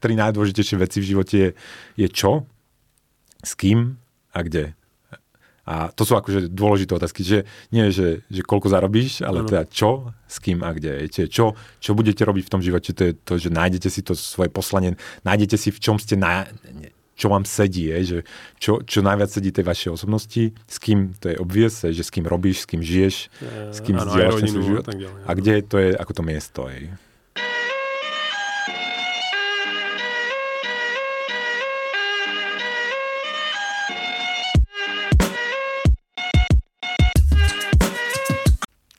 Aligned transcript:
Tri 0.00 0.16
najdôležitejšie 0.16 0.76
veci 0.80 0.98
v 1.00 1.08
živote 1.12 1.34
je, 1.36 1.50
je 2.00 2.08
čo, 2.08 2.48
s 3.44 3.52
kým 3.52 4.00
a 4.32 4.38
kde. 4.40 4.72
A 5.70 5.92
to 5.94 6.02
sú 6.02 6.18
akože 6.18 6.50
dôležité 6.50 6.96
otázky, 6.98 7.22
že 7.22 7.46
nie, 7.70 7.94
že, 7.94 8.26
že 8.26 8.42
koľko 8.42 8.72
zarobíš, 8.72 9.22
ale 9.22 9.44
ano. 9.44 9.48
teda 9.48 9.62
čo, 9.70 10.10
s 10.26 10.42
kým 10.42 10.66
a 10.66 10.74
kde. 10.74 11.06
Viete, 11.06 11.22
čo, 11.30 11.54
čo 11.78 11.94
budete 11.94 12.26
robiť 12.26 12.48
v 12.48 12.52
tom 12.52 12.58
živote, 12.64 12.90
to 12.90 13.02
je 13.06 13.12
to, 13.14 13.34
že 13.38 13.54
nájdete 13.54 13.88
si 13.92 14.00
to 14.02 14.18
svoje 14.18 14.50
poslanie, 14.50 14.98
nájdete 15.22 15.54
si 15.54 15.68
v 15.70 15.78
čom 15.78 16.00
ste 16.00 16.18
na, 16.18 16.48
čo 17.14 17.28
vám 17.28 17.44
sedí, 17.44 17.92
je, 17.92 17.98
že 18.02 18.18
čo, 18.56 18.80
čo 18.80 19.04
najviac 19.04 19.30
sedí 19.30 19.52
tej 19.52 19.68
vašej 19.68 19.90
osobnosti, 19.94 20.56
s 20.56 20.76
kým, 20.80 21.12
to 21.20 21.28
je 21.28 21.36
obvious, 21.36 21.84
je, 21.86 21.92
že 21.92 22.08
s 22.08 22.10
kým 22.10 22.24
robíš, 22.24 22.64
s 22.64 22.66
kým 22.66 22.80
žiješ, 22.82 23.16
s 23.70 23.78
kým 23.84 24.00
zdieľaš 24.00 24.40
svoj 24.48 24.64
život. 24.64 24.84
A, 24.88 24.92
a 25.28 25.30
kde 25.36 25.60
to 25.60 25.76
je 25.76 25.92
ako 25.92 26.12
to 26.16 26.22
miesto. 26.24 26.66
Je. 26.72 26.88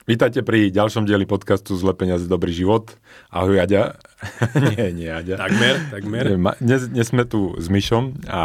Vítajte 0.02 0.42
pri 0.42 0.74
ďalšom 0.74 1.06
dieli 1.06 1.22
podcastu 1.30 1.78
Zle 1.78 1.94
peniaze, 1.94 2.26
dobrý 2.26 2.50
život. 2.50 2.98
Ahoj, 3.30 3.62
Aďa. 3.62 4.02
nie, 4.74 4.90
nie, 4.90 5.06
Aďa. 5.06 5.38
Takmer, 5.38 5.74
takmer. 5.94 6.24
Dnes, 6.58 6.90
dnes 6.90 7.06
sme 7.06 7.22
tu 7.22 7.54
s 7.54 7.70
Myšom 7.70 8.26
a 8.26 8.42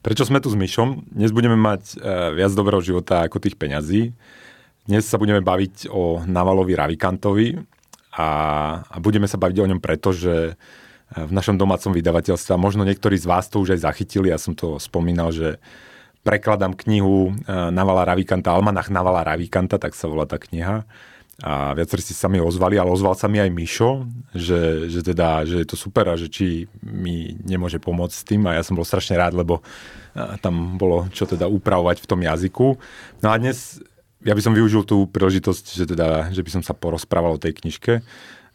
prečo 0.00 0.24
sme 0.24 0.40
tu 0.40 0.48
s 0.48 0.56
Myšom? 0.56 1.04
Dnes 1.12 1.36
budeme 1.36 1.52
mať 1.60 2.00
uh, 2.00 2.32
viac 2.32 2.56
dobrého 2.56 2.80
života 2.80 3.28
ako 3.28 3.44
tých 3.44 3.60
peňazí. 3.60 4.16
Dnes 4.88 5.04
sa 5.04 5.20
budeme 5.20 5.44
baviť 5.44 5.92
o 5.92 6.24
Navalovi 6.24 6.72
Ravikantovi 6.72 7.60
a, 8.16 8.28
a 8.80 8.96
budeme 9.04 9.28
sa 9.28 9.36
baviť 9.36 9.56
o 9.60 9.68
ňom 9.68 9.84
preto, 9.84 10.16
že 10.16 10.56
v 11.12 11.32
našom 11.34 11.60
domácom 11.60 11.92
vydavateľstve, 11.92 12.56
možno 12.56 12.88
niektorí 12.88 13.20
z 13.20 13.28
vás 13.28 13.52
to 13.52 13.60
už 13.60 13.76
aj 13.76 13.84
zachytili, 13.84 14.32
ja 14.32 14.40
som 14.40 14.56
to 14.56 14.80
spomínal, 14.80 15.28
že 15.28 15.60
prekladám 16.22 16.76
knihu 16.76 17.32
eh, 17.32 17.70
Navala 17.72 18.04
Ravikanta, 18.04 18.52
Almanach 18.52 18.92
Navala 18.92 19.24
Ravikanta, 19.24 19.80
tak 19.80 19.96
sa 19.96 20.08
volá 20.08 20.28
tá 20.28 20.36
kniha. 20.36 20.84
A 21.40 21.72
viacerí 21.72 22.04
si 22.04 22.12
sa 22.12 22.28
mi 22.28 22.36
ozvali, 22.36 22.76
ale 22.76 22.92
ozval 22.92 23.16
sa 23.16 23.24
mi 23.24 23.40
aj 23.40 23.48
Mišo, 23.48 24.04
že, 24.36 24.92
že, 24.92 25.00
teda, 25.00 25.48
že 25.48 25.64
je 25.64 25.66
to 25.72 25.72
super 25.72 26.04
a 26.12 26.20
že 26.20 26.28
či 26.28 26.68
mi 26.84 27.32
nemôže 27.48 27.80
pomôcť 27.80 28.12
s 28.12 28.26
tým. 28.28 28.44
A 28.44 28.60
ja 28.60 28.62
som 28.62 28.76
bol 28.76 28.84
strašne 28.84 29.16
rád, 29.16 29.32
lebo 29.32 29.64
eh, 29.64 30.36
tam 30.44 30.76
bolo 30.76 31.08
čo 31.12 31.24
teda 31.24 31.48
upravovať 31.48 32.04
v 32.04 32.08
tom 32.08 32.20
jazyku. 32.20 32.76
No 33.24 33.32
a 33.32 33.40
dnes 33.40 33.80
ja 34.20 34.36
by 34.36 34.42
som 34.44 34.52
využil 34.52 34.84
tú 34.84 35.08
príležitosť, 35.08 35.64
že, 35.80 35.84
teda, 35.88 36.28
že 36.28 36.44
by 36.44 36.60
som 36.60 36.62
sa 36.62 36.76
porozprával 36.76 37.40
o 37.40 37.42
tej 37.42 37.56
knižke. 37.56 38.04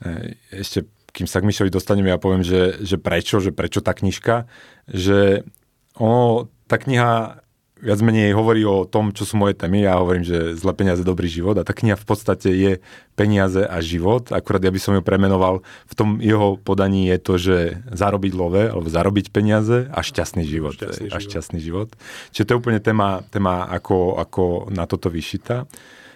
Eh, 0.06 0.38
ešte 0.54 0.86
kým 1.16 1.32
sa 1.32 1.40
k 1.40 1.48
Mišovi 1.48 1.72
dostaneme, 1.72 2.12
ja 2.12 2.20
poviem, 2.20 2.44
že, 2.44 2.76
že 2.84 3.00
prečo, 3.00 3.40
že 3.40 3.56
prečo 3.56 3.80
tá 3.80 3.96
knižka, 3.96 4.52
že 4.92 5.48
ono, 5.96 6.52
tá 6.68 6.76
kniha 6.76 7.40
viac 7.84 8.00
menej 8.00 8.32
hovorí 8.32 8.64
o 8.64 8.88
tom, 8.88 9.12
čo 9.12 9.28
sú 9.28 9.36
moje 9.36 9.60
témy. 9.60 9.84
Ja 9.84 10.00
hovorím, 10.00 10.24
že 10.24 10.56
zle 10.56 10.72
peniaze, 10.72 11.04
dobrý 11.04 11.28
život. 11.28 11.60
A 11.60 11.68
tá 11.68 11.76
kniha 11.76 12.00
v 12.00 12.08
podstate 12.08 12.50
je 12.56 12.72
peniaze 13.20 13.60
a 13.60 13.84
život. 13.84 14.32
Akurát 14.32 14.64
ja 14.64 14.72
by 14.72 14.80
som 14.80 14.96
ju 14.96 15.04
premenoval. 15.04 15.60
V 15.92 15.94
tom 15.94 16.10
jeho 16.24 16.56
podaní 16.56 17.12
je 17.12 17.20
to, 17.20 17.34
že 17.36 17.58
zarobiť 17.92 18.32
love, 18.32 18.64
alebo 18.72 18.88
zarobiť 18.88 19.28
peniaze 19.36 19.92
a 19.92 20.00
šťastný 20.00 20.48
život. 20.48 20.80
Šťastný 20.80 21.08
a 21.12 21.18
šťastný 21.20 21.60
život. 21.60 21.92
Čiže 22.32 22.46
to 22.48 22.52
je 22.56 22.60
úplne 22.64 22.80
téma, 22.80 23.28
téma 23.28 23.68
ako, 23.68 24.24
ako 24.24 24.44
na 24.72 24.88
toto 24.88 25.12
vyšita. 25.12 25.68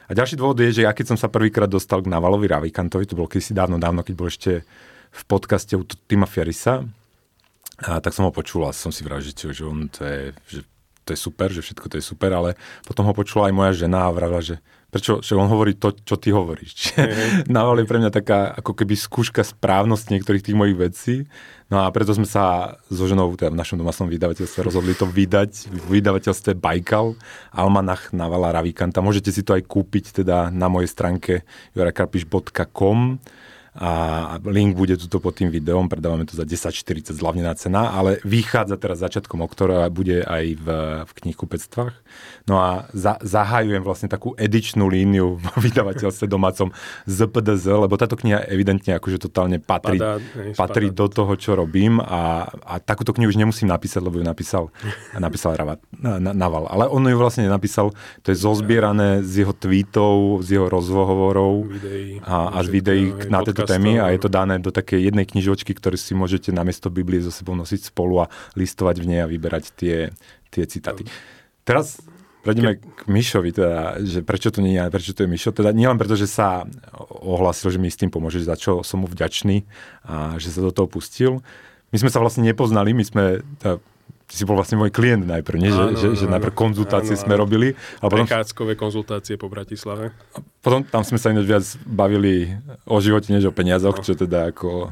A 0.10 0.12
ďalší 0.16 0.40
dôvod 0.40 0.58
je, 0.64 0.82
že 0.82 0.86
ja 0.88 0.96
keď 0.96 1.14
som 1.14 1.18
sa 1.20 1.30
prvýkrát 1.30 1.70
dostal 1.70 2.02
k 2.02 2.10
Navalovi 2.10 2.50
Ravikantovi, 2.50 3.06
to 3.06 3.20
bolo 3.20 3.30
kedysi 3.30 3.54
dávno, 3.54 3.78
dávno, 3.78 4.02
keď 4.02 4.16
bol 4.18 4.32
ešte 4.32 4.66
v 5.10 5.24
podcaste 5.30 5.78
u 5.78 5.86
Tima 5.86 6.26
Ferisa, 6.26 6.82
a 7.80 8.04
tak 8.04 8.12
som 8.12 8.28
ho 8.28 8.34
počul 8.36 8.68
a 8.68 8.76
som 8.76 8.92
si 8.92 9.08
vral, 9.08 9.24
že, 9.24 9.32
že 9.32 9.64
on 9.64 9.88
to 9.88 10.04
je, 10.04 10.20
že 10.52 10.60
to 11.10 11.18
je 11.18 11.26
super, 11.26 11.50
že 11.50 11.66
všetko 11.66 11.86
to 11.90 11.98
je 11.98 12.06
super, 12.06 12.30
ale 12.30 12.54
potom 12.86 13.02
ho 13.10 13.14
počula 13.18 13.50
aj 13.50 13.54
moja 13.58 13.74
žena 13.74 14.06
a 14.06 14.14
vravila, 14.14 14.46
že 14.46 14.62
prečo, 14.90 15.22
že 15.22 15.38
on 15.38 15.50
hovorí 15.50 15.78
to, 15.78 15.94
čo 15.94 16.18
ty 16.22 16.30
hovoríš. 16.30 16.74
Mm-hmm. 17.00 17.50
Nával 17.50 17.82
je 17.82 17.90
pre 17.90 17.98
mňa 17.98 18.12
taká 18.12 18.54
ako 18.60 18.76
keby 18.76 18.94
skúška 18.94 19.42
správnosti 19.42 20.14
niektorých 20.14 20.46
tých 20.46 20.58
mojich 20.58 20.78
vecí. 20.78 21.16
No 21.72 21.82
a 21.82 21.90
preto 21.90 22.12
sme 22.12 22.28
sa 22.28 22.76
so 22.92 23.08
ženou 23.08 23.34
teda 23.34 23.50
v 23.50 23.58
našom 23.58 23.80
domácnom 23.80 24.12
vydavateľstve 24.12 24.62
rozhodli 24.62 24.94
to 24.94 25.10
vydať 25.10 25.72
v 25.74 25.86
vydavateľstve 25.98 26.60
Baikal, 26.60 27.18
Almanach 27.56 28.12
Navala 28.14 28.54
Ravikanta. 28.54 29.02
Môžete 29.02 29.32
si 29.32 29.42
to 29.42 29.56
aj 29.56 29.64
kúpiť 29.66 30.22
teda 30.22 30.54
na 30.54 30.68
mojej 30.70 30.92
stránke 30.92 31.48
jurakarpiš.com 31.74 33.18
a 33.78 34.42
link 34.42 34.74
bude 34.74 34.98
tuto 34.98 35.22
pod 35.22 35.38
tým 35.38 35.54
videom, 35.54 35.86
predávame 35.86 36.26
to 36.26 36.34
za 36.34 36.42
10,40 36.42 37.14
zľavnená 37.14 37.54
cena, 37.54 37.94
ale 37.94 38.18
vychádza 38.26 38.82
teraz 38.82 38.98
začiatkom 39.06 39.46
októbra 39.46 39.86
a 39.86 39.94
bude 39.94 40.26
aj 40.26 40.46
v, 40.58 40.68
v 41.06 41.12
knihkupectvách. 41.22 41.94
No 42.50 42.58
a 42.58 42.90
za, 42.98 43.22
zahajujem 43.22 43.86
vlastne 43.86 44.10
takú 44.10 44.34
edičnú 44.42 44.90
líniu 44.90 45.38
v 45.38 45.46
vydavateľstve 45.70 46.26
domácom 46.26 46.74
z 47.06 47.18
PDZ, 47.30 47.86
lebo 47.86 47.94
táto 47.94 48.18
kniha 48.18 48.50
evidentne 48.50 48.98
akože 48.98 49.30
totálne 49.30 49.62
patrí, 49.62 50.02
Padá, 50.02 50.18
ne, 50.18 50.58
patrí 50.58 50.90
do 50.90 51.06
toho, 51.06 51.38
čo 51.38 51.54
robím 51.54 52.02
a, 52.02 52.50
a 52.50 52.82
takúto 52.82 53.14
knihu 53.14 53.30
už 53.30 53.38
nemusím 53.38 53.70
napísať, 53.70 54.02
lebo 54.02 54.18
ju 54.18 54.26
napísal, 54.26 54.74
napísal 55.14 55.54
Ravat, 55.54 55.78
na, 55.94 56.18
na, 56.18 56.32
Naval. 56.34 56.66
Ale 56.72 56.90
on 56.90 57.06
ju 57.06 57.14
vlastne 57.20 57.46
nenapísal, 57.46 57.94
to 58.26 58.34
je 58.34 58.38
zozbierané 58.40 59.22
z 59.22 59.46
jeho 59.46 59.54
tweetov, 59.54 60.42
z 60.42 60.58
jeho 60.58 60.68
rozhovorov 60.72 61.70
a, 62.26 62.58
a 62.58 62.60
z 62.66 62.68
videí 62.72 63.06
na 63.30 63.46
tejto 63.60 63.72
témy 63.76 64.00
a 64.00 64.16
je 64.16 64.20
to 64.24 64.32
dané 64.32 64.56
do 64.64 64.72
takej 64.72 65.12
jednej 65.12 65.28
knižočky, 65.28 65.76
ktorú 65.76 66.00
si 66.00 66.16
môžete 66.16 66.56
namiesto 66.56 66.88
Biblie 66.88 67.20
so 67.20 67.30
sebou 67.30 67.60
nosiť 67.60 67.92
spolu 67.92 68.24
a 68.24 68.32
listovať 68.56 68.96
v 69.04 69.06
nej 69.12 69.20
a 69.24 69.28
vyberať 69.28 69.76
tie, 69.76 70.16
tie 70.48 70.64
citáty. 70.64 71.04
Teraz 71.68 72.00
prejdeme 72.40 72.80
k 72.80 73.02
Mišovi, 73.12 73.52
teda, 73.52 74.00
že 74.00 74.24
prečo 74.24 74.50
to 74.50 74.64
nie 74.64 74.80
je, 74.80 74.88
prečo 74.88 75.12
to 75.12 75.28
je 75.28 75.30
Mišo. 75.30 75.52
Teda 75.52 75.76
nielen 75.76 76.00
preto, 76.00 76.16
že 76.16 76.26
sa 76.26 76.64
ohlasil, 77.22 77.76
že 77.76 77.82
mi 77.84 77.92
s 77.92 78.00
tým 78.00 78.08
pomôže, 78.08 78.40
za 78.40 78.56
čo 78.56 78.80
som 78.82 79.04
mu 79.04 79.08
vďačný 79.12 79.68
a 80.08 80.40
že 80.40 80.50
sa 80.50 80.64
do 80.64 80.72
toho 80.72 80.88
pustil. 80.88 81.44
My 81.92 81.98
sme 82.00 82.14
sa 82.14 82.22
vlastne 82.22 82.46
nepoznali, 82.46 82.94
my 82.96 83.04
sme, 83.04 83.24
teda, 83.60 83.82
ty 84.30 84.38
si 84.38 84.46
bol 84.46 84.54
vlastne 84.54 84.78
môj 84.78 84.94
klient 84.94 85.26
najprv, 85.26 85.58
nie? 85.58 85.74
Áno, 85.74 85.98
že, 85.98 86.14
že, 86.14 86.24
že 86.24 86.26
najprv 86.30 86.54
konzultácie 86.54 87.18
áno, 87.18 87.24
sme 87.26 87.34
áno. 87.34 87.42
robili. 87.50 87.74
A 87.98 88.06
potom, 88.06 88.30
Prechádzkové 88.30 88.78
konzultácie 88.78 89.42
po 89.42 89.50
Bratislave. 89.50 90.14
Potom 90.62 90.86
tam 90.86 91.02
sme 91.02 91.18
sa 91.18 91.34
ináč 91.34 91.50
viac 91.50 91.66
bavili 91.82 92.54
o 92.86 93.02
živote, 93.02 93.34
než 93.34 93.50
o 93.50 93.54
peniazoch, 93.56 93.98
no. 93.98 94.06
čo 94.06 94.14
teda 94.14 94.54
ako, 94.54 94.86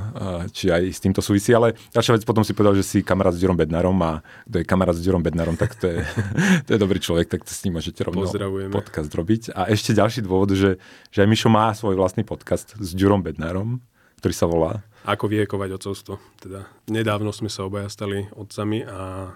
či 0.50 0.74
aj 0.74 0.90
s 0.90 1.00
týmto 1.04 1.22
súvisí, 1.22 1.54
ale 1.54 1.78
ďalšia 1.94 2.18
vec 2.18 2.24
potom 2.26 2.42
si 2.42 2.58
povedal, 2.58 2.74
že 2.74 2.88
si 2.88 3.06
kamarát 3.06 3.38
s 3.38 3.40
Ďurom 3.44 3.60
Bednarom 3.62 4.00
a 4.02 4.26
kto 4.50 4.58
je 4.58 4.66
kamarát 4.66 4.98
s 4.98 5.06
Ďurom 5.06 5.22
Bednarom, 5.22 5.54
tak 5.54 5.78
to 5.78 5.86
je, 5.86 6.02
to 6.66 6.70
je 6.74 6.80
dobrý 6.82 6.98
človek, 6.98 7.30
tak 7.30 7.46
to 7.46 7.54
s 7.54 7.62
ním 7.62 7.78
môžete 7.78 8.02
rovno 8.10 8.26
podcast 8.74 9.14
robiť. 9.14 9.54
A 9.54 9.70
ešte 9.70 9.94
ďalší 9.94 10.26
dôvod, 10.26 10.58
že, 10.58 10.82
že 11.14 11.20
aj 11.22 11.30
Mišo 11.30 11.54
má 11.54 11.70
svoj 11.78 11.94
vlastný 11.94 12.26
podcast 12.26 12.74
s 12.74 12.90
Ďurom 12.98 13.22
Bednarom, 13.22 13.84
ktorý 14.18 14.34
sa 14.34 14.50
volá 14.50 14.82
ako 15.08 15.26
vyjekovať 15.32 15.70
otcovstvo. 15.80 16.20
Teda 16.44 16.68
nedávno 16.92 17.32
sme 17.32 17.48
sa 17.48 17.64
obaja 17.64 17.88
stali 17.88 18.28
otcami 18.36 18.84
a 18.84 19.32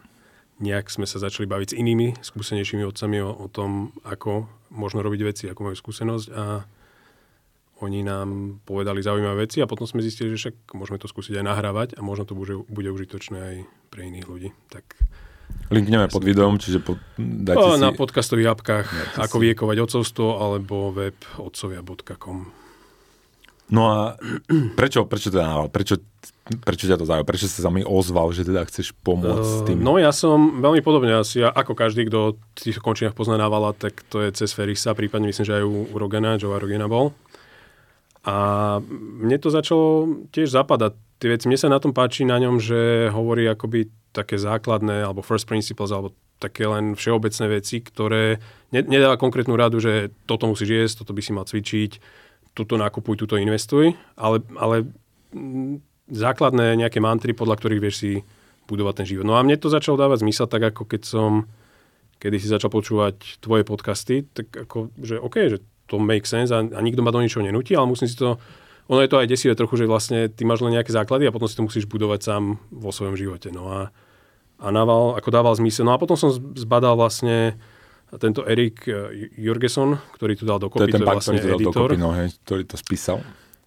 nejak 0.59 0.91
sme 0.91 1.07
sa 1.07 1.17
začali 1.17 1.47
baviť 1.47 1.73
s 1.73 1.77
inými 1.79 2.19
skúsenejšími 2.19 2.83
otcami 2.83 3.23
o, 3.23 3.31
o 3.31 3.47
tom, 3.47 3.95
ako 4.03 4.51
možno 4.75 4.99
robiť 5.01 5.21
veci, 5.23 5.43
ako 5.47 5.71
majú 5.71 5.75
skúsenosť 5.79 6.27
a 6.35 6.67
oni 7.81 8.05
nám 8.05 8.61
povedali 8.61 9.01
zaujímavé 9.01 9.49
veci 9.49 9.57
a 9.57 9.65
potom 9.65 9.89
sme 9.89 10.05
zistili, 10.05 10.29
že 10.37 10.37
však 10.37 10.77
môžeme 10.77 11.01
to 11.01 11.09
skúsiť 11.09 11.41
aj 11.41 11.45
nahrávať 11.49 11.89
a 11.97 12.05
možno 12.05 12.29
to 12.29 12.37
bude, 12.37 12.53
bude 12.69 12.93
užitočné 12.93 13.37
aj 13.41 13.55
pre 13.89 14.05
iných 14.05 14.29
ľudí. 14.29 14.49
Tak 14.69 14.85
Linkneme 15.71 16.07
pod 16.07 16.23
videom, 16.23 16.59
čiže 16.59 16.79
po, 16.79 16.99
dajte 17.17 17.63
o, 17.63 17.75
si... 17.75 17.81
Na 17.81 17.91
podcastových 17.91 18.55
apkách, 18.59 18.87
ako 19.19 19.35
si... 19.39 19.43
viekovať 19.49 19.77
otcovstvo, 19.83 20.39
alebo 20.39 20.91
web 20.95 21.15
otcovia.com. 21.39 22.60
No 23.71 23.87
a 23.87 24.19
prečo, 24.75 25.07
prečo 25.07 25.31
teda, 25.31 25.71
prečo, 25.71 25.95
prečo 26.59 26.91
ťa 26.91 26.99
to 26.99 27.07
zaujíma? 27.07 27.23
Prečo 27.23 27.47
si 27.47 27.63
sa 27.63 27.71
mi 27.71 27.87
ozval, 27.87 28.35
že 28.35 28.43
teda 28.43 28.67
chceš 28.67 28.91
pomôcť 28.99 29.47
s 29.47 29.59
tým? 29.63 29.79
No 29.79 29.95
ja 29.95 30.11
som 30.11 30.59
veľmi 30.59 30.83
podobne 30.83 31.15
asi, 31.15 31.39
ako 31.39 31.71
každý, 31.71 32.11
kto 32.11 32.35
v 32.35 32.59
tých 32.59 32.83
končinách 32.83 33.15
pozná 33.15 33.39
Navala, 33.39 33.71
tak 33.71 34.03
to 34.11 34.19
je 34.19 34.35
cez 34.35 34.51
Ferisa, 34.51 34.91
prípadne 34.91 35.31
myslím, 35.31 35.47
že 35.47 35.57
aj 35.57 35.63
u 35.63 35.95
Rogena, 35.95 36.35
Joe 36.35 36.59
Rogena 36.59 36.91
bol. 36.91 37.15
A 38.27 38.35
mne 39.23 39.39
to 39.39 39.49
začalo 39.49 40.19
tiež 40.35 40.51
zapadať. 40.51 40.93
Tie 41.17 41.31
veci, 41.31 41.47
mne 41.47 41.57
sa 41.57 41.71
na 41.71 41.79
tom 41.79 41.95
páči 41.95 42.27
na 42.27 42.37
ňom, 42.37 42.59
že 42.59 43.07
hovorí 43.09 43.47
akoby 43.47 43.87
také 44.11 44.35
základné, 44.35 45.07
alebo 45.07 45.23
first 45.23 45.47
principles, 45.47 45.89
alebo 45.89 46.11
také 46.41 46.67
len 46.67 46.97
všeobecné 46.97 47.45
veci, 47.61 47.79
ktoré 47.79 48.41
nedáva 48.73 49.15
konkrétnu 49.15 49.53
radu, 49.55 49.79
že 49.79 50.11
toto 50.25 50.49
musíš 50.49 50.69
jesť, 50.69 51.05
toto 51.05 51.13
by 51.13 51.21
si 51.21 51.31
mal 51.31 51.45
cvičiť, 51.45 51.91
tuto 52.51 52.75
nakupuj, 52.75 53.19
tuto 53.23 53.39
investuj, 53.39 53.95
ale, 54.19 54.43
ale 54.59 54.87
základné 56.11 56.75
nejaké 56.75 56.99
mantry, 56.99 57.31
podľa 57.31 57.55
ktorých 57.59 57.83
vieš 57.83 57.95
si 58.03 58.13
budovať 58.67 59.03
ten 59.03 59.07
život. 59.07 59.25
No 59.27 59.39
a 59.39 59.43
mne 59.43 59.55
to 59.55 59.71
začalo 59.71 59.99
dávať 59.99 60.23
zmysel, 60.27 60.47
tak 60.47 60.75
ako 60.75 60.83
keď 60.87 61.01
som 61.07 61.47
kedy 62.21 62.37
si 62.37 62.53
začal 62.53 62.69
počúvať 62.69 63.41
tvoje 63.41 63.65
podcasty, 63.65 64.21
tak 64.29 64.53
ako, 64.53 64.93
že 65.01 65.17
OK, 65.17 65.35
že 65.49 65.57
to 65.89 65.97
make 65.97 66.29
sense 66.29 66.53
a, 66.53 66.61
a 66.61 66.79
nikto 66.85 67.01
ma 67.01 67.09
do 67.09 67.17
ničoho 67.17 67.41
nenutí, 67.41 67.73
ale 67.73 67.89
musím 67.89 68.05
si 68.05 68.13
to 68.13 68.37
ono 68.91 68.99
je 69.07 69.11
to 69.11 69.23
aj 69.23 69.31
desivé 69.31 69.55
trochu, 69.55 69.79
že 69.79 69.87
vlastne 69.87 70.27
ty 70.27 70.43
máš 70.43 70.59
len 70.59 70.75
nejaké 70.75 70.91
základy 70.91 71.23
a 71.23 71.31
potom 71.31 71.47
si 71.47 71.55
to 71.55 71.63
musíš 71.63 71.87
budovať 71.87 72.27
sám 72.27 72.59
vo 72.75 72.91
svojom 72.91 73.15
živote. 73.15 73.47
No 73.47 73.71
a, 73.71 73.87
a 74.59 74.67
Naval, 74.67 75.15
ako 75.15 75.31
dával 75.31 75.55
zmysel. 75.55 75.87
No 75.87 75.95
a 75.95 76.01
potom 76.01 76.19
som 76.19 76.27
zbadal 76.59 76.99
vlastne 76.99 77.55
tento 78.19 78.43
Erik 78.43 78.83
eh, 78.87 79.31
Jurgeson, 79.39 79.95
ktorý 80.17 80.33
to 80.35 80.43
dal 80.43 80.59
dokopy, 80.59 80.89
to 80.89 80.89
je, 80.89 80.93
ten 80.95 81.01
to 81.01 81.05
je 81.05 81.15
vlastne 81.15 81.39
ktorý 81.39 81.53
editor. 81.55 81.89
Dokopy, 81.95 81.97
no, 82.01 82.09
hej, 82.15 82.27
ktorý 82.43 82.63
to 82.67 82.75
spísal. 82.75 83.17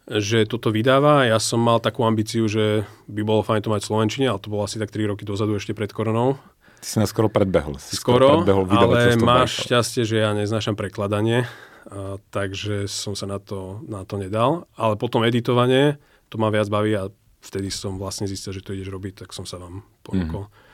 Že 0.04 0.38
toto 0.44 0.68
vydáva. 0.68 1.24
Ja 1.24 1.40
som 1.40 1.64
mal 1.64 1.80
takú 1.80 2.04
ambíciu, 2.04 2.44
že 2.44 2.84
by 3.08 3.24
bolo 3.24 3.40
fajn 3.40 3.64
to 3.64 3.72
mať 3.72 3.80
v 3.84 3.88
Slovenčine, 3.88 4.26
ale 4.28 4.36
to 4.36 4.52
bolo 4.52 4.68
asi 4.68 4.76
tak 4.76 4.92
3 4.92 5.08
roky 5.08 5.24
dozadu 5.24 5.56
ešte 5.56 5.72
pred 5.72 5.88
koronou. 5.88 6.36
Ty 6.84 6.86
si 6.92 6.96
nás 7.00 7.08
skoro 7.08 7.32
predbehol. 7.32 7.80
Si 7.80 7.96
skoro, 7.96 8.20
skoro 8.20 8.44
predbehol 8.44 8.68
ale 8.68 9.16
máš 9.16 9.64
šťastie, 9.64 10.04
že 10.04 10.20
ja 10.20 10.36
neznášam 10.36 10.76
prekladanie, 10.76 11.48
a, 11.88 12.20
takže 12.28 12.84
som 12.84 13.16
sa 13.16 13.24
na 13.24 13.40
to, 13.40 13.80
na 13.88 14.04
to 14.04 14.20
nedal. 14.20 14.68
Ale 14.76 15.00
potom 15.00 15.24
editovanie, 15.24 15.96
to 16.28 16.36
ma 16.36 16.52
viac 16.52 16.68
baví 16.68 16.92
a 16.92 17.08
vtedy 17.40 17.72
som 17.72 17.96
vlastne 17.96 18.28
zistil, 18.28 18.52
že 18.52 18.60
to 18.60 18.76
ideš 18.76 18.92
robiť, 18.92 19.24
tak 19.24 19.32
som 19.32 19.48
sa 19.48 19.56
vám 19.56 19.88
ponúkol. 20.04 20.48
Mm-hmm. 20.48 20.72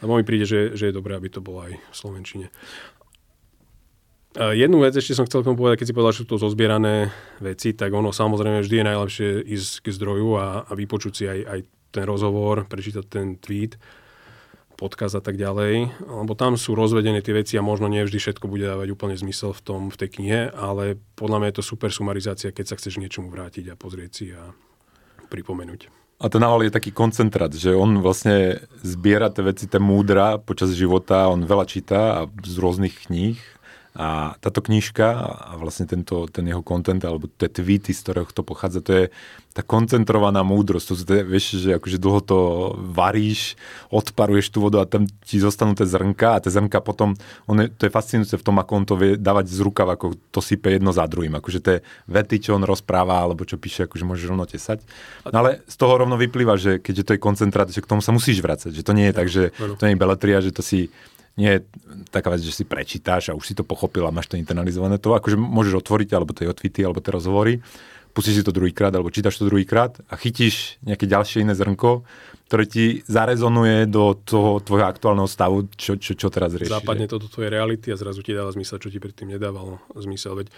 Lebo 0.00 0.16
mi 0.16 0.24
príde, 0.24 0.48
že, 0.48 0.72
že 0.72 0.88
je 0.88 0.96
dobré, 0.96 1.12
aby 1.12 1.28
to 1.28 1.44
bolo 1.44 1.68
aj 1.68 1.76
v 1.76 1.94
Slovenčine. 1.96 2.48
Jednu 4.30 4.78
vec 4.78 4.94
ešte 4.94 5.18
som 5.18 5.26
chcel 5.26 5.42
povedať, 5.42 5.82
keď 5.82 5.86
si 5.90 5.96
povedal, 5.96 6.14
že 6.14 6.22
sú 6.22 6.26
to 6.30 6.38
zozbierané 6.38 7.10
veci, 7.42 7.74
tak 7.74 7.90
ono 7.90 8.14
samozrejme 8.14 8.62
vždy 8.62 8.76
je 8.78 8.88
najlepšie 8.94 9.28
ísť 9.42 9.72
k 9.82 9.86
zdroju 9.90 10.28
a, 10.38 10.46
a 10.70 10.72
vypočuť 10.78 11.12
si 11.12 11.24
aj, 11.26 11.38
aj 11.50 11.60
ten 11.90 12.06
rozhovor, 12.06 12.62
prečítať 12.70 13.04
ten 13.10 13.34
tweet, 13.42 13.74
podcast 14.78 15.18
a 15.18 15.20
tak 15.20 15.34
ďalej, 15.34 15.92
lebo 16.06 16.32
tam 16.38 16.54
sú 16.54 16.72
rozvedené 16.72 17.20
tie 17.26 17.36
veci 17.36 17.58
a 17.58 17.66
možno 17.66 17.90
nie 17.90 18.06
vždy 18.06 18.16
všetko 18.16 18.46
bude 18.48 18.64
dávať 18.64 18.88
úplne 18.94 19.18
zmysel 19.18 19.52
v, 19.52 19.60
tom, 19.60 19.80
v 19.92 19.98
tej 20.00 20.08
knihe, 20.16 20.40
ale 20.54 20.96
podľa 21.18 21.36
mňa 21.42 21.48
je 21.50 21.56
to 21.60 21.64
super 21.66 21.90
sumarizácia, 21.92 22.54
keď 22.54 22.64
sa 22.70 22.78
chceš 22.80 22.96
niečomu 22.96 23.28
vrátiť 23.28 23.68
a 23.68 23.76
pozrieť 23.76 24.10
si 24.14 24.32
a 24.32 24.54
pripomenúť. 25.28 25.92
A 26.20 26.28
ten 26.28 26.40
Naval 26.40 26.64
je 26.64 26.72
taký 26.72 26.92
koncentrát, 26.92 27.48
že 27.52 27.72
on 27.72 28.00
vlastne 28.00 28.60
zbiera 28.80 29.32
tie 29.32 29.44
veci, 29.44 29.64
tie 29.68 29.80
múdra 29.80 30.40
počas 30.40 30.72
života, 30.72 31.28
on 31.28 31.48
veľa 31.48 31.66
číta 31.68 32.00
a 32.16 32.20
z 32.28 32.56
rôznych 32.56 33.08
kníh 33.08 33.40
a 33.90 34.38
táto 34.38 34.62
knižka 34.62 35.06
a 35.50 35.52
vlastne 35.58 35.82
tento, 35.82 36.30
ten 36.30 36.46
jeho 36.46 36.62
kontent 36.62 37.02
alebo 37.02 37.26
tie 37.26 37.50
tweety, 37.50 37.90
z 37.90 38.00
ktorého 38.06 38.30
to 38.30 38.46
pochádza, 38.46 38.86
to 38.86 38.92
je 38.94 39.04
tá 39.50 39.66
koncentrovaná 39.66 40.46
múdrosť. 40.46 40.86
To, 40.94 40.94
je, 40.94 41.22
vieš, 41.26 41.58
že 41.58 41.74
akože 41.74 41.98
dlho 41.98 42.20
to 42.22 42.38
varíš, 42.94 43.58
odparuješ 43.90 44.54
tú 44.54 44.62
vodu 44.62 44.78
a 44.78 44.86
tam 44.86 45.10
ti 45.26 45.42
zostanú 45.42 45.74
tie 45.74 45.90
zrnka 45.90 46.38
a 46.38 46.42
tie 46.42 46.54
zrnka 46.54 46.78
potom, 46.78 47.18
on 47.50 47.66
je, 47.66 47.66
to 47.66 47.90
je 47.90 47.92
fascinujúce 47.92 48.38
v 48.38 48.46
tom, 48.46 48.62
ako 48.62 48.72
on 48.78 48.84
to 48.86 48.94
vie 48.94 49.18
dávať 49.18 49.50
z 49.50 49.58
rukav, 49.66 49.90
ako 49.90 50.14
to 50.30 50.38
sype 50.38 50.70
jedno 50.70 50.94
za 50.94 51.02
druhým. 51.10 51.34
Akože 51.42 51.58
tie 51.58 51.76
vety, 52.06 52.46
čo 52.46 52.54
on 52.54 52.62
rozpráva 52.62 53.26
alebo 53.26 53.42
čo 53.42 53.58
píše, 53.58 53.90
akože 53.90 54.06
môžeš 54.06 54.30
rovno 54.30 54.46
tesať. 54.46 54.86
No 55.26 55.42
ale 55.42 55.66
z 55.66 55.74
toho 55.74 55.98
rovno 55.98 56.14
vyplýva, 56.14 56.54
že 56.54 56.78
keďže 56.78 57.10
to 57.10 57.14
je 57.18 57.20
koncentrát, 57.20 57.66
že 57.66 57.82
k 57.82 57.90
tomu 57.90 58.06
sa 58.06 58.14
musíš 58.14 58.38
vrácať. 58.38 58.70
Že 58.70 58.86
to 58.86 58.92
nie 58.94 59.06
je 59.10 59.14
tak, 59.18 59.26
že 59.26 59.50
to 59.58 59.82
nie 59.82 59.98
je 59.98 60.02
beletria, 60.02 60.38
že 60.38 60.54
to 60.54 60.62
si 60.62 60.94
nie 61.40 61.50
je 61.56 61.60
taká 62.12 62.28
vec, 62.28 62.44
že 62.44 62.52
si 62.52 62.68
prečítáš 62.68 63.32
a 63.32 63.36
už 63.36 63.48
si 63.48 63.54
to 63.56 63.64
pochopil 63.64 64.04
a 64.04 64.12
máš 64.12 64.28
to 64.28 64.36
internalizované. 64.36 65.00
To 65.00 65.16
akože 65.16 65.40
môžeš 65.40 65.80
otvoriť, 65.80 66.08
alebo 66.12 66.36
tie 66.36 66.44
otvity, 66.44 66.84
alebo 66.84 67.00
tie 67.00 67.16
rozhovory, 67.16 67.64
pustíš 68.12 68.42
si 68.42 68.44
to 68.44 68.52
druhýkrát, 68.52 68.92
alebo 68.92 69.08
čítaš 69.08 69.40
to 69.40 69.48
druhýkrát 69.48 69.96
a 70.10 70.14
chytíš 70.20 70.76
nejaké 70.84 71.08
ďalšie 71.08 71.46
iné 71.46 71.56
zrnko, 71.56 72.04
ktoré 72.50 72.66
ti 72.66 73.06
zarezonuje 73.06 73.86
do 73.86 74.18
toho 74.18 74.58
tvojho 74.60 74.90
aktuálneho 74.90 75.30
stavu, 75.30 75.70
čo, 75.78 75.94
čo, 75.96 76.18
čo 76.18 76.28
teraz 76.28 76.52
riešiš. 76.58 76.74
Západne 76.74 77.06
to 77.06 77.22
do 77.22 77.30
tvojej 77.30 77.54
reality 77.54 77.94
a 77.94 77.96
zrazu 77.96 78.26
ti 78.26 78.34
dáva 78.34 78.50
zmysel, 78.50 78.82
čo 78.82 78.90
ti 78.90 78.98
predtým 78.98 79.30
nedávalo 79.30 79.78
zmysel. 79.94 80.34
Veď 80.34 80.50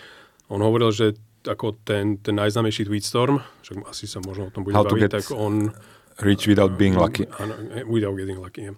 on 0.49 0.65
hovoril, 0.65 0.89
že 0.91 1.07
ako 1.45 1.77
ten, 1.85 2.17
ten 2.25 2.33
najznámejší 2.41 2.89
Tweetstorm, 2.89 3.45
však 3.61 3.85
asi 3.85 4.09
sa 4.09 4.25
možno 4.25 4.49
o 4.49 4.53
tom 4.53 4.65
bude 4.65 4.75
baviť, 4.75 5.13
tak 5.13 5.29
on... 5.37 5.71
Rich 6.21 6.45
without 6.45 6.77
being 6.77 6.93
lucky. 6.93 7.25
Áno, 7.41 7.57
without 7.89 8.13
getting 8.17 8.37
lucky. 8.37 8.69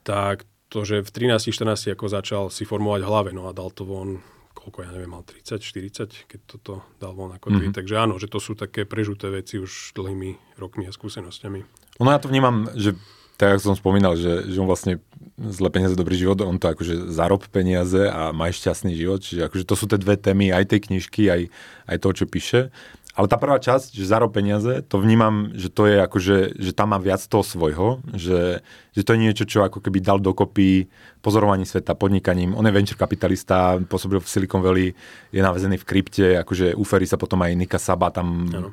Tak 0.00 0.48
to, 0.74 0.82
že 0.82 1.06
v 1.06 1.30
13-14 1.30 1.94
ako 1.94 2.06
začal 2.10 2.42
si 2.50 2.66
formovať 2.66 3.06
hlave, 3.06 3.30
no 3.30 3.46
a 3.46 3.54
dal 3.54 3.70
to 3.70 3.86
von 3.86 4.18
koľko, 4.64 4.80
ja 4.80 4.90
neviem, 4.96 5.12
mal 5.12 5.20
30, 5.20 5.60
40, 5.60 6.24
keď 6.24 6.40
toto 6.48 6.80
dal 6.96 7.12
von 7.12 7.36
ako. 7.36 7.52
Mm-hmm. 7.52 7.76
Takže 7.76 7.94
áno, 8.00 8.16
že 8.16 8.32
to 8.32 8.40
sú 8.40 8.56
také 8.56 8.88
prežuté 8.88 9.28
veci 9.28 9.60
už 9.60 9.92
dlhými 9.92 10.56
rokmi 10.56 10.88
a 10.88 10.92
skúsenosťami. 10.94 11.60
Ono 12.00 12.08
ja 12.08 12.16
to 12.16 12.32
vnímam, 12.32 12.72
že 12.72 12.96
tak 13.34 13.58
ako 13.58 13.74
som 13.74 13.76
spomínal, 13.76 14.14
že, 14.14 14.46
že 14.46 14.56
on 14.62 14.70
vlastne 14.70 15.02
zle 15.36 15.68
peniaze, 15.68 15.98
dobrý 15.98 16.14
život, 16.14 16.38
on 16.46 16.56
to 16.56 16.70
akože 16.70 17.10
zarob 17.10 17.42
peniaze 17.50 18.06
a 18.06 18.30
má 18.30 18.46
šťastný 18.48 18.94
život, 18.94 19.26
čiže 19.26 19.50
akože 19.50 19.64
to 19.66 19.74
sú 19.74 19.84
tie 19.90 19.98
dve 19.98 20.14
témy 20.14 20.54
aj 20.54 20.70
tej 20.70 20.80
knižky, 20.88 21.28
aj, 21.28 21.42
aj 21.90 21.96
toho, 21.98 22.12
čo 22.14 22.24
píše. 22.30 22.70
Ale 23.14 23.30
tá 23.30 23.38
prvá 23.38 23.62
časť, 23.62 23.94
že 23.94 24.10
zarob 24.10 24.34
peniaze, 24.34 24.82
to 24.90 24.98
vnímam, 24.98 25.54
že 25.54 25.70
to 25.70 25.86
je 25.86 26.02
akože, 26.02 26.58
že 26.58 26.72
tam 26.74 26.90
má 26.90 26.98
viac 26.98 27.22
toho 27.22 27.46
svojho, 27.46 28.02
že, 28.10 28.66
že 28.90 29.02
to 29.06 29.14
je 29.14 29.22
niečo, 29.22 29.44
čo 29.46 29.62
ako 29.62 29.78
keby 29.78 30.02
dal 30.02 30.18
dokopy 30.18 30.90
pozorovaní 31.24 31.64
sveta, 31.64 31.96
podnikaním. 31.96 32.52
On 32.52 32.60
je 32.60 32.68
venture 32.68 33.00
kapitalista, 33.00 33.80
pôsobil 33.88 34.20
v 34.20 34.28
Silicon 34.28 34.60
Valley, 34.60 34.92
je 35.32 35.40
navezený 35.40 35.80
v 35.80 35.88
krypte, 35.88 36.36
akože 36.44 36.76
uferí 36.76 37.08
sa 37.08 37.16
potom 37.16 37.40
aj 37.40 37.56
Nika 37.56 37.80
Saba 37.80 38.12
tam 38.12 38.52
ano. 38.52 38.68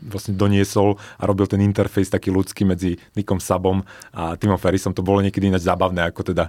vlastne 0.00 0.32
doniesol 0.32 0.96
a 1.20 1.28
robil 1.28 1.44
ten 1.44 1.60
interfejs 1.60 2.08
taký 2.08 2.32
ľudský 2.32 2.64
medzi 2.64 2.96
Nikom 3.12 3.36
Sabom 3.36 3.84
a 4.16 4.40
Timom 4.40 4.56
Ferrisom. 4.56 4.96
To 4.96 5.04
bolo 5.04 5.20
niekedy 5.20 5.52
ináč 5.52 5.68
zábavné, 5.68 6.08
ako 6.08 6.32
teda 6.32 6.48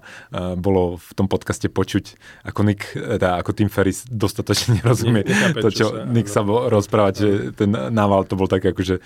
bolo 0.55 0.95
v 0.95 1.11
tom 1.11 1.27
podcaste 1.27 1.67
počuť, 1.67 2.15
ako 2.47 2.59
Nick, 2.63 2.95
teda 2.95 3.43
ako 3.43 3.51
Tim 3.51 3.67
Ferris 3.67 4.07
dostatočne 4.07 4.75
nerozumie 4.79 5.27
ne, 5.27 5.59
to, 5.59 5.67
čo, 5.67 5.91
čo 5.91 6.07
Nick 6.07 6.31
Sabo 6.31 6.71
rozprávať, 6.71 7.13
že 7.19 7.29
ten 7.51 7.69
nával 7.73 8.23
to 8.23 8.39
bol 8.39 8.47
tak 8.47 8.63
akože 8.63 9.03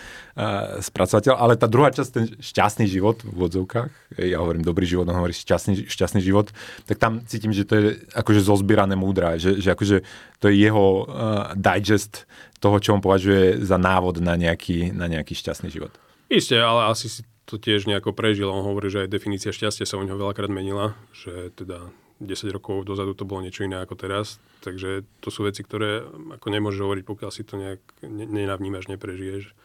spracovateľ. 0.85 1.33
Ale 1.39 1.57
tá 1.57 1.65
druhá 1.65 1.89
časť, 1.89 2.09
ten 2.11 2.25
šťastný 2.37 2.85
život 2.85 3.23
v 3.25 3.33
úvodzovkách, 3.33 4.21
ja 4.21 4.37
hovorím 4.43 4.61
dobrý 4.61 4.85
život, 4.85 5.07
on 5.07 5.17
hovorí 5.17 5.30
hovoríš 5.31 5.47
šťastný, 5.47 5.87
šťastný 5.87 6.19
život, 6.19 6.51
tak 6.85 6.99
tam 6.99 7.23
cítim, 7.23 7.55
že 7.55 7.63
to 7.63 7.73
je 7.79 7.87
akože 8.11 8.43
zozbierané 8.43 8.99
múdra, 8.99 9.39
že, 9.39 9.63
že 9.63 9.71
akože 9.71 10.03
to 10.43 10.51
je 10.51 10.55
jeho 10.59 11.07
uh, 11.07 11.55
digest 11.55 12.27
toho, 12.59 12.77
čo 12.77 12.93
on 12.93 13.01
považuje 13.01 13.63
za 13.63 13.79
návod 13.79 14.19
na 14.19 14.35
nejaký, 14.35 14.91
na 14.91 15.07
nejaký 15.07 15.33
šťastný 15.33 15.71
život. 15.71 15.95
Isté, 16.27 16.59
ale 16.59 16.91
asi 16.91 17.07
si 17.07 17.21
to 17.47 17.57
tiež 17.57 17.87
nejako 17.87 18.13
prežil. 18.13 18.51
On 18.51 18.63
hovorí, 18.63 18.91
že 18.91 19.07
aj 19.07 19.11
definícia 19.11 19.55
šťastia 19.55 19.87
sa 19.87 19.97
u 19.97 20.05
neho 20.05 20.19
veľakrát 20.19 20.51
menila, 20.51 20.93
že 21.15 21.51
teda 21.55 21.89
10 22.21 22.53
rokov 22.53 22.85
dozadu 22.85 23.17
to 23.17 23.25
bolo 23.25 23.41
niečo 23.41 23.65
iné 23.65 23.81
ako 23.81 23.97
teraz. 23.97 24.37
Takže 24.61 25.03
to 25.19 25.33
sú 25.33 25.49
veci, 25.49 25.65
ktoré 25.65 26.05
ako 26.37 26.47
nemôžeš 26.53 26.79
hovoriť, 26.85 27.03
pokiaľ 27.03 27.31
si 27.33 27.41
to 27.41 27.57
nejak 27.57 27.81
nenavnímaš, 28.05 28.87
neprežiješ. 28.93 29.57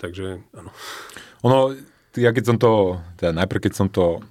Takže 0.00 0.40
áno. 0.56 0.72
Ono, 1.44 1.76
ja 2.16 2.32
keď 2.32 2.44
som 2.48 2.56
to, 2.56 2.96
teda 3.20 3.36
najprv 3.36 3.68
keď 3.68 3.72
som 3.76 3.88
to 3.92 4.24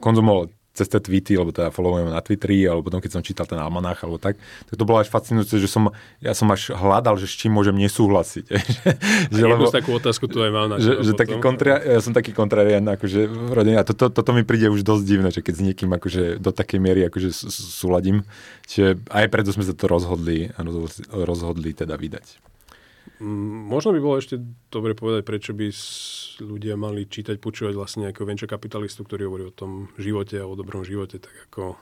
konzumoval 0.00 0.48
cez 0.78 0.86
tie 0.86 1.02
tweety, 1.02 1.34
alebo 1.34 1.50
teda 1.50 1.74
followujem 1.74 2.06
na 2.14 2.22
Twitteri, 2.22 2.62
alebo 2.70 2.86
potom 2.86 3.02
keď 3.02 3.18
som 3.18 3.22
čítal 3.26 3.50
ten 3.50 3.58
almanách, 3.58 4.06
alebo 4.06 4.22
tak, 4.22 4.38
tak 4.38 4.74
to 4.78 4.86
bolo 4.86 5.02
až 5.02 5.10
fascinujúce, 5.10 5.58
že 5.58 5.66
som, 5.66 5.90
ja 6.22 6.38
som 6.38 6.46
až 6.54 6.70
hľadal, 6.70 7.18
že 7.18 7.26
s 7.26 7.34
čím 7.34 7.58
môžem 7.58 7.74
nesúhlasiť. 7.74 8.46
že, 9.34 9.42
lebo, 9.42 9.66
takú 9.74 9.98
otázku 9.98 10.30
tu 10.30 10.38
aj 10.38 10.50
mám 10.54 10.66
na 10.70 10.74
že, 10.78 11.02
že 11.02 11.18
taký 11.18 11.42
kontra, 11.42 11.82
ja 11.82 11.98
som 11.98 12.14
taký 12.14 12.30
kontrarian, 12.30 12.86
akože 12.86 13.26
v 13.26 13.50
rodine, 13.50 13.82
a 13.82 13.82
toto, 13.82 14.06
to, 14.06 14.22
toto 14.22 14.30
mi 14.30 14.46
príde 14.46 14.70
už 14.70 14.86
dosť 14.86 15.02
divné, 15.02 15.34
že 15.34 15.42
keď 15.42 15.54
s 15.58 15.62
niekým 15.66 15.90
akože 15.90 16.38
do 16.38 16.54
takej 16.54 16.78
miery 16.78 17.02
akože 17.10 17.34
súladím, 17.50 18.22
čiže 18.70 19.02
aj 19.10 19.26
preto 19.34 19.50
sme 19.50 19.66
sa 19.66 19.74
to 19.74 19.90
rozhodli, 19.90 20.54
rozhodli, 20.54 21.02
rozhodli 21.10 21.70
teda 21.74 21.98
vydať. 21.98 22.38
Možno 23.18 23.90
by 23.90 23.98
bolo 23.98 24.22
ešte 24.22 24.38
dobre 24.70 24.94
povedať, 24.94 25.26
prečo 25.26 25.50
by 25.50 25.66
ľudia 26.38 26.78
mali 26.78 27.02
čítať, 27.10 27.42
počúvať 27.42 27.74
vlastne 27.74 28.06
nejakého 28.06 28.22
venture 28.22 28.46
kapitalistu, 28.46 29.02
ktorý 29.02 29.26
hovorí 29.26 29.44
o 29.50 29.54
tom 29.54 29.90
živote 29.98 30.38
a 30.38 30.46
o 30.46 30.54
dobrom 30.54 30.86
živote, 30.86 31.18
tak 31.18 31.34
ako... 31.50 31.74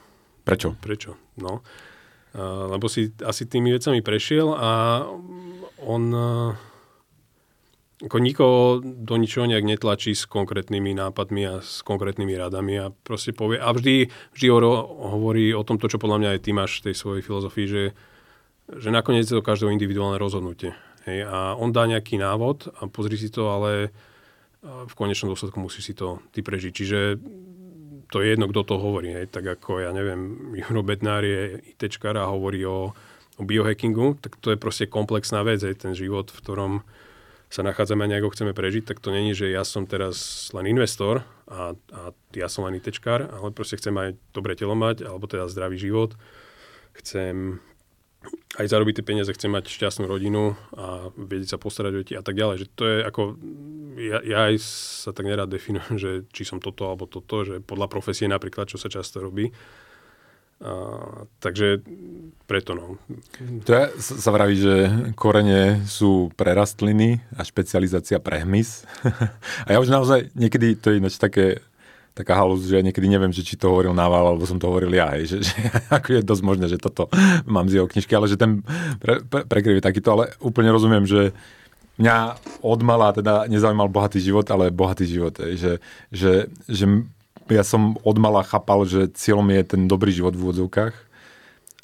Prečo? 0.49 0.73
Prečo, 0.81 1.19
no. 1.37 1.61
A, 2.33 2.73
lebo 2.73 2.89
si 2.89 3.13
asi 3.21 3.45
tými 3.45 3.69
vecami 3.69 4.01
prešiel 4.01 4.49
a 4.57 5.05
on 5.85 6.03
ako 7.97 8.17
nikoho 8.21 8.85
do 8.85 9.17
ničoho 9.17 9.49
nejak 9.49 9.65
netlačí 9.65 10.13
s 10.13 10.29
konkrétnymi 10.29 10.93
nápadmi 10.93 11.43
a 11.49 11.55
s 11.65 11.81
konkrétnymi 11.81 12.37
radami 12.37 12.77
a 12.77 12.93
proste 12.93 13.33
povie, 13.33 13.57
a 13.57 13.73
vždy, 13.73 14.13
vždy 14.37 14.47
hovorí 14.53 15.57
o 15.57 15.65
tom, 15.65 15.81
to, 15.81 15.89
čo 15.89 15.97
podľa 15.97 16.21
mňa 16.21 16.31
aj 16.37 16.41
ty 16.45 16.51
máš 16.53 16.85
v 16.85 16.93
tej 16.93 16.95
svojej 17.01 17.23
filozofii, 17.25 17.67
že, 17.69 17.85
že 18.69 18.89
nakoniec 18.93 19.25
je 19.25 19.33
to 19.33 19.41
každého 19.41 19.73
individuálne 19.73 20.21
rozhodnutie. 20.21 20.77
Hej, 21.07 21.23
a 21.31 21.55
on 21.55 21.71
dá 21.71 21.87
nejaký 21.87 22.19
návod 22.19 22.75
a 22.83 22.91
pozri 22.91 23.15
si 23.15 23.31
to, 23.31 23.47
ale 23.47 23.95
v 24.67 24.95
konečnom 24.99 25.31
dôsledku 25.31 25.63
musí 25.63 25.79
si 25.79 25.95
to 25.95 26.19
ty 26.35 26.43
prežiť. 26.43 26.73
Čiže 26.75 26.99
to 28.11 28.23
je 28.23 28.35
jedno, 28.35 28.51
kto 28.51 28.63
to 28.63 28.75
hovorí. 28.79 29.15
Hej. 29.15 29.31
Tak 29.31 29.59
ako, 29.59 29.83
ja 29.83 29.91
neviem, 29.95 30.35
Juro 30.61 30.83
Bednár 30.83 31.23
je 31.23 31.63
ITčkar 31.75 32.19
a 32.19 32.31
hovorí 32.31 32.63
o, 32.67 32.95
o 33.39 33.43
biohackingu, 33.43 34.19
tak 34.19 34.39
to 34.43 34.55
je 34.55 34.59
proste 34.59 34.91
komplexná 34.91 35.43
vec. 35.47 35.63
Hej. 35.63 35.83
Ten 35.83 35.95
život, 35.95 36.31
v 36.31 36.41
ktorom 36.43 36.73
sa 37.47 37.63
nachádzame 37.63 38.03
a 38.03 38.11
nejako 38.11 38.35
chceme 38.35 38.53
prežiť, 38.59 38.91
tak 38.91 38.99
to 38.99 39.15
není, 39.15 39.31
že 39.31 39.47
ja 39.47 39.63
som 39.63 39.87
teraz 39.87 40.51
len 40.51 40.67
investor 40.67 41.23
a, 41.47 41.79
a 41.95 42.11
ja 42.35 42.51
som 42.51 42.67
len 42.67 42.83
ITčkar, 42.83 43.31
ale 43.31 43.55
proste 43.55 43.79
chcem 43.79 43.95
aj 43.95 44.19
dobré 44.35 44.59
telo 44.59 44.75
mať, 44.75 45.07
alebo 45.07 45.31
teda 45.31 45.47
zdravý 45.47 45.79
život. 45.79 46.19
Chcem 46.99 47.63
aj 48.57 48.67
zarobiť 48.73 49.01
tie 49.01 49.09
peniaze, 49.09 49.29
chce 49.29 49.53
mať 49.53 49.69
šťastnú 49.69 50.09
rodinu 50.09 50.57
a 50.73 51.13
vedieť 51.13 51.57
sa 51.57 51.59
postarať 51.61 51.93
o 51.93 52.01
deti 52.01 52.15
a 52.17 52.25
tak 52.25 52.39
ďalej. 52.39 52.57
Že 52.65 52.67
to 52.73 52.85
je 52.89 52.97
ako, 53.05 53.23
ja, 54.01 54.19
ja 54.25 54.39
aj 54.49 54.55
sa 55.05 55.11
tak 55.13 55.29
nerád 55.29 55.53
definujem, 55.53 55.97
že 56.01 56.11
či 56.33 56.49
som 56.49 56.63
toto 56.63 56.89
alebo 56.89 57.05
toto, 57.05 57.45
že 57.45 57.61
podľa 57.61 57.87
profesie 57.93 58.27
napríklad, 58.27 58.71
čo 58.71 58.81
sa 58.81 58.89
často 58.89 59.21
robí. 59.21 59.53
A, 60.57 60.73
takže 61.37 61.85
preto 62.49 62.73
no. 62.73 62.97
Je, 63.69 63.83
sa 64.01 64.31
vraví, 64.33 64.57
že 64.57 64.75
korene 65.13 65.85
sú 65.85 66.33
pre 66.33 66.57
rastliny 66.57 67.21
a 67.37 67.45
špecializácia 67.45 68.17
pre 68.25 68.41
hmyz. 68.41 68.89
a 69.67 69.69
ja 69.69 69.79
už 69.85 69.93
naozaj 69.93 70.33
niekedy, 70.33 70.81
to 70.81 70.97
je 70.97 70.99
ináč 71.05 71.21
také 71.21 71.61
taká 72.17 72.33
halus, 72.33 72.65
že 72.65 72.81
niekedy 72.81 73.13
neviem, 73.13 73.29
že 73.29 73.45
či 73.45 73.61
to 73.61 73.69
hovoril 73.69 73.93
Nával, 73.93 74.33
alebo 74.33 74.49
som 74.49 74.57
to 74.57 74.73
hovoril 74.73 74.89
ja, 74.89 75.13
hej, 75.13 75.37
že, 75.37 75.53
že 75.53 75.57
ako 76.01 76.09
je 76.17 76.23
dosť 76.25 76.43
možné, 76.43 76.67
že 76.73 76.81
toto 76.81 77.13
mám 77.45 77.69
z 77.69 77.79
jeho 77.79 77.87
knižky, 77.87 78.17
ale 78.17 78.33
že 78.33 78.41
ten 78.41 78.65
pre, 78.97 79.21
pre, 79.21 79.45
prekryv 79.45 79.79
je 79.79 79.85
takýto, 79.85 80.09
ale 80.17 80.25
úplne 80.41 80.73
rozumiem, 80.73 81.05
že 81.05 81.37
mňa 82.01 82.41
odmala 82.65 83.13
teda 83.13 83.45
nezaujímal 83.53 83.93
bohatý 83.93 84.17
život, 84.17 84.49
ale 84.49 84.73
bohatý 84.73 85.05
život, 85.05 85.37
hej, 85.45 85.61
že, 85.61 85.73
že, 86.09 86.33
že 86.65 86.85
ja 87.53 87.63
som 87.63 87.95
odmala 88.03 88.43
chápal, 88.43 88.89
že 88.89 89.13
cieľom 89.13 89.47
je 89.53 89.63
ten 89.77 89.83
dobrý 89.85 90.11
život 90.11 90.33
v 90.33 90.51
úvodzovkách 90.51 91.06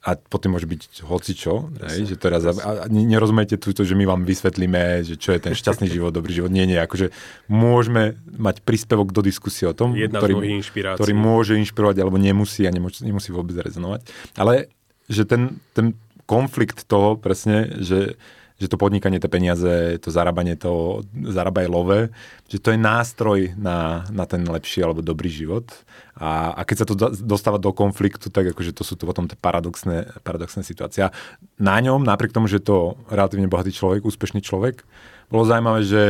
a 0.03 0.19
potom 0.19 0.59
môže 0.59 0.67
byť 0.67 1.07
hocičo, 1.07 1.71
hej, 1.79 2.11
že 2.11 2.17
teraz, 2.19 2.43
a 2.43 2.91
nerozumiete 2.91 3.55
tu, 3.55 3.71
že 3.71 3.95
my 3.95 4.03
vám 4.03 4.27
vysvetlíme, 4.27 5.07
že 5.07 5.15
čo 5.15 5.31
je 5.31 5.39
ten 5.39 5.55
šťastný 5.55 5.87
život, 5.87 6.11
dobrý 6.11 6.35
život. 6.35 6.51
Nie, 6.51 6.67
nie, 6.67 6.75
akože 6.75 7.15
môžeme 7.47 8.19
mať 8.27 8.67
príspevok 8.67 9.15
do 9.15 9.23
diskusie 9.23 9.71
o 9.71 9.75
tom, 9.79 9.95
Jedna 9.95 10.19
ktorý, 10.19 10.59
ktorý 10.99 11.13
môže 11.15 11.55
inšpirovať, 11.55 12.03
alebo 12.03 12.19
nemusí 12.19 12.67
a 12.67 12.75
nemusí, 12.75 13.07
nemusí 13.07 13.31
vôbec 13.31 13.55
rezonovať. 13.55 14.03
Ale 14.35 14.75
že 15.07 15.23
ten, 15.23 15.63
ten 15.71 15.95
konflikt 16.27 16.83
toho 16.91 17.15
presne, 17.15 17.71
že 17.79 18.19
že 18.63 18.71
to 18.71 18.79
podnikanie, 18.79 19.19
tie 19.19 19.27
peniaze, 19.27 19.99
to 19.99 20.15
zarábanie, 20.15 20.55
to 20.55 21.03
zarábaj 21.11 21.67
love, 21.67 22.15
že 22.47 22.63
to 22.63 22.71
je 22.71 22.79
nástroj 22.79 23.59
na, 23.59 24.07
na 24.15 24.23
ten 24.23 24.47
lepší 24.47 24.87
alebo 24.87 25.03
dobrý 25.03 25.27
život. 25.27 25.67
A, 26.15 26.55
a 26.55 26.63
keď 26.63 26.77
sa 26.79 26.87
to 26.87 26.95
dostáva 27.27 27.59
do 27.59 27.75
konfliktu, 27.75 28.31
tak 28.31 28.55
akože 28.55 28.71
to 28.71 28.87
sú 28.87 28.95
to 28.95 29.03
potom 29.03 29.27
tie 29.27 29.35
paradoxné, 29.35 30.15
paradoxné 30.23 30.63
situácie. 30.63 31.11
Na 31.59 31.77
ňom, 31.83 32.07
napriek 32.07 32.31
tomu, 32.31 32.47
že 32.47 32.63
to 32.63 32.95
relatívne 33.11 33.51
bohatý 33.51 33.75
človek, 33.75 34.07
úspešný 34.07 34.39
človek, 34.39 34.87
bolo 35.27 35.43
zaujímavé, 35.43 35.83
že 35.83 36.05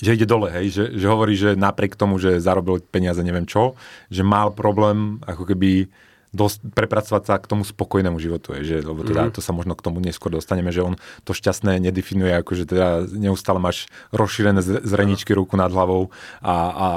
že 0.00 0.16
ide 0.16 0.24
dole, 0.24 0.48
hej, 0.48 0.72
že, 0.72 0.84
že 0.96 1.04
hovorí, 1.04 1.36
že 1.36 1.52
napriek 1.52 2.00
tomu, 2.00 2.16
že 2.16 2.40
zarobil 2.40 2.80
peniaze 2.80 3.20
neviem 3.20 3.44
čo, 3.44 3.76
že 4.08 4.24
mal 4.24 4.48
problém 4.48 5.20
ako 5.28 5.44
keby 5.44 5.92
dosť, 6.32 6.72
prepracovať 6.72 7.22
sa 7.28 7.36
k 7.36 7.44
tomu 7.44 7.62
spokojnému 7.62 8.16
životu, 8.16 8.56
je, 8.56 8.64
že, 8.64 8.76
lebo 8.80 9.04
teda 9.04 9.28
mm-hmm. 9.28 9.36
to 9.36 9.40
sa 9.44 9.52
možno 9.52 9.76
k 9.76 9.84
tomu 9.84 10.00
neskôr 10.00 10.32
dostaneme, 10.32 10.72
že 10.72 10.80
on 10.80 10.96
to 11.28 11.36
šťastné 11.36 11.76
nedefinuje, 11.76 12.32
ako 12.32 12.56
že 12.56 12.64
teda 12.64 13.04
neustále 13.12 13.60
máš 13.60 13.86
rozšírené 14.16 14.64
zreničky 14.64 15.36
ruku 15.36 15.60
nad 15.60 15.68
hlavou 15.68 16.08
a, 16.40 16.54
a 16.72 16.88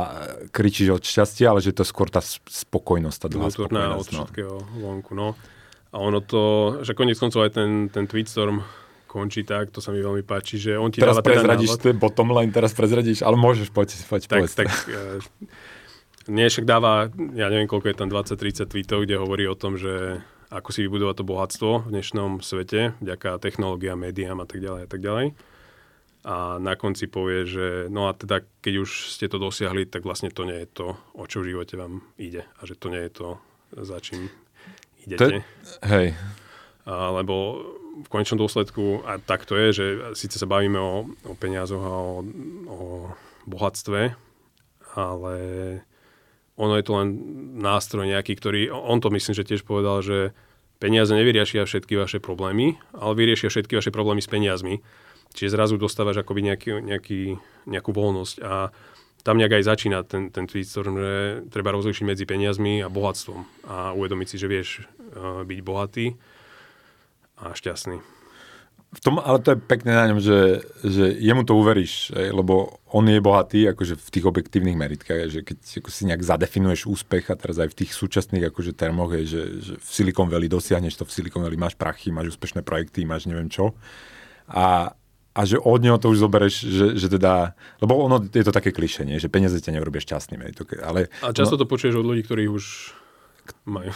kričíš 0.56 0.96
od 0.96 1.04
šťastia, 1.04 1.52
ale 1.52 1.60
že 1.60 1.76
to 1.76 1.84
je 1.84 1.92
skôr 1.92 2.08
tá 2.08 2.24
spokojnosť, 2.24 3.18
tá 3.20 3.28
dlhá 3.28 3.52
spokojnosť. 3.52 4.10
od 4.16 4.32
no. 4.40 4.64
vonku, 4.80 5.12
no. 5.12 5.36
A 5.92 6.00
ono 6.00 6.24
to, 6.24 6.44
že 6.84 6.96
konec 6.96 7.20
koncov 7.20 7.44
aj 7.44 7.56
ten, 7.56 7.88
ten 7.92 8.08
tweetstorm 8.08 8.64
končí 9.16 9.48
tak, 9.48 9.72
to 9.72 9.80
sa 9.80 9.96
mi 9.96 10.04
veľmi 10.04 10.28
páči, 10.28 10.60
že 10.60 10.76
on 10.76 10.92
ti 10.92 11.00
teraz 11.00 11.20
dáva 11.20 11.24
teda 11.24 11.32
prezradíš, 11.40 11.70
to 11.80 11.88
je 11.88 11.96
bottom 11.96 12.36
line, 12.36 12.52
teraz 12.52 12.76
prezradíš, 12.76 13.24
ale 13.24 13.40
môžeš, 13.40 13.72
poď, 13.72 13.96
poď, 14.12 14.22
tak, 14.28 14.40
povedz. 14.44 14.54
Tak, 14.60 14.68
nie, 16.28 16.50
však 16.50 16.66
dáva, 16.66 17.10
ja 17.38 17.48
neviem, 17.54 17.70
koľko 17.70 17.88
je 17.92 17.98
tam 17.98 18.10
20-30 18.10 18.72
tweetov, 18.72 19.06
kde 19.06 19.22
hovorí 19.22 19.46
o 19.46 19.58
tom, 19.58 19.78
že 19.78 20.24
ako 20.50 20.70
si 20.70 20.86
vybudovať 20.86 21.16
to 21.22 21.26
bohatstvo 21.26 21.70
v 21.86 21.92
dnešnom 21.92 22.42
svete, 22.42 22.98
vďaka 23.02 23.42
technológiám, 23.42 23.98
médiám 23.98 24.42
a 24.42 24.48
tak 24.48 24.62
ďalej 24.62 24.82
a 24.86 24.90
tak 24.90 25.02
ďalej. 25.02 25.28
A 26.26 26.58
na 26.58 26.74
konci 26.74 27.06
povie, 27.06 27.46
že 27.46 27.66
no 27.94 28.10
a 28.10 28.18
teda 28.18 28.42
keď 28.66 28.74
už 28.82 29.14
ste 29.14 29.30
to 29.30 29.38
dosiahli, 29.38 29.86
tak 29.86 30.02
vlastne 30.02 30.34
to 30.34 30.42
nie 30.50 30.66
je 30.66 30.70
to, 30.74 30.88
o 31.14 31.24
čo 31.30 31.46
v 31.46 31.54
živote 31.54 31.78
vám 31.78 32.02
ide. 32.18 32.50
A 32.58 32.66
že 32.66 32.74
to 32.74 32.90
nie 32.90 33.06
je 33.06 33.12
to, 33.14 33.28
za 33.78 34.02
čím 34.02 34.34
idete. 35.06 35.46
To, 35.46 35.86
hej. 35.86 36.18
A, 36.90 37.14
lebo 37.22 37.62
v 38.02 38.08
konečnom 38.10 38.42
dôsledku, 38.42 39.06
a 39.06 39.22
tak 39.22 39.46
to 39.46 39.54
je, 39.54 39.68
že 39.72 39.86
síce 40.18 40.42
sa 40.42 40.50
bavíme 40.50 40.82
o, 40.82 41.06
o 41.30 41.34
peniazoch 41.38 41.84
a 41.86 41.94
o, 41.94 42.16
o 42.66 42.80
bohatstve, 43.46 44.18
ale 44.98 45.36
ono 46.56 46.80
je 46.80 46.84
to 46.88 46.94
len 46.96 47.08
nástroj 47.60 48.08
nejaký, 48.08 48.34
ktorý, 48.40 48.72
on 48.72 49.04
to 49.04 49.12
myslím, 49.12 49.36
že 49.36 49.48
tiež 49.48 49.68
povedal, 49.68 50.00
že 50.00 50.32
peniaze 50.80 51.12
nevyriešia 51.12 51.68
všetky 51.68 52.00
vaše 52.00 52.24
problémy, 52.24 52.80
ale 52.96 53.14
vyriešia 53.16 53.52
všetky 53.52 53.76
vaše 53.76 53.92
problémy 53.92 54.24
s 54.24 54.32
peniazmi. 54.32 54.80
Čiže 55.36 55.60
zrazu 55.60 55.76
dostávaš 55.76 56.24
akoby 56.24 56.48
nejaký, 56.48 56.70
nejaký, 56.80 57.20
nejakú 57.68 57.92
voľnosť 57.92 58.36
a 58.40 58.72
tam 59.26 59.36
nejak 59.42 59.60
aj 59.60 59.68
začína 59.68 60.06
ten, 60.06 60.32
ten 60.32 60.46
tweet, 60.48 60.70
že 60.70 61.44
treba 61.50 61.74
rozlišiť 61.76 62.06
medzi 62.08 62.24
peniazmi 62.30 62.80
a 62.80 62.88
bohatstvom 62.88 63.42
a 63.68 63.92
uvedomiť 63.98 64.28
si, 64.32 64.38
že 64.40 64.48
vieš 64.48 64.70
uh, 64.86 65.44
byť 65.44 65.60
bohatý 65.66 66.16
a 67.42 67.52
šťastný 67.52 68.15
v 68.96 69.00
tom, 69.04 69.20
ale 69.20 69.44
to 69.44 69.54
je 69.54 69.60
pekné 69.60 69.92
na 69.92 70.08
ňom, 70.08 70.20
že, 70.24 70.64
že 70.80 71.12
jemu 71.20 71.44
to 71.44 71.60
uveríš, 71.60 72.16
lebo 72.16 72.80
on 72.96 73.04
je 73.12 73.20
bohatý 73.20 73.68
akože 73.76 74.00
v 74.00 74.10
tých 74.12 74.26
objektívnych 74.26 74.80
meritkách, 74.80 75.28
že 75.28 75.40
keď 75.44 75.84
ako 75.84 75.90
si 75.92 76.08
nejak 76.08 76.24
zadefinuješ 76.24 76.88
úspech 76.88 77.28
a 77.28 77.36
teraz 77.36 77.60
aj 77.60 77.76
v 77.76 77.78
tých 77.84 77.92
súčasných 77.92 78.48
akože 78.56 78.72
termoch, 78.72 79.12
je, 79.20 79.24
že, 79.28 79.42
že 79.60 79.74
v 79.76 79.90
Silicon 79.92 80.32
Valley 80.32 80.48
dosiahneš 80.48 80.96
to, 80.96 81.04
v 81.04 81.12
Silicon 81.12 81.44
Valley 81.44 81.60
máš 81.60 81.76
prachy, 81.76 82.16
máš 82.16 82.40
úspešné 82.40 82.64
projekty, 82.64 83.04
máš 83.04 83.28
neviem 83.28 83.52
čo. 83.52 83.76
A, 84.48 84.96
a 85.36 85.42
že 85.44 85.60
od 85.60 85.84
neho 85.84 86.00
to 86.00 86.16
už 86.16 86.24
zobereš, 86.24 86.64
že, 86.64 86.88
že 86.96 87.08
teda, 87.12 87.52
lebo 87.84 88.00
ono 88.00 88.24
je 88.24 88.46
to 88.48 88.56
také 88.56 88.72
klišenie, 88.72 89.20
že 89.20 89.28
peniaze 89.28 89.60
ťa 89.60 89.76
neurobia 89.76 90.00
šťastným. 90.00 90.40
Ale, 90.80 91.12
a 91.20 91.36
často 91.36 91.60
no, 91.60 91.68
to 91.68 91.68
počuješ 91.68 92.00
od 92.00 92.08
ľudí, 92.08 92.24
ktorí 92.24 92.48
už 92.48 92.96
majú. 93.76 93.92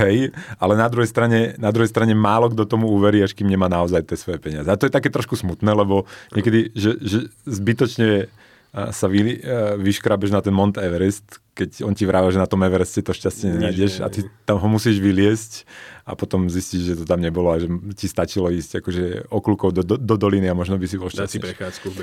Hej, 0.00 0.34
ale 0.58 0.72
na 0.74 0.88
druhej, 0.90 1.08
strane, 1.10 1.54
na 1.58 1.70
druhej 1.70 1.90
strane 1.90 2.14
málo 2.14 2.50
kto 2.52 2.64
tomu 2.66 2.90
uverí, 2.90 3.22
až 3.22 3.34
kým 3.34 3.48
nemá 3.48 3.66
naozaj 3.66 4.06
tie 4.06 4.18
svoje 4.18 4.38
peniaze. 4.42 4.68
A 4.68 4.78
to 4.78 4.86
je 4.86 4.94
také 4.94 5.10
trošku 5.10 5.34
smutné, 5.38 5.70
lebo 5.72 6.08
niekedy, 6.34 6.72
že, 6.74 6.98
že 7.00 7.18
zbytočne 7.46 8.30
sa 8.68 9.08
vy, 9.08 9.40
vyškrabeš 9.80 10.28
na 10.28 10.44
ten 10.44 10.52
Mont 10.52 10.76
Everest, 10.76 11.40
keď 11.56 11.88
on 11.88 11.96
ti 11.96 12.04
vráva, 12.04 12.28
že 12.28 12.38
na 12.38 12.46
tom 12.46 12.60
Evereste 12.62 13.00
to 13.00 13.16
šťastie 13.16 13.56
nenájdeš 13.56 14.04
a 14.04 14.12
ty 14.12 14.28
tam 14.44 14.60
ho 14.60 14.68
musíš 14.68 15.00
vyliesť 15.00 15.64
a 16.04 16.12
potom 16.12 16.52
zistíš, 16.52 16.94
že 16.94 16.94
to 17.02 17.04
tam 17.08 17.24
nebolo 17.24 17.48
a 17.48 17.58
že 17.58 17.66
ti 17.96 18.06
stačilo 18.06 18.52
ísť 18.52 18.84
akože 18.84 19.04
okľukov 19.32 19.72
do, 19.72 19.82
do, 19.82 19.96
do 19.96 20.14
doliny 20.20 20.52
a 20.52 20.54
možno 20.54 20.76
by 20.76 20.84
si 20.84 21.00
bol 21.00 21.08
šťastný. 21.08 21.48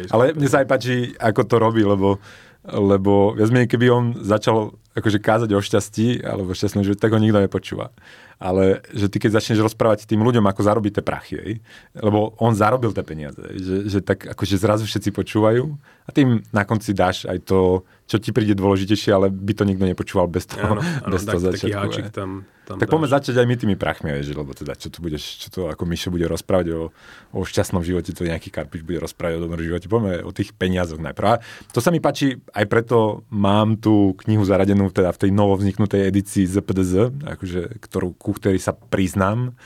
Ale 0.10 0.34
mne 0.34 0.50
sa 0.50 0.66
aj 0.66 0.68
páči, 0.68 1.14
ako 1.22 1.42
to 1.46 1.56
robí, 1.62 1.86
lebo 1.86 2.18
lebo 2.66 3.38
viac 3.38 3.54
menej, 3.54 3.70
keby 3.70 3.86
on 3.94 4.06
začal 4.26 4.74
akože 4.96 5.20
kázať 5.20 5.50
o 5.52 5.60
šťastí 5.60 6.24
alebo 6.24 6.56
šťastnom 6.56 6.88
živote, 6.88 7.04
tak 7.04 7.12
ho 7.12 7.20
nikto 7.20 7.44
nepočúva. 7.44 7.92
Ale 8.40 8.84
že 8.96 9.12
ty 9.12 9.20
keď 9.20 9.40
začneš 9.40 9.64
rozprávať 9.64 10.08
tým 10.08 10.24
ľuďom, 10.24 10.44
ako 10.48 10.62
zarobiť 10.64 11.00
tie 11.00 11.04
prachy, 11.04 11.36
ej, 11.36 11.54
lebo 12.00 12.36
on 12.40 12.56
zarobil 12.56 12.96
tie 12.96 13.04
peniaze, 13.04 13.40
že, 13.60 13.92
že 13.92 14.00
tak 14.00 14.24
akože 14.32 14.56
zrazu 14.56 14.84
všetci 14.88 15.12
počúvajú 15.12 15.64
a 16.08 16.10
tým 16.16 16.44
na 16.52 16.64
konci 16.64 16.96
dáš 16.96 17.28
aj 17.28 17.44
to, 17.44 17.84
čo 18.06 18.22
ti 18.22 18.30
príde 18.30 18.54
dôležitejšie, 18.54 19.12
ale 19.18 19.34
by 19.34 19.54
to 19.58 19.66
nikto 19.66 19.82
nepočúval 19.82 20.30
bez 20.30 20.46
toho, 20.46 20.78
ano, 20.78 20.82
ano, 20.82 21.14
bez 21.18 21.26
toho 21.26 21.42
tak, 21.42 21.58
začiatku. 21.58 21.90
Taký 21.90 22.02
tam, 22.14 22.46
tam 22.70 22.78
tak 22.78 22.86
poďme 22.86 23.10
začať 23.10 23.42
aj 23.42 23.48
my 23.50 23.56
tými 23.58 23.76
prachmi, 23.82 24.14
vieš, 24.14 24.38
lebo 24.38 24.54
teda 24.54 24.78
čo 24.78 24.94
tu 24.94 25.02
budeš, 25.02 25.42
čo 25.42 25.48
to 25.50 25.60
ako 25.74 25.90
Mišo 25.90 26.14
bude 26.14 26.30
rozprávať 26.30 26.70
o, 26.78 26.94
o 27.34 27.40
šťastnom 27.42 27.82
živote, 27.82 28.14
to 28.14 28.30
nejaký 28.30 28.54
Karpič 28.54 28.86
bude 28.86 29.02
rozprávať 29.02 29.42
o 29.42 29.44
dobrom 29.50 29.58
živote. 29.58 29.90
Poďme 29.90 30.22
o 30.22 30.30
tých 30.30 30.54
peniazoch 30.54 31.02
najprv. 31.02 31.26
A 31.34 31.42
to 31.74 31.82
sa 31.82 31.90
mi 31.90 31.98
páči, 31.98 32.38
aj 32.54 32.66
preto 32.70 33.26
mám 33.34 33.82
tú 33.82 34.14
knihu 34.26 34.46
zaradenú 34.46 34.94
teda 34.94 35.10
v 35.10 35.26
tej 35.26 35.32
novovzniknutej 35.34 36.06
edícii 36.06 36.46
ZPDZ, 36.46 37.26
akože, 37.26 37.82
ktorú, 37.82 38.14
ku 38.22 38.38
ktorej 38.38 38.62
sa 38.62 38.78
priznám, 38.78 39.58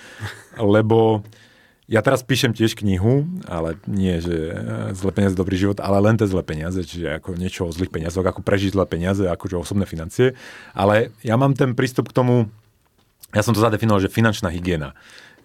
lebo 0.56 1.28
ja 1.90 2.06
teraz 2.06 2.22
píšem 2.22 2.54
tiež 2.54 2.78
knihu, 2.78 3.26
ale 3.50 3.82
nie, 3.90 4.22
že 4.22 4.54
e, 4.54 4.56
zlé 4.94 5.10
peniaze, 5.10 5.34
dobrý 5.34 5.58
život, 5.58 5.82
ale 5.82 5.98
len 5.98 6.22
tie 6.22 6.30
zlé 6.30 6.46
peniaze, 6.46 6.78
čiže 6.86 7.18
ako 7.18 7.34
niečo 7.34 7.66
o 7.66 7.74
zlých 7.74 7.90
peniazoch, 7.90 8.22
ako 8.22 8.46
prežiť 8.46 8.78
zlé 8.78 8.86
peniaze, 8.86 9.26
akože 9.26 9.58
osobné 9.58 9.90
financie. 9.90 10.38
Ale 10.78 11.10
ja 11.26 11.34
mám 11.34 11.58
ten 11.58 11.74
prístup 11.74 12.14
k 12.14 12.22
tomu, 12.22 12.46
ja 13.34 13.42
som 13.42 13.58
to 13.58 13.66
zadefinoval, 13.66 14.06
že 14.06 14.14
finančná 14.14 14.54
hygiena. 14.54 14.94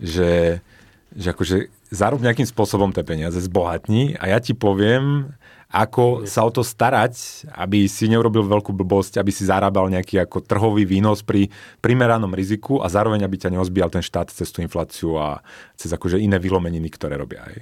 Že, 0.05 0.61
že 1.17 1.29
akože 1.33 1.57
zarob 1.89 2.21
nejakým 2.21 2.45
spôsobom 2.45 2.93
tie 2.93 3.09
peniaze, 3.09 3.41
zbohatní 3.41 4.21
a 4.21 4.29
ja 4.29 4.39
ti 4.43 4.53
poviem, 4.53 5.33
ako 5.75 6.23
sa 6.31 6.47
o 6.47 6.51
to 6.55 6.63
starať, 6.63 7.45
aby 7.51 7.91
si 7.91 8.07
neurobil 8.07 8.47
veľkú 8.47 8.71
blbosť, 8.71 9.19
aby 9.19 9.35
si 9.35 9.43
zarábal 9.43 9.91
nejaký 9.91 10.23
ako 10.23 10.47
trhový 10.47 10.87
výnos 10.87 11.27
pri 11.27 11.51
primeranom 11.83 12.31
riziku 12.31 12.79
a 12.79 12.87
zároveň, 12.87 13.27
aby 13.27 13.35
ťa 13.43 13.51
neozbíjal 13.59 13.91
ten 13.91 13.99
štát 14.07 14.31
cez 14.31 14.55
tú 14.55 14.63
infláciu 14.63 15.19
a 15.19 15.43
cez 15.75 15.91
akože 15.91 16.23
iné 16.23 16.39
vylomeniny, 16.39 16.87
ktoré 16.95 17.19
robia. 17.19 17.43
Aj. 17.43 17.59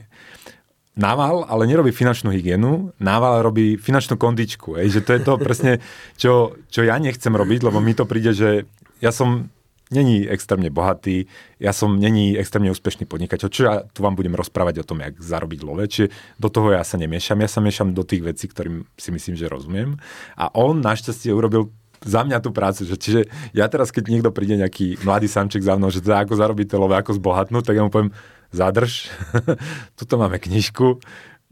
Nával 0.92 1.48
ale 1.48 1.64
nerobí 1.64 1.88
finančnú 1.88 2.28
hygienu, 2.36 2.92
Nával 3.00 3.40
robí 3.40 3.80
finančnú 3.80 4.20
kondičku. 4.20 4.76
Aj, 4.76 4.84
že 4.84 5.00
to 5.00 5.16
je 5.16 5.20
to 5.24 5.32
presne, 5.40 5.80
čo, 6.20 6.60
čo 6.68 6.84
ja 6.84 7.00
nechcem 7.00 7.32
robiť, 7.32 7.64
lebo 7.64 7.80
mi 7.80 7.96
to 7.96 8.04
príde, 8.04 8.36
že 8.36 8.68
ja 9.00 9.08
som 9.08 9.48
není 9.92 10.26
extrémne 10.26 10.68
bohatý, 10.68 11.28
ja 11.60 11.70
som 11.76 11.96
není 11.96 12.34
extrémne 12.34 12.72
úspešný 12.72 13.06
podnikateľ, 13.06 13.48
čo 13.48 13.62
ja 13.68 13.74
tu 13.88 14.02
vám 14.02 14.18
budem 14.18 14.34
rozprávať 14.34 14.82
o 14.82 14.88
tom, 14.88 15.04
jak 15.04 15.20
zarobiť 15.20 15.60
love, 15.62 15.84
čiže 15.86 16.10
do 16.40 16.48
toho 16.48 16.74
ja 16.74 16.82
sa 16.82 16.98
nemiešam, 16.98 17.38
ja 17.40 17.48
sa 17.48 17.60
miešam 17.60 17.94
do 17.94 18.02
tých 18.02 18.24
vecí, 18.24 18.50
ktorým 18.50 18.88
si 18.96 19.10
myslím, 19.14 19.36
že 19.38 19.52
rozumiem. 19.52 20.00
A 20.36 20.50
on 20.56 20.80
našťastie 20.80 21.30
urobil 21.30 21.70
za 22.02 22.26
mňa 22.26 22.42
tú 22.42 22.50
prácu. 22.50 22.82
Že, 22.82 22.96
čiže 22.98 23.20
ja 23.54 23.70
teraz, 23.70 23.94
keď 23.94 24.10
niekto 24.10 24.34
príde 24.34 24.58
nejaký 24.58 25.02
mladý 25.06 25.30
samček 25.30 25.62
za 25.62 25.78
mnou, 25.78 25.90
že 25.94 26.02
teda 26.02 26.26
ako 26.26 26.34
zarobiť 26.34 26.66
to 26.66 26.76
love, 26.82 26.94
ako 26.94 27.18
zbohatnúť, 27.18 27.62
tak 27.62 27.78
ja 27.78 27.86
mu 27.86 27.90
poviem, 27.94 28.10
zadrž, 28.50 29.08
tuto 29.98 30.18
máme 30.18 30.42
knižku, 30.42 30.98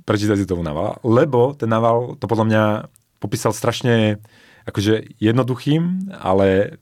prečítaj 0.04 0.42
si 0.42 0.50
tomu 0.50 0.66
naval. 0.66 0.98
Lebo 1.06 1.54
ten 1.54 1.70
naval 1.70 2.18
to 2.18 2.26
podľa 2.26 2.46
mňa 2.46 2.62
popísal 3.22 3.54
strašne 3.54 4.18
akože 4.68 5.16
jednoduchým, 5.18 6.12
ale 6.20 6.78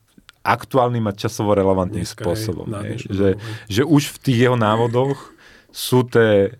aktuálnym 0.48 1.04
a 1.08 1.12
časovo 1.12 1.52
relevantným 1.52 2.08
Dneska 2.08 2.24
spôsobom. 2.24 2.64
Je, 2.88 3.08
že, 3.12 3.28
že 3.68 3.82
už 3.84 4.16
v 4.16 4.18
tých 4.24 4.38
jeho 4.48 4.56
návodoch 4.56 5.36
sú 5.68 6.08
tie 6.08 6.56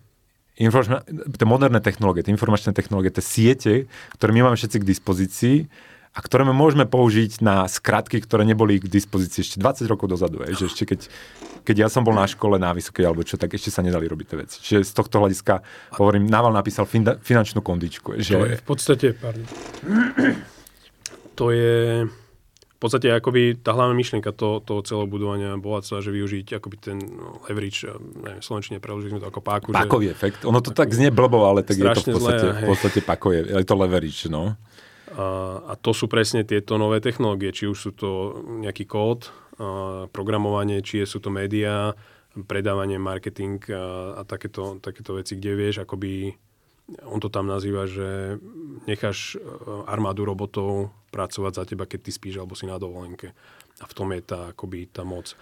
tie 1.39 1.47
moderné 1.47 1.79
technológie, 1.79 2.19
tie 2.19 2.35
informačné 2.35 2.75
technológie, 2.75 3.15
tie 3.15 3.23
siete, 3.23 3.73
ktoré 4.19 4.35
my 4.35 4.51
máme 4.51 4.59
všetci 4.59 4.83
k 4.83 4.89
dispozícii 4.91 5.57
a 6.11 6.19
ktoré 6.19 6.43
my 6.43 6.51
môžeme 6.51 6.83
použiť 6.83 7.39
na 7.39 7.63
skratky, 7.63 8.19
ktoré 8.19 8.43
neboli 8.43 8.75
k 8.75 8.91
dispozícii 8.91 9.39
ešte 9.39 9.57
20 9.63 9.87
rokov 9.87 10.11
dozadu. 10.11 10.43
Je, 10.51 10.59
že 10.59 10.65
ešte 10.67 10.83
keď, 10.83 10.99
keď 11.63 11.75
ja 11.85 11.87
som 11.87 12.03
bol 12.03 12.11
na 12.11 12.27
škole 12.27 12.59
na 12.59 12.75
vysokej 12.75 13.07
alebo 13.07 13.23
čo, 13.23 13.39
tak 13.39 13.55
ešte 13.55 13.71
sa 13.71 13.79
nedali 13.79 14.03
robiť 14.03 14.25
tie 14.27 14.37
veci. 14.43 14.57
Čiže 14.59 14.83
z 14.83 14.93
tohto 14.99 15.23
hľadiska, 15.23 15.63
hovorím, 15.95 16.27
Naval 16.27 16.51
napísal 16.51 16.83
fin, 16.83 17.07
finančnú 17.07 17.63
kondičku. 17.63 18.19
Že... 18.19 18.35
To 18.35 18.47
je 18.51 18.57
v 18.59 18.65
podstate, 18.67 19.07
pardon, 19.15 19.47
to 21.39 21.55
je 21.55 22.03
v 22.79 22.87
podstate 22.87 23.11
akoby 23.11 23.59
tá 23.59 23.75
hlavná 23.75 23.91
myšlienka 23.91 24.31
toho, 24.31 24.63
toho 24.63 24.79
celého 24.87 25.03
budovania 25.03 25.59
bohatstva, 25.59 25.99
že 25.99 26.15
využiť 26.15 26.63
akoby 26.63 26.75
ten 26.79 26.95
no, 26.95 27.43
leverage, 27.51 27.83
neviem, 28.23 28.39
slovenčine 28.39 28.79
preložili 28.79 29.11
sme 29.11 29.19
to 29.19 29.27
ako 29.27 29.43
páku. 29.43 29.75
Pákový 29.75 30.07
že, 30.07 30.15
efekt. 30.15 30.39
Ono 30.47 30.63
to 30.63 30.71
tak 30.71 30.95
znie 30.95 31.11
blbo, 31.11 31.43
ale 31.43 31.67
tak 31.67 31.75
je 31.75 31.83
to 31.83 32.07
v 32.07 32.15
podstate, 32.15 32.47
zlé, 32.47 32.63
v 32.63 32.69
podstate 32.71 32.99
pákové. 33.03 33.51
Je 33.51 33.67
to 33.67 33.75
leverage, 33.75 34.31
no. 34.31 34.55
A, 35.11 35.25
a 35.59 35.73
to 35.75 35.91
sú 35.91 36.07
presne 36.07 36.47
tieto 36.47 36.79
nové 36.79 37.03
technológie, 37.03 37.51
či 37.51 37.67
už 37.67 37.75
sú 37.75 37.91
to 37.91 38.09
nejaký 38.63 38.87
kód, 38.87 39.27
a 39.59 40.07
programovanie, 40.15 40.79
či 40.79 41.03
sú 41.03 41.19
to 41.19 41.27
médiá, 41.27 41.91
predávanie, 42.47 42.95
marketing 42.95 43.59
a, 43.75 44.15
a 44.15 44.21
takéto, 44.23 44.79
takéto 44.79 45.19
veci, 45.19 45.35
kde 45.35 45.51
vieš 45.51 45.83
akoby 45.83 46.31
on 47.05 47.19
to 47.21 47.29
tam 47.29 47.45
nazýva, 47.45 47.85
že 47.85 48.37
necháš 48.89 49.35
e, 49.35 49.37
armádu 49.85 50.25
robotov 50.25 50.89
pracovať 51.13 51.53
za 51.53 51.63
teba, 51.65 51.85
keď 51.85 51.99
ty 52.09 52.11
spíš 52.13 52.35
alebo 52.41 52.57
si 52.57 52.65
na 52.65 52.81
dovolenke. 52.81 53.33
A 53.79 53.85
v 53.85 53.93
tom 53.95 54.11
je 54.11 54.21
tá, 54.21 54.51
akoby, 54.51 54.89
tá 54.89 55.05
moc. 55.05 55.33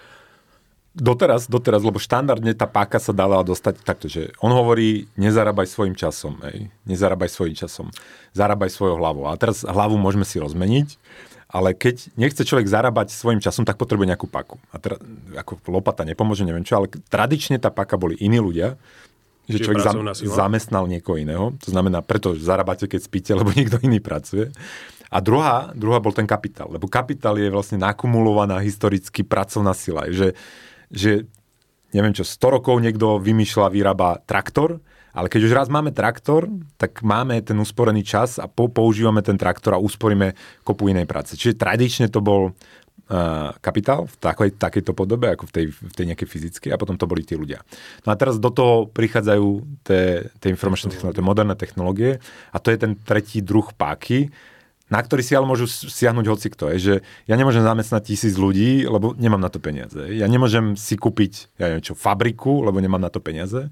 Doteraz, 0.98 1.46
doteraz, 1.46 1.86
lebo 1.86 2.02
štandardne 2.02 2.58
tá 2.58 2.66
páka 2.66 2.98
sa 2.98 3.14
dala 3.14 3.46
dostať 3.46 3.86
takto, 3.86 4.10
že 4.10 4.34
on 4.42 4.50
hovorí, 4.50 5.06
nezarábaj 5.14 5.70
svojim 5.70 5.94
časom, 5.94 6.42
ej, 6.50 6.74
nezarábaj 6.90 7.30
svojim 7.30 7.54
časom, 7.54 7.94
zarábaj 8.34 8.74
svojou 8.74 8.98
hlavou. 8.98 9.30
A 9.30 9.38
teraz 9.38 9.62
hlavu 9.62 9.94
môžeme 10.02 10.26
si 10.26 10.42
rozmeniť, 10.42 10.98
ale 11.54 11.78
keď 11.78 12.12
nechce 12.18 12.42
človek 12.42 12.66
zarábať 12.66 13.14
svojim 13.14 13.38
časom, 13.38 13.62
tak 13.62 13.78
potrebuje 13.78 14.10
nejakú 14.10 14.26
paku. 14.26 14.58
A 14.74 14.82
teraz, 14.82 14.98
ako 15.38 15.62
lopata 15.70 16.02
nepomôže, 16.02 16.42
neviem 16.44 16.66
čo, 16.66 16.82
ale 16.82 16.90
tradične 16.90 17.62
tá 17.62 17.70
paka 17.70 17.94
boli 17.94 18.18
iní 18.18 18.42
ľudia, 18.42 18.76
že 19.48 19.64
človek 19.64 19.80
zam, 19.80 20.04
zamestnal 20.14 20.86
niekoho 20.92 21.16
iného. 21.16 21.56
To 21.64 21.70
znamená, 21.72 22.04
preto 22.04 22.36
zarábate, 22.36 22.86
keď 22.86 23.02
spíte, 23.02 23.32
lebo 23.40 23.56
niekto 23.56 23.80
iný 23.80 24.04
pracuje. 24.04 24.52
A 25.08 25.24
druhá, 25.24 25.72
druhá 25.72 26.04
bol 26.04 26.12
ten 26.12 26.28
kapitál. 26.28 26.68
Lebo 26.68 26.92
kapitál 26.92 27.40
je 27.40 27.48
vlastne 27.48 27.80
nakumulovaná 27.80 28.60
historicky 28.60 29.24
pracovná 29.24 29.72
sila. 29.72 30.04
Že, 30.12 30.36
že 30.92 31.24
neviem 31.96 32.12
čo, 32.12 32.28
100 32.28 32.60
rokov 32.60 32.76
niekto 32.84 33.16
vymýšľa, 33.24 33.72
vyrába 33.72 34.20
traktor, 34.28 34.84
ale 35.18 35.34
keď 35.34 35.42
už 35.50 35.56
raz 35.56 35.68
máme 35.72 35.96
traktor, 35.96 36.46
tak 36.78 37.02
máme 37.02 37.42
ten 37.42 37.58
usporený 37.58 38.06
čas 38.06 38.38
a 38.38 38.46
používame 38.46 39.26
ten 39.26 39.34
traktor 39.34 39.74
a 39.74 39.82
usporíme 39.82 40.38
kopu 40.62 40.94
inej 40.94 41.10
práce. 41.10 41.34
Čiže 41.34 41.58
tradične 41.58 42.06
to 42.12 42.22
bol 42.22 42.54
kapitál 43.64 44.12
v 44.12 44.16
takej, 44.20 44.50
takejto 44.60 44.92
podobe, 44.92 45.32
ako 45.32 45.48
v 45.48 45.52
tej, 45.56 45.66
v 45.72 45.94
tej 45.96 46.06
nejakej 46.12 46.28
fyzickej 46.28 46.70
a 46.76 46.80
potom 46.80 47.00
to 47.00 47.08
boli 47.08 47.24
tí 47.24 47.40
ľudia. 47.40 47.64
No 48.04 48.12
a 48.12 48.20
teraz 48.20 48.36
do 48.36 48.52
toho 48.52 48.92
prichádzajú 48.92 49.48
tie, 49.88 50.28
tie 50.44 50.50
informačné 50.52 50.92
technológie, 50.92 51.24
moderné 51.24 51.56
technológie 51.56 52.12
a 52.52 52.58
to 52.60 52.68
je 52.68 52.78
ten 52.78 53.00
tretí 53.00 53.40
druh 53.40 53.72
páky, 53.72 54.28
na 54.88 55.00
ktorý 55.04 55.24
si 55.24 55.36
ale 55.36 55.48
môžu 55.48 55.68
siahnuť 55.68 56.26
hoci 56.32 56.48
kto. 56.52 56.72
Je, 56.76 56.80
že 56.80 56.96
ja 57.28 57.36
nemôžem 57.36 57.64
zamestnať 57.64 58.08
tisíc 58.08 58.36
ľudí, 58.40 58.88
lebo 58.88 59.16
nemám 59.20 59.40
na 59.40 59.52
to 59.52 59.60
peniaze. 59.60 60.00
Ja 60.16 60.28
nemôžem 60.32 60.80
si 60.80 60.96
kúpiť, 60.96 61.52
ja 61.60 61.72
neviem 61.72 61.84
čo, 61.84 61.96
fabriku, 61.96 62.64
lebo 62.64 62.80
nemám 62.80 63.04
na 63.04 63.12
to 63.12 63.20
peniaze. 63.20 63.68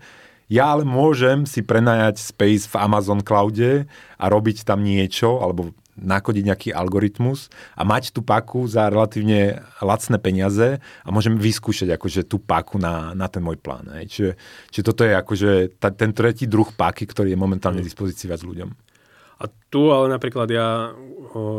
Ja 0.46 0.76
ale 0.76 0.86
môžem 0.86 1.48
si 1.50 1.66
prenajať 1.66 2.22
space 2.22 2.70
v 2.70 2.76
Amazon 2.78 3.24
cloude 3.26 3.90
a 4.20 4.26
robiť 4.30 4.62
tam 4.68 4.86
niečo, 4.86 5.42
alebo 5.42 5.74
nakodiť 5.96 6.44
nejaký 6.44 6.70
algoritmus 6.76 7.48
a 7.76 7.88
mať 7.88 8.12
tú 8.12 8.20
paku 8.20 8.68
za 8.68 8.92
relatívne 8.92 9.64
lacné 9.80 10.20
peniaze 10.20 10.68
a 10.80 11.10
môžem 11.10 11.40
vyskúšať 11.40 11.96
akože 11.96 12.28
tú 12.28 12.38
paku 12.40 12.78
na, 12.78 13.16
na 13.16 13.32
ten 13.32 13.40
môj 13.40 13.56
plán. 13.60 13.88
Hej. 13.96 14.06
Čiže, 14.12 14.32
čiže 14.76 14.86
toto 14.86 15.02
je 15.08 15.14
akože 15.16 15.52
ta, 15.80 15.90
ten 15.96 16.12
tretí 16.12 16.46
druh 16.46 16.68
paky, 16.68 17.08
ktorý 17.08 17.32
je 17.32 17.40
momentálne 17.40 17.80
v 17.80 17.88
dispozícii 17.88 18.28
viac 18.28 18.44
ľuďom. 18.44 18.70
A 19.36 19.52
tu 19.68 19.92
ale 19.92 20.08
napríklad 20.08 20.48
ja, 20.48 20.96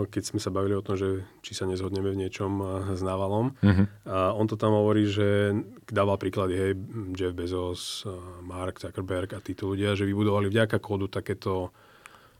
keď 0.08 0.22
sme 0.24 0.40
sa 0.40 0.48
bavili 0.48 0.72
o 0.72 0.80
tom, 0.80 0.96
že 0.96 1.28
či 1.44 1.52
sa 1.52 1.68
nezhodneme 1.68 2.08
v 2.08 2.24
niečom 2.24 2.56
s 2.96 3.04
Navalom, 3.04 3.52
uh-huh. 3.52 3.86
a 4.08 4.32
on 4.32 4.48
to 4.48 4.56
tam 4.56 4.72
hovorí, 4.72 5.04
že 5.04 5.52
dával 5.84 6.16
príklady, 6.16 6.56
hej, 6.56 6.72
Jeff 7.12 7.36
Bezos, 7.36 8.08
Mark 8.40 8.80
Zuckerberg 8.80 9.36
a 9.36 9.44
títo 9.44 9.68
ľudia, 9.68 9.92
že 9.92 10.08
vybudovali 10.08 10.48
vďaka 10.48 10.80
kódu 10.80 11.12
takéto 11.12 11.68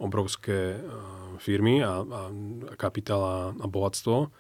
obrovské 0.00 0.80
firmy 1.38 1.84
a, 1.84 2.02
a 2.02 2.20
kapitál 2.76 3.22
a, 3.22 3.38
a 3.52 3.66
bohatstvo. 3.66 4.32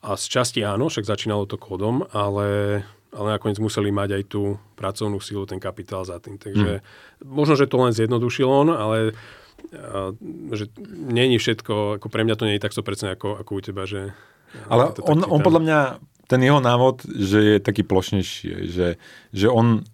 A 0.00 0.10
z 0.16 0.24
časti 0.32 0.64
áno, 0.64 0.88
však 0.88 1.04
začínalo 1.04 1.44
to 1.44 1.60
kódom, 1.60 2.08
ale, 2.16 2.80
ale 3.12 3.26
nakoniec 3.36 3.60
museli 3.60 3.92
mať 3.92 4.16
aj 4.16 4.22
tú 4.32 4.56
pracovnú 4.80 5.20
sílu, 5.20 5.44
ten 5.44 5.60
kapitál 5.60 6.08
za 6.08 6.16
tým. 6.16 6.40
Takže 6.40 6.80
hmm. 6.80 7.28
možno, 7.28 7.54
že 7.60 7.68
to 7.68 7.76
len 7.84 7.92
zjednodušil 7.92 8.48
on, 8.48 8.72
ale 8.72 9.12
a, 9.76 10.16
že 10.56 10.72
není 10.88 11.36
všetko, 11.36 12.00
ako 12.00 12.06
pre 12.08 12.24
mňa 12.24 12.34
to 12.36 12.48
nie 12.48 12.56
je 12.56 12.64
tak 12.64 12.72
100% 12.72 13.16
ako, 13.20 13.28
ako 13.44 13.50
u 13.52 13.60
teba, 13.60 13.84
že... 13.84 14.16
Ale 14.66 14.96
on, 15.04 15.22
on 15.28 15.40
podľa 15.44 15.62
mňa, 15.62 15.78
ten 16.26 16.40
jeho 16.42 16.58
návod, 16.58 17.06
že 17.06 17.38
je 17.38 17.56
taký 17.60 17.84
plošnejší, 17.84 18.72
že, 18.72 18.98
že 19.30 19.46
on 19.46 19.84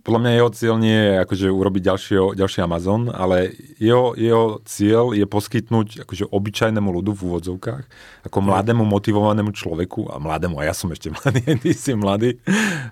podľa 0.00 0.20
mňa 0.20 0.30
jeho 0.32 0.50
cieľ 0.56 0.74
nie 0.80 0.96
je 0.96 1.12
akože 1.22 1.46
urobiť 1.52 1.82
ďalší, 1.84 2.14
ďalší 2.32 2.58
Amazon, 2.64 3.12
ale 3.12 3.52
jeho, 3.76 4.16
jeho 4.16 4.58
cieľ 4.64 5.12
je 5.12 5.26
poskytnúť 5.28 6.08
akože 6.08 6.24
obyčajnému 6.32 6.88
ľudu 6.88 7.12
v 7.12 7.20
úvodzovkách, 7.28 7.84
ako 8.24 8.38
mladému 8.40 8.84
motivovanému 8.88 9.52
človeku, 9.52 10.08
a 10.08 10.16
mladému, 10.16 10.56
a 10.56 10.68
ja 10.68 10.74
som 10.74 10.88
ešte 10.88 11.12
mladý, 11.12 11.44
ty 11.62 11.70
si 11.76 11.92
mladý, 11.92 12.40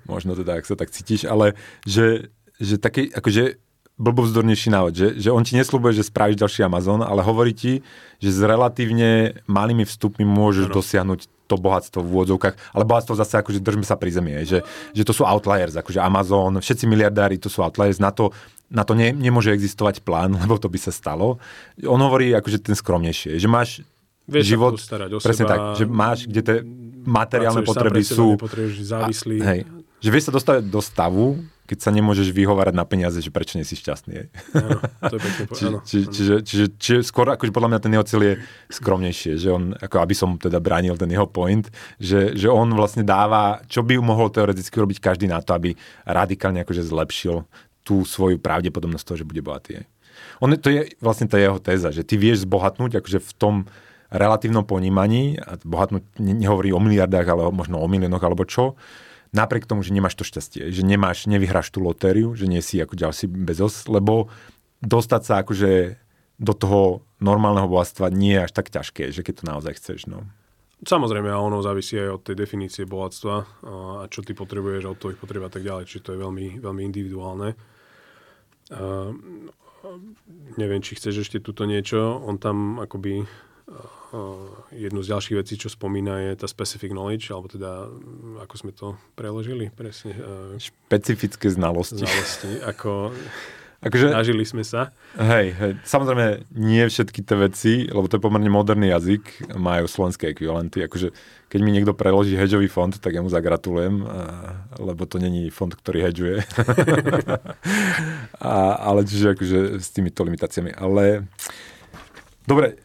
možno 0.05 0.37
teda, 0.37 0.61
ak 0.61 0.69
sa 0.69 0.77
tak 0.77 0.93
cítiš, 0.93 1.25
ale 1.25 1.57
že, 1.89 2.29
že 2.61 2.77
taký, 2.77 3.09
akože 3.09 3.57
blbovzdornejší 3.99 4.69
návod, 4.71 4.93
že, 4.95 5.09
že 5.19 5.35
on 5.35 5.43
ti 5.43 5.59
neslúbuje, 5.59 5.97
že 5.97 6.07
spravíš 6.07 6.39
ďalší 6.39 6.61
Amazon, 6.63 7.03
ale 7.03 7.25
hovorí 7.27 7.51
ti, 7.51 7.83
že 8.23 8.31
s 8.31 8.39
relatívne 8.39 9.43
malými 9.51 9.83
vstupmi 9.83 10.23
môžeš 10.23 10.71
ano. 10.71 10.75
dosiahnuť 10.79 11.21
to 11.49 11.57
bohatstvo 11.57 12.05
v 12.05 12.09
úvodzovkách, 12.13 12.77
ale 12.77 12.85
bohatstvo 12.85 13.17
zase 13.17 13.41
akože 13.41 13.65
držme 13.65 13.83
sa 13.89 13.97
pri 13.97 14.13
zemi, 14.13 14.45
že, 14.45 14.61
že 14.93 15.03
to 15.03 15.17
sú 15.17 15.25
outliers, 15.25 15.73
akože 15.73 15.97
Amazon, 15.97 16.61
všetci 16.61 16.85
miliardári 16.85 17.41
to 17.41 17.49
sú 17.49 17.65
outliers, 17.65 17.97
na 17.97 18.13
to, 18.13 18.31
na 18.69 18.85
to 18.85 18.93
ne, 18.93 19.17
nemôže 19.17 19.49
existovať 19.49 20.05
plán, 20.05 20.37
lebo 20.45 20.61
to 20.61 20.69
by 20.69 20.77
sa 20.77 20.93
stalo. 20.93 21.41
On 21.83 21.99
hovorí 21.99 22.37
akože 22.37 22.61
ten 22.61 22.77
skromnejšie, 22.77 23.41
že 23.41 23.49
máš 23.49 23.81
Vieš 24.29 24.45
život, 24.45 24.77
starať 24.77 25.11
o 25.17 25.19
presne 25.25 25.49
seba, 25.49 25.53
tak, 25.57 25.61
že 25.81 25.85
máš, 25.89 26.19
kde 26.29 26.41
tie 26.45 26.57
materiálne 27.09 27.65
potreby 27.65 28.05
sú... 28.05 28.37
A, 29.41 29.57
hej, 29.57 29.65
že 30.05 30.09
vieš 30.13 30.29
sa 30.29 30.33
dostať 30.37 30.69
do 30.69 30.85
stavu, 30.85 31.41
keď 31.69 31.79
sa 31.85 31.93
nemôžeš 31.93 32.33
vyhovárať 32.33 32.73
na 32.73 32.89
peniaze, 32.89 33.21
že 33.21 33.29
prečo 33.29 33.61
nie 33.61 33.69
si 33.69 33.77
šťastný. 33.77 34.33
Áno, 34.57 34.81
to 35.05 35.15
je 35.15 35.21
pekne 35.21 35.45
či, 35.53 35.65
či, 35.85 35.99
čiže, 36.09 36.35
čiže, 36.41 36.67
čiže 36.81 37.01
skôr 37.05 37.29
akože 37.29 37.53
podľa 37.53 37.77
mňa 37.77 37.81
ten 37.85 37.93
jeho 37.93 38.07
cieľ 38.09 38.23
je 38.25 38.35
skromnejšie, 38.73 39.33
že 39.37 39.49
on, 39.53 39.77
ako 39.77 39.97
aby 40.01 40.15
som 40.17 40.41
teda 40.41 40.65
bránil 40.65 40.97
ten 40.97 41.13
jeho 41.13 41.29
point, 41.29 41.69
že, 42.01 42.33
že 42.33 42.49
on 42.49 42.73
vlastne 42.73 43.05
dáva, 43.05 43.61
čo 43.69 43.85
by 43.85 44.01
mohol 44.01 44.33
teoreticky 44.33 44.73
robiť 44.81 44.99
každý 45.05 45.29
na 45.29 45.45
to, 45.45 45.53
aby 45.53 45.77
radikálne 46.09 46.65
akože 46.65 46.89
zlepšil 46.89 47.45
tú 47.85 48.09
svoju 48.09 48.41
pravdepodobnosť 48.41 49.05
toho, 49.05 49.21
že 49.21 49.29
bude 49.29 49.45
bohatý. 49.45 49.85
On, 50.41 50.49
to 50.49 50.73
je 50.73 50.97
vlastne 51.05 51.29
tá 51.29 51.37
jeho 51.37 51.61
téza, 51.61 51.93
že 51.93 52.01
ty 52.01 52.17
vieš 52.17 52.49
zbohatnúť 52.49 53.05
akože 53.05 53.21
v 53.21 53.33
tom 53.37 53.55
relatívnom 54.09 54.65
ponímaní, 54.65 55.37
a 55.37 55.61
bohatnúť 55.61 56.17
nehovorí 56.17 56.73
o 56.73 56.81
miliardách, 56.81 57.29
ale 57.29 57.43
možno 57.53 57.77
o 57.77 57.87
miliónoch 57.89 58.25
alebo 58.25 58.49
čo, 58.49 58.73
napriek 59.33 59.69
tomu, 59.69 59.85
že 59.85 59.95
nemáš 59.95 60.17
to 60.17 60.25
šťastie, 60.25 60.73
že 60.73 60.83
nemáš, 60.83 61.29
nevyhráš 61.29 61.73
tú 61.73 61.85
lotériu, 61.85 62.33
že 62.33 62.49
nie 62.49 62.65
si 62.65 62.81
ako 62.81 62.97
ďalší 62.97 63.27
bezos, 63.29 63.87
lebo 63.89 64.33
dostať 64.81 65.23
sa 65.25 65.35
akože 65.43 65.99
do 66.39 66.55
toho 66.55 67.03
normálneho 67.19 67.67
bohatstva 67.67 68.15
nie 68.15 68.39
je 68.39 68.45
až 68.47 68.53
tak 68.55 68.71
ťažké, 68.71 69.11
že 69.11 69.27
keď 69.27 69.35
to 69.43 69.45
naozaj 69.45 69.73
chceš. 69.75 70.07
No. 70.07 70.23
Samozrejme, 70.87 71.27
a 71.27 71.43
ono 71.43 71.59
závisí 71.59 71.99
aj 71.99 72.11
od 72.15 72.23
tej 72.23 72.37
definície 72.39 72.87
bohatstva 72.87 73.35
a 73.67 74.07
čo 74.07 74.23
ty 74.23 74.31
potrebuješ, 74.39 74.87
od 74.87 74.99
tvojich 75.03 75.19
potreb 75.19 75.43
a 75.43 75.51
tak 75.51 75.67
ďalej, 75.67 75.91
čiže 75.91 76.05
to 76.07 76.11
je 76.15 76.23
veľmi, 76.23 76.63
veľmi 76.63 76.83
individuálne. 76.87 77.59
Uh, 78.71 79.11
neviem, 80.55 80.79
či 80.79 80.95
chceš 80.95 81.27
ešte 81.27 81.43
tuto 81.43 81.67
niečo. 81.67 82.23
On 82.23 82.39
tam 82.39 82.79
akoby 82.79 83.27
jednu 84.73 85.01
z 85.05 85.11
ďalších 85.13 85.37
vecí, 85.37 85.55
čo 85.61 85.69
spomína, 85.69 86.33
je 86.33 86.41
tá 86.41 86.49
specific 86.49 86.93
knowledge, 86.93 87.29
alebo 87.29 87.53
teda, 87.53 87.93
ako 88.41 88.55
sme 88.57 88.73
to 88.73 88.97
preložili 89.13 89.69
presne. 89.69 90.17
Špecifické 90.57 91.53
znalosti. 91.53 92.01
Znalosti, 92.01 92.51
ako 92.65 93.13
Akože, 93.79 94.11
Nažili 94.11 94.43
sme 94.43 94.67
sa. 94.67 94.91
Hej, 95.15 95.55
hej, 95.55 95.73
samozrejme 95.87 96.51
nie 96.59 96.83
všetky 96.83 97.23
tie 97.23 97.37
veci, 97.39 97.73
lebo 97.87 98.11
to 98.11 98.19
je 98.19 98.27
pomerne 98.27 98.51
moderný 98.51 98.91
jazyk, 98.91 99.55
majú 99.55 99.87
slovenské 99.87 100.35
ekvivalenty. 100.35 100.83
Akože, 100.83 101.15
keď 101.47 101.61
mi 101.63 101.71
niekto 101.71 101.95
preloží 101.95 102.35
hedžový 102.35 102.67
fond, 102.67 102.91
tak 102.91 103.15
ja 103.15 103.23
mu 103.23 103.31
zagratulujem, 103.31 104.03
lebo 104.83 105.07
to 105.07 105.23
není 105.23 105.47
fond, 105.55 105.71
ktorý 105.71 106.11
hedžuje. 106.11 106.43
a, 108.43 108.83
ale 108.83 109.07
čiže 109.07 109.39
akože 109.39 109.79
s 109.79 109.95
týmito 109.95 110.27
limitáciami. 110.27 110.75
Ale 110.75 111.31
dobre, 112.51 112.83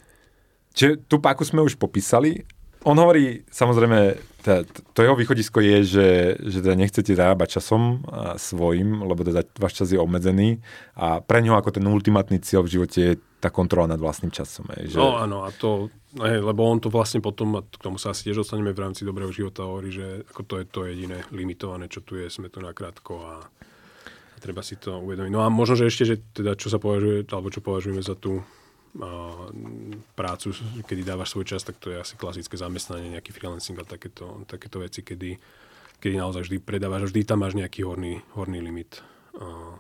čiže 0.74 1.06
tú 1.08 1.22
páku 1.22 1.46
sme 1.46 1.64
už 1.64 1.80
popísali. 1.80 2.44
On 2.84 3.00
hovorí, 3.00 3.48
samozrejme, 3.48 4.20
tá, 4.44 4.68
to 4.68 5.00
jeho 5.08 5.16
východisko 5.16 5.64
je, 5.64 5.78
že, 5.88 6.08
že 6.36 6.60
teda 6.60 6.76
nechcete 6.76 7.16
zarábať 7.16 7.56
časom 7.56 8.04
svojim, 8.36 9.00
lebo 9.08 9.24
teda 9.24 9.48
váš 9.56 9.80
čas 9.80 9.96
je 9.96 10.00
obmedzený 10.02 10.60
a 11.00 11.24
pre 11.24 11.40
ňoho 11.40 11.56
ako 11.56 11.80
ten 11.80 11.88
ultimátny 11.88 12.44
cieľ 12.44 12.68
v 12.68 12.74
živote 12.76 13.00
je 13.00 13.14
tá 13.40 13.48
kontrola 13.48 13.88
nad 13.88 14.00
vlastným 14.04 14.36
časom. 14.36 14.68
Je, 14.76 14.96
že... 14.96 14.98
No 15.00 15.16
áno, 15.16 15.48
a 15.48 15.52
to, 15.56 15.88
hej, 16.20 16.44
lebo 16.44 16.68
on 16.68 16.84
to 16.84 16.92
vlastne 16.92 17.24
potom, 17.24 17.56
a 17.56 17.62
k 17.64 17.80
tomu 17.80 17.96
sa 17.96 18.12
asi 18.12 18.28
tiež 18.28 18.44
dostaneme 18.44 18.76
v 18.76 18.84
rámci 18.84 19.08
dobrého 19.08 19.32
života, 19.32 19.64
hovorí, 19.64 19.88
že 19.88 20.28
ako 20.28 20.42
to 20.44 20.54
je 20.60 20.66
to 20.68 20.80
jediné 20.84 21.24
limitované, 21.32 21.88
čo 21.88 22.04
tu 22.04 22.20
je, 22.20 22.28
sme 22.28 22.52
tu 22.52 22.60
nakrátko 22.60 23.24
a 23.24 23.34
treba 24.44 24.60
si 24.60 24.76
to 24.76 25.00
uvedomiť. 25.00 25.32
No 25.32 25.40
a 25.40 25.48
možno, 25.48 25.80
že 25.80 25.88
ešte, 25.88 26.04
že 26.04 26.16
teda 26.36 26.60
čo 26.60 26.68
sa 26.68 26.84
považuje, 26.84 27.24
alebo 27.32 27.48
čo 27.48 27.64
považujeme 27.64 28.04
za 28.04 28.20
tú 28.20 28.44
prácu, 30.14 30.54
kedy 30.86 31.02
dávaš 31.02 31.34
svoj 31.34 31.46
čas, 31.50 31.66
tak 31.66 31.82
to 31.82 31.90
je 31.90 31.98
asi 31.98 32.14
klasické 32.14 32.54
zamestnanie, 32.54 33.10
nejaký 33.18 33.34
freelancing 33.34 33.78
a 33.82 33.86
takéto, 33.86 34.46
takéto 34.46 34.78
veci, 34.78 35.02
kedy, 35.02 35.42
kedy 35.98 36.16
naozaj 36.22 36.46
vždy 36.46 36.58
predávaš, 36.62 37.10
vždy 37.10 37.26
tam 37.26 37.42
máš 37.42 37.58
nejaký 37.58 37.82
horný, 37.82 38.22
horný 38.38 38.62
limit, 38.62 39.02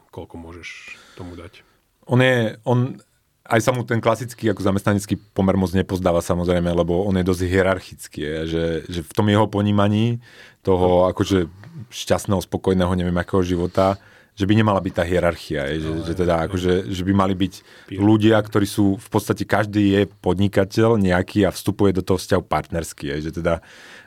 koľko 0.09 0.35
môžeš 0.41 0.97
tomu 1.13 1.37
dať. 1.37 1.61
On 2.09 2.17
je, 2.17 2.57
on, 2.65 2.97
aj 3.45 3.59
sa 3.61 3.71
mu 3.71 3.85
ten 3.85 4.01
klasický 4.01 4.49
ako 4.49 4.65
zamestnanecký 4.65 5.19
pomer 5.37 5.53
moc 5.61 5.69
nepozdáva 5.77 6.25
samozrejme, 6.25 6.73
lebo 6.73 7.05
on 7.05 7.13
je 7.13 7.27
dosť 7.27 7.41
hierarchický, 7.45 8.21
že, 8.49 8.65
že 8.89 8.99
v 9.05 9.13
tom 9.13 9.29
jeho 9.29 9.45
ponímaní 9.45 10.25
toho 10.65 11.05
akože 11.13 11.51
šťastného, 11.93 12.41
spokojného, 12.41 12.97
neviem 12.97 13.15
akého 13.21 13.45
života, 13.45 14.01
že 14.33 14.45
by 14.49 14.53
nemala 14.57 14.81
byť 14.81 14.93
tá 14.97 15.03
hierarchia, 15.05 15.69
je, 15.77 15.85
že, 15.85 15.91
no, 15.93 16.01
že 16.01 16.13
teda 16.17 16.49
akože, 16.49 16.89
že 16.89 17.03
by 17.05 17.13
mali 17.13 17.37
byť 17.37 17.53
ľudia, 18.01 18.41
ktorí 18.41 18.65
sú 18.65 18.97
v 18.97 19.07
podstate 19.13 19.45
každý 19.45 19.93
je 19.93 20.01
podnikateľ 20.09 20.97
nejaký 20.97 21.45
a 21.45 21.53
vstupuje 21.53 21.93
do 21.93 22.01
toho 22.01 22.17
vzťahu 22.17 22.43
partnerský, 22.49 23.13
je, 23.13 23.29
že 23.29 23.31
teda 23.41 23.61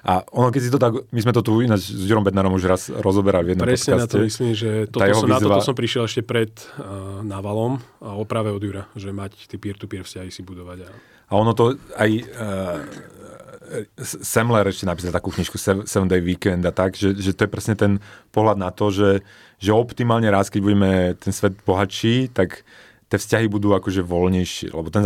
a 0.07 0.23
ono, 0.39 0.55
keď 0.55 0.63
si 0.63 0.71
to 0.71 0.79
tak, 0.79 1.03
my 1.11 1.19
sme 1.19 1.35
to 1.35 1.43
tu 1.43 1.59
ináč 1.67 1.91
s 1.91 2.07
Jurom 2.07 2.23
Bednarom 2.23 2.55
už 2.55 2.71
raz 2.71 2.83
rozoberali 2.95 3.51
v 3.51 3.59
jednom 3.59 3.67
Presne 3.67 3.99
podcaste. 3.99 4.07
na 4.07 4.15
to 4.15 4.19
myslím, 4.23 4.51
že 4.55 4.71
toto 4.87 5.03
som, 5.03 5.27
výzva... 5.27 5.35
na 5.35 5.39
toto 5.43 5.67
som 5.67 5.75
prišiel 5.75 6.03
ešte 6.07 6.23
pred 6.23 6.51
uh, 6.55 7.27
návalom 7.27 7.83
a 7.99 8.15
oprave 8.15 8.55
od 8.55 8.63
Jura, 8.63 8.87
že 8.95 9.11
mať 9.11 9.51
tie 9.51 9.59
peer-to-peer 9.59 10.07
vzťahy 10.07 10.31
si 10.31 10.47
budovať. 10.47 10.87
A, 10.87 10.89
a 11.27 11.33
ono 11.35 11.59
to 11.59 11.75
aj 11.99 12.11
uh, 12.23 12.23
Semler 14.01 14.71
ešte 14.71 14.87
napísal 14.87 15.11
takú 15.11 15.35
knižku 15.35 15.59
Seven 15.59 16.09
Day 16.09 16.23
Weekend 16.23 16.63
a 16.67 16.73
tak, 16.73 16.95
že, 16.95 17.17
že 17.19 17.35
to 17.35 17.47
je 17.47 17.51
presne 17.51 17.75
ten 17.75 17.93
pohľad 18.31 18.59
na 18.59 18.71
to, 18.71 18.95
že, 18.95 19.27
že 19.59 19.75
optimálne 19.75 20.31
raz, 20.31 20.49
keď 20.49 20.61
budeme 20.63 20.93
ten 21.19 21.33
svet 21.35 21.59
bohatší, 21.67 22.31
tak 22.31 22.63
tie 23.07 23.19
vzťahy 23.23 23.47
budú 23.47 23.71
akože 23.71 24.03
voľnejšie, 24.03 24.75
lebo 24.75 24.91
ten 24.91 25.03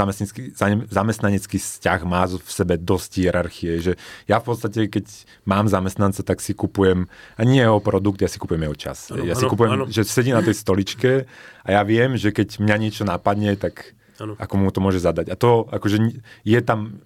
zamestnanecký, 0.89 1.57
vzťah 1.61 2.01
má 2.09 2.25
v 2.25 2.49
sebe 2.49 2.81
dosť 2.81 3.11
hierarchie, 3.21 3.73
že 3.85 3.93
ja 4.25 4.41
v 4.41 4.45
podstate, 4.49 4.89
keď 4.89 5.05
mám 5.45 5.69
zamestnanca, 5.69 6.25
tak 6.25 6.41
si 6.41 6.57
kupujem, 6.57 7.13
a 7.37 7.41
nie 7.45 7.61
jeho 7.61 7.77
produkt, 7.85 8.25
ja 8.25 8.29
si 8.33 8.41
kupujem 8.41 8.65
jeho 8.65 8.77
čas. 8.77 9.13
Ano, 9.13 9.29
ja 9.29 9.37
si 9.37 9.45
ano, 9.45 9.53
kupujem, 9.53 9.73
ano. 9.77 9.85
že 9.93 10.09
sedí 10.09 10.33
na 10.33 10.41
tej 10.41 10.57
stoličke 10.57 11.29
a 11.61 11.69
ja 11.69 11.85
viem, 11.85 12.17
že 12.17 12.33
keď 12.33 12.57
mňa 12.65 12.77
niečo 12.81 13.05
napadne, 13.05 13.53
tak 13.61 13.93
ano. 14.17 14.33
ako 14.41 14.55
mu 14.57 14.73
to 14.73 14.81
môže 14.81 15.05
zadať. 15.05 15.29
A 15.29 15.37
to 15.37 15.69
akože 15.69 16.25
je 16.49 16.61
tam 16.65 17.05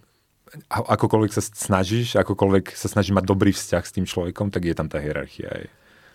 akokoľvek 0.71 1.31
sa 1.35 1.43
snažíš, 1.43 2.19
akokoľvek 2.21 2.75
sa 2.75 2.89
snažíš 2.89 3.15
mať 3.15 3.25
dobrý 3.27 3.51
vzťah 3.55 3.85
s 3.85 3.95
tým 3.95 4.07
človekom, 4.07 4.51
tak 4.55 4.67
je 4.67 4.75
tam 4.75 4.87
tá 4.87 5.03
hierarchia 5.03 5.51
aj. 5.51 5.65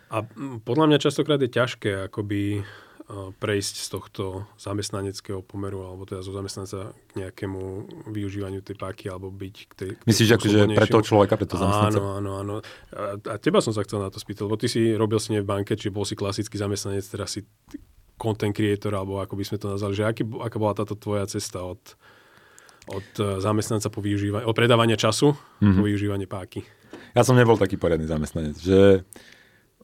A 0.10 0.18
podľa 0.66 0.86
mňa 0.90 0.98
častokrát 1.04 1.38
je 1.38 1.54
ťažké 1.54 2.10
akoby 2.10 2.66
prejsť 3.42 3.76
z 3.82 3.88
tohto 3.90 4.24
zamestnaneckého 4.62 5.42
pomeru 5.42 5.82
alebo 5.82 6.06
teda 6.06 6.22
zo 6.22 6.30
zamestnanca 6.30 6.94
k 6.94 7.12
nejakému 7.26 7.62
využívaniu 8.06 8.62
tej 8.62 8.78
páky 8.78 9.10
alebo 9.10 9.34
byť 9.34 9.56
k 9.66 9.72
tej... 9.74 9.90
K 9.98 10.06
Myslíš, 10.06 10.28
že 10.38 10.70
pre 10.78 10.86
toho 10.86 11.02
človeka, 11.02 11.34
pre 11.34 11.50
toho 11.50 11.58
zamestnanca? 11.58 11.98
Áno, 11.98 12.22
áno, 12.22 12.32
áno. 12.38 12.56
A, 12.94 13.18
a 13.18 13.36
teba 13.42 13.66
som 13.66 13.74
sa 13.74 13.82
chcel 13.82 14.06
na 14.06 14.14
to 14.14 14.22
spýtať, 14.22 14.46
lebo 14.46 14.62
ty 14.62 14.70
si 14.70 14.94
robil 14.94 15.18
si 15.18 15.34
nie 15.34 15.42
v 15.42 15.50
banke, 15.50 15.74
či 15.74 15.90
bol 15.90 16.06
si 16.06 16.14
klasický 16.14 16.62
zamestnanec, 16.62 17.02
teraz 17.10 17.34
si 17.34 17.42
content 18.14 18.54
creator, 18.54 18.94
alebo 18.94 19.18
ako 19.18 19.34
by 19.34 19.44
sme 19.48 19.58
to 19.58 19.74
nazvali, 19.74 19.98
že 19.98 20.06
aký, 20.06 20.24
aká 20.46 20.58
bola 20.62 20.78
táto 20.78 20.94
tvoja 20.94 21.26
cesta 21.26 21.66
od, 21.66 21.82
od 22.90 23.08
e, 23.22 23.24
zamestnanca 23.40 23.88
po 23.94 24.02
využívanie, 24.02 24.46
od 24.46 24.58
predávania 24.58 24.98
času 24.98 25.38
mm-hmm. 25.38 25.78
po 25.78 25.82
využívanie 25.86 26.26
páky. 26.26 26.66
Ja 27.14 27.22
som 27.22 27.38
nebol 27.38 27.58
taký 27.58 27.78
poriadny 27.78 28.10
zamestnanec, 28.10 28.58
že 28.58 29.06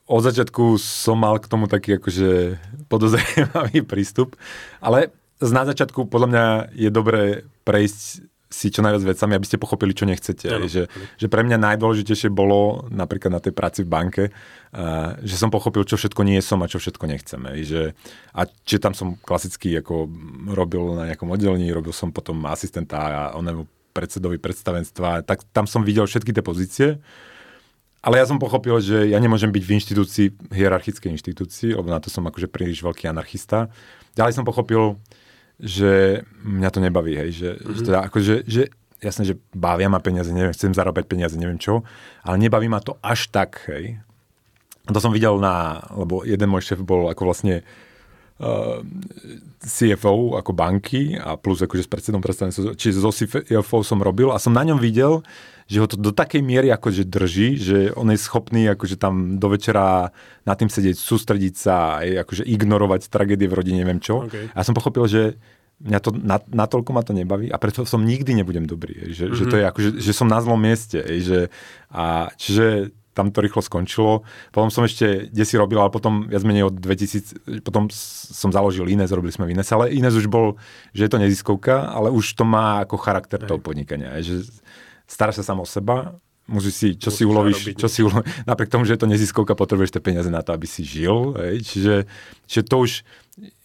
od 0.06 0.22
začiatku 0.22 0.78
som 0.78 1.18
mal 1.18 1.42
k 1.42 1.50
tomu 1.50 1.66
taký 1.66 1.98
akože 1.98 2.62
podozrejmavý 2.90 3.82
prístup, 3.90 4.38
ale 4.82 5.14
na 5.42 5.64
začiatku 5.66 6.08
podľa 6.08 6.28
mňa 6.30 6.46
je 6.74 6.90
dobré 6.94 7.24
prejsť 7.66 8.30
si 8.46 8.70
čo 8.70 8.86
najviac 8.86 9.16
vecami, 9.16 9.34
aby 9.36 9.46
ste 9.50 9.58
pochopili, 9.58 9.92
čo 9.98 10.06
nechcete. 10.06 10.48
Ano, 10.48 10.70
že, 10.70 10.88
že 11.18 11.28
pre 11.28 11.42
mňa 11.42 11.58
najdôležitejšie 11.58 12.30
bolo 12.30 12.86
napríklad 12.94 13.34
na 13.34 13.42
tej 13.42 13.52
práci 13.58 13.82
v 13.82 13.90
banke, 13.90 14.24
uh, 14.30 15.18
že 15.26 15.36
som 15.36 15.50
pochopil, 15.50 15.84
čo 15.84 15.98
všetko 15.98 16.22
nie 16.22 16.38
som 16.46 16.62
a 16.62 16.70
čo 16.70 16.78
všetko 16.78 17.06
nechcem. 17.10 17.42
Že, 17.42 17.98
a 18.38 18.42
či 18.46 18.76
tam 18.78 18.94
som 18.94 19.18
klasicky 19.18 19.74
ako 19.82 20.08
robil 20.54 20.94
na 20.94 21.10
nejakom 21.10 21.30
oddelení, 21.34 21.74
robil 21.74 21.92
som 21.92 22.14
potom 22.14 22.46
asistenta 22.46 22.98
a 23.02 23.22
onému 23.36 23.66
predsedovi 23.96 24.38
predstavenstva, 24.38 25.24
tak 25.24 25.48
tam 25.56 25.66
som 25.66 25.82
videl 25.88 26.04
všetky 26.04 26.36
tie 26.36 26.44
pozície. 26.44 26.90
Ale 28.06 28.22
ja 28.22 28.30
som 28.30 28.38
pochopil, 28.38 28.78
že 28.86 29.10
ja 29.10 29.18
nemôžem 29.18 29.50
byť 29.50 29.64
v 29.66 29.76
inštitúcii, 29.82 30.28
hierarchickej 30.54 31.10
inštitúcii, 31.18 31.74
lebo 31.74 31.90
na 31.90 31.98
to 31.98 32.14
som 32.14 32.22
akože 32.30 32.54
príliš 32.54 32.86
veľký 32.86 33.10
anarchista. 33.10 33.74
Ďalej 34.14 34.38
som 34.38 34.46
pochopil, 34.46 35.02
že 35.60 36.24
mňa 36.44 36.70
to 36.72 36.80
nebaví, 36.84 37.14
hej, 37.16 37.32
že, 37.32 37.50
mm-hmm. 37.56 37.76
že 37.76 37.82
teda 37.84 38.00
akože, 38.12 38.36
že 38.44 38.62
jasné, 39.00 39.24
že 39.28 39.40
bavia 39.56 39.88
ma 39.88 40.04
peniaze, 40.04 40.32
neviem, 40.32 40.56
chcem 40.56 40.76
zarábať 40.76 41.06
peniaze, 41.08 41.36
neviem 41.36 41.60
čo, 41.60 41.86
ale 42.24 42.42
nebaví 42.42 42.68
ma 42.68 42.82
to 42.82 43.00
až 43.00 43.32
tak, 43.32 43.64
hej. 43.72 44.00
A 44.86 44.90
to 44.94 45.02
som 45.02 45.14
videl 45.16 45.42
na, 45.42 45.82
lebo 45.98 46.22
jeden 46.22 46.46
môj 46.50 46.62
šéf 46.62 46.80
bol 46.86 47.10
ako 47.10 47.26
vlastne 47.26 47.66
uh, 48.38 48.86
CFO 49.66 50.38
ako 50.38 50.52
banky 50.54 51.18
a 51.18 51.40
plus 51.40 51.66
akože 51.66 51.86
s 51.86 51.90
predsedom 51.90 52.22
predstavenstva, 52.22 52.78
čiže 52.78 53.02
zo 53.02 53.10
CFO 53.10 53.82
som 53.82 53.98
robil 53.98 54.30
a 54.30 54.38
som 54.38 54.54
na 54.54 54.62
ňom 54.62 54.78
videl, 54.78 55.26
že 55.66 55.82
ho 55.82 55.88
to 55.90 55.98
do 55.98 56.14
takej 56.14 56.46
miery 56.46 56.70
akože 56.70 57.10
drží, 57.10 57.58
že 57.58 57.78
on 57.98 58.14
je 58.14 58.22
schopný 58.22 58.70
akože 58.70 59.02
tam 59.02 59.42
do 59.42 59.50
večera 59.50 60.14
na 60.46 60.54
tým 60.54 60.70
sedieť, 60.70 60.94
sústrediť 60.94 61.54
sa, 61.58 62.06
aj 62.06 62.28
akože 62.28 62.44
ignorovať 62.46 63.10
tragédie 63.10 63.50
v 63.50 63.58
rodine, 63.58 63.82
neviem 63.82 63.98
čo. 63.98 64.30
Okay. 64.30 64.54
A 64.54 64.62
som 64.62 64.78
pochopil, 64.78 65.10
že 65.10 65.22
mňa 65.82 66.00
to 66.00 66.10
natoľko 66.54 66.90
ma 66.94 67.02
to 67.02 67.12
nebaví 67.12 67.52
a 67.52 67.58
preto 67.58 67.84
som 67.84 68.06
nikdy 68.06 68.38
nebudem 68.38 68.70
dobrý. 68.70 69.12
Že, 69.12 69.26
mm-hmm. 69.26 69.38
že 69.42 69.44
to 69.50 69.56
je 69.58 69.66
akože, 69.66 69.90
že 70.00 70.12
som 70.14 70.30
na 70.30 70.40
zlom 70.40 70.62
mieste. 70.62 71.02
Že, 71.02 71.50
a, 71.92 72.30
čiže 72.38 72.96
tam 73.16 73.32
to 73.32 73.40
rýchlo 73.40 73.64
skončilo. 73.64 74.28
Potom 74.52 74.68
som 74.68 74.84
ešte 74.84 75.32
kde 75.32 75.44
si 75.48 75.56
robil, 75.56 75.80
ale 75.80 75.90
potom 75.90 76.28
viac 76.28 76.44
menej 76.44 76.68
od 76.68 76.76
2000, 76.78 77.64
potom 77.64 77.88
som 77.90 78.52
založil 78.52 78.86
Ines, 78.92 79.16
robili 79.16 79.32
sme 79.32 79.48
v 79.48 79.56
Ines, 79.56 79.72
ale 79.72 79.96
Ines 79.96 80.14
už 80.14 80.28
bol, 80.28 80.60
že 80.92 81.08
je 81.08 81.12
to 81.16 81.24
neziskovka, 81.24 81.96
ale 81.96 82.12
už 82.12 82.36
to 82.36 82.44
má 82.44 82.84
ako 82.84 83.00
charakter 83.00 83.40
Hej. 83.40 83.48
toho 83.48 83.60
podnikania. 83.64 84.20
Že 84.20 84.52
staráš 85.06 85.42
sa 85.42 85.54
sám 85.54 85.62
o 85.62 85.68
seba, 85.68 86.18
musíš 86.46 86.74
si, 86.78 86.88
čo 86.94 87.10
Musíš 87.10 87.18
si 87.18 87.24
ulovíš, 87.26 87.60
čo 87.74 87.88
si 87.90 88.00
ulovíš, 88.06 88.30
napriek 88.50 88.70
tomu, 88.70 88.86
že 88.86 88.98
je 88.98 89.02
to 89.02 89.10
neziskovka, 89.10 89.58
potrebuješ 89.58 89.98
tie 89.98 90.04
peniaze 90.04 90.30
na 90.30 90.46
to, 90.46 90.54
aby 90.54 90.70
si 90.70 90.86
žil, 90.86 91.34
hej, 91.42 91.66
čiže, 91.66 91.96
čiže 92.46 92.64
to 92.70 92.76
už, 92.86 92.92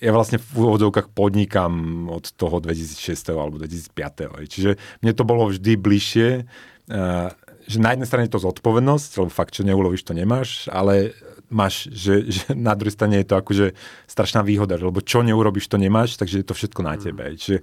ja 0.00 0.10
vlastne 0.10 0.40
v 0.40 0.48
úvodovkách 0.56 1.12
podnikám 1.12 2.08
od 2.08 2.32
toho 2.34 2.58
2006. 2.58 3.14
alebo 3.30 3.60
2005. 3.60 4.42
Hej, 4.42 4.46
čiže 4.50 4.70
mne 5.04 5.12
to 5.14 5.22
bolo 5.22 5.46
vždy 5.46 5.78
bližšie, 5.78 6.28
uh, 6.42 7.30
že 7.70 7.78
na 7.78 7.94
jednej 7.94 8.08
strane 8.08 8.26
je 8.26 8.34
to 8.34 8.42
zodpovednosť, 8.42 9.10
lebo 9.22 9.30
fakt, 9.30 9.54
čo 9.54 9.62
neulovíš, 9.62 10.02
to 10.02 10.16
nemáš, 10.16 10.66
ale 10.72 11.14
máš, 11.52 11.86
že, 11.92 12.26
že 12.34 12.44
na 12.56 12.72
druhej 12.74 12.96
strane 12.96 13.20
je 13.22 13.28
to 13.28 13.36
akože 13.38 13.66
strašná 14.08 14.40
výhoda, 14.42 14.80
lebo 14.80 14.98
čo 15.04 15.20
neurobiš, 15.22 15.68
to 15.68 15.76
nemáš, 15.78 16.16
takže 16.16 16.42
je 16.42 16.46
to 16.48 16.54
všetko 16.56 16.80
na 16.82 16.96
mm. 16.96 17.00
tebe. 17.04 17.24
Čiže 17.36 17.58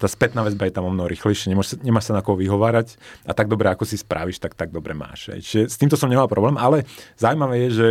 tá 0.00 0.08
spätná 0.08 0.40
väzba 0.40 0.64
je 0.64 0.74
tam 0.74 0.88
o 0.88 0.92
mnoho 0.92 1.12
rýchlejšie, 1.12 1.52
nemáš, 1.52 1.76
nemáš 1.84 2.08
sa 2.08 2.16
na 2.16 2.24
koho 2.24 2.40
vyhovárať 2.40 2.96
a 3.28 3.36
tak 3.36 3.52
dobre, 3.52 3.68
ako 3.68 3.84
si 3.84 4.00
spravíš, 4.00 4.40
tak 4.40 4.56
tak 4.56 4.72
dobre 4.72 4.96
máš. 4.96 5.28
Čiže 5.28 5.68
s 5.68 5.76
týmto 5.76 6.00
som 6.00 6.08
nemal 6.08 6.24
problém, 6.24 6.56
ale 6.56 6.88
zaujímavé 7.20 7.68
je, 7.68 7.70
že 7.70 7.88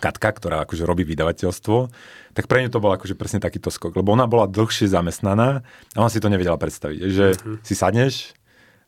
Katka, 0.00 0.32
ktorá 0.32 0.64
akože 0.64 0.88
robí 0.88 1.04
vydavateľstvo, 1.04 1.92
tak 2.32 2.48
pre 2.48 2.64
ňu 2.64 2.72
to 2.72 2.80
bol 2.80 2.94
akože 2.94 3.18
presne 3.18 3.42
takýto 3.42 3.68
skok, 3.68 3.92
lebo 3.98 4.16
ona 4.16 4.24
bola 4.24 4.48
dlhšie 4.48 4.88
zamestnaná 4.88 5.66
a 5.92 5.96
ona 6.00 6.08
si 6.08 6.22
to 6.22 6.32
nevedela 6.32 6.56
predstaviť, 6.56 6.98
že 7.10 7.26
uh-huh. 7.36 7.60
si 7.60 7.74
sadneš 7.76 8.32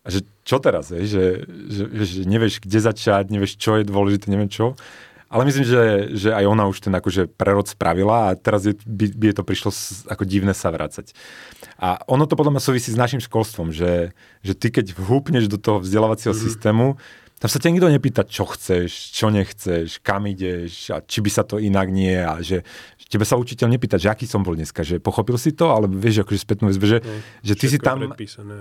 a 0.03 0.09
že 0.09 0.25
čo 0.43 0.59
teraz, 0.59 0.91
je, 0.91 1.05
že, 1.05 1.25
že, 1.47 1.83
že 2.03 2.21
nevieš, 2.25 2.65
kde 2.65 2.79
začať, 2.81 3.29
nevieš, 3.29 3.61
čo 3.61 3.79
je 3.79 3.87
dôležité, 3.87 4.33
neviem 4.33 4.49
čo. 4.49 4.75
Ale 5.33 5.49
myslím, 5.49 5.65
že, 5.65 5.83
že 6.13 6.29
aj 6.37 6.45
ona 6.45 6.69
už 6.69 6.85
ten 6.85 6.93
akože 6.93 7.25
prerod 7.33 7.65
spravila 7.65 8.31
a 8.31 8.37
teraz 8.37 8.69
je, 8.69 8.77
by, 8.85 9.17
by 9.17 9.25
je 9.33 9.37
to 9.41 9.45
prišlo 9.49 9.71
ako 10.13 10.29
divné 10.29 10.53
sa 10.53 10.69
vrácať. 10.69 11.17
A 11.81 12.05
ono 12.05 12.29
to 12.29 12.37
podľa 12.37 12.53
mňa 12.53 12.63
súvisí 12.63 12.93
s 12.93 13.01
našim 13.01 13.19
školstvom, 13.19 13.73
že, 13.73 14.13
že 14.45 14.53
ty 14.53 14.69
keď 14.69 14.93
vhúpneš 14.93 15.49
do 15.49 15.57
toho 15.57 15.81
vzdelávacieho 15.81 16.37
mm-hmm. 16.37 16.47
systému, 16.53 17.01
tam 17.43 17.51
sa 17.51 17.59
ťa 17.59 17.75
nikto 17.75 17.91
nepýta, 17.91 18.23
čo 18.23 18.47
chceš, 18.47 19.11
čo 19.11 19.27
nechceš, 19.33 19.99
kam 19.99 20.31
ideš 20.31 20.95
a 20.95 21.03
či 21.03 21.19
by 21.19 21.31
sa 21.33 21.43
to 21.43 21.59
inak 21.59 21.91
nie 21.91 22.15
a 22.15 22.39
že 22.39 22.63
tebe 23.11 23.29
sa 23.29 23.37
učiteľ 23.37 23.69
nepýta, 23.77 24.01
že 24.01 24.09
aký 24.09 24.25
som 24.25 24.41
bol 24.41 24.57
dneska, 24.57 24.81
že 24.81 24.97
pochopil 24.97 25.37
si 25.37 25.53
to, 25.53 25.69
ale 25.69 25.85
vieš, 25.85 26.25
akože 26.25 26.41
spätnú 26.41 26.73
väzbu, 26.73 26.87
že, 26.87 26.99
no, 27.05 27.13
že 27.45 27.55
ty, 27.59 27.67
si 27.69 27.77
tam, 27.77 27.99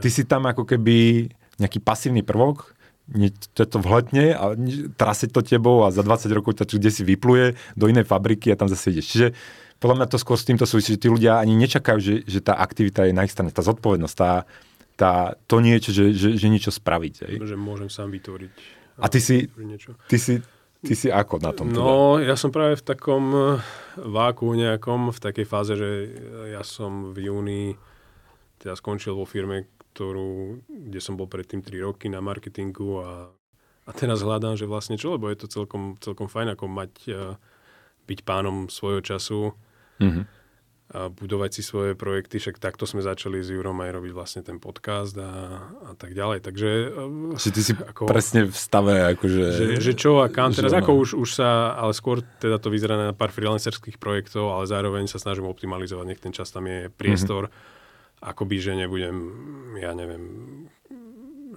ty 0.04 0.10
si 0.12 0.24
tam 0.28 0.44
ako 0.50 0.68
keby 0.68 1.30
nejaký 1.56 1.80
pasívny 1.80 2.20
prvok, 2.20 2.76
to, 3.58 3.68
to 3.68 3.78
vhletne 3.82 4.32
a 4.32 4.56
trase 4.96 5.28
to 5.28 5.44
tebou 5.44 5.84
a 5.84 5.92
za 5.92 6.06
20 6.06 6.32
rokov 6.32 6.62
ťa 6.62 6.66
kde 6.78 6.92
si 6.92 7.04
vypluje 7.04 7.60
do 7.76 7.86
inej 7.92 8.08
fabriky 8.08 8.54
a 8.54 8.60
tam 8.60 8.72
zase 8.72 8.96
ideš. 8.96 9.08
Čiže 9.12 9.28
podľa 9.82 9.96
mňa 9.98 10.08
to 10.14 10.22
skôr 10.22 10.38
s 10.38 10.46
týmto 10.46 10.70
súvisí, 10.70 10.94
že 10.96 11.02
tí 11.02 11.10
ľudia 11.10 11.42
ani 11.42 11.58
nečakajú, 11.58 12.00
že, 12.00 12.16
že 12.24 12.40
tá 12.40 12.54
aktivita 12.62 13.10
je 13.10 13.18
na 13.18 13.26
ich 13.26 13.34
strane, 13.34 13.50
tá 13.50 13.66
zodpovednosť, 13.66 14.16
tá, 14.16 14.46
tá, 14.94 15.34
to 15.50 15.58
niečo, 15.58 15.90
že, 15.90 16.14
že, 16.14 16.38
že 16.38 16.48
niečo 16.48 16.70
spraviť. 16.70 17.26
Hej. 17.26 17.36
Že 17.42 17.58
môžem 17.58 17.90
sám 17.90 18.14
vytvoriť. 18.14 18.52
A 19.02 19.10
ty 19.10 19.18
si, 19.18 19.50
niečo. 19.58 19.98
ty 20.06 20.22
si, 20.22 20.38
ty 20.86 20.94
si 20.94 21.10
ako 21.10 21.42
na 21.42 21.52
tom? 21.58 21.74
Teda? 21.74 21.82
No, 21.82 22.22
ja 22.22 22.38
som 22.38 22.54
práve 22.54 22.78
v 22.78 22.86
takom 22.86 23.24
eh, 23.34 23.46
váku 23.98 24.54
nejakom, 24.54 25.10
v 25.10 25.20
takej 25.20 25.46
fáze, 25.50 25.74
že 25.74 25.90
ja 26.54 26.62
som 26.62 27.10
v 27.10 27.34
júni 27.34 27.62
teda 28.62 28.78
skončil 28.78 29.18
vo 29.18 29.26
firme, 29.26 29.66
ktorú, 29.92 30.64
kde 30.72 31.00
som 31.04 31.20
bol 31.20 31.28
predtým 31.28 31.60
3 31.60 31.84
roky 31.84 32.08
na 32.08 32.24
marketingu 32.24 33.04
a, 33.04 33.28
a 33.84 33.92
teraz 33.92 34.24
hľadám, 34.24 34.56
že 34.56 34.64
vlastne 34.64 34.96
čo, 34.96 35.20
lebo 35.20 35.28
je 35.28 35.44
to 35.44 35.48
celkom, 35.52 36.00
celkom 36.00 36.32
fajn 36.32 36.56
ako 36.56 36.66
mať, 36.72 36.92
uh, 37.12 37.36
byť 38.08 38.20
pánom 38.24 38.72
svojho 38.72 39.04
času 39.04 39.52
mm-hmm. 40.00 40.24
a 40.96 41.12
budovať 41.12 41.60
si 41.60 41.62
svoje 41.62 41.92
projekty, 42.00 42.40
však 42.40 42.56
takto 42.64 42.88
sme 42.88 43.04
začali 43.04 43.44
s 43.44 43.52
Jurom 43.52 43.84
aj 43.84 43.92
robiť 44.00 44.12
vlastne 44.16 44.42
ten 44.48 44.64
podcast 44.64 45.12
a, 45.20 45.60
a 45.84 45.92
tak 46.00 46.16
ďalej. 46.16 46.40
Takže... 46.40 46.70
Uh, 47.36 47.36
ty 47.36 47.60
si 47.60 47.76
ako, 47.92 48.08
presne 48.08 48.48
v 48.48 48.56
stave, 48.56 48.96
akože... 49.12 49.44
Že, 49.52 49.66
že 49.84 49.94
čo 50.00 50.24
a 50.24 50.32
kam 50.32 50.56
teraz, 50.56 50.72
ako 50.72 50.96
už, 50.96 51.10
už 51.20 51.30
sa, 51.36 51.76
ale 51.76 51.92
skôr 51.92 52.24
teda 52.40 52.64
to 52.64 52.72
vyzerá 52.72 52.96
na 52.96 53.12
pár 53.12 53.36
freelancerských 53.36 54.00
projektov, 54.00 54.56
ale 54.56 54.72
zároveň 54.72 55.12
sa 55.12 55.20
snažím 55.20 55.52
optimalizovať, 55.52 56.06
nech 56.08 56.24
ten 56.24 56.32
čas 56.32 56.48
tam 56.48 56.64
je 56.64 56.88
priestor. 56.96 57.52
Mm-hmm 57.52 57.80
akoby, 58.22 58.56
že 58.62 58.78
nebudem, 58.78 59.18
ja 59.82 59.92
neviem, 59.98 60.24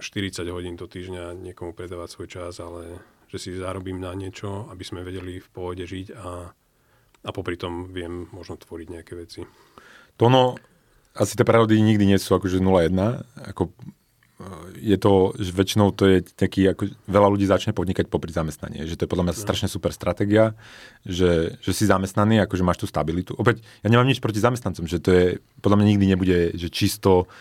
40 0.01 0.43
hodín 0.51 0.75
do 0.75 0.89
týždňa 0.89 1.37
niekomu 1.39 1.71
predávať 1.71 2.09
svoj 2.11 2.27
čas, 2.27 2.59
ale 2.59 2.99
že 3.31 3.37
si 3.39 3.49
zarobím 3.55 4.01
na 4.01 4.11
niečo, 4.11 4.67
aby 4.69 4.83
sme 4.83 5.05
vedeli 5.05 5.39
v 5.39 5.49
pohode 5.49 5.85
žiť 5.85 6.13
a, 6.17 6.51
a 7.25 7.29
popri 7.31 7.55
tom 7.55 7.89
viem 7.93 8.27
možno 8.33 8.59
tvoriť 8.59 8.87
nejaké 8.91 9.13
veci. 9.15 9.41
To 10.19 10.27
no, 10.27 10.59
asi 11.15 11.39
tie 11.39 11.47
prírody 11.47 11.79
nikdy 11.79 12.05
nie 12.05 12.19
sú 12.19 12.35
akože 12.35 12.59
0-1, 12.59 12.91
ako 13.55 13.71
je 14.75 14.97
to, 14.99 15.31
že 15.39 15.55
väčšinou 15.55 15.95
to 15.95 16.03
je 16.11 16.17
taký, 16.27 16.67
ako 16.67 16.91
veľa 17.07 17.27
ľudí 17.31 17.47
začne 17.47 17.71
podnikať 17.71 18.11
popri 18.11 18.35
zamestnanie, 18.35 18.83
že 18.83 18.99
to 18.99 19.07
je 19.07 19.11
podľa 19.11 19.31
mňa 19.31 19.35
no. 19.35 19.43
strašne 19.47 19.67
super 19.71 19.95
stratégia, 19.95 20.59
že, 21.07 21.55
že 21.63 21.71
si 21.71 21.87
zamestnaný, 21.87 22.43
akože 22.43 22.67
máš 22.67 22.83
tú 22.83 22.87
stabilitu. 22.87 23.31
Opäť, 23.39 23.63
ja 23.79 23.87
nemám 23.87 24.11
nič 24.11 24.19
proti 24.19 24.43
zamestnancom, 24.43 24.91
že 24.91 24.99
to 24.99 25.09
je, 25.15 25.25
podľa 25.63 25.77
mňa 25.79 25.87
nikdy 25.95 26.05
nebude, 26.11 26.37
že 26.59 26.67
čisto 26.67 27.31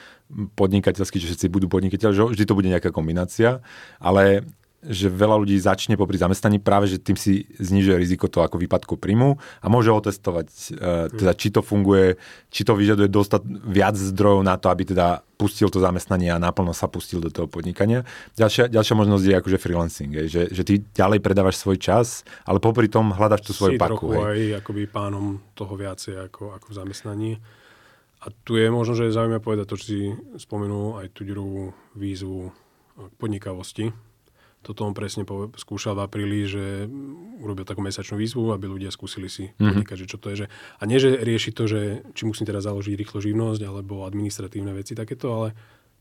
podnikateľský, 0.55 1.19
že 1.19 1.35
všetci 1.35 1.47
budú 1.51 1.67
podnikateľ, 1.67 2.11
že 2.15 2.23
vždy 2.31 2.45
to 2.47 2.57
bude 2.57 2.71
nejaká 2.71 2.95
kombinácia, 2.95 3.59
ale 3.99 4.47
že 4.89 5.09
veľa 5.09 5.41
ľudí 5.41 5.57
začne 5.57 5.97
popri 5.97 6.21
zamestnaní 6.21 6.61
práve, 6.61 6.93
že 6.93 7.01
tým 7.01 7.17
si 7.17 7.49
znižuje 7.57 7.97
riziko 7.97 8.29
to 8.29 8.45
ako 8.45 8.61
výpadku 8.61 9.01
príjmu 9.01 9.41
a 9.61 9.67
môže 9.73 9.89
otestovať, 9.91 10.47
uh, 10.77 11.09
teda 11.09 11.33
či 11.33 11.49
to 11.49 11.65
funguje, 11.65 12.21
či 12.53 12.63
to 12.63 12.77
vyžaduje 12.77 13.09
dostať 13.09 13.43
viac 13.65 13.97
zdrojov 13.97 14.45
na 14.45 14.61
to, 14.61 14.69
aby 14.69 14.85
teda 14.85 15.25
pustil 15.35 15.67
to 15.69 15.83
zamestnanie 15.83 16.31
a 16.31 16.39
naplno 16.39 16.71
sa 16.71 16.87
pustil 16.87 17.19
do 17.19 17.29
toho 17.29 17.51
podnikania. 17.51 18.07
Ďalšia, 18.39 18.71
ďalšia 18.71 18.95
možnosť 18.95 19.25
je 19.27 19.35
akože 19.35 19.59
freelancing, 19.59 20.11
že, 20.31 20.43
že 20.49 20.63
ty 20.63 20.81
ďalej 20.95 21.19
predávaš 21.21 21.59
svoj 21.59 21.77
čas, 21.81 22.23
ale 22.47 22.63
popri 22.63 22.87
tom 22.87 23.11
hľadaš 23.11 23.51
tú 23.51 23.53
svoju 23.53 23.77
si 23.77 23.81
paku. 23.81 24.15
Si 24.15 24.21
aj 24.21 24.41
akoby 24.63 24.87
pánom 24.87 25.43
toho 25.59 25.75
viacej 25.75 26.31
ako, 26.31 26.55
ako 26.55 26.67
v 26.71 26.75
zamestnaní. 26.75 27.33
A 28.25 28.33
tu 28.33 28.57
je 28.57 28.73
možno, 28.73 28.97
že 28.97 29.11
je 29.11 29.17
zaujímavé 29.17 29.45
povedať 29.45 29.69
to, 29.69 29.77
čo 29.77 29.85
si 29.85 30.01
spomenul, 30.41 30.97
aj 30.97 31.13
tú 31.13 31.29
výzvu 31.93 32.49
k 32.95 33.13
podnikavosti, 33.21 33.93
toto 34.65 34.89
on 34.89 34.97
presne 34.97 35.29
po, 35.29 35.53
skúšal 35.53 35.93
v 35.93 36.05
apríli, 36.09 36.49
že 36.49 36.89
urobil 37.45 37.69
takú 37.69 37.85
mesačnú 37.85 38.17
výzvu, 38.17 38.57
aby 38.57 38.65
ľudia 38.65 38.89
skúsili 38.89 39.29
si 39.29 39.53
mm-hmm. 39.53 39.61
podnikať, 39.61 39.97
že 40.01 40.07
čo 40.09 40.17
to 40.17 40.33
je. 40.33 40.45
Že, 40.45 40.47
a 40.51 40.83
nie, 40.89 40.97
že 40.97 41.21
rieši 41.21 41.51
to, 41.53 41.69
že 41.69 42.01
či 42.17 42.25
musím 42.25 42.49
teraz 42.49 42.65
založiť 42.65 42.97
rýchlo 42.97 43.21
živnosť 43.21 43.61
alebo 43.61 44.09
administratívne 44.09 44.73
veci 44.73 44.97
takéto, 44.97 45.29
ale 45.29 45.49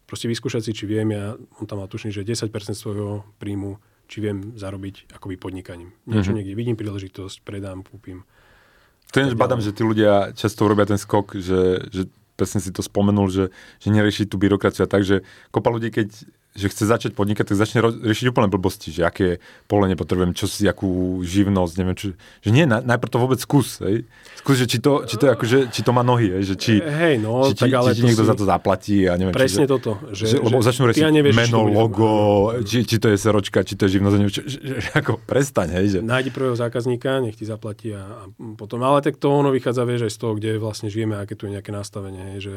proste 0.08 0.32
vyskúšať 0.32 0.62
si, 0.64 0.72
či 0.72 0.88
viem, 0.88 1.12
ja, 1.12 1.36
on 1.60 1.66
tam 1.68 1.84
mal 1.84 1.92
tušný, 1.92 2.16
že 2.16 2.24
10% 2.24 2.48
svojho 2.74 3.28
príjmu, 3.44 3.76
či 4.08 4.24
viem 4.24 4.56
zarobiť 4.56 5.12
akoby 5.20 5.36
podnikaním. 5.36 5.92
Niečo 6.08 6.32
mm-hmm. 6.32 6.36
niekde 6.40 6.54
vidím 6.56 6.80
príležitosť, 6.80 7.44
predám, 7.44 7.84
kúpim. 7.84 8.24
To 9.14 9.22
je, 9.22 9.36
badám, 9.36 9.62
že 9.62 9.76
tí 9.76 9.86
ľudia 9.86 10.34
často 10.34 10.66
robia 10.66 10.90
ten 10.90 10.98
skok, 10.98 11.38
že, 11.38 11.86
že 11.94 12.10
presne 12.34 12.60
si 12.60 12.74
to 12.74 12.82
spomenul, 12.82 13.30
že, 13.30 13.54
že 13.78 13.94
nerieši 13.94 14.26
tú 14.26 14.42
byrokraciu 14.42 14.86
a 14.86 14.90
tak, 14.90 15.06
že 15.06 15.22
kopa 15.54 15.70
ľudí, 15.70 15.94
keď 15.94 16.10
že 16.54 16.70
chce 16.70 16.86
začať 16.86 17.12
podnikať, 17.18 17.50
tak 17.50 17.58
začne 17.58 17.82
riešiť 17.82 18.30
úplne 18.30 18.46
blbosti, 18.46 18.94
že 18.94 19.02
aké 19.02 19.42
pole 19.66 19.90
nepotrebujem, 19.90 20.38
čo 20.38 20.46
si, 20.46 20.70
akú 20.70 21.18
živnosť, 21.26 21.74
neviem 21.82 21.98
čo. 21.98 22.14
Že 22.46 22.50
nie, 22.54 22.66
najprv 22.70 23.10
to 23.10 23.18
vôbec 23.18 23.40
skús, 23.42 23.82
hej. 23.82 24.06
Skús, 24.38 24.62
že 24.62 24.70
či 24.70 24.78
to, 24.78 25.02
či 25.10 25.18
to, 25.18 25.34
akože, 25.34 25.74
či 25.74 25.82
to 25.82 25.90
má 25.90 26.06
nohy, 26.06 26.30
hej, 26.30 26.54
že 26.54 26.56
či, 26.56 26.74
hej, 26.78 27.18
no, 27.18 27.50
či, 27.50 27.58
tak 27.58 27.74
ale 27.74 27.98
či, 27.98 28.06
či 28.06 28.14
niekto 28.14 28.22
si... 28.22 28.30
za 28.30 28.36
to 28.38 28.46
zaplatí 28.46 29.10
a 29.10 29.18
neviem 29.18 29.34
Presne 29.34 29.66
či, 29.66 29.74
toto. 29.74 29.98
Že, 30.14 30.24
že, 30.30 30.36
lebo 30.46 30.62
začnú 30.62 30.84
riešiť 30.94 31.10
meno, 31.34 31.60
logo, 31.66 32.14
či, 32.62 32.86
či, 32.86 33.02
to 33.02 33.10
je 33.10 33.18
seročka, 33.18 33.66
či 33.66 33.74
to 33.74 33.90
je 33.90 33.98
živnosť, 33.98 34.14
neviem, 34.14 34.34
čo, 34.34 34.46
že, 34.46 34.60
že, 34.62 34.90
ako 34.94 35.18
prestaň, 35.26 35.82
hej. 35.82 35.86
Že... 35.98 36.00
Nájdi 36.06 36.30
prvého 36.30 36.54
zákazníka, 36.54 37.18
nech 37.26 37.34
ti 37.34 37.50
zaplatí 37.50 37.98
a, 37.98 38.06
a 38.06 38.24
potom, 38.54 38.78
ale 38.86 39.02
tak 39.02 39.18
to 39.18 39.34
ono 39.34 39.50
vychádza, 39.50 39.90
vieš, 39.90 40.06
aj 40.06 40.14
z 40.14 40.20
toho, 40.22 40.34
kde 40.38 40.62
vlastne 40.62 40.94
žijeme, 40.94 41.18
aké 41.18 41.34
tu 41.34 41.50
je 41.50 41.58
nejaké 41.58 41.74
nastavenie, 41.74 42.38
hej, 42.38 42.40
že 42.46 42.54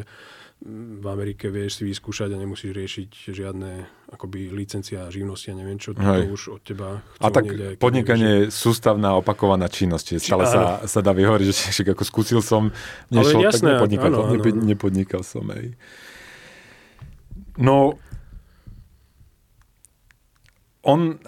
v 0.65 1.07
Amerike 1.13 1.53
vieš 1.53 1.79
si 1.79 1.83
vyskúšať 1.85 2.33
a 2.33 2.41
nemusíš 2.41 2.73
riešiť 2.73 3.11
žiadne 3.29 3.73
akoby 4.09 4.49
licencia 4.49 5.05
a 5.05 5.13
živnosti 5.13 5.53
a 5.53 5.55
neviem 5.55 5.77
čo, 5.77 5.93
to 5.93 6.01
už 6.33 6.57
od 6.57 6.63
teba 6.65 7.05
A 7.21 7.29
tak 7.29 7.53
aj, 7.53 7.77
podnikanie 7.77 8.49
je 8.49 8.55
sústavná 8.55 9.13
opakovaná 9.21 9.69
činnosť, 9.69 10.17
stále 10.17 10.49
sa, 10.49 10.81
sa 10.89 11.01
dá 11.05 11.13
vyhovoriť, 11.13 11.47
že 11.53 11.55
však 11.77 11.93
ako 11.93 12.05
skúsil 12.09 12.41
som, 12.41 12.73
nešlo, 13.13 13.45
jasné, 13.45 13.77
tak 13.77 13.85
nepodnikal, 13.85 14.11
áno, 14.17 14.21
áno, 14.33 14.41
áno. 14.41 14.65
nepodnikal 14.65 15.23
som, 15.23 15.45
hej. 15.53 15.77
No, 17.61 18.01
on 20.89 21.21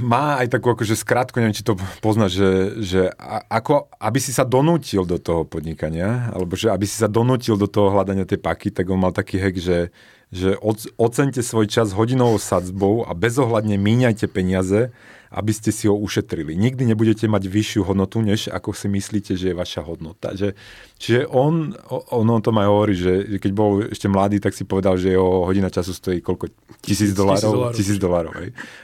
má 0.00 0.40
aj 0.44 0.52
takú 0.52 0.72
akože 0.76 0.94
skratku, 0.96 1.40
neviem, 1.40 1.56
či 1.56 1.64
to 1.64 1.76
poznáš, 2.04 2.36
že, 2.36 2.50
že 2.84 3.00
ako, 3.48 3.88
aby 3.96 4.18
si 4.20 4.30
sa 4.30 4.44
donútil 4.44 5.08
do 5.08 5.16
toho 5.16 5.48
podnikania, 5.48 6.28
alebo 6.32 6.54
že 6.54 6.68
aby 6.68 6.84
si 6.84 7.00
sa 7.00 7.08
donútil 7.08 7.56
do 7.56 7.64
toho 7.64 7.88
hľadania 7.92 8.28
tej 8.28 8.40
paky, 8.40 8.68
tak 8.68 8.88
on 8.92 9.00
mal 9.00 9.16
taký 9.16 9.40
hek, 9.40 9.56
že, 9.56 9.88
že 10.28 10.56
ocente 10.96 11.40
svoj 11.40 11.68
čas 11.68 11.96
hodinovou 11.96 12.36
sadzbou 12.36 13.08
a 13.08 13.16
bezohľadne 13.16 13.80
míňajte 13.80 14.28
peniaze 14.28 14.92
aby 15.32 15.52
ste 15.56 15.72
si 15.72 15.88
ho 15.88 15.96
ušetrili. 15.96 16.52
Nikdy 16.52 16.92
nebudete 16.92 17.24
mať 17.24 17.48
vyššiu 17.48 17.88
hodnotu, 17.88 18.20
než 18.20 18.52
ako 18.52 18.76
si 18.76 18.92
myslíte, 18.92 19.32
že 19.32 19.50
je 19.50 19.56
vaša 19.56 19.80
hodnota. 19.80 20.36
Že, 20.36 20.52
čiže 21.00 21.24
on, 21.32 21.72
on 21.88 22.26
o 22.28 22.40
tom 22.44 22.60
aj 22.60 22.68
hovorí, 22.68 22.94
že 22.94 23.12
keď 23.40 23.52
bol 23.56 23.88
ešte 23.88 24.12
mladý, 24.12 24.44
tak 24.44 24.52
si 24.52 24.68
povedal, 24.68 25.00
že 25.00 25.16
jeho 25.16 25.48
hodina 25.48 25.72
času 25.72 25.96
stojí 25.96 26.20
koľko? 26.20 26.52
Tisíc 26.84 27.16
dolárov? 27.16 27.72
Tisíc 27.72 27.96
dolárov. 27.96 28.36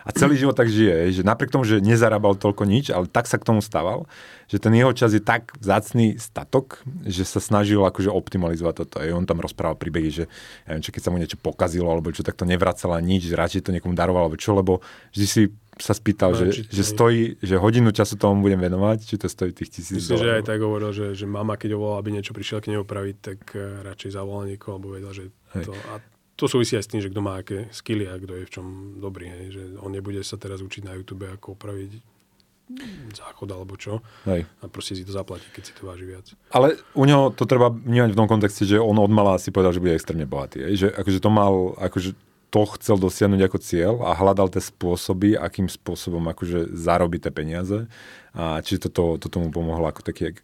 A 0.02 0.10
celý 0.16 0.40
život 0.40 0.56
tak 0.56 0.72
žije, 0.72 1.20
že 1.20 1.22
napriek 1.22 1.52
tomu, 1.52 1.68
že 1.68 1.84
nezarábal 1.84 2.40
toľko 2.40 2.64
nič, 2.64 2.88
ale 2.88 3.04
tak 3.04 3.28
sa 3.28 3.36
k 3.36 3.44
tomu 3.44 3.60
stával, 3.60 4.08
že 4.48 4.56
ten 4.56 4.72
jeho 4.72 4.96
čas 4.96 5.12
je 5.12 5.20
tak 5.20 5.52
vzácný 5.60 6.16
statok, 6.16 6.80
že 7.04 7.28
sa 7.28 7.36
snažil 7.36 7.84
akože 7.84 8.08
optimalizovať 8.08 8.74
toto. 8.80 8.96
I 9.04 9.12
on 9.12 9.28
tam 9.28 9.44
rozprával 9.44 9.76
príbehy, 9.76 10.08
že 10.08 10.24
ja 10.64 10.72
neviem, 10.72 10.84
čo, 10.88 10.94
keď 10.96 11.02
sa 11.04 11.12
mu 11.12 11.20
niečo 11.20 11.36
pokazilo, 11.36 11.92
alebo 11.92 12.08
čo, 12.08 12.24
tak 12.24 12.38
to 12.38 12.48
nevracala 12.48 12.96
nič, 13.04 13.28
radšej 13.28 13.68
to 13.68 13.74
niekomu 13.76 13.92
daroval, 13.92 14.24
alebo 14.24 14.40
čo, 14.40 14.56
lebo 14.56 14.80
vždy 15.12 15.26
si 15.28 15.42
sa 15.78 15.94
spýtal, 15.94 16.34
no, 16.34 16.38
že, 16.38 16.66
že 16.68 16.82
stojí, 16.82 17.38
že 17.38 17.56
hodinu 17.56 17.94
času 17.94 18.18
tomu 18.18 18.44
budem 18.44 18.58
venovať, 18.58 18.98
či 19.06 19.16
to 19.16 19.30
stojí 19.30 19.54
tých 19.54 19.70
tisíc 19.70 20.04
Myslím, 20.04 20.18
že 20.18 20.36
aj 20.38 20.44
tak 20.44 20.58
hovoril, 20.58 20.90
že, 20.90 21.14
že 21.14 21.24
mama, 21.24 21.54
keď 21.54 21.78
volala, 21.78 22.02
aby 22.02 22.14
niečo 22.14 22.34
prišiel 22.34 22.60
k 22.60 22.74
nej 22.74 22.78
opraviť, 22.82 23.16
tak 23.18 23.38
uh, 23.54 23.86
radšej 23.86 24.18
zavolal 24.18 24.50
niekoho, 24.50 24.76
alebo 24.76 24.94
vedel, 24.94 25.12
že 25.14 25.24
to... 25.62 25.72
A 25.94 26.02
to 26.38 26.46
súvisí 26.46 26.78
aj 26.78 26.86
s 26.86 26.90
tým, 26.94 27.02
že 27.02 27.10
kto 27.10 27.18
má 27.18 27.42
aké 27.42 27.66
skily 27.74 28.06
a 28.06 28.14
kto 28.14 28.38
je 28.38 28.44
v 28.46 28.52
čom 28.54 28.66
dobrý. 29.02 29.26
Hej. 29.26 29.58
Že 29.58 29.62
on 29.82 29.90
nebude 29.90 30.22
sa 30.22 30.38
teraz 30.38 30.62
učiť 30.62 30.86
na 30.86 30.94
YouTube, 30.94 31.26
ako 31.26 31.58
opraviť 31.58 31.98
záchod 33.10 33.48
alebo 33.50 33.74
čo. 33.74 34.04
Hej. 34.28 34.46
A 34.62 34.70
proste 34.70 34.94
si 34.94 35.02
to 35.02 35.10
zaplatí, 35.10 35.50
keď 35.50 35.62
si 35.66 35.72
to 35.74 35.82
váži 35.82 36.06
viac. 36.06 36.30
Ale 36.54 36.78
u 36.94 37.02
neho 37.08 37.34
to 37.34 37.42
treba 37.42 37.74
vnímať 37.74 38.14
v 38.14 38.18
tom 38.22 38.30
kontexte, 38.30 38.68
že 38.68 38.78
on 38.78 38.94
od 39.02 39.10
mala 39.10 39.40
si 39.42 39.50
povedal, 39.50 39.74
že 39.74 39.82
bude 39.82 39.98
extrémne 39.98 40.30
bohatý. 40.30 40.62
Hej. 40.62 40.74
Že 40.78 40.88
akože 40.94 41.18
to 41.18 41.30
mal, 41.32 41.74
akože 41.74 42.10
to 42.48 42.62
chcel 42.80 42.96
dosiahnuť 42.96 43.40
ako 43.44 43.58
cieľ 43.60 43.94
a 44.08 44.16
hľadal 44.16 44.48
tie 44.48 44.64
spôsoby, 44.64 45.36
akým 45.36 45.68
spôsobom 45.68 46.24
akože 46.32 46.72
zarobiť 46.72 47.28
tie 47.28 47.32
peniaze. 47.32 47.78
A 48.32 48.64
čiže 48.64 48.88
toto, 48.88 49.20
to 49.20 49.28
tomu 49.28 49.52
pomohlo 49.52 49.84
ako 49.88 50.00
taký... 50.00 50.36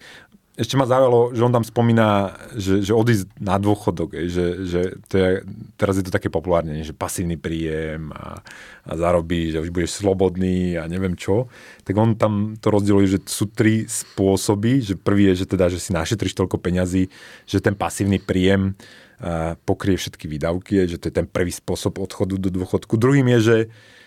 Ešte 0.54 0.78
ma 0.78 0.86
zaujalo, 0.86 1.34
že 1.34 1.42
on 1.42 1.50
tam 1.50 1.66
spomína, 1.66 2.38
že, 2.54 2.78
že 2.78 2.94
odísť 2.94 3.26
na 3.42 3.58
dôchodok, 3.58 4.14
že, 4.30 4.62
že 4.62 4.80
to 5.10 5.14
je, 5.18 5.30
teraz 5.74 5.98
je 5.98 6.06
to 6.06 6.14
také 6.14 6.30
populárne, 6.30 6.78
že 6.86 6.94
pasívny 6.94 7.34
príjem 7.34 8.14
a, 8.14 8.38
a 8.86 8.92
zarobí, 8.94 9.50
že 9.50 9.58
už 9.58 9.74
budeš 9.74 9.98
slobodný 9.98 10.78
a 10.78 10.86
neviem 10.86 11.18
čo. 11.18 11.50
Tak 11.82 11.98
on 11.98 12.14
tam 12.14 12.54
to 12.62 12.70
rozdieluje, 12.70 13.18
že 13.18 13.20
sú 13.26 13.50
tri 13.50 13.90
spôsoby. 13.90 14.78
Že 14.78 14.94
prvý 15.02 15.34
je, 15.34 15.42
že 15.42 15.46
teda, 15.50 15.66
že 15.66 15.82
si 15.82 15.90
našetríš 15.90 16.38
toľko 16.38 16.62
peňazí, 16.62 17.10
že 17.50 17.58
ten 17.58 17.74
pasívny 17.74 18.22
príjem 18.22 18.78
pokrie 19.62 19.96
všetky 19.96 20.27
výdavky, 20.27 20.85
že 20.90 20.98
to 20.98 21.09
je 21.09 21.14
ten 21.14 21.27
prvý 21.29 21.55
spôsob 21.55 22.03
odchodu 22.03 22.35
do 22.37 22.50
dôchodku. 22.50 22.98
Druhým 22.98 23.31
je, 23.37 23.40
že, 23.40 23.59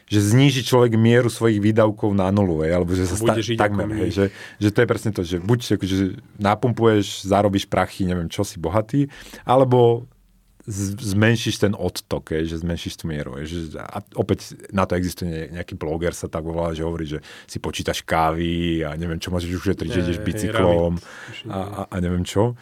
že 0.08 0.20
zníži 0.20 0.67
človek 0.67 1.00
mieru 1.00 1.32
svojich 1.32 1.63
výdavkov 1.63 2.12
na 2.12 2.28
nulu, 2.30 2.63
hej, 2.63 2.76
alebo 2.76 2.91
že 2.93 3.08
sa 3.08 3.15
sta- 3.15 3.39
takmer, 3.39 3.88
hej, 4.04 4.12
že, 4.12 4.26
že 4.60 4.70
to 4.72 4.84
je 4.84 4.88
presne 4.88 5.12
to, 5.15 5.22
že 5.24 5.39
buď 5.39 5.60
že 5.84 6.20
napumpuješ, 6.38 7.24
zarobíš 7.24 7.65
prachy, 7.67 8.04
neviem 8.08 8.28
čo, 8.28 8.43
si 8.43 8.60
bohatý, 8.60 9.08
alebo 9.48 10.06
zmenšíš 10.67 11.63
ten 11.63 11.72
odtok, 11.72 12.36
je, 12.36 12.52
že 12.52 12.60
zmenšíš 12.60 13.00
tú 13.00 13.08
mieru. 13.08 13.39
Je, 13.39 13.72
že, 13.72 13.80
a 13.80 14.04
opäť 14.20 14.52
na 14.76 14.84
to 14.84 15.00
existuje 15.00 15.48
nejaký 15.48 15.80
bloger, 15.80 16.12
sa 16.12 16.28
tak 16.28 16.43
volá, 16.43 16.76
že 16.76 16.84
hovorí, 16.84 17.08
že 17.08 17.24
si 17.48 17.63
počítaš 17.63 18.04
kávy 18.04 18.84
a 18.84 18.91
neviem 19.00 19.15
čo, 19.15 19.32
môžeš 19.32 19.48
ušetriť, 19.48 19.88
že 19.88 20.04
ideš 20.04 20.20
bicyklom 20.20 21.00
a, 21.48 21.56
a, 21.56 21.82
a 21.88 21.96
neviem 22.04 22.28
čo. 22.28 22.60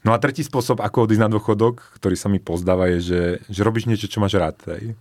No 0.00 0.16
a 0.16 0.22
tretí 0.22 0.40
spôsob, 0.40 0.80
ako 0.80 1.04
odísť 1.04 1.22
na 1.22 1.32
dôchodok, 1.32 2.00
ktorý 2.00 2.16
sa 2.16 2.32
mi 2.32 2.40
pozdáva, 2.40 2.88
je, 2.96 2.98
že, 3.04 3.22
že 3.52 3.60
robíš 3.60 3.84
niečo, 3.84 4.08
čo 4.08 4.22
máš 4.24 4.40
rád. 4.40 4.56
Hej? 4.72 4.96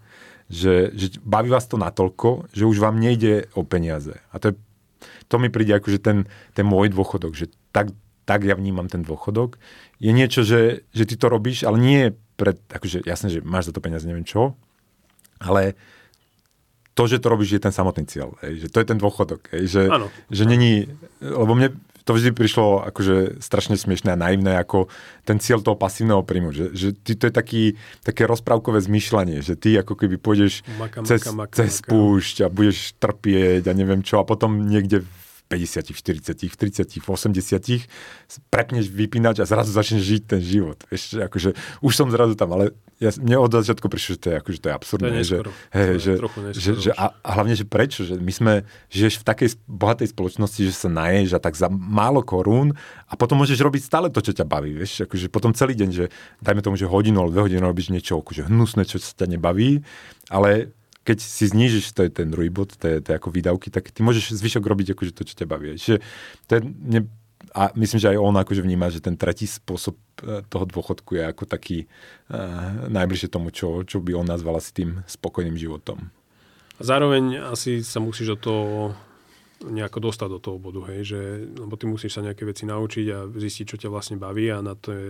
Že, 0.52 0.74
že 0.92 1.06
baví 1.24 1.48
vás 1.48 1.70
to 1.72 1.80
natoľko, 1.80 2.52
že 2.52 2.68
už 2.68 2.84
vám 2.84 3.00
nejde 3.00 3.48
o 3.56 3.64
peniaze. 3.64 4.20
A 4.36 4.44
to, 4.44 4.52
je, 4.52 4.54
to 5.32 5.40
mi 5.40 5.48
príde 5.48 5.72
ako, 5.72 5.88
že 5.96 6.00
ten, 6.04 6.18
ten 6.52 6.68
môj 6.68 6.92
dôchodok, 6.92 7.32
že 7.32 7.48
tak, 7.72 7.96
tak 8.28 8.44
ja 8.44 8.60
vnímam 8.60 8.92
ten 8.92 9.06
dôchodok. 9.06 9.56
Je 10.04 10.12
niečo, 10.12 10.44
že, 10.44 10.84
že 10.92 11.08
ty 11.08 11.16
to 11.16 11.32
robíš, 11.32 11.64
ale 11.64 11.80
nie 11.80 12.02
pre, 12.36 12.60
akože 12.72 13.08
jasné, 13.08 13.28
že 13.32 13.40
máš 13.40 13.72
za 13.72 13.76
to 13.76 13.84
peniaze, 13.84 14.04
neviem 14.04 14.28
čo, 14.28 14.60
ale 15.40 15.80
to, 17.00 17.08
že 17.08 17.24
to 17.24 17.32
robíš, 17.32 17.56
je 17.56 17.64
ten 17.64 17.72
samotný 17.72 18.04
cieľ. 18.12 18.36
Hej, 18.44 18.68
že 18.68 18.72
to 18.76 18.84
je 18.84 18.88
ten 18.92 19.00
dôchodok. 19.00 19.48
Hej, 19.56 19.64
že, 19.72 19.84
že 20.28 20.44
není, 20.44 20.92
lebo 21.24 21.56
mne 21.56 21.72
to 22.10 22.18
vždy 22.18 22.34
prišlo 22.34 22.90
akože 22.90 23.38
strašne 23.38 23.78
smiešné 23.78 24.10
a 24.10 24.18
naivné 24.18 24.58
ako 24.58 24.90
ten 25.30 25.38
cieľ 25.38 25.62
toho 25.62 25.78
pasívneho 25.78 26.26
príjmu. 26.26 26.50
Že, 26.50 26.66
že 26.74 26.88
ty, 26.98 27.14
to 27.14 27.30
je 27.30 27.34
taký, 27.38 27.64
také 28.02 28.26
rozprávkové 28.26 28.82
zmýšľanie, 28.82 29.46
že 29.46 29.54
ty 29.54 29.78
ako 29.78 29.94
keby 29.94 30.18
pôjdeš 30.18 30.66
maka, 30.82 31.06
cez, 31.06 31.22
maka, 31.30 31.54
cez 31.54 31.86
maka. 31.86 31.94
púšť 31.94 32.36
a 32.42 32.48
budeš 32.50 32.98
trpieť 32.98 33.70
a 33.70 33.78
neviem 33.78 34.02
čo 34.02 34.18
a 34.18 34.26
potom 34.26 34.66
niekde 34.66 35.06
v 35.06 35.10
50, 35.54 35.94
v 35.94 36.00
40, 36.26 36.50
v 36.50 36.58
30, 36.58 36.98
v 36.98 37.08
80 37.14 38.50
prepneš 38.50 38.90
vypínať 38.90 39.42
a 39.42 39.50
zrazu 39.50 39.70
začneš 39.70 40.02
žiť 40.02 40.24
ten 40.26 40.42
život. 40.42 40.82
Vieš, 40.90 41.22
akože, 41.30 41.54
už 41.86 41.94
som 41.94 42.10
zrazu 42.10 42.34
tam, 42.34 42.58
ale 42.58 42.74
ja, 43.00 43.16
mne 43.16 43.40
od 43.40 43.56
začiatku 43.56 43.88
prišlo, 43.88 44.10
že 44.16 44.20
to 44.20 44.28
je, 44.28 44.36
akože, 44.44 44.60
to 44.60 44.68
je 44.68 44.76
absurdné. 44.76 45.08
To 45.08 45.16
je 45.16 45.24
že, 45.24 45.38
hej, 45.72 45.88
to 45.88 46.00
že, 46.00 46.12
je 46.12 46.52
že, 46.52 46.72
že, 46.84 46.92
a, 46.92 47.16
a 47.16 47.30
hlavne, 47.40 47.56
že 47.56 47.64
prečo? 47.64 48.04
Že 48.04 48.20
my 48.20 48.34
sme, 48.36 48.54
žiješ 48.92 49.24
v 49.24 49.26
takej 49.26 49.50
bohatej 49.72 50.12
spoločnosti, 50.12 50.62
že 50.68 50.76
sa 50.76 50.92
naješ 50.92 51.36
a 51.36 51.40
tak 51.40 51.56
za 51.56 51.72
málo 51.72 52.20
korún 52.20 52.76
a 53.08 53.16
potom 53.16 53.40
môžeš 53.40 53.64
robiť 53.64 53.88
stále 53.88 54.12
to, 54.12 54.20
čo 54.20 54.36
ťa 54.36 54.44
baví. 54.44 54.76
Vieš? 54.76 55.08
Akože 55.08 55.32
potom 55.32 55.56
celý 55.56 55.80
deň, 55.80 55.90
že 55.96 56.06
dajme 56.44 56.60
tomu, 56.60 56.76
že 56.76 56.92
hodinu 56.92 57.24
alebo 57.24 57.40
dve 57.40 57.44
hodiny 57.48 57.64
robíš 57.64 57.96
niečo 57.96 58.20
akože 58.20 58.52
hnusné, 58.52 58.84
čo 58.84 59.00
sa 59.00 59.16
ťa 59.16 59.32
nebaví, 59.32 59.80
ale 60.28 60.76
keď 61.08 61.18
si 61.24 61.50
znížiš, 61.50 61.96
to 61.96 62.06
je 62.06 62.12
ten 62.12 62.30
druhý 62.30 62.54
bod, 62.54 62.76
to 62.76 62.86
je, 62.86 63.02
to 63.02 63.16
je 63.16 63.18
ako 63.18 63.34
výdavky, 63.34 63.74
tak 63.74 63.90
ty 63.90 64.06
môžeš 64.06 64.36
zvyšok 64.36 64.62
robiť 64.62 64.94
akože 64.94 65.16
to, 65.16 65.24
čo 65.26 65.34
ťa 65.40 65.48
baví. 65.50 65.74
Čiže 65.74 66.06
to 66.46 66.52
je, 66.54 66.62
ne, 66.68 67.00
a 67.54 67.74
myslím, 67.74 68.00
že 68.00 68.10
aj 68.14 68.18
on 68.22 68.36
akože 68.38 68.62
vníma, 68.62 68.94
že 68.94 69.02
ten 69.02 69.18
tretí 69.18 69.50
spôsob 69.50 69.98
e, 70.22 70.46
toho 70.46 70.66
dôchodku 70.70 71.18
je 71.18 71.24
ako 71.26 71.44
taký 71.50 71.86
uh, 72.30 72.90
najbližšie 72.90 73.30
tomu, 73.30 73.50
čo, 73.50 73.82
čo 73.84 73.98
by 74.02 74.14
on 74.14 74.28
nazval 74.30 74.62
asi 74.62 74.74
tým 74.74 75.02
spokojným 75.10 75.58
životom. 75.58 76.14
Zároveň 76.80 77.52
asi 77.52 77.84
sa 77.84 78.00
musíš 78.00 78.36
do 78.36 78.38
toho 78.40 78.68
nejako 79.60 80.00
dostať 80.00 80.30
do 80.32 80.40
toho 80.40 80.56
bodu, 80.56 80.88
hej, 80.96 81.12
že, 81.12 81.22
lebo 81.52 81.76
ty 81.76 81.84
musíš 81.84 82.16
sa 82.16 82.24
nejaké 82.24 82.48
veci 82.48 82.64
naučiť 82.64 83.06
a 83.12 83.28
zistiť, 83.28 83.66
čo 83.68 83.76
ťa 83.76 83.92
vlastne 83.92 84.16
baví 84.16 84.48
a 84.48 84.64
na 84.64 84.80
to 84.80 84.96
je 84.96 85.06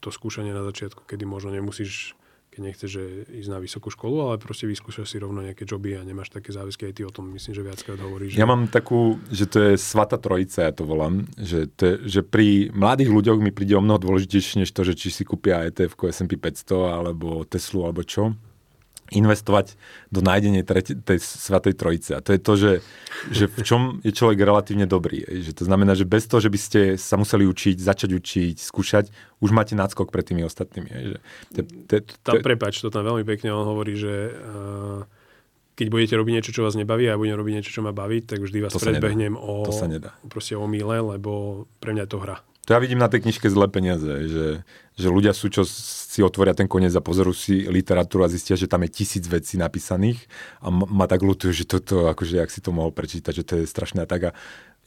to 0.00 0.08
skúšanie 0.08 0.56
na 0.56 0.64
začiatku, 0.64 1.04
kedy 1.04 1.28
možno 1.28 1.52
nemusíš 1.52 2.16
keď 2.50 2.60
nechceš 2.66 2.90
že 2.90 3.04
ísť 3.30 3.50
na 3.50 3.58
vysokú 3.62 3.94
školu, 3.94 4.26
ale 4.26 4.42
proste 4.42 4.66
vyskúšaš 4.66 5.06
si 5.06 5.22
rovno 5.22 5.38
nejaké 5.40 5.62
joby 5.62 5.94
a 5.94 6.02
nemáš 6.02 6.34
také 6.34 6.50
záväzky. 6.50 6.90
Aj 6.90 6.94
ty 6.94 7.06
o 7.06 7.14
tom 7.14 7.30
myslím, 7.30 7.54
že 7.54 7.62
viackrát 7.62 7.98
hovoríš. 8.02 8.34
Ja 8.34 8.44
že... 8.44 8.50
mám 8.50 8.66
takú, 8.66 9.22
že 9.30 9.46
to 9.46 9.58
je 9.70 9.72
svata 9.78 10.18
trojica, 10.18 10.66
ja 10.66 10.72
to 10.74 10.82
volám, 10.82 11.30
že, 11.38 11.70
to 11.78 11.82
je, 11.86 11.94
že 12.10 12.20
pri 12.26 12.74
mladých 12.74 13.10
ľuďoch 13.14 13.38
mi 13.38 13.54
príde 13.54 13.78
o 13.78 13.82
mnoho 13.82 14.02
dôležitejšie, 14.02 14.66
než 14.66 14.74
to, 14.74 14.82
že 14.82 14.98
či 14.98 15.14
si 15.14 15.22
kúpia 15.22 15.62
ETF, 15.70 15.94
S&P 16.10 16.34
500 16.34 16.98
alebo 16.98 17.46
Teslu 17.46 17.86
alebo 17.86 18.02
čo 18.02 18.34
investovať 19.10 19.74
do 20.08 20.22
nájdenia 20.22 20.62
treti, 20.62 20.94
tej 20.94 21.18
svatej 21.20 21.74
trojice. 21.74 22.10
A 22.16 22.24
to 22.24 22.34
je 22.34 22.40
to, 22.40 22.52
že, 22.56 22.72
že 23.30 23.44
v 23.50 23.60
čom 23.66 23.82
je 24.06 24.14
človek 24.14 24.38
relatívne 24.40 24.86
dobrý. 24.86 25.22
Že 25.26 25.52
to 25.60 25.64
znamená, 25.66 25.98
že 25.98 26.06
bez 26.06 26.30
toho, 26.30 26.38
že 26.38 26.50
by 26.50 26.58
ste 26.58 26.80
sa 26.96 27.18
museli 27.18 27.44
učiť, 27.46 27.76
začať 27.76 28.10
učiť, 28.16 28.56
skúšať, 28.58 29.10
už 29.42 29.50
máte 29.50 29.74
náskok 29.74 30.14
pred 30.14 30.24
tými 30.24 30.46
ostatnými. 30.46 30.88
Že, 30.88 31.16
te, 31.54 31.62
te, 31.62 31.96
te, 32.06 32.14
tam, 32.22 32.38
prepač, 32.40 32.78
to 32.78 32.88
tam 32.88 33.02
veľmi 33.04 33.26
pekne 33.26 33.50
on 33.50 33.66
hovorí, 33.66 33.98
že 33.98 34.30
uh, 34.30 35.02
keď 35.80 35.86
budete 35.88 36.14
robiť 36.20 36.32
niečo, 36.36 36.52
čo 36.52 36.60
vás 36.60 36.76
nebaví 36.76 37.08
a 37.08 37.16
ja 37.16 37.20
budem 37.20 37.40
robiť 37.40 37.52
niečo, 37.56 37.72
čo 37.72 37.80
ma 37.80 37.96
baví, 37.96 38.20
tak 38.20 38.44
vždy 38.44 38.68
vás 38.68 38.76
to 38.76 38.84
predbehnem 38.84 39.32
o, 39.32 39.64
to 39.64 39.72
sa 39.72 39.88
nedá. 39.88 40.12
proste 40.28 40.52
o 40.52 40.68
míle, 40.68 41.00
lebo 41.00 41.64
pre 41.80 41.96
mňa 41.96 42.04
je 42.04 42.10
to 42.12 42.20
hra. 42.20 42.36
To 42.68 42.76
ja 42.76 42.78
vidím 42.78 43.00
na 43.00 43.08
tej 43.08 43.24
knižke 43.24 43.48
zlé 43.48 43.66
peniaze, 43.72 44.06
že, 44.28 44.46
že 44.94 45.08
ľudia 45.08 45.32
sú, 45.32 45.48
čo 45.48 45.64
si 45.64 46.20
otvoria 46.20 46.52
ten 46.52 46.68
koniec 46.68 46.92
a 46.92 47.02
pozerú 47.02 47.32
si 47.32 47.64
literatúru 47.66 48.26
a 48.26 48.32
zistia, 48.32 48.54
že 48.54 48.68
tam 48.68 48.84
je 48.84 48.92
tisíc 48.92 49.24
vecí 49.24 49.56
napísaných 49.56 50.28
a 50.60 50.68
ma 50.70 51.08
tak 51.08 51.24
ľutujú, 51.24 51.50
že 51.50 51.64
toto, 51.64 52.06
akože, 52.12 52.36
jak 52.36 52.52
si 52.52 52.60
to 52.60 52.70
mohol 52.70 52.92
prečítať, 52.92 53.32
že 53.32 53.44
to 53.46 53.52
je 53.60 53.64
strašné 53.64 54.04
a 54.04 54.08
tak. 54.08 54.20
A 54.28 54.30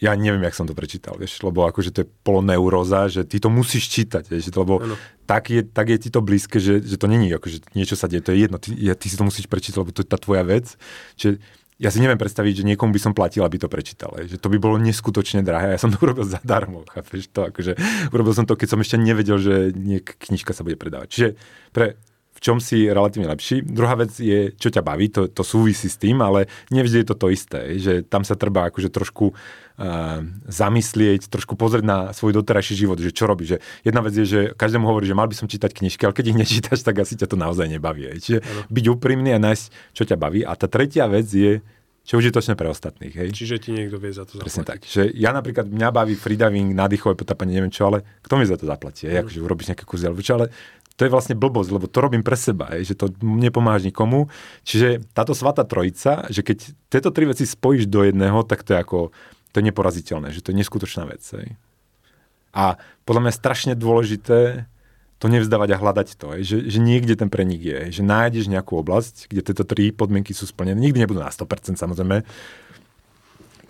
ja 0.01 0.11
neviem, 0.19 0.43
jak 0.43 0.57
som 0.57 0.67
to 0.67 0.75
prečítal, 0.75 1.15
vieš, 1.15 1.39
lebo 1.45 1.63
akože 1.63 1.95
to 1.95 1.99
je 2.03 2.11
poloneuróza, 2.27 3.07
že 3.07 3.23
ty 3.23 3.39
to 3.39 3.47
musíš 3.47 3.87
čítať, 3.87 4.27
vieš, 4.27 4.51
lebo 4.51 4.81
tak 5.23 5.53
je, 5.53 5.61
tak 5.63 5.95
je 5.95 5.97
ti 5.97 6.09
to 6.11 6.19
blízke, 6.19 6.59
že, 6.59 6.83
že 6.83 6.99
to 6.99 7.07
není, 7.07 7.31
akože 7.31 7.71
niečo 7.71 7.95
sa 7.95 8.11
deje, 8.11 8.25
to 8.25 8.35
je 8.35 8.43
jedno, 8.43 8.57
ty, 8.59 8.75
ty 8.75 9.05
si 9.07 9.15
to 9.15 9.23
musíš 9.23 9.47
prečítať, 9.47 9.79
lebo 9.79 9.95
to 9.95 10.03
je 10.03 10.09
tá 10.09 10.19
tvoja 10.19 10.43
vec. 10.43 10.75
Čiže 11.15 11.39
ja 11.81 11.89
si 11.89 11.99
neviem 11.99 12.19
predstaviť, 12.19 12.61
že 12.61 12.67
niekomu 12.67 12.93
by 12.93 13.01
som 13.01 13.13
platil, 13.17 13.41
aby 13.41 13.57
to 13.57 13.67
prečítal. 13.71 14.13
Že 14.13 14.37
to 14.37 14.47
by 14.51 14.57
bolo 14.61 14.77
neskutočne 14.77 15.41
drahé 15.41 15.73
ja 15.73 15.81
som 15.81 15.89
to 15.89 15.97
urobil 16.01 16.25
zadarmo. 16.37 16.85
Chápeš 16.85 17.33
to? 17.33 17.49
Akože, 17.49 17.73
urobil 18.13 18.33
som 18.37 18.45
to, 18.45 18.53
keď 18.53 18.67
som 18.77 18.79
ešte 18.79 18.97
nevedel, 19.01 19.41
že 19.41 19.73
niek- 19.73 20.15
knižka 20.21 20.53
sa 20.53 20.61
bude 20.61 20.77
predávať. 20.77 21.07
Čiže 21.09 21.29
pre 21.73 21.97
čom 22.43 22.59
si 22.59 22.91
relatívne 22.91 23.31
lepší. 23.31 23.63
Druhá 23.63 23.95
vec 23.95 24.11
je, 24.19 24.51
čo 24.59 24.67
ťa 24.67 24.83
baví, 24.83 25.07
to, 25.07 25.31
to 25.31 25.47
súvisí 25.47 25.87
s 25.87 25.95
tým, 25.95 26.19
ale 26.19 26.51
nevždy 26.75 27.01
je 27.01 27.07
to 27.07 27.15
to 27.15 27.27
isté, 27.31 27.79
že 27.79 28.03
tam 28.03 28.27
sa 28.27 28.35
treba 28.35 28.67
akože 28.67 28.91
trošku 28.91 29.31
uh, 29.31 30.19
zamyslieť, 30.51 31.31
trošku 31.31 31.55
pozrieť 31.55 31.87
na 31.87 31.97
svoj 32.11 32.35
doterajší 32.43 32.83
život, 32.83 32.99
že 32.99 33.15
čo 33.15 33.31
robíš. 33.31 33.55
Že 33.55 33.57
jedna 33.87 34.01
vec 34.03 34.13
je, 34.19 34.25
že 34.27 34.39
každému 34.59 34.83
hovorí, 34.83 35.07
že 35.07 35.15
mal 35.15 35.31
by 35.31 35.39
som 35.39 35.47
čítať 35.47 35.71
knižky, 35.71 36.03
ale 36.03 36.11
keď 36.11 36.25
ich 36.35 36.39
nečítaš, 36.43 36.83
tak 36.83 36.99
asi 36.99 37.15
ťa 37.15 37.31
to 37.31 37.39
naozaj 37.39 37.63
nebaví. 37.71 38.11
Čiže 38.19 38.43
ano. 38.43 38.61
byť 38.67 38.85
úprimný 38.91 39.31
a 39.31 39.39
nájsť, 39.39 39.95
čo 39.95 40.03
ťa 40.03 40.19
baví. 40.19 40.43
A 40.43 40.51
tá 40.59 40.67
tretia 40.67 41.07
vec 41.07 41.31
je, 41.31 41.63
čo 42.03 42.19
už 42.19 42.27
je 42.27 42.33
točné 42.35 42.59
pre 42.59 42.67
ostatných. 42.67 43.15
Hej? 43.15 43.31
Čiže 43.31 43.63
ti 43.63 43.71
niekto 43.71 43.95
vie 43.95 44.11
za 44.11 44.27
to 44.27 44.35
zaplatiť. 44.35 44.43
Presne 44.43 44.63
tak. 44.67 44.83
Že 44.83 45.15
ja 45.15 45.31
napríklad, 45.31 45.71
mňa 45.71 45.89
baví 45.95 46.19
freediving, 46.19 46.75
nádychové 46.75 47.15
potapanie, 47.15 47.55
neviem 47.55 47.71
čo, 47.71 47.87
ale 47.87 48.03
kto 48.19 48.35
mi 48.35 48.43
za 48.43 48.59
to 48.59 48.67
zaplatí? 48.67 49.07
Hej? 49.07 49.15
Mm. 49.15 49.21
Akože 49.23 49.39
urobíš 49.39 49.67
nejaké 49.71 49.87
čo, 50.19 50.33
ale 50.35 50.51
to 50.93 51.09
je 51.09 51.13
vlastne 51.13 51.33
blbosť, 51.33 51.69
lebo 51.73 51.89
to 51.89 51.99
robím 52.05 52.21
pre 52.21 52.37
seba, 52.37 52.69
hej? 52.77 52.93
že 52.93 52.95
to 52.97 53.09
nepomáhaš 53.21 53.89
nikomu. 53.89 54.29
Čiže 54.61 55.01
táto 55.17 55.33
svata 55.33 55.65
trojica, 55.65 56.29
že 56.29 56.45
keď 56.45 56.57
tieto 56.93 57.09
tri 57.09 57.25
veci 57.25 57.49
spojíš 57.49 57.89
do 57.89 58.05
jedného, 58.05 58.45
tak 58.45 58.61
to 58.61 58.77
je 58.77 58.79
ako 58.79 58.99
to 59.53 59.61
je 59.61 59.69
neporaziteľné, 59.69 60.33
že 60.33 60.41
to 60.41 60.53
je 60.53 60.59
neskutočná 60.61 61.05
vec. 61.05 61.21
Hej. 61.33 61.57
A 62.53 62.77
podľa 63.05 63.29
mňa 63.29 63.33
strašne 63.33 63.73
dôležité 63.73 64.69
to 65.17 65.31
nevzdávať 65.31 65.69
a 65.73 65.81
hľadať 65.81 66.09
to, 66.19 66.27
hej, 66.35 66.41
že, 66.43 66.57
že 66.67 66.79
niekde 66.83 67.15
ten 67.15 67.31
prenik 67.31 67.63
je, 67.63 67.79
že 67.95 68.03
nájdeš 68.03 68.51
nejakú 68.51 68.75
oblasť, 68.75 69.31
kde 69.31 69.41
tieto 69.45 69.63
tri 69.63 69.95
podmienky 69.95 70.35
sú 70.35 70.43
splnené. 70.43 70.75
Nikdy 70.75 71.07
nebudú 71.07 71.23
na 71.23 71.31
100% 71.31 71.79
samozrejme. 71.79 72.27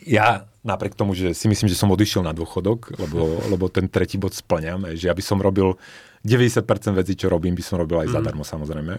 Ja 0.03 0.49
napriek 0.65 0.97
tomu, 0.97 1.13
že 1.13 1.37
si 1.37 1.45
myslím, 1.45 1.69
že 1.69 1.77
som 1.77 1.93
odišiel 1.93 2.25
na 2.25 2.33
dôchodok, 2.33 2.97
lebo, 2.97 3.37
lebo 3.53 3.69
ten 3.69 3.85
tretí 3.85 4.17
bod 4.17 4.33
splňam, 4.33 4.89
hej, 4.89 5.05
že 5.05 5.11
aby 5.13 5.21
som 5.21 5.37
robil 5.37 5.77
90% 6.23 6.63
vecí, 6.95 7.13
čo 7.19 7.27
robím, 7.27 7.53
by 7.53 7.63
som 7.63 7.75
robil 7.77 8.03
aj 8.03 8.09
mm. 8.09 8.15
zadarmo 8.15 8.43
samozrejme. 8.47 8.93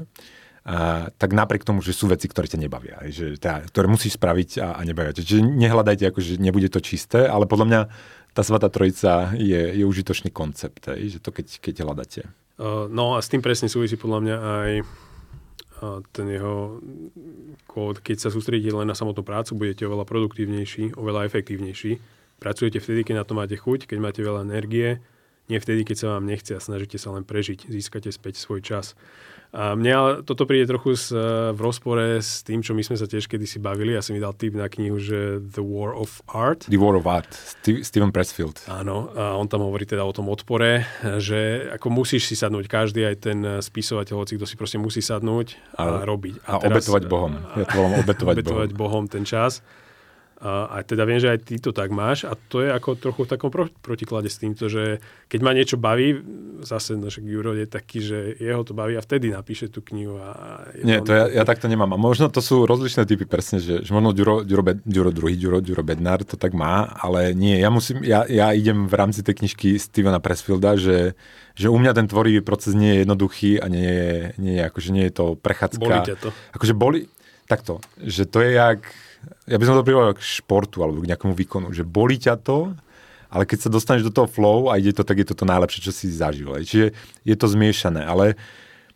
A, 0.64 1.08
tak 1.12 1.36
napriek 1.36 1.64
tomu, 1.64 1.84
že 1.84 1.92
sú 1.92 2.08
veci, 2.08 2.24
ktoré 2.24 2.48
ťa 2.48 2.60
nebavia, 2.60 2.96
že 3.08 3.36
teda, 3.36 3.68
ktoré 3.68 3.84
musíš 3.88 4.16
spraviť 4.16 4.50
a, 4.60 4.68
a 4.76 4.80
nebavia. 4.84 5.12
Čiže 5.12 5.44
nehľadajte, 5.44 6.08
ako, 6.08 6.20
že 6.24 6.40
nebude 6.40 6.72
to 6.72 6.80
čisté, 6.80 7.28
ale 7.28 7.44
podľa 7.44 7.66
mňa 7.68 7.80
tá 8.32 8.42
Svata 8.42 8.72
Trojica 8.72 9.36
je, 9.36 9.76
je 9.76 9.84
užitočný 9.84 10.32
koncept, 10.32 10.88
hej, 10.88 11.16
že 11.16 11.18
to 11.20 11.30
keď, 11.30 11.46
keď 11.60 11.74
hľadáte. 11.84 12.22
Uh, 12.56 12.86
no 12.88 13.14
a 13.14 13.22
s 13.22 13.28
tým 13.28 13.44
presne 13.44 13.68
súvisí 13.68 13.94
podľa 14.00 14.20
mňa 14.24 14.36
aj 14.40 14.72
ten 16.12 16.26
jeho 16.30 16.80
kód. 17.68 18.00
Keď 18.00 18.28
sa 18.28 18.28
sústredíte 18.32 18.72
len 18.72 18.88
na 18.88 18.96
samotnú 18.96 19.26
prácu, 19.26 19.58
budete 19.58 19.84
oveľa 19.84 20.06
produktívnejší, 20.08 20.96
oveľa 20.96 21.28
efektívnejší. 21.28 22.00
Pracujete 22.40 22.78
vtedy, 22.80 23.04
keď 23.04 23.24
na 23.24 23.24
to 23.26 23.34
máte 23.36 23.56
chuť, 23.56 23.88
keď 23.88 23.98
máte 24.00 24.20
veľa 24.24 24.44
energie, 24.44 25.00
nie 25.48 25.60
vtedy, 25.60 25.84
keď 25.84 25.96
sa 25.96 26.06
vám 26.16 26.24
nechce 26.24 26.56
a 26.56 26.60
snažíte 26.60 26.96
sa 26.96 27.12
len 27.12 27.24
prežiť, 27.24 27.68
získate 27.68 28.08
späť 28.08 28.40
svoj 28.40 28.64
čas. 28.64 28.96
A 29.54 29.78
mne 29.78 29.92
ale 29.94 30.10
toto 30.26 30.50
príde 30.50 30.66
trochu 30.66 30.98
s, 30.98 31.14
v 31.54 31.58
rozpore 31.62 32.18
s 32.18 32.42
tým, 32.42 32.58
čo 32.58 32.74
my 32.74 32.82
sme 32.82 32.98
sa 32.98 33.06
tiež 33.06 33.30
kedysi 33.30 33.62
bavili. 33.62 33.94
Ja 33.94 34.02
som 34.02 34.18
mi 34.18 34.18
dal 34.18 34.34
tip 34.34 34.50
na 34.50 34.66
knihu, 34.66 34.98
že 34.98 35.38
The 35.38 35.62
War 35.62 35.94
of 35.94 36.26
Art. 36.26 36.66
The 36.66 36.74
War 36.74 36.98
of 36.98 37.06
Art, 37.06 37.30
Steve, 37.30 37.86
Steven 37.86 38.10
Pressfield. 38.10 38.66
Áno, 38.66 39.14
a 39.14 39.38
on 39.38 39.46
tam 39.46 39.62
hovorí 39.62 39.86
teda 39.86 40.02
o 40.02 40.10
tom 40.10 40.26
odpore, 40.26 40.90
že 41.22 41.70
ako 41.70 41.86
musíš 41.86 42.26
si 42.26 42.34
sadnúť, 42.34 42.66
každý 42.66 43.06
aj 43.06 43.16
ten 43.22 43.38
spisovateľ, 43.62 44.26
hoci 44.26 44.34
kto 44.34 44.46
si 44.50 44.58
proste 44.58 44.82
musí 44.82 44.98
sadnúť 44.98 45.78
a, 45.78 46.02
a 46.02 46.02
robiť. 46.02 46.50
A, 46.50 46.58
a 46.58 46.66
teraz, 46.66 46.90
obetovať 46.90 47.02
Bohom. 47.06 47.32
Ja 47.54 47.64
to 47.70 47.74
volám 47.78 47.94
obetovať, 48.02 48.34
obetovať 48.42 48.70
Bohom. 48.74 48.82
Bohom 48.84 49.04
ten 49.06 49.22
čas. 49.22 49.62
A, 50.44 50.68
a 50.68 50.76
teda 50.84 51.08
viem, 51.08 51.16
že 51.16 51.32
aj 51.32 51.40
ty 51.48 51.56
to 51.56 51.72
tak 51.72 51.88
máš 51.88 52.28
a 52.28 52.36
to 52.36 52.60
je 52.60 52.68
ako 52.68 53.00
trochu 53.00 53.24
v 53.24 53.28
takom 53.32 53.48
pro, 53.48 53.64
protiklade 53.80 54.28
s 54.28 54.36
týmto, 54.36 54.68
že 54.68 55.00
keď 55.32 55.40
ma 55.40 55.56
niečo 55.56 55.80
baví, 55.80 56.20
zase 56.60 57.00
no, 57.00 57.08
Juro 57.08 57.56
je 57.56 57.64
taký, 57.64 58.04
že 58.04 58.36
jeho 58.36 58.60
to 58.60 58.76
baví 58.76 58.92
a 58.92 59.00
vtedy 59.00 59.32
napíše 59.32 59.72
tú 59.72 59.80
knihu. 59.80 60.20
A 60.20 60.60
Nie, 60.84 61.00
to 61.00 61.16
ja, 61.16 61.32
ja 61.32 61.48
takto 61.48 61.64
nemám. 61.64 61.96
A 61.96 61.98
možno 61.98 62.28
to 62.28 62.44
sú 62.44 62.68
rozličné 62.68 63.08
typy 63.08 63.24
presne, 63.24 63.56
že, 63.56 63.80
že 63.80 63.90
možno 63.96 64.12
Ďuro, 64.12 64.44
Ďuro, 64.44 64.84
Ďuro 64.84 65.10
druhý, 65.16 65.34
Ďuro, 65.40 65.64
Ďuro 65.64 65.80
Bednár 65.80 66.20
to 66.28 66.36
tak 66.36 66.52
má, 66.52 66.92
ale 66.92 67.32
nie, 67.32 67.56
ja 67.56 67.72
musím, 67.72 68.04
ja, 68.04 68.28
ja 68.28 68.52
idem 68.52 68.84
v 68.84 68.94
rámci 69.00 69.24
tej 69.24 69.40
knižky 69.40 69.80
Stevena 69.80 70.20
Pressfielda, 70.20 70.76
že, 70.76 71.16
že 71.56 71.72
u 71.72 71.76
mňa 71.80 71.96
ten 71.96 72.04
tvorivý 72.04 72.44
proces 72.44 72.76
nie 72.76 72.92
je 72.92 73.08
jednoduchý 73.08 73.64
a 73.64 73.66
nie 73.72 73.88
je, 73.88 74.12
nie 74.36 74.54
je, 74.60 74.62
akože 74.68 74.90
nie 74.92 75.08
je 75.08 75.14
to 75.16 75.24
prechádzka. 75.40 75.80
Boli 75.80 76.00
to. 76.20 76.28
Akože 76.52 76.74
boli, 76.76 77.08
takto, 77.48 77.80
že 77.96 78.28
to 78.28 78.44
je 78.44 78.60
jak 78.60 78.84
ja 79.44 79.56
by 79.56 79.64
som 79.64 79.76
to 79.76 79.86
privolal 79.86 80.16
k 80.16 80.22
športu 80.22 80.80
alebo 80.80 81.02
k 81.04 81.10
nejakému 81.10 81.34
výkonu, 81.36 81.72
že 81.74 81.84
boli 81.84 82.16
ťa 82.16 82.40
to, 82.40 82.72
ale 83.34 83.44
keď 83.44 83.66
sa 83.66 83.70
dostaneš 83.72 84.06
do 84.06 84.14
toho 84.14 84.30
flow 84.30 84.70
a 84.70 84.78
ide 84.78 84.94
to, 84.94 85.02
tak 85.02 85.18
je 85.18 85.26
to 85.26 85.34
to 85.34 85.44
najlepšie, 85.44 85.90
čo 85.90 85.92
si 85.92 86.06
zažil. 86.06 86.54
Čiže 86.54 86.94
je 87.26 87.34
to 87.34 87.46
zmiešané, 87.50 88.06
ale 88.06 88.38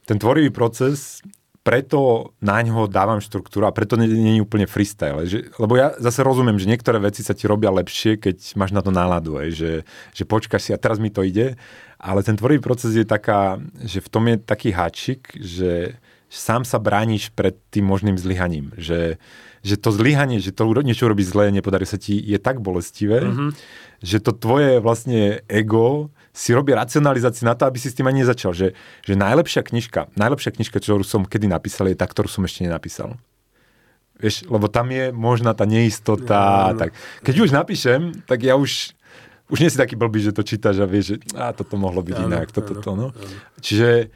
ten 0.07 0.16
tvorivý 0.16 0.55
proces, 0.55 1.20
preto 1.66 2.33
na 2.41 2.64
ňo 2.64 2.89
dávam 2.89 3.20
štruktúru 3.20 3.68
a 3.68 3.76
preto 3.76 4.01
nie, 4.01 4.09
nie 4.09 4.41
je 4.41 4.45
úplne 4.47 4.64
freestyle. 4.64 5.26
Že, 5.29 5.53
lebo 5.61 5.76
ja 5.76 5.93
zase 6.01 6.24
rozumiem, 6.24 6.57
že 6.57 6.70
niektoré 6.70 6.97
veci 6.97 7.20
sa 7.20 7.37
ti 7.37 7.45
robia 7.45 7.68
lepšie, 7.68 8.16
keď 8.16 8.41
máš 8.57 8.72
na 8.72 8.81
to 8.81 8.89
náladu, 8.89 9.37
aj, 9.37 9.53
že, 9.53 9.72
že 10.16 10.24
počkáš 10.24 10.64
si 10.64 10.70
a 10.72 10.81
teraz 10.81 10.97
mi 10.97 11.12
to 11.12 11.20
ide, 11.20 11.61
ale 12.01 12.24
ten 12.24 12.41
tvorivý 12.41 12.64
proces 12.64 12.97
je 12.97 13.05
taká, 13.05 13.61
že 13.85 14.01
v 14.01 14.09
tom 14.09 14.24
je 14.33 14.37
taký 14.41 14.72
háčik, 14.72 15.35
že 15.37 15.99
sám 16.29 16.62
sa 16.68 16.76
brániš 16.76 17.33
pred 17.33 17.57
tým 17.72 17.89
možným 17.89 18.20
zlyhaním, 18.20 18.72
že 18.76 19.16
že 19.59 19.74
to 19.74 19.91
zlyhanie, 19.91 20.39
že 20.39 20.55
to 20.55 20.70
niečo 20.81 21.11
robí 21.11 21.26
zlé, 21.26 21.51
nepodarí 21.51 21.83
sa 21.83 21.99
ti, 21.99 22.14
je 22.14 22.39
tak 22.39 22.62
bolestivé, 22.62 23.26
mm-hmm. 23.26 23.51
že 24.03 24.18
to 24.22 24.31
tvoje 24.31 24.79
vlastne 24.79 25.43
ego 25.51 26.14
si 26.31 26.55
robí 26.55 26.70
racionalizáciu 26.70 27.43
na 27.51 27.59
to, 27.59 27.66
aby 27.66 27.79
si 27.83 27.91
s 27.91 27.97
tým 27.99 28.07
ani 28.07 28.22
nezačal. 28.22 28.55
Že, 28.55 28.79
že 29.03 29.14
najlepšia 29.18 29.66
knižka, 29.66 30.14
najlepšia 30.14 30.55
knižka, 30.55 30.79
ktorú 30.79 31.03
som 31.03 31.26
kedy 31.26 31.51
napísal, 31.51 31.91
je 31.91 31.99
tá, 31.99 32.07
ktorú 32.07 32.31
som 32.31 32.47
ešte 32.47 32.62
nenapísal. 32.62 33.18
Vieš, 34.18 34.47
lebo 34.51 34.70
tam 34.70 34.91
je 34.91 35.11
možná 35.11 35.55
tá 35.55 35.66
neistota. 35.66 36.70
No, 36.70 36.79
no. 36.79 36.81
Tak. 36.87 36.91
Keď 37.26 37.35
už 37.43 37.51
napíšem, 37.51 38.14
tak 38.26 38.47
ja 38.47 38.55
už 38.55 38.95
už 39.49 39.64
nie 39.64 39.72
si 39.72 39.81
taký 39.81 39.97
blbý, 39.97 40.20
že 40.20 40.37
to 40.37 40.45
čítaš 40.45 40.76
a 40.76 40.87
vieš, 40.87 41.16
že 41.16 41.16
á, 41.33 41.57
toto 41.57 41.81
mohlo 41.81 42.05
byť 42.05 42.16
áno, 42.20 42.29
inak, 42.29 42.53
toto, 42.53 42.76
to, 42.85 42.93
no. 42.93 43.09
Áno. 43.16 43.37
Čiže 43.64 44.12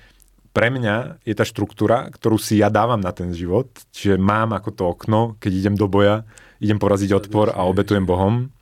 pre 0.53 0.69
mňa 0.69 1.25
je 1.25 1.33
tá 1.33 1.49
štruktúra, 1.49 2.13
ktorú 2.13 2.37
si 2.37 2.61
ja 2.61 2.69
dávam 2.69 3.01
na 3.01 3.11
ten 3.11 3.33
život, 3.33 3.73
čiže 3.93 4.21
mám 4.21 4.53
ako 4.53 4.71
to 4.73 4.83
okno, 4.85 5.21
keď 5.41 5.53
idem 5.53 5.77
do 5.77 5.89
boja, 5.89 6.29
idem 6.61 6.77
poraziť 6.77 7.11
odpor 7.17 7.51
a 7.57 7.65
obetujem 7.65 8.05
Bohom, 8.05 8.53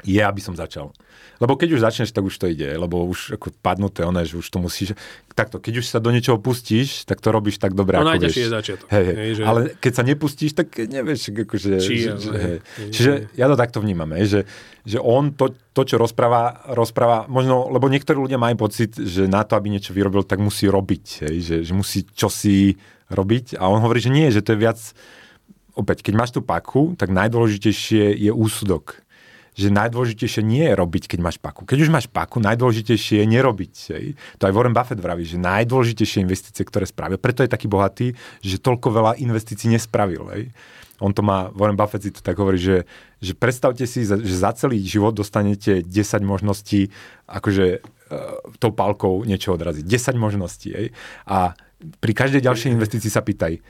je, 0.00 0.20
aby 0.20 0.40
som 0.40 0.56
začal. 0.56 0.96
Lebo 1.40 1.56
keď 1.56 1.72
už 1.72 1.80
začneš, 1.80 2.12
tak 2.12 2.28
už 2.28 2.36
to 2.36 2.52
ide, 2.52 2.68
lebo 2.76 3.00
už 3.08 3.40
ako 3.40 3.48
padnuté 3.64 4.04
ono, 4.04 4.20
že 4.20 4.36
už 4.36 4.44
to 4.44 4.60
musíš... 4.60 4.92
Takto, 5.32 5.56
keď 5.56 5.80
už 5.80 5.88
sa 5.88 5.96
do 5.96 6.12
niečoho 6.12 6.36
pustíš, 6.36 7.08
tak 7.08 7.24
to 7.24 7.32
robíš 7.32 7.56
tak 7.56 7.72
dobre, 7.72 7.96
no, 7.96 8.12
ako 8.12 8.28
vieš. 8.28 8.36
je 8.36 8.52
začiatok. 8.52 8.86
Hej, 8.92 9.04
hej. 9.08 9.16
Hej, 9.16 9.30
že... 9.32 9.42
Ale 9.48 9.60
keď 9.80 9.92
sa 9.96 10.02
nepustíš, 10.04 10.52
tak 10.52 10.68
nevieš, 10.76 11.32
akože... 11.32 11.72
Či, 11.80 11.94
že, 11.96 12.10
že, 12.20 12.30
hej. 12.36 12.58
Čiže 12.92 13.12
ja 13.40 13.48
to 13.48 13.56
takto 13.56 13.80
vnímam, 13.80 14.12
hej, 14.20 14.26
že, 14.28 14.40
že 14.84 14.98
on 15.00 15.32
to, 15.32 15.56
to, 15.72 15.82
čo 15.88 15.96
rozpráva, 15.96 16.68
rozpráva, 16.76 17.24
možno, 17.24 17.72
lebo 17.72 17.88
niektorí 17.88 18.20
ľudia 18.20 18.36
majú 18.36 18.68
pocit, 18.68 19.00
že 19.00 19.24
na 19.24 19.40
to, 19.40 19.56
aby 19.56 19.72
niečo 19.72 19.96
vyrobil, 19.96 20.28
tak 20.28 20.44
musí 20.44 20.68
robiť, 20.68 21.24
hej, 21.24 21.36
že, 21.40 21.56
že 21.64 21.72
musí 21.72 22.04
čosi 22.04 22.76
robiť 23.08 23.56
a 23.56 23.64
on 23.64 23.80
hovorí, 23.80 24.04
že 24.04 24.12
nie, 24.12 24.28
že 24.28 24.44
to 24.44 24.52
je 24.52 24.60
viac 24.60 24.78
opäť, 25.72 26.04
keď 26.04 26.14
máš 26.20 26.30
tú 26.36 26.44
paku, 26.44 26.92
tak 27.00 27.08
najdôležitejšie 27.08 28.12
je 28.12 28.28
úsudok 28.28 29.00
že 29.60 29.68
najdôležitejšie 29.68 30.40
nie 30.40 30.64
je 30.64 30.72
robiť, 30.72 31.12
keď 31.12 31.18
máš 31.20 31.36
paku. 31.36 31.68
Keď 31.68 31.78
už 31.84 31.90
máš 31.92 32.08
paku, 32.08 32.40
najdôležitejšie 32.40 33.20
je 33.20 33.26
nerobiť. 33.28 33.74
Hej. 33.92 34.04
To 34.40 34.48
aj 34.48 34.52
Warren 34.56 34.72
Buffett 34.72 34.96
vraví, 34.96 35.28
že 35.28 35.36
najdôležitejšie 35.36 36.24
investície, 36.24 36.64
ktoré 36.64 36.88
spravil, 36.88 37.20
preto 37.20 37.44
je 37.44 37.52
taký 37.52 37.68
bohatý, 37.68 38.16
že 38.40 38.56
toľko 38.56 38.88
veľa 38.88 39.12
investícií 39.20 39.68
nespravil. 39.68 40.24
Hej. 40.32 40.48
On 41.04 41.12
to 41.12 41.20
má, 41.20 41.52
Warren 41.52 41.76
Buffett 41.76 42.04
si 42.04 42.12
to 42.12 42.24
tak 42.24 42.40
hovorí, 42.40 42.56
že, 42.56 42.88
že 43.20 43.36
predstavte 43.36 43.84
si, 43.84 44.04
že 44.04 44.36
za 44.36 44.52
celý 44.56 44.80
život 44.84 45.12
dostanete 45.12 45.84
10 45.84 45.92
možností, 46.24 46.92
akože 47.24 47.66
e, 47.76 47.78
tou 48.60 48.72
palkou 48.72 49.24
niečo 49.24 49.56
odraziť. 49.56 49.84
10 49.84 50.16
možností. 50.16 50.68
Hej. 50.72 50.86
A 51.24 51.56
pri 52.00 52.12
každej 52.12 52.44
ďalšej 52.44 52.72
investícii 52.76 53.08
sa 53.08 53.24
pýtaj, 53.24 53.60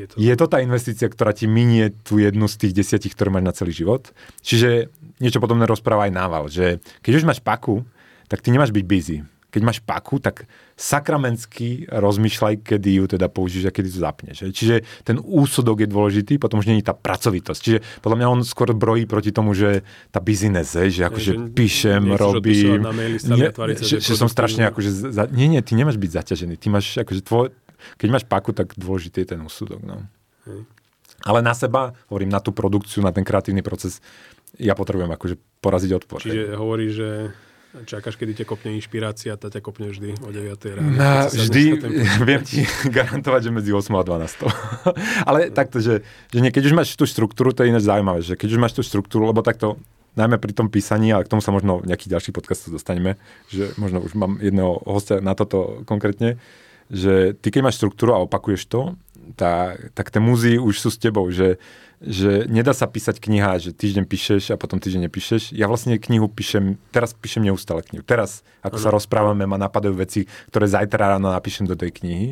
je 0.00 0.06
to... 0.08 0.14
je 0.16 0.34
to 0.34 0.46
tá 0.48 0.58
investícia, 0.64 1.06
ktorá 1.06 1.36
ti 1.36 1.44
minie 1.44 1.92
tú 2.02 2.16
jednu 2.16 2.48
z 2.48 2.56
tých 2.66 2.72
desiatich, 2.72 3.12
ktoré 3.12 3.28
máš 3.28 3.44
na 3.44 3.52
celý 3.52 3.72
život. 3.76 4.08
Čiže 4.40 4.88
niečo 5.20 5.38
podobné 5.44 5.68
rozpráva 5.68 6.08
aj 6.08 6.16
Nával, 6.16 6.44
že 6.48 6.80
keď 7.04 7.12
už 7.20 7.28
máš 7.28 7.40
paku, 7.44 7.84
tak 8.32 8.40
ty 8.40 8.48
nemáš 8.48 8.72
byť 8.72 8.84
busy. 8.88 9.18
Keď 9.50 9.62
máš 9.66 9.82
paku, 9.82 10.22
tak 10.22 10.46
sakramensky 10.78 11.90
rozmýšľaj, 11.90 12.62
kedy 12.62 13.02
ju 13.02 13.04
teda 13.18 13.26
použiješ 13.26 13.66
a 13.66 13.74
kedy 13.74 13.88
to 13.90 13.98
zapneš. 13.98 14.36
Čiže 14.54 14.86
ten 15.02 15.18
úsudok 15.18 15.82
je 15.82 15.90
dôležitý, 15.90 16.38
potom 16.38 16.62
už 16.62 16.70
je 16.70 16.86
tá 16.86 16.94
pracovitosť. 16.94 17.58
Čiže 17.58 17.78
podľa 17.98 18.16
mňa 18.22 18.26
on 18.30 18.40
skôr 18.46 18.70
brojí 18.70 19.10
proti 19.10 19.34
tomu, 19.34 19.50
že 19.50 19.82
tá 20.14 20.22
business, 20.22 20.78
že 20.78 21.02
akože 21.02 21.32
že 21.34 21.50
píšem, 21.50 22.14
robím, 22.14 22.86
nie, 23.26 23.50
že, 23.82 23.98
že 23.98 24.14
som 24.14 24.30
strašne 24.30 24.70
akože, 24.70 25.10
za, 25.10 25.26
nie, 25.34 25.50
nie, 25.50 25.60
ty 25.66 25.74
nemáš 25.74 25.98
byť 25.98 26.10
zaťažený, 26.14 26.54
ty 26.54 26.70
máš 26.70 27.02
akože 27.02 27.20
tvoj, 27.26 27.50
keď 27.98 28.08
máš 28.10 28.24
paku, 28.26 28.52
tak 28.52 28.74
dôležitý 28.76 29.24
je 29.24 29.28
ten 29.36 29.40
úsudok. 29.40 29.80
No. 29.82 30.04
Hej. 30.46 30.64
Ale 31.20 31.44
na 31.44 31.52
seba, 31.52 31.92
hovorím, 32.08 32.32
na 32.32 32.40
tú 32.40 32.52
produkciu, 32.52 33.04
na 33.04 33.12
ten 33.12 33.24
kreatívny 33.24 33.60
proces, 33.60 34.00
ja 34.56 34.72
potrebujem 34.72 35.12
akože 35.12 35.36
poraziť 35.60 35.90
odpor. 35.92 36.24
Čiže 36.24 36.56
hovorí, 36.56 36.88
že 36.88 37.30
čakáš, 37.86 38.18
kedy 38.18 38.42
ťa 38.42 38.46
kopne 38.48 38.74
inšpirácia, 38.74 39.38
tá 39.38 39.46
ťa 39.46 39.62
kopne 39.62 39.94
vždy 39.94 40.18
o 40.26 40.30
9 40.32 40.74
ráno. 40.74 40.90
No, 40.90 41.30
vždy, 41.30 41.62
viem 42.28 42.42
ti 42.42 42.66
garantovať, 42.96 43.40
že 43.46 43.50
medzi 43.54 43.70
8 43.70 43.94
a 43.94 44.02
12. 44.02 44.48
Ale 45.28 45.38
takto, 45.54 45.78
že, 45.78 46.02
že 46.32 46.38
nie, 46.42 46.50
keď 46.50 46.72
už 46.72 46.74
máš 46.74 46.88
tú 46.98 47.06
štruktúru, 47.06 47.54
to 47.54 47.62
je 47.62 47.70
ináč 47.70 47.86
zaujímavé, 47.86 48.20
že 48.24 48.34
keď 48.34 48.48
už 48.58 48.60
máš 48.60 48.74
tú 48.74 48.82
štruktúru, 48.82 49.30
lebo 49.30 49.44
takto, 49.44 49.78
najmä 50.18 50.42
pri 50.42 50.50
tom 50.50 50.66
písaní, 50.66 51.14
ale 51.14 51.22
k 51.22 51.30
tomu 51.30 51.38
sa 51.38 51.54
možno 51.54 51.78
v 51.78 51.94
nejakých 51.94 52.18
ďalších 52.18 52.34
podcastov 52.34 52.74
dostaneme, 52.74 53.14
že 53.46 53.70
možno 53.78 54.02
už 54.02 54.18
mám 54.18 54.42
jedného 54.42 54.82
hostia 54.82 55.22
na 55.22 55.38
toto 55.38 55.86
konkrétne, 55.86 56.42
že 56.90 57.38
ty 57.38 57.54
keď 57.54 57.70
máš 57.70 57.78
štruktúru 57.78 58.12
a 58.12 58.22
opakuješ 58.26 58.66
to, 58.66 58.98
tá, 59.38 59.78
tak 59.94 60.10
tie 60.10 60.18
múzy 60.18 60.58
už 60.58 60.74
sú 60.82 60.90
s 60.90 60.98
tebou, 60.98 61.30
že, 61.30 61.62
že 62.02 62.50
nedá 62.50 62.74
sa 62.74 62.90
písať 62.90 63.22
kniha, 63.22 63.62
že 63.62 63.70
týždeň 63.70 64.04
píšeš 64.10 64.50
a 64.50 64.58
potom 64.58 64.82
týždeň 64.82 65.06
nepíšeš. 65.06 65.54
Ja 65.54 65.70
vlastne 65.70 66.00
knihu 66.02 66.26
píšem, 66.26 66.80
teraz 66.90 67.14
píšem 67.14 67.46
neustále 67.46 67.86
knihu. 67.86 68.02
Teraz, 68.02 68.42
ako 68.66 68.76
ano. 68.80 68.84
sa 68.84 68.90
rozprávame, 68.90 69.44
ma 69.46 69.60
napadajú 69.60 69.94
veci, 69.94 70.26
ktoré 70.50 70.66
zajtra 70.66 71.16
ráno 71.16 71.30
napíšem 71.30 71.68
do 71.68 71.78
tej 71.78 71.94
knihy. 71.94 72.28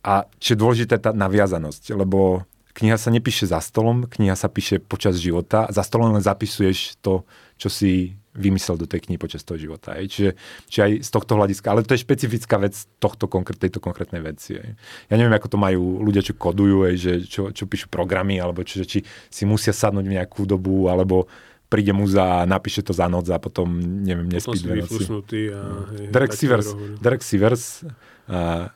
A 0.00 0.24
čo 0.40 0.56
je 0.56 0.62
dôležité, 0.62 0.96
tá 0.96 1.12
naviazanosť, 1.12 1.92
lebo 1.92 2.48
kniha 2.72 2.96
sa 2.96 3.12
nepíše 3.12 3.50
za 3.50 3.60
stolom, 3.60 4.08
kniha 4.08 4.32
sa 4.32 4.48
píše 4.48 4.80
počas 4.80 5.20
života. 5.20 5.68
Za 5.68 5.84
stolom 5.84 6.16
len 6.16 6.24
zapisuješ 6.24 6.96
to, 7.04 7.28
čo 7.60 7.68
si 7.68 8.16
vymyslel 8.30 8.78
do 8.78 8.86
tej 8.86 9.06
knihy 9.06 9.18
počas 9.18 9.42
toho 9.42 9.58
života. 9.58 9.98
Aj. 9.98 10.06
Čiže, 10.06 10.38
čiže 10.70 10.82
aj 10.86 10.92
z 11.02 11.10
tohto 11.10 11.34
hľadiska, 11.34 11.66
ale 11.66 11.82
to 11.82 11.98
je 11.98 12.04
špecifická 12.06 12.62
vec 12.62 12.78
tohto 13.02 13.26
konkrét, 13.26 13.58
tejto 13.58 13.82
konkrétnej 13.82 14.22
veci. 14.22 14.54
Aj. 14.54 14.70
Ja 15.10 15.18
neviem, 15.18 15.34
ako 15.34 15.50
to 15.50 15.58
majú 15.58 15.98
ľudia, 15.98 16.22
čo 16.22 16.38
kodujú, 16.38 16.86
aj, 16.86 16.94
že, 16.94 17.12
čo, 17.26 17.50
čo 17.50 17.66
píšu 17.66 17.90
programy, 17.90 18.38
alebo 18.38 18.62
či, 18.62 18.86
či 18.86 19.02
si 19.02 19.42
musia 19.42 19.74
sadnúť 19.74 20.06
v 20.06 20.14
nejakú 20.14 20.46
dobu, 20.46 20.86
alebo 20.86 21.26
príde 21.70 21.94
muza 21.94 22.42
a 22.42 22.46
napíše 22.46 22.82
to 22.82 22.90
za 22.90 23.06
noc 23.06 23.30
a 23.30 23.38
potom, 23.38 23.78
neviem, 23.78 24.26
nespí 24.26 24.58
dve 24.58 24.82
noci. 24.82 25.50
A, 25.50 25.86
hej, 25.94 26.10
Derek, 26.10 26.34
Sivers, 26.34 26.68
Derek 26.98 27.22
Sivers, 27.22 27.86
uh, 28.30 28.66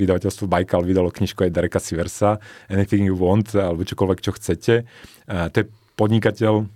vydavateľstvo 0.00 0.48
Baikal 0.48 0.84
vydalo 0.84 1.08
knižku 1.12 1.44
aj 1.44 1.52
Dereka 1.52 1.80
Siversa, 1.80 2.40
Anything 2.68 3.08
You 3.08 3.16
Want, 3.16 3.52
alebo 3.56 3.84
čokoľvek, 3.84 4.18
čo 4.20 4.32
chcete. 4.36 4.84
Uh, 5.28 5.48
to 5.52 5.64
je 5.64 5.66
podnikateľ, 5.96 6.68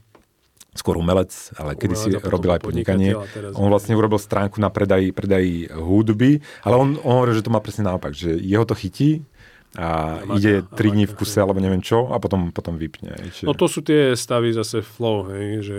skôr 0.77 1.01
umelec, 1.01 1.33
ale 1.57 1.75
kedy 1.75 1.95
si 1.97 2.09
robil 2.17 2.57
aj 2.57 2.63
podnikanie. 2.63 3.17
On 3.57 3.73
vlastne 3.73 3.97
urobil 3.97 4.21
stránku 4.21 4.61
na 4.61 4.69
predaj, 4.69 5.13
predaj 5.17 5.73
hudby, 5.75 6.45
ale 6.63 6.75
on, 6.77 7.01
on 7.03 7.25
hovorí, 7.25 7.33
že 7.35 7.45
to 7.45 7.53
má 7.53 7.65
presne 7.65 7.89
naopak, 7.89 8.13
že 8.13 8.37
jeho 8.37 8.65
to 8.69 8.77
chytí, 8.77 9.25
a 9.77 10.25
ide 10.41 10.65
3 10.65 10.73
dní 10.73 11.05
v 11.05 11.13
kuse 11.13 11.37
alebo 11.37 11.61
neviem 11.61 11.85
čo 11.85 12.09
a 12.09 12.17
potom, 12.17 12.49
potom 12.49 12.81
vypne. 12.81 13.13
Čiže... 13.13 13.45
No 13.45 13.53
to 13.53 13.69
sú 13.69 13.85
tie 13.85 14.17
stavy 14.17 14.57
zase 14.57 14.81
flow, 14.81 15.29
hej, 15.29 15.61
že 15.61 15.77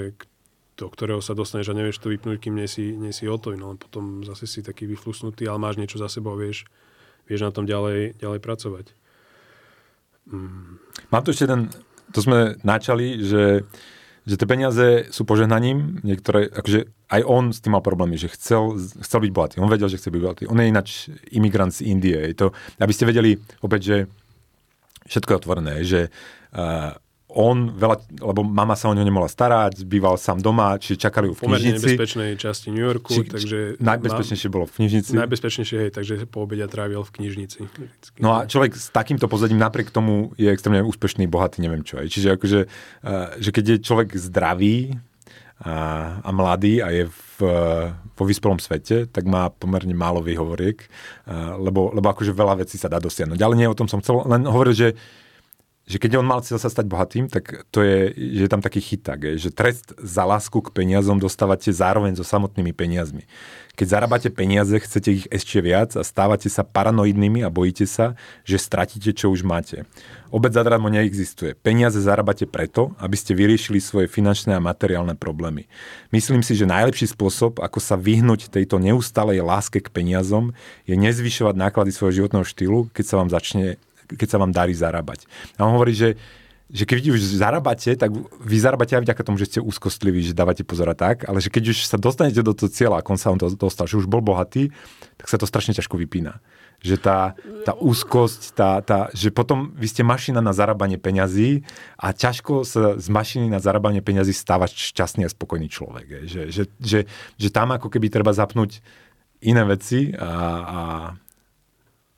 do 0.77 0.85
ktorého 0.93 1.17
sa 1.25 1.33
dostaneš 1.33 1.73
a 1.73 1.77
nevieš 1.77 1.97
to 1.97 2.13
vypnúť, 2.13 2.37
kým 2.37 2.53
nie 2.53 2.69
si, 2.69 2.93
nie 2.93 3.09
si 3.09 3.25
hotový, 3.25 3.57
no 3.57 3.73
potom 3.73 4.21
zase 4.21 4.45
si 4.45 4.61
taký 4.61 4.85
vyflusnutý, 4.85 5.49
ale 5.49 5.57
máš 5.57 5.81
niečo 5.81 5.97
za 5.97 6.05
sebou, 6.05 6.37
vieš, 6.37 6.69
vieš 7.25 7.49
na 7.49 7.51
tom 7.51 7.65
ďalej, 7.65 8.21
ďalej 8.21 8.39
pracovať. 8.45 8.85
Mm. 10.29 10.77
Mám 11.09 11.23
tu 11.25 11.33
ešte 11.33 11.49
jeden, 11.49 11.73
to 12.13 12.19
sme 12.21 12.53
načali, 12.61 13.25
že 13.25 13.65
že 14.27 14.35
tie 14.35 14.43
peniaze 14.43 15.07
sú 15.15 15.23
požehnaním, 15.23 16.03
niektoré, 16.03 16.51
akože 16.51 16.91
aj 17.07 17.21
on 17.23 17.55
s 17.55 17.63
tým 17.63 17.79
mal 17.79 17.81
problémy, 17.81 18.19
že 18.19 18.27
chcel, 18.35 18.75
chcel 18.75 19.23
byť 19.23 19.31
bohatý. 19.31 19.55
On 19.63 19.71
vedel, 19.71 19.87
že 19.87 19.95
chce 19.95 20.11
byť 20.11 20.21
bohatý. 20.21 20.43
On 20.51 20.59
je 20.59 20.67
ináč 20.67 21.07
imigrant 21.31 21.71
z 21.71 21.87
Indie. 21.87 22.19
Je 22.19 22.35
to, 22.35 22.47
aby 22.83 22.91
ste 22.91 23.07
vedeli 23.07 23.39
opäť, 23.63 23.81
že 23.87 23.97
všetko 25.07 25.31
je 25.31 25.39
otvorené, 25.39 25.75
že 25.87 26.11
uh, 26.11 26.99
on 27.27 27.75
veľa, 27.75 28.23
lebo 28.23 28.39
mama 28.39 28.79
sa 28.79 28.87
o 28.87 28.95
neho 28.95 29.03
nemohla 29.03 29.27
starať, 29.27 29.83
býval 29.83 30.15
sám 30.15 30.39
doma, 30.39 30.79
či 30.79 30.95
čakali 30.95 31.27
ju 31.27 31.35
v 31.35 31.41
knižnici. 31.43 31.75
V 31.75 31.99
nebezpečnej 31.99 32.29
časti 32.39 32.71
New 32.71 32.81
Yorku. 32.87 33.11
Či, 33.11 33.27
takže 33.27 33.57
najbezpečnejšie 33.83 34.47
bolo 34.47 34.63
v 34.63 34.73
knižnici. 34.79 35.11
Najbezpečnejšie, 35.11 35.77
hej, 35.83 35.91
takže 35.91 36.23
po 36.23 36.47
obede 36.47 36.63
trávil 36.71 37.03
v 37.03 37.11
knižnici. 37.11 37.67
No 38.23 38.31
a 38.31 38.47
človek 38.47 38.79
s 38.79 38.95
takýmto 38.95 39.27
pozadím 39.27 39.59
napriek 39.59 39.91
tomu 39.91 40.31
je 40.39 40.47
extrémne 40.47 40.79
úspešný, 40.87 41.27
bohatý, 41.27 41.59
neviem 41.59 41.83
čo. 41.83 41.99
Aj. 41.99 42.07
Čiže 42.07 42.39
akože, 42.39 42.59
uh, 42.63 43.35
že 43.43 43.49
keď 43.51 43.63
je 43.75 43.77
človek 43.83 44.15
zdravý 44.15 44.95
a, 45.57 46.21
a 46.21 46.29
mladý 46.31 46.85
a 46.85 46.93
je 46.93 47.09
v, 47.09 47.37
vo 48.13 48.23
vyspelom 48.23 48.61
svete, 48.61 49.09
tak 49.09 49.25
má 49.25 49.49
pomerne 49.49 49.93
málo 49.97 50.21
výhovoriek, 50.21 50.85
lebo, 51.57 51.89
lebo 51.97 52.07
akože 52.13 52.29
veľa 52.29 52.61
vecí 52.61 52.77
sa 52.77 52.93
dá 52.93 53.01
dosiahnuť. 53.01 53.41
Ale 53.41 53.57
nie 53.57 53.65
o 53.65 53.73
tom 53.73 53.89
som 53.89 53.97
chcel, 53.97 54.21
len 54.29 54.45
hovoriť, 54.45 54.75
že 54.77 54.93
že 55.87 56.03
keď 56.03 56.19
on 56.19 56.27
mal 56.27 56.43
cieľ 56.43 56.59
sa 56.59 56.67
stať 56.67 56.83
bohatým, 56.83 57.31
tak 57.31 57.63
to 57.71 57.79
je, 57.79 58.11
že 58.11 58.41
je 58.45 58.51
tam 58.51 58.59
taký 58.59 58.83
chyták, 58.83 59.39
že 59.39 59.55
trest 59.55 59.95
za 59.95 60.27
lásku 60.27 60.59
k 60.59 60.75
peniazom 60.75 61.15
dostávate 61.15 61.71
zároveň 61.71 62.19
so 62.19 62.27
samotnými 62.27 62.75
peniazmi. 62.75 63.23
Keď 63.77 63.87
zarábate 63.93 64.27
peniaze, 64.33 64.73
chcete 64.73 65.09
ich 65.13 65.25
ešte 65.29 65.61
viac 65.61 65.93
a 65.95 66.03
stávate 66.03 66.49
sa 66.49 66.65
paranoidnými 66.65 67.45
a 67.45 67.53
bojíte 67.53 67.85
sa, 67.85 68.17
že 68.41 68.57
stratíte, 68.57 69.13
čo 69.13 69.29
už 69.29 69.45
máte. 69.45 69.85
Obec 70.33 70.51
zadarmo 70.51 70.91
neexistuje. 70.91 71.55
Peniaze 71.55 72.01
zarábate 72.01 72.49
preto, 72.49 72.97
aby 72.99 73.15
ste 73.15 73.37
vyriešili 73.37 73.79
svoje 73.79 74.11
finančné 74.11 74.57
a 74.57 74.65
materiálne 74.65 75.15
problémy. 75.15 75.69
Myslím 76.11 76.41
si, 76.43 76.57
že 76.57 76.67
najlepší 76.67 77.15
spôsob, 77.15 77.63
ako 77.63 77.79
sa 77.79 77.95
vyhnúť 77.95 78.49
tejto 78.49 78.81
neustalej 78.81 79.45
láske 79.45 79.79
k 79.79 79.93
peniazom, 79.93 80.57
je 80.83 80.97
nezvyšovať 80.97 81.55
náklady 81.55 81.93
svojho 81.95 82.25
životného 82.25 82.43
štýlu, 82.49 82.89
keď 82.91 83.05
sa 83.05 83.15
vám 83.21 83.29
začne 83.31 83.77
keď 84.07 84.27
sa 84.27 84.37
vám 84.39 84.55
darí 84.55 84.71
zarábať. 84.71 85.27
A 85.59 85.67
on 85.67 85.75
hovorí, 85.75 85.91
že 85.91 86.15
že 86.67 86.83
keď 86.83 87.15
už 87.15 87.39
zarábate, 87.39 87.95
tak 87.95 88.11
vy 88.43 88.57
zarábate 88.59 88.99
aj 88.99 89.07
vďaka 89.07 89.23
tomu, 89.23 89.39
že 89.39 89.47
ste 89.47 89.63
úzkostliví, 89.63 90.19
že 90.19 90.35
dávate 90.35 90.67
pozor 90.67 90.91
a 90.91 90.97
tak, 90.99 91.23
ale 91.23 91.39
že 91.39 91.47
keď 91.47 91.71
už 91.71 91.87
sa 91.87 91.95
dostanete 91.95 92.43
do 92.43 92.51
toho 92.51 92.67
cieľa, 92.67 92.99
ako 92.99 93.15
on 93.15 93.19
sa 93.19 93.31
on 93.31 93.39
dostal, 93.39 93.87
že 93.87 93.95
už 93.95 94.11
bol 94.11 94.19
bohatý, 94.19 94.75
tak 95.15 95.31
sa 95.31 95.39
to 95.39 95.47
strašne 95.47 95.71
ťažko 95.71 95.95
vypína. 95.95 96.43
Že 96.83 96.95
tá, 96.99 97.19
tá 97.63 97.73
úzkosť, 97.73 98.41
tá, 98.53 98.83
tá, 98.83 99.07
že 99.15 99.31
potom 99.31 99.73
vy 99.79 99.87
ste 99.87 100.03
mašina 100.03 100.43
na 100.43 100.51
zarábanie 100.51 100.99
peňazí 100.99 101.63
a 101.97 102.11
ťažko 102.11 102.67
sa 102.67 102.99
z 102.99 103.07
mašiny 103.07 103.47
na 103.47 103.63
zarábanie 103.63 104.03
peňazí 104.03 104.35
stáva 104.35 104.67
šťastný 104.67 105.23
a 105.23 105.31
spokojný 105.31 105.71
človek. 105.71 106.27
Že, 106.27 106.41
že, 106.51 106.63
že, 106.83 106.99
že 107.39 107.49
tam 107.49 107.71
ako 107.71 107.87
keby 107.87 108.11
treba 108.11 108.35
zapnúť 108.35 108.83
iné 109.39 109.63
veci 109.63 110.11
a, 110.13 110.29
a 110.67 110.79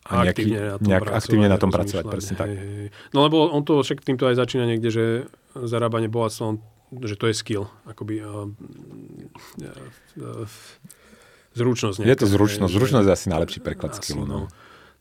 a 0.10 0.26
nejaký, 0.26 0.42
aktívne 0.42 0.60
na 0.66 0.78
tom 0.78 0.88
nejak 0.90 1.04
pracovať. 1.06 1.22
Aktívne 1.22 1.48
na 1.48 1.58
tom 1.62 1.70
pracovať, 1.70 2.06
presne 2.10 2.34
tak. 2.34 2.50
Hej, 2.50 2.58
hej. 2.58 2.90
No 3.14 3.20
lebo 3.30 3.38
on 3.54 3.62
to 3.62 3.86
však 3.86 4.02
týmto 4.02 4.26
aj 4.26 4.42
začína 4.42 4.66
niekde, 4.66 4.90
že 4.90 5.06
zarábanie 5.54 6.10
bohatstva, 6.10 6.58
že 7.06 7.14
to 7.14 7.30
je 7.30 7.36
skill, 7.38 7.70
akoby 7.86 8.26
uh, 8.26 8.50
uh, 8.50 9.70
uh, 10.18 10.50
zručnosť. 11.54 12.02
Nejaká, 12.02 12.10
je 12.10 12.18
to 12.26 12.28
zručnosť, 12.28 12.72
zručnosť 12.74 13.06
je 13.06 13.14
asi 13.14 13.28
najlepší 13.30 13.60
preklad 13.62 13.94
asi, 13.94 14.02
skillu. 14.02 14.26
No. 14.26 14.50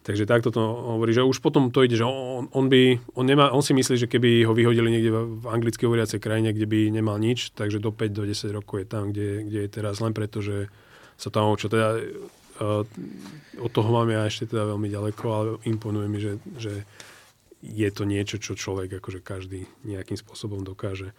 Takže 0.05 0.25
takto 0.25 0.49
to 0.49 0.63
hovorí, 0.97 1.13
že 1.13 1.21
už 1.21 1.45
potom 1.45 1.69
to 1.69 1.85
ide, 1.85 1.97
že 1.97 2.05
on, 2.05 2.49
on 2.57 2.73
by, 2.73 2.97
on, 3.13 3.25
nemá, 3.29 3.53
on 3.53 3.61
si 3.61 3.77
myslí, 3.77 3.97
že 3.97 4.09
keby 4.09 4.45
ho 4.49 4.57
vyhodili 4.57 4.89
niekde 4.89 5.13
v 5.13 5.45
anglicky 5.49 5.85
hovoriacej 5.85 6.17
krajine, 6.17 6.57
kde 6.57 6.65
by 6.65 6.89
nemal 6.89 7.21
nič, 7.21 7.53
takže 7.53 7.77
do 7.77 7.93
5 7.93 8.17
do 8.17 8.25
10 8.25 8.57
rokov 8.57 8.85
je 8.85 8.87
tam, 8.89 9.13
kde, 9.13 9.45
kde 9.45 9.59
je 9.65 9.69
teraz, 9.69 10.01
len 10.01 10.17
preto, 10.17 10.41
že 10.41 10.73
sa 11.19 11.29
tam 11.35 11.53
čo 11.59 11.67
teda 11.67 11.99
Od 13.59 13.71
toho 13.71 13.91
mám 13.91 14.11
ja 14.11 14.27
ešte 14.27 14.51
teda 14.51 14.75
veľmi 14.75 14.91
ďaleko, 14.91 15.25
ale 15.31 15.49
imponuje 15.67 16.07
mi, 16.11 16.19
že, 16.19 16.33
že 16.59 16.87
je 17.63 17.89
to 17.91 18.07
niečo, 18.07 18.39
čo 18.39 18.59
človek 18.59 18.99
akože 18.99 19.21
každý 19.23 19.67
nejakým 19.83 20.19
spôsobom 20.19 20.63
dokáže. 20.63 21.15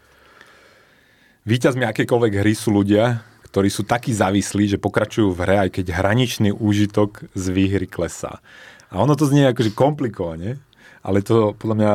Výťazmi 1.48 1.88
akékoľvek 1.88 2.34
hry 2.44 2.54
sú 2.56 2.76
ľudia, 2.76 3.24
ktorí 3.50 3.72
sú 3.72 3.82
takí 3.88 4.14
závislí, 4.14 4.78
že 4.78 4.78
pokračujú 4.78 5.34
v 5.34 5.42
hre, 5.42 5.56
aj 5.68 5.70
keď 5.82 5.86
hraničný 5.96 6.54
úžitok 6.54 7.26
z 7.34 7.46
výhry 7.50 7.90
klesá. 7.90 8.44
A 8.94 9.02
ono 9.02 9.18
to 9.18 9.26
znie 9.26 9.50
akože 9.50 9.74
komplikovane, 9.74 10.62
ale 11.02 11.26
to 11.26 11.58
podľa 11.58 11.76
mňa 11.76 11.94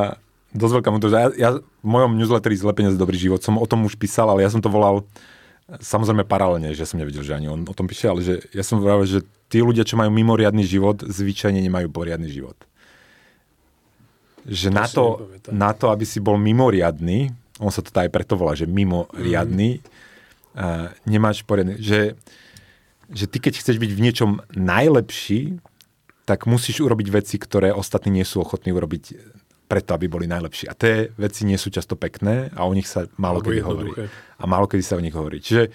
dosť 0.54 0.74
veľká 0.80 0.90
múdrosť. 0.90 1.14
Ja, 1.14 1.28
ja 1.34 1.50
v 1.60 1.86
mojom 1.86 2.18
newsletteri 2.18 2.58
Zlepenie 2.58 2.90
za 2.90 2.98
dobrý 2.98 3.18
život 3.18 3.42
som 3.42 3.58
o 3.58 3.66
tom 3.66 3.86
už 3.86 3.98
písal, 3.98 4.30
ale 4.30 4.46
ja 4.46 4.50
som 4.50 4.62
to 4.62 4.70
volal 4.72 5.06
Samozrejme 5.64 6.28
paralelne, 6.28 6.76
že 6.76 6.84
som 6.84 7.00
nevidel, 7.00 7.24
že 7.24 7.32
ani 7.32 7.48
on 7.48 7.64
o 7.64 7.72
tom 7.72 7.88
píše, 7.88 8.12
ale 8.12 8.20
že 8.20 8.44
ja 8.52 8.60
som 8.60 8.84
vravel, 8.84 9.08
že 9.08 9.24
tí 9.48 9.64
ľudia, 9.64 9.80
čo 9.88 9.96
majú 9.96 10.12
mimoriadný 10.12 10.60
život, 10.60 11.00
zvyčajne 11.00 11.56
nemajú 11.56 11.88
poriadny 11.88 12.28
život. 12.28 12.56
Že 14.44 14.68
na 14.76 14.84
to, 14.84 15.24
na 15.48 15.72
to, 15.72 15.88
aby 15.88 16.04
si 16.04 16.20
bol 16.20 16.36
mimoriadný, 16.36 17.32
on 17.56 17.72
sa 17.72 17.80
to 17.80 17.88
aj 17.96 18.12
preto 18.12 18.36
volá, 18.36 18.52
že 18.52 18.68
mimoriadný, 18.68 19.80
mm. 19.80 19.84
uh, 20.52 20.92
nemáš 21.08 21.40
poriadny, 21.48 21.80
že, 21.80 22.12
že 23.08 23.24
ty 23.24 23.40
keď 23.40 23.64
chceš 23.64 23.80
byť 23.80 23.90
v 23.96 24.04
niečom 24.04 24.30
najlepší, 24.52 25.64
tak 26.28 26.44
musíš 26.44 26.84
urobiť 26.84 27.08
veci, 27.08 27.40
ktoré 27.40 27.72
ostatní 27.72 28.20
nie 28.20 28.26
sú 28.28 28.44
ochotní 28.44 28.72
urobiť 28.72 29.16
preto, 29.64 29.96
aby 29.96 30.06
boli 30.06 30.26
najlepší. 30.28 30.68
A 30.68 30.76
tie 30.76 31.08
veci 31.16 31.48
nie 31.48 31.56
sú 31.56 31.72
často 31.72 31.96
pekné 31.96 32.52
a 32.52 32.68
o 32.68 32.72
nich 32.76 32.86
sa 32.86 33.08
málo 33.16 33.40
kedy 33.40 33.60
hovorí. 33.64 33.90
A 34.36 34.44
málo 34.44 34.68
kedy 34.68 34.84
sa 34.84 34.94
o 34.96 35.04
nich 35.04 35.16
hovorí. 35.16 35.40
Čiže 35.40 35.72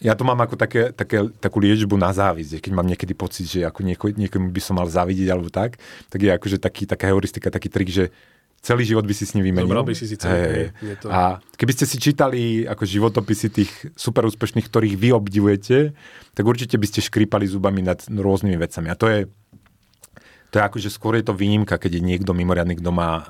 ja 0.00 0.16
to 0.16 0.24
mám 0.24 0.40
ako 0.40 0.56
také, 0.56 0.96
také, 0.96 1.28
takú 1.36 1.60
liečbu 1.60 1.92
na 2.00 2.08
závisť. 2.08 2.64
Keď 2.64 2.72
mám 2.72 2.88
niekedy 2.88 3.12
pocit, 3.12 3.44
že 3.44 3.60
ako 3.68 3.84
nieko, 3.84 4.08
niekomu 4.08 4.48
by 4.48 4.60
som 4.64 4.80
mal 4.80 4.88
závidieť 4.88 5.28
alebo 5.28 5.52
tak, 5.52 5.76
tak 6.08 6.20
je 6.24 6.32
akože 6.32 6.56
taký, 6.56 6.88
taká 6.88 7.12
heuristika, 7.12 7.52
taký 7.52 7.68
trik, 7.68 7.92
že 7.92 8.08
celý 8.64 8.88
život 8.88 9.04
by 9.04 9.12
si 9.12 9.28
s 9.28 9.36
ním 9.36 9.52
vymenil. 9.52 9.68
Zobral 9.68 9.84
by 9.84 9.96
si 9.96 10.08
si 10.08 10.16
celý, 10.16 10.72
hey. 10.72 10.96
To... 11.04 11.12
A 11.12 11.40
keby 11.56 11.72
ste 11.76 11.84
si 11.84 11.96
čítali 12.00 12.64
ako 12.64 12.84
životopisy 12.84 13.46
tých 13.52 13.72
super 13.96 14.24
úspešných, 14.28 14.68
ktorých 14.68 14.96
vy 14.96 15.08
obdivujete, 15.16 15.92
tak 16.32 16.44
určite 16.44 16.80
by 16.80 16.86
ste 16.88 17.04
škrípali 17.04 17.44
zubami 17.44 17.84
nad 17.84 18.00
rôznymi 18.08 18.56
vecami. 18.56 18.88
A 18.92 18.96
to 18.96 19.08
je 19.08 19.28
to 20.50 20.58
je 20.58 20.66
akože 20.66 20.90
skôr 20.90 21.14
je 21.14 21.24
to 21.24 21.34
výnimka, 21.34 21.78
keď 21.78 21.98
je 21.98 22.02
niekto 22.02 22.34
mimoriadný, 22.34 22.82
kto 22.82 22.90
má 22.90 23.22
uh, 23.22 23.24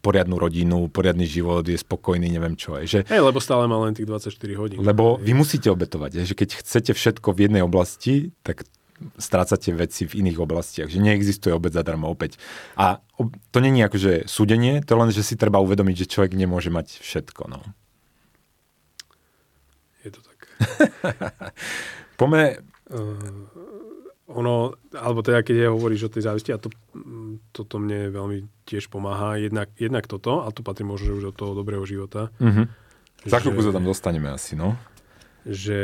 poriadnu 0.00 0.40
rodinu, 0.40 0.88
poriadny 0.88 1.28
život, 1.28 1.68
je 1.68 1.76
spokojný, 1.76 2.32
neviem 2.32 2.56
čo. 2.56 2.80
Je, 2.80 2.88
že, 2.88 3.00
Hej, 3.12 3.20
lebo 3.20 3.38
stále 3.44 3.68
má 3.68 3.76
len 3.84 3.92
tých 3.92 4.08
24 4.08 4.32
hodín. 4.56 4.78
Lebo 4.80 5.20
vy 5.20 5.36
musíte 5.36 5.68
obetovať, 5.68 6.24
je, 6.24 6.32
že 6.32 6.34
keď 6.34 6.48
chcete 6.64 6.92
všetko 6.96 7.28
v 7.36 7.38
jednej 7.44 7.62
oblasti, 7.62 8.32
tak 8.40 8.64
strácate 9.20 9.74
veci 9.76 10.08
v 10.08 10.24
iných 10.24 10.38
oblastiach, 10.40 10.88
že 10.88 11.02
neexistuje 11.02 11.52
obec 11.52 11.74
zadarmo 11.74 12.08
opäť. 12.08 12.40
A 12.78 13.02
to 13.52 13.58
není 13.60 13.84
akože 13.84 14.30
súdenie, 14.30 14.80
to 14.80 14.96
len, 14.96 15.12
že 15.12 15.26
si 15.26 15.34
treba 15.36 15.60
uvedomiť, 15.60 16.06
že 16.06 16.10
človek 16.10 16.32
nemôže 16.38 16.72
mať 16.72 17.02
všetko. 17.02 17.42
No. 17.50 17.60
Je 20.06 20.10
to 20.14 20.20
tak. 20.24 20.38
Pome... 22.18 22.62
Uh 22.92 23.51
ono, 24.32 24.74
alebo 24.96 25.20
teda 25.20 25.44
keď 25.44 25.68
hovoríš 25.70 26.08
o 26.08 26.12
tej 26.12 26.26
závisti, 26.26 26.50
a 26.50 26.58
to, 26.58 26.72
toto 27.52 27.76
mne 27.76 28.08
veľmi 28.10 28.38
tiež 28.64 28.88
pomáha. 28.88 29.36
Jednak, 29.36 29.68
jednak 29.76 30.08
toto, 30.08 30.42
a 30.44 30.48
to 30.50 30.64
patrí 30.64 30.82
možno 30.82 31.16
už 31.20 31.30
do 31.30 31.32
toho 31.32 31.52
dobrého 31.52 31.84
života. 31.84 32.32
Mm-hmm. 32.40 32.66
Za 33.28 33.38
chvíľku 33.38 33.62
sa 33.62 33.76
tam 33.76 33.86
dostaneme 33.86 34.32
asi, 34.32 34.58
no. 34.58 34.74
Že 35.42 35.78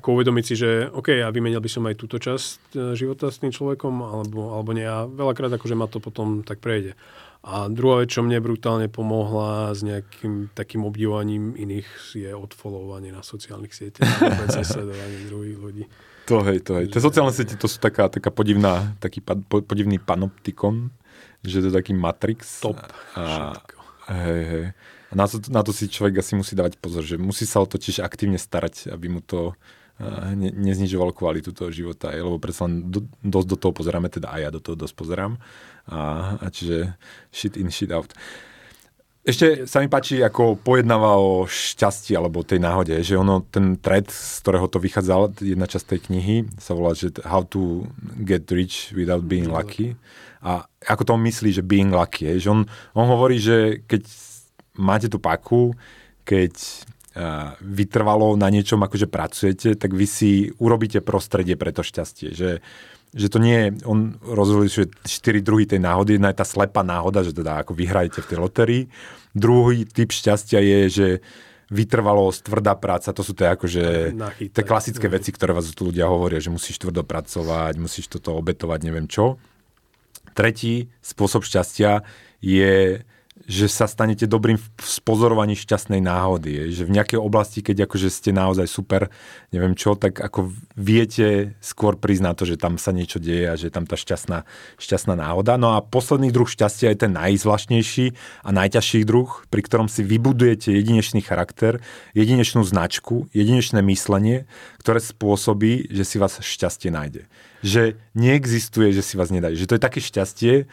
ako 0.00 0.08
uvedomiť 0.16 0.44
si, 0.44 0.54
že 0.56 0.88
OK, 0.88 1.12
a 1.20 1.28
vymenil 1.28 1.60
by 1.60 1.70
som 1.70 1.84
aj 1.84 1.96
túto 2.00 2.16
časť 2.16 2.72
e, 2.72 2.78
života 2.96 3.28
s 3.28 3.40
tým 3.40 3.52
človekom, 3.52 3.94
alebo, 4.00 4.56
alebo 4.56 4.70
nie. 4.72 4.84
A 4.84 5.04
veľakrát 5.04 5.52
akože 5.52 5.76
ma 5.76 5.88
to 5.88 6.00
potom 6.00 6.40
tak 6.40 6.60
prejde. 6.60 6.96
A 7.44 7.70
druhá 7.70 8.02
vec, 8.02 8.10
čo 8.10 8.26
mne 8.26 8.42
brutálne 8.42 8.90
pomohla 8.90 9.70
s 9.70 9.86
nejakým 9.86 10.50
takým 10.52 10.82
obdivovaním 10.82 11.54
iných, 11.54 11.88
je 12.16 12.30
odfollowovanie 12.34 13.14
na 13.14 13.22
sociálnych 13.22 13.72
sieťach 13.72 14.08
a 14.58 14.64
sledovanie 14.66 15.28
druhých 15.30 15.58
ľudí. 15.60 15.84
To 16.28 16.44
hej, 16.44 16.60
to 16.60 16.76
hej. 16.76 16.86
Tie 16.92 17.00
sociálne 17.00 17.32
siete 17.32 17.56
to 17.56 17.64
sú 17.64 17.80
taká, 17.80 18.12
taká 18.12 18.28
podivná, 18.28 18.92
taký 19.00 19.24
pa, 19.24 19.32
podivný 19.40 19.96
panoptikon, 19.96 20.92
že 21.40 21.64
to 21.64 21.72
je 21.72 21.74
taký 21.74 21.96
matrix. 21.96 22.60
Top. 22.60 22.76
A, 23.16 23.56
hej, 24.12 24.42
hej. 24.44 24.64
A 25.08 25.12
na 25.16 25.24
to, 25.24 25.40
na 25.48 25.64
to 25.64 25.72
si 25.72 25.88
človek 25.88 26.20
asi 26.20 26.36
musí 26.36 26.52
dávať 26.52 26.76
pozor, 26.76 27.00
že 27.00 27.16
musí 27.16 27.48
sa 27.48 27.64
o 27.64 27.66
to 27.66 27.80
tiež 27.80 28.04
aktívne 28.04 28.36
starať, 28.36 28.92
aby 28.92 29.08
mu 29.08 29.24
to 29.24 29.56
ne, 30.36 30.52
neznižovalo 30.54 31.10
kvalitu 31.10 31.50
toho 31.50 31.72
života, 31.74 32.14
lebo 32.14 32.38
predsa 32.38 32.70
len 32.70 32.86
do, 32.86 33.02
dosť 33.24 33.48
do 33.48 33.56
toho 33.56 33.72
pozeráme, 33.74 34.06
teda 34.12 34.30
aj 34.30 34.40
ja 34.44 34.50
do 34.52 34.60
toho 34.62 34.76
dosť 34.78 34.94
pozerám. 34.94 35.40
A, 35.88 36.36
a 36.38 36.46
čiže 36.52 36.94
shit 37.32 37.56
in, 37.58 37.72
shit 37.72 37.90
out. 37.90 38.12
Ešte 39.28 39.68
sa 39.68 39.84
mi 39.84 39.92
páči, 39.92 40.24
ako 40.24 40.56
pojednáva 40.56 41.20
o 41.20 41.44
šťastí 41.44 42.16
alebo 42.16 42.40
tej 42.40 42.64
náhode, 42.64 42.96
že 43.04 43.12
ono, 43.12 43.44
ten 43.44 43.76
thread, 43.76 44.08
z 44.08 44.40
ktorého 44.40 44.72
to 44.72 44.80
vychádzal, 44.80 45.36
jedna 45.44 45.68
časť 45.68 45.84
tej 45.84 46.00
knihy, 46.08 46.36
sa 46.56 46.72
volá, 46.72 46.96
že 46.96 47.12
How 47.28 47.44
to 47.44 47.84
get 48.24 48.48
rich 48.48 48.88
without 48.96 49.28
being 49.28 49.52
lucky. 49.52 50.00
A 50.40 50.64
ako 50.80 51.02
to 51.04 51.10
on 51.12 51.28
myslí, 51.28 51.52
že 51.52 51.60
being 51.60 51.92
lucky, 51.92 52.24
je, 52.24 52.48
že 52.48 52.48
on, 52.48 52.64
on 52.96 53.04
hovorí, 53.04 53.36
že 53.36 53.84
keď 53.84 54.08
máte 54.80 55.12
tú 55.12 55.20
paku, 55.20 55.76
keď 56.24 56.56
uh, 57.12 57.52
vytrvalo 57.60 58.32
na 58.32 58.48
niečom, 58.48 58.80
akože 58.80 59.12
pracujete, 59.12 59.76
tak 59.76 59.92
vy 59.92 60.08
si 60.08 60.48
urobíte 60.56 61.04
prostredie 61.04 61.60
pre 61.60 61.68
to 61.68 61.84
šťastie. 61.84 62.32
Že 62.32 62.64
že 63.14 63.28
to 63.32 63.38
nie 63.40 63.56
je, 63.56 63.68
on 63.88 64.20
rozhoduje, 64.20 64.68
že 64.68 64.84
štyri 65.08 65.40
druhy 65.40 65.64
tej 65.64 65.80
náhody. 65.80 66.16
Jedna 66.16 66.32
je 66.32 66.40
tá 66.40 66.46
slepá 66.46 66.84
náhoda, 66.84 67.24
že 67.24 67.32
teda 67.32 67.64
ako 67.64 67.72
vyhrajete 67.72 68.20
v 68.20 68.28
tej 68.28 68.38
loterii. 68.38 68.82
Druhý 69.32 69.88
typ 69.88 70.12
šťastia 70.12 70.60
je, 70.60 70.80
že 70.88 71.08
vytrvalosť, 71.68 72.48
tvrdá 72.48 72.72
práca, 72.80 73.12
to 73.12 73.20
sú 73.20 73.36
tie 73.36 73.52
akože 73.52 74.16
tie 74.56 74.64
klasické 74.64 75.04
no. 75.04 75.20
veci, 75.20 75.30
ktoré 75.36 75.52
vás 75.52 75.68
tu 75.76 75.92
ľudia 75.92 76.08
hovoria, 76.08 76.40
že 76.40 76.48
musíš 76.48 76.80
tvrdo 76.80 77.04
pracovať, 77.04 77.76
musíš 77.76 78.08
toto 78.08 78.32
obetovať, 78.40 78.80
neviem 78.88 79.04
čo. 79.04 79.36
Tretí 80.32 80.88
spôsob 81.04 81.44
šťastia 81.44 82.08
je 82.40 83.04
že 83.48 83.64
sa 83.64 83.88
stanete 83.88 84.28
dobrým 84.28 84.60
v 84.60 84.68
spozorovaní 84.76 85.56
šťastnej 85.56 86.04
náhody. 86.04 86.52
Je, 86.52 86.64
že 86.76 86.82
v 86.84 87.00
nejakej 87.00 87.16
oblasti, 87.16 87.64
keď 87.64 87.88
akože 87.88 88.12
ste 88.12 88.30
naozaj 88.36 88.68
super, 88.68 89.08
neviem 89.56 89.72
čo, 89.72 89.96
tak 89.96 90.20
ako 90.20 90.52
viete 90.76 91.56
skôr 91.64 91.96
priznať 91.96 92.34
to, 92.36 92.44
že 92.44 92.60
tam 92.60 92.76
sa 92.76 92.92
niečo 92.92 93.16
deje 93.16 93.48
a 93.48 93.56
že 93.56 93.72
tam 93.72 93.88
tá 93.88 93.96
šťastná, 93.96 94.44
šťastná 94.76 95.16
náhoda. 95.16 95.56
No 95.56 95.72
a 95.72 95.80
posledný 95.80 96.28
druh 96.28 96.44
šťastia 96.44 96.92
je 96.92 97.08
ten 97.08 97.12
najzvláštnejší 97.16 98.12
a 98.44 98.50
najťažší 98.52 99.08
druh, 99.08 99.32
pri 99.48 99.64
ktorom 99.64 99.88
si 99.88 100.04
vybudujete 100.04 100.68
jedinečný 100.68 101.24
charakter, 101.24 101.80
jedinečnú 102.12 102.60
značku, 102.68 103.32
jedinečné 103.32 103.80
myslenie, 103.88 104.44
ktoré 104.84 105.00
spôsobí, 105.00 105.88
že 105.88 106.04
si 106.04 106.20
vás 106.20 106.36
šťastie 106.36 106.92
nájde. 106.92 107.24
Že 107.64 107.96
neexistuje, 108.12 108.92
že 108.92 109.00
si 109.00 109.16
vás 109.16 109.32
nedá. 109.32 109.48
Že 109.56 109.72
to 109.72 109.76
je 109.80 109.82
také 109.88 110.00
šťastie, 110.04 110.68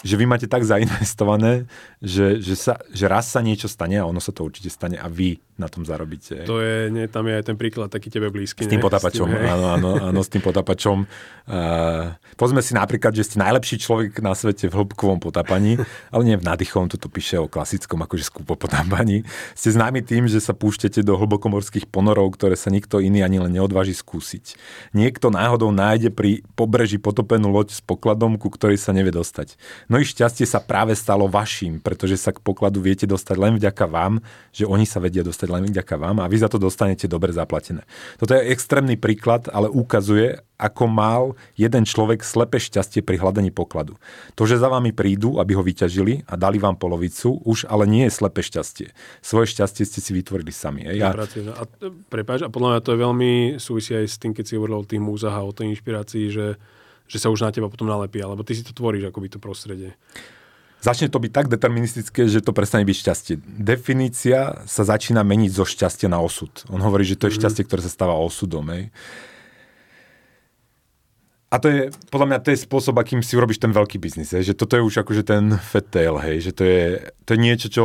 že 0.00 0.16
vy 0.16 0.24
máte 0.24 0.48
tak 0.48 0.64
zainvestované, 0.64 1.68
že, 2.00 2.40
že, 2.40 2.56
sa, 2.56 2.80
že 2.88 3.04
raz 3.04 3.28
sa 3.28 3.44
niečo 3.44 3.68
stane 3.68 4.00
a 4.00 4.08
ono 4.08 4.24
sa 4.24 4.32
to 4.32 4.40
určite 4.40 4.72
stane 4.72 4.96
a 4.96 5.04
vy 5.04 5.36
na 5.60 5.68
tom 5.68 5.84
zarobíte. 5.84 6.48
To 6.48 6.64
je, 6.64 6.88
nie, 6.88 7.04
tam 7.04 7.28
je 7.28 7.36
aj 7.36 7.44
ten 7.52 7.56
príklad 7.60 7.92
taký 7.92 8.08
tebe 8.08 8.32
blízky. 8.32 8.64
S 8.64 8.72
tým 8.72 8.80
potapačom, 8.80 9.28
s 9.28 9.36
tým, 9.36 9.44
áno, 9.44 9.66
áno, 9.76 9.90
áno, 10.08 10.20
s 10.24 10.32
tým 10.32 10.40
potapačom. 10.40 11.04
Uh, 11.44 12.16
povedzme 12.40 12.64
si 12.64 12.72
napríklad, 12.72 13.12
že 13.12 13.28
ste 13.28 13.36
najlepší 13.36 13.76
človek 13.84 14.24
na 14.24 14.32
svete 14.32 14.72
v 14.72 14.80
hĺbkovom 14.80 15.20
potapaní, 15.20 15.76
ale 16.08 16.22
nie 16.24 16.40
v 16.40 16.48
nádychom, 16.48 16.88
toto 16.88 17.12
píše 17.12 17.36
o 17.36 17.44
klasickom 17.44 18.00
akože 18.00 18.24
skúpo 18.24 18.56
potapaní. 18.56 19.28
Ste 19.52 19.76
známi 19.76 20.00
tým, 20.00 20.24
že 20.24 20.40
sa 20.40 20.56
púšťate 20.56 21.04
do 21.04 21.20
hlbokomorských 21.20 21.92
ponorov, 21.92 22.32
ktoré 22.40 22.56
sa 22.56 22.72
nikto 22.72 22.96
iný 23.04 23.20
ani 23.20 23.44
len 23.44 23.52
neodváži 23.52 23.92
skúsiť. 23.92 24.56
Niekto 24.96 25.28
náhodou 25.28 25.68
nájde 25.68 26.08
pri 26.08 26.40
pobreží 26.56 26.96
potopenú 26.96 27.52
loď 27.52 27.76
s 27.76 27.84
pokladom, 27.84 28.40
ku 28.40 28.48
ktorej 28.48 28.80
sa 28.80 28.96
nevie 28.96 29.12
dostať. 29.12 29.60
No 29.92 30.00
ich 30.00 30.16
šťastie 30.16 30.48
sa 30.48 30.64
práve 30.64 30.96
stalo 30.96 31.28
vašim, 31.28 31.84
pretože 31.90 32.22
sa 32.22 32.30
k 32.30 32.38
pokladu 32.38 32.78
viete 32.78 33.02
dostať 33.02 33.34
len 33.34 33.58
vďaka 33.58 33.90
vám, 33.90 34.22
že 34.54 34.62
oni 34.62 34.86
sa 34.86 35.02
vedia 35.02 35.26
dostať 35.26 35.48
len 35.50 35.66
vďaka 35.66 35.98
vám 35.98 36.22
a 36.22 36.30
vy 36.30 36.38
za 36.38 36.46
to 36.46 36.62
dostanete 36.62 37.10
dobre 37.10 37.34
zaplatené. 37.34 37.82
Toto 38.14 38.38
je 38.38 38.46
extrémny 38.54 38.94
príklad, 38.94 39.50
ale 39.50 39.66
ukazuje, 39.66 40.38
ako 40.54 40.86
mal 40.86 41.22
jeden 41.58 41.82
človek 41.82 42.22
slepe 42.22 42.62
šťastie 42.62 43.02
pri 43.02 43.18
hľadaní 43.18 43.50
pokladu. 43.50 43.98
To, 44.38 44.46
že 44.46 44.62
za 44.62 44.70
vami 44.70 44.94
prídu, 44.94 45.42
aby 45.42 45.58
ho 45.58 45.66
vyťažili 45.66 46.30
a 46.30 46.38
dali 46.38 46.62
vám 46.62 46.78
polovicu, 46.78 47.42
už 47.42 47.66
ale 47.66 47.90
nie 47.90 48.06
je 48.06 48.12
slepe 48.14 48.44
šťastie. 48.44 48.94
Svoje 49.24 49.50
šťastie 49.50 49.82
ste 49.82 49.98
si 49.98 50.14
vytvorili 50.14 50.54
sami. 50.54 50.86
Ja... 50.94 51.10
A, 51.10 51.64
prepáč, 52.06 52.46
a 52.46 52.52
podľa 52.52 52.78
mňa 52.78 52.80
to 52.86 52.92
je 52.94 53.02
veľmi 53.02 53.32
súvisí 53.58 53.98
aj 53.98 54.06
s 54.06 54.16
tým, 54.22 54.30
keď 54.30 54.44
si 54.46 54.54
hovoril 54.54 54.84
o 54.84 54.86
tých 54.86 55.02
múzach 55.02 55.34
a 55.34 55.42
o 55.42 55.50
tej 55.50 55.72
inšpirácii, 55.74 56.30
že, 56.30 56.60
že 57.08 57.16
sa 57.18 57.32
už 57.32 57.42
na 57.42 57.50
teba 57.50 57.72
potom 57.72 57.88
nalepí, 57.88 58.20
alebo 58.20 58.44
ty 58.44 58.52
si 58.52 58.62
to 58.62 58.76
tvoríš 58.76 59.08
akoby 59.10 59.32
to 59.32 59.40
prostredie 59.40 59.96
začne 60.80 61.12
to 61.12 61.20
byť 61.20 61.32
tak 61.32 61.46
deterministické, 61.52 62.26
že 62.26 62.40
to 62.40 62.56
prestane 62.56 62.88
byť 62.88 62.96
šťastie. 62.96 63.34
Definícia 63.60 64.64
sa 64.64 64.82
začína 64.82 65.20
meniť 65.20 65.52
zo 65.52 65.64
šťastia 65.68 66.08
na 66.08 66.18
osud. 66.20 66.50
On 66.72 66.80
hovorí, 66.80 67.04
že 67.04 67.20
to 67.20 67.28
je 67.28 67.36
mhm. 67.36 67.38
šťastie, 67.44 67.62
ktoré 67.68 67.80
sa 67.84 67.92
stáva 67.92 68.16
osudom. 68.16 68.64
Hej. 68.72 68.88
A 71.50 71.58
to 71.58 71.66
je, 71.66 71.90
podľa 72.14 72.26
mňa, 72.30 72.38
to 72.46 72.54
je 72.54 72.62
spôsob, 72.62 72.94
akým 72.94 73.26
si 73.26 73.34
urobíš 73.34 73.58
ten 73.58 73.74
veľký 73.74 73.98
biznis. 73.98 74.30
Hej. 74.30 74.54
Že 74.54 74.58
toto 74.58 74.74
je 74.78 74.86
už 74.86 74.94
akože 75.02 75.22
ten 75.26 75.58
fat 75.58 75.82
tail, 75.90 76.14
hej. 76.22 76.46
Že 76.46 76.52
to 76.54 76.62
je, 76.62 76.82
to 77.26 77.30
je 77.34 77.38
niečo, 77.42 77.68
čo 77.68 77.84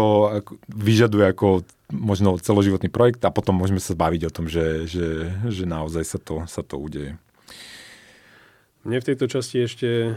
vyžaduje 0.69 1.25
ako 1.33 1.65
možno 1.89 2.37
celoživotný 2.37 2.93
projekt 2.93 3.25
a 3.25 3.33
potom 3.33 3.57
môžeme 3.57 3.81
sa 3.81 3.97
baviť 3.97 4.21
o 4.29 4.33
tom, 4.33 4.45
že, 4.45 4.85
že, 4.85 5.33
že 5.49 5.65
naozaj 5.65 6.03
sa 6.05 6.19
to, 6.21 6.45
sa 6.45 6.61
to 6.61 6.77
udeje. 6.77 7.17
Mne 8.85 9.01
v 9.01 9.07
tejto 9.09 9.25
časti 9.25 9.65
ešte 9.65 10.13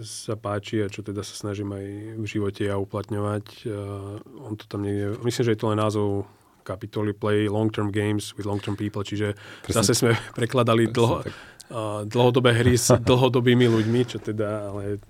sa 0.00 0.40
páči 0.40 0.80
a 0.80 0.88
čo 0.88 1.04
teda 1.04 1.20
sa 1.20 1.36
snažím 1.36 1.76
aj 1.76 1.86
v 2.16 2.24
živote 2.24 2.64
ja 2.64 2.80
uplatňovať. 2.80 3.44
Uh, 3.68 4.16
on 4.48 4.56
to 4.56 4.64
tam 4.64 4.88
niekde, 4.88 5.20
myslím, 5.20 5.44
že 5.44 5.52
je 5.52 5.60
to 5.60 5.68
len 5.68 5.80
názov 5.80 6.24
kapitoly 6.64 7.12
Play 7.12 7.50
Long-Term 7.52 7.92
Games 7.92 8.32
with 8.38 8.48
Long-Term 8.48 8.78
People, 8.78 9.04
čiže 9.04 9.36
Presne. 9.66 9.76
zase 9.84 9.92
sme 9.92 10.16
prekladali 10.32 10.88
dlho, 10.88 11.20
uh, 11.20 12.08
dlhodobé 12.08 12.56
hry 12.56 12.80
s 12.80 12.88
dlhodobými 13.08 13.68
ľuďmi, 13.68 14.00
čo 14.08 14.16
teda, 14.16 14.72
ale 14.72 15.02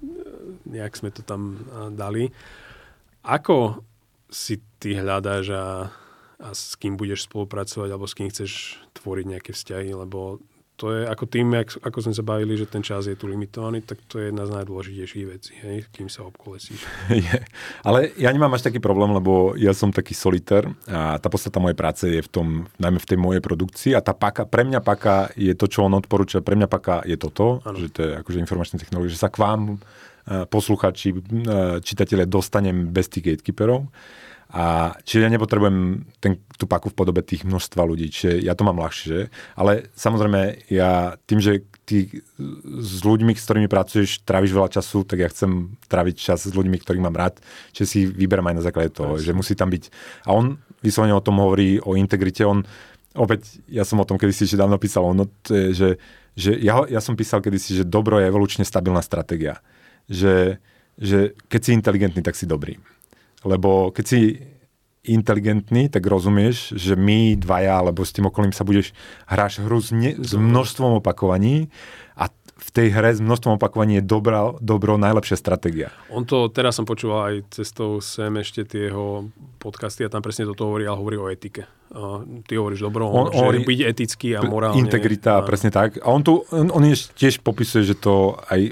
nejak 0.67 0.99
sme 0.99 1.15
to 1.15 1.23
tam 1.23 1.63
uh, 1.71 1.87
dali. 1.95 2.27
Ako 3.23 3.87
si 4.27 4.59
ty 4.83 4.99
hľadáš 4.99 5.55
a, 5.55 5.67
a 6.43 6.49
s 6.51 6.75
kým 6.75 6.99
budeš 6.99 7.31
spolupracovať, 7.31 7.89
alebo 7.93 8.11
s 8.11 8.17
kým 8.19 8.27
chceš 8.33 8.83
tvoriť 8.99 9.25
nejaké 9.31 9.51
vzťahy, 9.55 9.95
lebo 9.95 10.43
to 10.83 10.91
je 10.91 11.07
ako 11.07 11.31
tým, 11.31 11.55
ako 11.63 11.99
sme 12.03 12.11
sa 12.11 12.27
bavili, 12.27 12.59
že 12.59 12.67
ten 12.67 12.83
čas 12.83 13.07
je 13.07 13.15
tu 13.15 13.31
limitovaný, 13.31 13.87
tak 13.87 14.03
to 14.11 14.19
je 14.19 14.35
jedna 14.35 14.51
z 14.51 14.59
najdôležitejších 14.59 15.27
vecí, 15.31 15.55
hej, 15.63 15.87
kým 15.95 16.11
sa 16.11 16.27
obkolesíš. 16.27 16.83
Je. 17.23 17.39
Ale 17.87 18.11
ja 18.19 18.35
nemám 18.35 18.59
až 18.59 18.67
taký 18.67 18.83
problém, 18.83 19.15
lebo 19.15 19.55
ja 19.55 19.71
som 19.79 19.95
taký 19.95 20.11
solitér 20.11 20.67
a 20.91 21.23
tá 21.23 21.31
podstata 21.31 21.63
mojej 21.63 21.79
práce 21.79 22.05
je 22.11 22.19
v 22.19 22.27
tom, 22.27 22.47
najmä 22.83 22.99
v 22.99 23.09
tej 23.15 23.19
mojej 23.23 23.39
produkcii 23.39 23.93
a 23.95 24.03
tá 24.03 24.11
paka, 24.11 24.43
pre 24.43 24.67
mňa 24.67 24.83
paka 24.83 25.31
je 25.39 25.55
to, 25.55 25.71
čo 25.71 25.87
on 25.87 25.95
odporúča, 25.95 26.43
pre 26.43 26.59
mňa 26.59 26.67
paka 26.67 27.07
je 27.07 27.15
toto, 27.15 27.63
ano. 27.63 27.79
že 27.79 27.87
to 27.95 27.99
je 28.03 28.11
akože 28.19 28.43
informačná 28.43 28.83
technológia, 28.83 29.15
že 29.15 29.23
sa 29.23 29.31
k 29.31 29.39
vám 29.39 29.79
eh, 29.79 30.51
posluchači, 30.51 31.15
eh, 31.15 31.79
čitatelia 31.79 32.27
dostanem 32.27 32.91
bez 32.91 33.07
tých 33.07 33.39
gatekeeperov 33.39 33.87
a 34.53 34.93
čiže 35.09 35.25
ja 35.25 35.33
nepotrebujem 35.33 36.05
ten, 36.21 36.37
tú 36.61 36.69
paku 36.69 36.93
v 36.93 36.99
podobe 37.01 37.25
tých 37.25 37.49
množstva 37.49 37.89
ľudí, 37.89 38.13
čiže 38.13 38.45
ja 38.45 38.53
to 38.53 38.69
mám 38.69 38.77
ľahšie, 38.77 39.33
ale 39.57 39.89
samozrejme 39.97 40.69
ja 40.69 41.17
tým, 41.25 41.41
že 41.41 41.65
ty 41.89 42.23
s 42.79 43.01
ľuďmi, 43.01 43.33
s 43.33 43.49
ktorými 43.49 43.67
pracuješ, 43.67 44.21
tráviš 44.29 44.53
veľa 44.53 44.69
času, 44.69 45.09
tak 45.09 45.25
ja 45.25 45.33
chcem 45.33 45.73
tráviť 45.89 46.17
čas 46.21 46.45
s 46.45 46.53
ľuďmi, 46.53 46.77
ktorých 46.79 47.01
mám 47.01 47.17
rád, 47.17 47.41
čiže 47.73 47.87
si 47.89 48.01
vyberám 48.05 48.53
aj 48.53 48.57
na 48.61 48.65
základe 48.65 48.93
toho, 48.93 49.17
Presne. 49.17 49.27
že 49.27 49.33
musí 49.33 49.57
tam 49.57 49.73
byť. 49.73 49.85
A 50.29 50.37
on 50.37 50.61
vyslovene 50.85 51.17
o 51.17 51.25
tom 51.25 51.41
hovorí, 51.41 51.81
o 51.81 51.97
integrite, 51.97 52.45
on 52.45 52.63
opäť, 53.17 53.61
ja 53.69 53.85
som 53.85 54.01
o 54.01 54.09
tom 54.09 54.17
kedysi 54.17 54.49
ešte 54.49 54.61
dávno 54.61 54.77
písal, 54.81 55.05
ono, 55.05 55.29
je, 55.49 55.73
že, 55.73 55.89
že 56.37 56.57
ja, 56.61 56.85
ja 56.89 57.01
som 57.01 57.17
písal 57.17 57.45
kedysi, 57.45 57.83
že 57.83 57.89
dobro 57.89 58.21
je 58.21 58.29
evolučne 58.29 58.65
stabilná 58.65 59.01
stratégia. 59.05 59.61
Že, 60.09 60.61
že 60.97 61.19
keď 61.49 61.61
si 61.61 61.71
inteligentný, 61.77 62.21
tak 62.25 62.37
si 62.37 62.49
dobrý. 62.49 62.77
Lebo 63.43 63.91
keď 63.91 64.05
si 64.07 64.21
inteligentný, 65.03 65.91
tak 65.91 66.07
rozumieš, 66.07 66.79
že 66.79 66.95
my 66.95 67.35
dvaja, 67.35 67.83
alebo 67.83 68.07
s 68.07 68.15
tým 68.15 68.31
okolím 68.31 68.55
sa 68.55 68.63
budeš 68.63 68.95
hráš 69.27 69.59
hru 69.59 69.83
s, 69.83 69.91
ne, 69.91 70.15
s 70.15 70.39
množstvom 70.39 71.03
opakovaní 71.03 71.75
a 72.15 72.31
v 72.63 72.69
tej 72.71 72.95
hre 72.95 73.11
s 73.11 73.19
množstvom 73.19 73.59
opakovaní 73.59 73.99
je 73.99 74.05
dobrá, 74.07 74.55
dobro 74.63 74.95
najlepšia 74.95 75.35
stratégia. 75.35 75.91
On 76.07 76.23
to, 76.23 76.47
teraz 76.55 76.79
som 76.79 76.87
počúval 76.87 77.35
aj 77.35 77.51
cestou 77.51 77.99
sem 77.99 78.31
ešte 78.39 78.63
tie 78.63 78.95
jeho 78.95 79.27
podcasty 79.59 80.07
a 80.07 80.13
tam 80.13 80.23
presne 80.23 80.47
toto 80.47 80.71
hovorí, 80.71 80.87
ale 80.87 80.95
hovorí 80.95 81.17
o 81.19 81.27
etike. 81.27 81.67
Uh, 81.91 82.23
ty 82.47 82.55
hovoríš 82.55 82.87
dobro, 82.87 83.11
on, 83.11 83.35
on 83.35 83.43
hovorí, 83.43 83.67
byť 83.67 83.81
etický 83.83 84.39
a 84.39 84.47
morálne. 84.47 84.79
Integrita, 84.79 85.43
a... 85.43 85.45
presne 85.45 85.75
tak. 85.75 85.99
A 85.99 86.15
on 86.15 86.23
tu, 86.23 86.47
on, 86.55 86.71
on 86.71 86.83
tiež 86.95 87.43
popisuje, 87.43 87.83
že 87.83 87.99
to 87.99 88.39
aj 88.47 88.71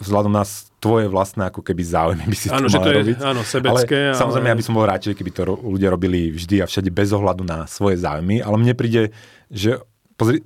vzhľadom 0.00 0.32
na 0.32 0.44
tvoje 0.82 1.06
vlastné 1.06 1.52
ako 1.52 1.60
keby 1.62 1.82
záujmy 1.84 2.24
by 2.26 2.36
si 2.36 2.48
áno, 2.48 2.66
to 2.66 2.74
že 2.74 2.78
to 2.80 2.90
je, 2.90 2.96
robiť. 3.02 3.16
Áno, 3.22 3.40
sebecké. 3.44 3.96
Ale, 3.98 4.14
ale 4.14 4.20
samozrejme, 4.20 4.48
ja 4.50 4.58
by 4.58 4.64
som 4.64 4.74
bol 4.74 4.86
radšej, 4.88 5.14
keby 5.14 5.30
to 5.30 5.42
ľudia 5.54 5.88
robili 5.92 6.32
vždy 6.32 6.62
a 6.62 6.66
všade 6.66 6.90
bez 6.90 7.12
ohľadu 7.12 7.42
na 7.44 7.68
svoje 7.70 8.00
záujmy, 8.00 8.40
ale 8.42 8.56
mne 8.58 8.74
príde, 8.74 9.14
že 9.52 9.78
pozri, 10.16 10.42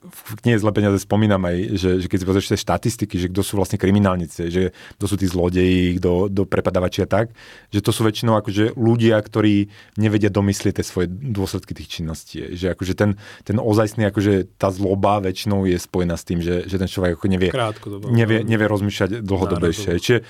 v 0.00 0.32
knihe 0.44 0.56
Zle 0.60 0.72
peniaze 0.72 0.98
spomínam 1.00 1.40
aj, 1.44 1.56
že, 1.76 1.90
že 2.02 2.06
keď 2.06 2.18
si 2.20 2.28
pozrieš 2.28 2.50
tie 2.52 2.60
štatistiky, 2.60 3.14
že 3.16 3.26
kto 3.32 3.42
sú 3.44 3.58
vlastne 3.58 3.80
kriminálnici, 3.80 4.48
že 4.48 4.72
kto 5.00 5.04
sú 5.08 5.16
tí 5.20 5.26
zlodeji, 5.26 6.00
kto, 6.00 6.28
kto 6.32 6.42
prepadávači 6.48 7.04
a 7.04 7.08
tak, 7.08 7.32
že 7.72 7.80
to 7.84 7.90
sú 7.90 8.04
väčšinou 8.04 8.38
akože 8.40 8.76
ľudia, 8.76 9.16
ktorí 9.20 9.68
nevedia 10.00 10.28
domyslieť 10.28 10.80
tie 10.80 10.86
svoje 10.86 11.06
dôsledky 11.10 11.72
tých 11.76 12.00
činností. 12.00 12.56
Že 12.56 12.76
akože 12.76 12.92
ten, 12.96 13.10
ten 13.44 13.56
ozajstný, 13.56 14.08
akože 14.08 14.56
tá 14.56 14.72
zloba 14.72 15.20
väčšinou 15.20 15.68
je 15.68 15.76
spojená 15.76 16.16
s 16.16 16.24
tým, 16.24 16.40
že, 16.40 16.64
že 16.68 16.76
ten 16.76 16.88
človek 16.88 17.16
ako 17.16 17.26
nevie, 17.28 17.50
nevie, 18.08 18.38
nevie 18.46 18.66
rozmýšľať 18.66 19.20
dlhodobejšie. 19.24 19.96
Čiže 20.00 20.20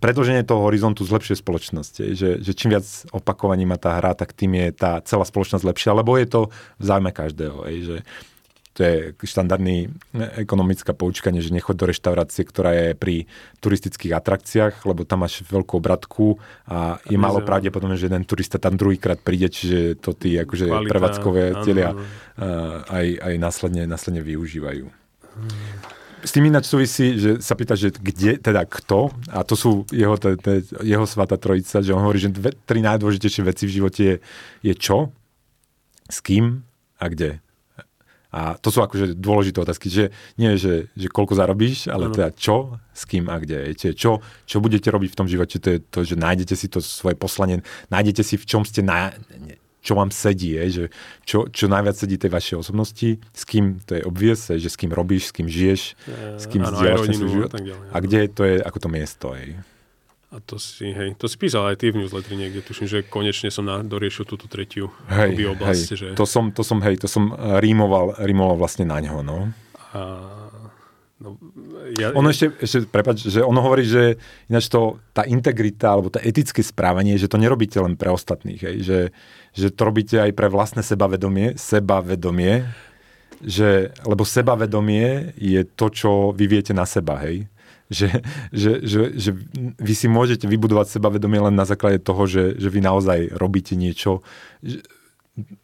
predlženie 0.00 0.42
toho 0.42 0.64
horizontu 0.64 1.04
zlepšuje 1.04 1.36
spoločnosť. 1.38 1.94
Že, 2.16 2.30
že 2.40 2.52
čím 2.56 2.74
viac 2.74 2.88
opakovaní 3.12 3.68
má 3.68 3.76
tá 3.76 4.00
hra, 4.00 4.16
tak 4.16 4.32
tým 4.32 4.56
je 4.56 4.68
tá 4.72 5.04
celá 5.04 5.28
spoločnosť 5.28 5.62
lepšia, 5.62 5.92
lebo 5.92 6.16
je 6.16 6.26
to 6.26 6.40
v 6.80 6.84
zájme 6.84 7.12
každého. 7.12 7.68
Že 7.68 7.96
to 8.70 8.86
je 8.86 8.94
štandardný 9.18 9.90
ekonomická 10.38 10.94
poučkanie, 10.94 11.42
že 11.42 11.50
nechoď 11.50 11.74
do 11.74 11.88
reštaurácie, 11.90 12.46
ktorá 12.46 12.70
je 12.70 12.88
pri 12.94 13.26
turistických 13.58 14.14
atrakciách, 14.14 14.86
lebo 14.86 15.02
tam 15.02 15.26
máš 15.26 15.42
veľkú 15.42 15.82
obratku 15.82 16.38
a 16.70 17.02
je 17.02 17.18
málo 17.18 17.42
pravdepodobné, 17.42 17.98
že 17.98 18.06
jeden 18.06 18.22
turista 18.22 18.62
tam 18.62 18.78
druhýkrát 18.78 19.18
príde, 19.18 19.50
čiže 19.50 19.98
to 19.98 20.14
tí 20.14 20.38
akože 20.38 20.70
Kvalita, 20.70 20.90
prevádzkové 20.90 21.42
cieľia 21.66 21.98
aj, 22.86 23.06
aj 23.20 23.34
následne, 23.42 23.82
následne 23.90 24.22
využívajú. 24.22 24.86
S 26.20 26.36
tým 26.36 26.52
ináč 26.52 26.68
súvisí, 26.68 27.16
že 27.16 27.40
sa 27.40 27.56
pýta, 27.56 27.72
že 27.74 27.96
kde, 27.96 28.36
teda 28.36 28.68
kto, 28.68 29.08
a 29.32 29.40
to 29.40 29.56
sú 29.56 29.88
jeho, 29.88 30.20
te, 30.20 30.36
te, 30.36 30.60
jeho 30.84 31.08
svata 31.08 31.40
trojica, 31.40 31.80
že 31.80 31.96
on 31.96 32.04
hovorí, 32.04 32.20
že 32.20 32.28
dve, 32.28 32.52
tri 32.68 32.84
najdôležitejšie 32.84 33.42
veci 33.48 33.64
v 33.64 33.74
živote 33.80 34.00
je, 34.04 34.16
je 34.60 34.74
čo, 34.76 35.08
s 36.12 36.20
kým 36.20 36.60
a 37.00 37.04
kde. 37.08 37.40
A 38.30 38.54
to 38.54 38.70
sú 38.70 38.78
akože 38.82 39.18
dôležité 39.18 39.58
otázky, 39.58 39.90
že 39.90 40.14
nie 40.38 40.54
že, 40.54 40.86
že 40.94 41.10
koľko 41.10 41.34
zarobíš, 41.34 41.90
ale 41.90 42.10
ano. 42.10 42.14
teda 42.14 42.30
čo, 42.30 42.78
s 42.94 43.02
kým 43.06 43.26
a 43.26 43.42
kde. 43.42 43.74
Viete, 43.74 43.88
čo, 43.94 44.22
čo 44.46 44.62
budete 44.62 44.86
robiť 44.86 45.10
v 45.10 45.18
tom 45.18 45.26
živote, 45.26 45.58
to 45.58 45.68
je 45.74 45.78
to, 45.82 45.98
že 46.06 46.14
nájdete 46.14 46.54
si 46.54 46.66
to 46.70 46.78
svoje 46.78 47.18
poslanie, 47.18 47.66
nájdete 47.90 48.22
si 48.22 48.38
v 48.38 48.46
čom 48.46 48.62
ste 48.62 48.86
na, 48.86 49.10
čo 49.80 49.96
vám 49.96 50.12
sedí, 50.12 50.54
je, 50.54 50.64
že 50.70 50.84
čo, 51.24 51.48
čo 51.48 51.66
najviac 51.66 51.96
sedí 51.96 52.20
tej 52.20 52.30
vašej 52.30 52.56
osobnosti, 52.60 53.16
s 53.32 53.42
kým, 53.48 53.80
to 53.82 53.96
je 53.96 54.02
obvious, 54.04 54.52
je, 54.52 54.60
že 54.60 54.70
s 54.70 54.76
kým 54.76 54.92
robíš, 54.92 55.32
s 55.32 55.34
kým 55.34 55.48
žiješ, 55.48 55.82
s 56.36 56.44
kým 56.46 56.62
zdieľaš 56.62 57.00
ten 57.08 57.16
svoj 57.16 57.30
život. 57.32 57.50
A, 57.56 57.60
a 57.90 57.96
kde 57.98 58.28
to 58.28 58.42
je, 58.44 58.60
ako 58.60 58.78
to 58.78 58.88
miesto. 58.92 59.26
Je. 59.32 59.56
A 60.30 60.38
to 60.38 60.62
si, 60.62 60.86
hej, 60.94 61.18
to 61.18 61.26
si 61.26 61.34
písal 61.34 61.66
aj 61.74 61.82
ty 61.82 61.90
v 61.90 62.06
newsletteri 62.06 62.38
niekde, 62.38 62.62
tuším, 62.62 62.86
že 62.86 63.02
konečne 63.02 63.50
som 63.50 63.66
na, 63.66 63.82
doriešil 63.82 64.22
túto 64.22 64.46
tretiu 64.46 64.86
hej, 65.10 65.34
oblasť. 65.34 65.88
Hej, 65.90 65.98
že... 65.98 66.06
to, 66.14 66.22
som, 66.22 66.54
to 66.54 66.62
som, 66.62 66.78
hej, 66.86 67.02
to 67.02 67.10
som 67.10 67.34
eh, 67.34 67.58
rímoval, 67.58 68.14
rímoval 68.22 68.54
vlastne 68.54 68.86
na 68.86 69.02
ňo, 69.02 69.26
no. 69.26 69.50
A, 69.90 70.00
no 71.18 71.34
ja, 71.98 72.14
ono 72.14 72.30
ešte, 72.30 72.54
ešte 72.62 72.86
prepáč, 72.86 73.26
že 73.26 73.42
ono 73.42 73.58
hovorí, 73.58 73.82
že 73.82 74.22
ináč 74.46 74.70
to, 74.70 75.02
tá 75.10 75.26
integrita, 75.26 75.98
alebo 75.98 76.14
tá 76.14 76.22
etické 76.22 76.62
správanie, 76.62 77.18
že 77.18 77.26
to 77.26 77.34
nerobíte 77.34 77.82
len 77.82 77.98
pre 77.98 78.14
ostatných, 78.14 78.60
hej, 78.62 78.76
že, 78.86 78.98
že 79.50 79.74
to 79.74 79.82
robíte 79.82 80.14
aj 80.14 80.30
pre 80.30 80.46
vlastné 80.46 80.86
sebavedomie, 80.86 81.58
sebavedomie, 81.58 82.70
že, 83.42 83.90
lebo 84.06 84.22
sebavedomie 84.22 85.34
je 85.34 85.66
to, 85.66 85.90
čo 85.90 86.10
vy 86.30 86.46
viete 86.46 86.70
na 86.70 86.86
seba, 86.86 87.18
hej 87.18 87.50
že, 87.90 88.22
že, 88.54 88.80
že, 88.86 89.00
že 89.18 89.30
vy 89.76 89.94
si 89.98 90.06
môžete 90.06 90.46
vybudovať 90.46 90.96
sebavedomie 90.96 91.42
len 91.42 91.54
na 91.58 91.66
základe 91.66 91.98
toho, 92.00 92.24
že, 92.24 92.54
že 92.56 92.70
vy 92.70 92.80
naozaj 92.80 93.34
robíte 93.34 93.74
niečo 93.74 94.22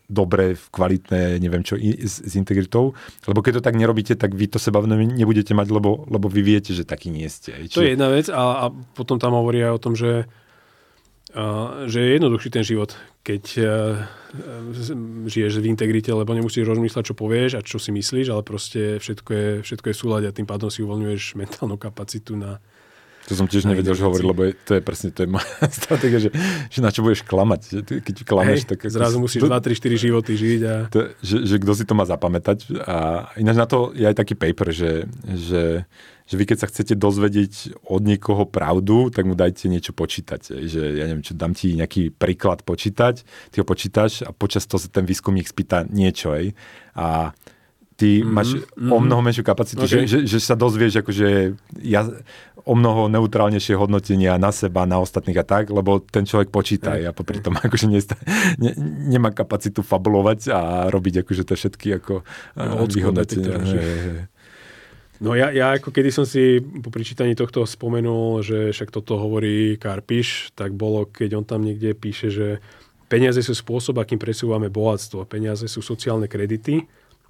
dobré, 0.07 0.55
kvalitné, 0.55 1.43
neviem 1.43 1.63
čo, 1.67 1.77
s, 1.77 2.23
s 2.23 2.33
integritou. 2.39 2.95
Lebo 3.27 3.43
keď 3.43 3.61
to 3.61 3.67
tak 3.67 3.77
nerobíte, 3.77 4.15
tak 4.15 4.33
vy 4.33 4.47
to 4.47 4.59
sebavedomie 4.63 5.07
nebudete 5.07 5.53
mať, 5.53 5.69
lebo, 5.71 6.07
lebo 6.07 6.27
vy 6.31 6.43
viete, 6.43 6.71
že 6.73 6.87
taký 6.87 7.11
nie 7.11 7.27
ste. 7.27 7.67
Čiže... 7.67 7.77
To 7.77 7.85
je 7.85 7.93
jedna 7.93 8.09
vec 8.11 8.27
a, 8.31 8.43
a 8.63 8.65
potom 8.95 9.19
tam 9.19 9.35
hovorí 9.35 9.63
aj 9.63 9.73
o 9.75 9.83
tom, 9.83 9.95
že 9.99 10.31
že 11.85 11.99
je 12.01 12.17
jednoduchší 12.17 12.49
ten 12.49 12.65
život, 12.65 12.97
keď 13.21 13.45
žiješ 15.29 15.61
v 15.61 15.69
integrite, 15.69 16.09
lebo 16.09 16.33
nemusíš 16.33 16.65
rozmýšľať, 16.65 17.13
čo 17.13 17.19
povieš 17.19 17.61
a 17.61 17.65
čo 17.65 17.77
si 17.77 17.93
myslíš, 17.93 18.33
ale 18.33 18.41
proste 18.41 18.97
všetko 18.97 19.31
je, 19.33 19.49
všetko 19.61 19.87
je 19.93 19.95
v 19.97 20.25
a 20.29 20.37
tým 20.37 20.49
pádom 20.49 20.73
si 20.73 20.81
uvoľňuješ 20.81 21.37
mentálnu 21.37 21.77
kapacitu 21.77 22.41
na, 22.41 22.57
to 23.27 23.35
som 23.35 23.51
tiež 23.51 23.67
nevedel, 23.67 23.99
že 23.99 24.07
hovoriť, 24.07 24.25
lebo 24.25 24.41
je, 24.47 24.53
to 24.55 24.73
je 24.79 24.83
presne 24.83 25.11
to 25.11 25.27
je 25.27 25.29
moja 25.29 25.47
stratégia, 25.83 26.19
že, 26.23 26.31
že 26.71 26.79
na 26.79 26.95
čo 26.95 27.03
budeš 27.03 27.27
klamať. 27.27 27.61
Že 27.67 27.81
ty, 27.83 27.93
keď 27.99 28.15
klameš, 28.23 28.63
Hej, 28.63 28.71
tak... 28.71 28.79
Zrazu 28.87 29.19
musíš 29.19 29.43
to, 29.43 29.51
2, 29.51 29.59
3, 29.59 29.83
4 29.99 30.05
životy 30.07 30.33
žiť. 30.39 30.61
A... 30.63 30.75
To, 30.95 31.11
že, 31.19 31.37
že 31.43 31.57
kto 31.59 31.73
si 31.75 31.85
to 31.85 31.99
má 31.99 32.07
zapamätať. 32.07 32.71
A 32.87 33.29
ináč 33.35 33.57
na 33.59 33.67
to 33.67 33.91
je 33.99 34.07
aj 34.07 34.17
taký 34.17 34.39
paper, 34.39 34.71
že, 34.71 35.11
že 35.27 35.83
že 36.27 36.35
vy 36.35 36.45
keď 36.45 36.59
sa 36.59 36.67
chcete 36.67 36.99
dozvedieť 36.99 37.87
od 37.87 38.03
niekoho 38.03 38.51
pravdu, 38.51 39.15
tak 39.15 39.31
mu 39.31 39.39
dajte 39.39 39.71
niečo 39.71 39.95
počítať. 39.95 40.59
Že 40.59 40.99
ja 40.99 41.07
neviem, 41.07 41.23
čo 41.23 41.39
dám 41.39 41.55
ti 41.55 41.79
nejaký 41.79 42.11
príklad 42.11 42.67
počítať, 42.67 43.23
ty 43.55 43.57
ho 43.63 43.67
počítaš 43.67 44.27
a 44.27 44.35
počas 44.35 44.67
toho 44.67 44.83
sa 44.83 44.91
ten 44.91 45.07
výskumník 45.07 45.47
spýta 45.47 45.87
niečo. 45.87 46.35
Aj. 46.35 46.51
A 46.99 47.07
ty 47.97 48.21
mm-hmm. 48.21 48.33
máš 48.33 48.49
mm-hmm. 48.55 48.93
o 48.93 48.99
mnoho 49.01 49.21
menšiu 49.25 49.43
kapacitu, 49.43 49.83
okay. 49.89 50.05
že, 50.05 50.21
že, 50.25 50.29
že 50.29 50.39
sa 50.39 50.53
dozvieš 50.53 51.01
akože 51.01 51.57
ja, 51.81 52.05
o 52.67 52.75
mnoho 52.77 53.09
neutrálnejšie 53.09 53.79
hodnotenia 53.79 54.37
na 54.37 54.53
seba, 54.53 54.85
na 54.85 55.01
ostatných 55.01 55.41
a 55.41 55.47
tak, 55.49 55.73
lebo 55.73 56.05
ten 56.05 56.29
človek 56.29 56.53
počíta 56.53 56.93
a 56.93 57.17
popri 57.17 57.41
tom 57.41 57.57
akože 57.67 57.87
ne, 57.89 58.01
ne, 58.61 58.73
nemá 59.17 59.33
kapacitu 59.33 59.81
fabulovať 59.81 60.53
a 60.53 60.61
robiť 60.93 61.25
akože 61.25 61.43
to 61.49 61.55
všetky 61.57 62.03
ako 62.03 62.27
no, 62.61 62.85
vyhodnotenia. 62.85 63.57
No 65.17 65.33
ja, 65.33 65.49
ja 65.49 65.73
ako 65.73 65.97
kedy 65.97 66.13
som 66.13 66.29
si 66.29 66.61
po 66.61 66.93
prečítaní 66.93 67.33
tohto 67.33 67.65
spomenul, 67.65 68.45
že 68.45 68.77
však 68.77 68.93
toto 68.93 69.17
hovorí 69.17 69.81
Karpiš, 69.81 70.53
tak 70.53 70.77
bolo, 70.77 71.09
keď 71.09 71.41
on 71.41 71.45
tam 71.49 71.65
niekde 71.65 71.97
píše, 71.97 72.29
že 72.29 72.61
peniaze 73.09 73.41
sú 73.41 73.57
spôsob, 73.57 73.97
akým 73.97 74.21
presúvame 74.21 74.69
bohatstvo. 74.69 75.25
Peniaze 75.25 75.73
sú 75.73 75.81
sociálne 75.81 76.29
kredity, 76.29 76.85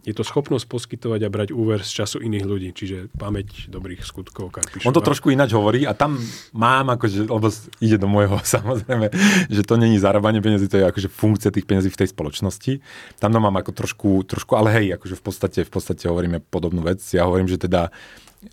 je 0.05 0.13
to 0.13 0.21
schopnosť 0.21 0.69
poskytovať 0.69 1.21
a 1.25 1.33
brať 1.33 1.49
úver 1.57 1.81
z 1.81 2.05
času 2.05 2.21
iných 2.21 2.45
ľudí, 2.45 2.69
čiže 2.77 3.09
pamäť 3.17 3.73
dobrých 3.73 4.05
skutkov 4.05 4.53
Karpišova. 4.53 4.85
On 4.85 4.95
to 4.95 5.01
trošku 5.01 5.33
ináč 5.33 5.57
hovorí 5.57 5.89
a 5.89 5.97
tam 5.97 6.21
mám 6.53 6.93
akože, 6.95 7.25
lebo 7.25 7.49
ide 7.81 7.97
do 7.97 8.05
môjho 8.05 8.37
samozrejme, 8.61 9.09
že 9.49 9.63
to 9.65 9.81
není 9.81 9.97
zarábanie 9.97 10.45
peniazy, 10.45 10.69
to 10.69 10.79
je 10.79 10.85
akože 10.85 11.09
funkcia 11.09 11.49
tých 11.49 11.65
peniazí 11.65 11.89
v 11.89 12.01
tej 12.05 12.13
spoločnosti. 12.13 12.85
Tam 13.17 13.33
to 13.33 13.41
mám 13.41 13.57
ako 13.57 13.73
trošku, 13.73 14.11
trošku 14.29 14.53
ale 14.61 14.77
hej, 14.77 15.01
akože 15.01 15.17
v 15.17 15.23
podstate, 15.25 15.61
v 15.65 15.71
podstate 15.73 16.05
hovoríme 16.13 16.45
podobnú 16.45 16.85
vec. 16.85 17.01
Ja 17.17 17.25
hovorím, 17.25 17.49
že 17.49 17.57
teda 17.57 17.89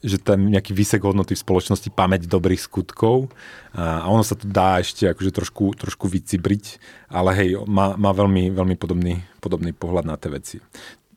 že 0.01 0.17
ten 0.17 0.49
nejaký 0.49 0.73
výsek 0.73 1.05
hodnoty 1.05 1.37
v 1.37 1.43
spoločnosti, 1.43 1.93
pamäť 1.93 2.25
dobrých 2.25 2.57
skutkov 2.65 3.29
a 3.77 4.09
ono 4.09 4.25
sa 4.25 4.33
to 4.33 4.49
dá 4.49 4.81
ešte 4.81 5.05
akože 5.05 5.29
trošku, 5.29 5.77
trošku 5.77 6.09
vycibriť, 6.09 6.81
ale 7.13 7.29
hej, 7.37 7.49
má, 7.69 7.93
má 7.93 8.09
veľmi, 8.09 8.49
veľmi 8.57 8.73
podobný, 8.73 9.21
podobný 9.37 9.69
pohľad 9.69 10.09
na 10.09 10.17
tie 10.17 10.33
veci 10.33 10.57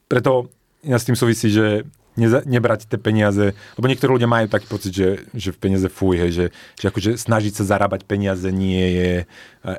preto 0.07 0.51
ja 0.87 0.97
s 0.99 1.07
tým 1.07 1.19
súvisí, 1.19 1.51
že 1.51 1.87
neza, 2.19 2.43
nebrať 2.49 2.89
tie 2.89 2.99
peniaze, 2.99 3.53
lebo 3.77 3.87
niektorí 3.87 4.11
ľudia 4.17 4.27
majú 4.27 4.47
taký 4.49 4.67
pocit, 4.67 4.93
že, 4.97 5.09
že 5.37 5.53
v 5.53 5.59
peniaze 5.61 5.87
fuj, 5.87 6.17
hej, 6.17 6.31
že, 6.33 6.47
že 6.81 6.85
akože 6.89 7.11
snažiť 7.21 7.53
sa 7.63 7.77
zarábať 7.77 8.09
peniaze 8.09 8.49
nie 8.51 8.83
je 8.97 9.13
e, 9.23 9.25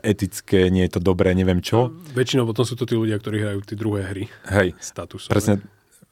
etické, 0.06 0.70
nie 0.70 0.86
je 0.88 0.98
to 0.98 1.02
dobré, 1.02 1.34
neviem 1.34 1.60
čo. 1.60 1.92
No, 1.92 2.14
väčšinou 2.14 2.46
potom 2.46 2.64
sú 2.64 2.78
to 2.78 2.86
tí 2.86 2.94
ľudia, 2.94 3.18
ktorí 3.18 3.42
hrajú 3.42 3.60
tie 3.66 3.76
druhé 3.76 4.02
hry. 4.06 4.24
Hej, 4.48 4.78
status. 4.80 5.28
Presne, 5.28 5.66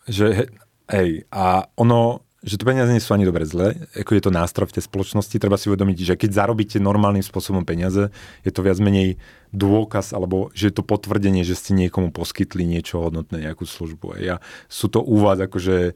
že 0.09 0.49
hej, 0.89 1.29
a 1.29 1.69
ono, 1.77 2.25
že 2.41 2.57
to 2.57 2.67
peniaze 2.67 2.89
nie 2.89 3.01
sú 3.01 3.13
ani 3.13 3.25
dobre 3.25 3.45
zle, 3.45 3.73
ako 3.93 4.11
je 4.17 4.23
to 4.25 4.33
nástroj 4.33 4.69
v 4.69 4.75
tej 4.81 4.83
spoločnosti, 4.89 5.41
treba 5.41 5.57
si 5.57 5.69
uvedomiť, 5.69 5.97
že 6.01 6.13
keď 6.17 6.45
zarobíte 6.45 6.77
normálnym 6.81 7.25
spôsobom 7.25 7.65
peniaze, 7.65 8.09
je 8.41 8.51
to 8.53 8.65
viac 8.65 8.77
menej 8.81 9.17
dôkaz, 9.55 10.11
alebo 10.11 10.51
že 10.51 10.69
je 10.69 10.75
to 10.75 10.83
potvrdenie, 10.83 11.47
že 11.47 11.55
ste 11.55 11.71
niekomu 11.71 12.11
poskytli 12.11 12.67
niečo 12.67 12.99
hodnotné, 12.99 13.47
nejakú 13.47 13.63
službu. 13.63 14.19
Ja, 14.19 14.43
sú 14.67 14.91
to 14.91 14.99
u 14.99 15.23
vás 15.23 15.39
akože, 15.39 15.95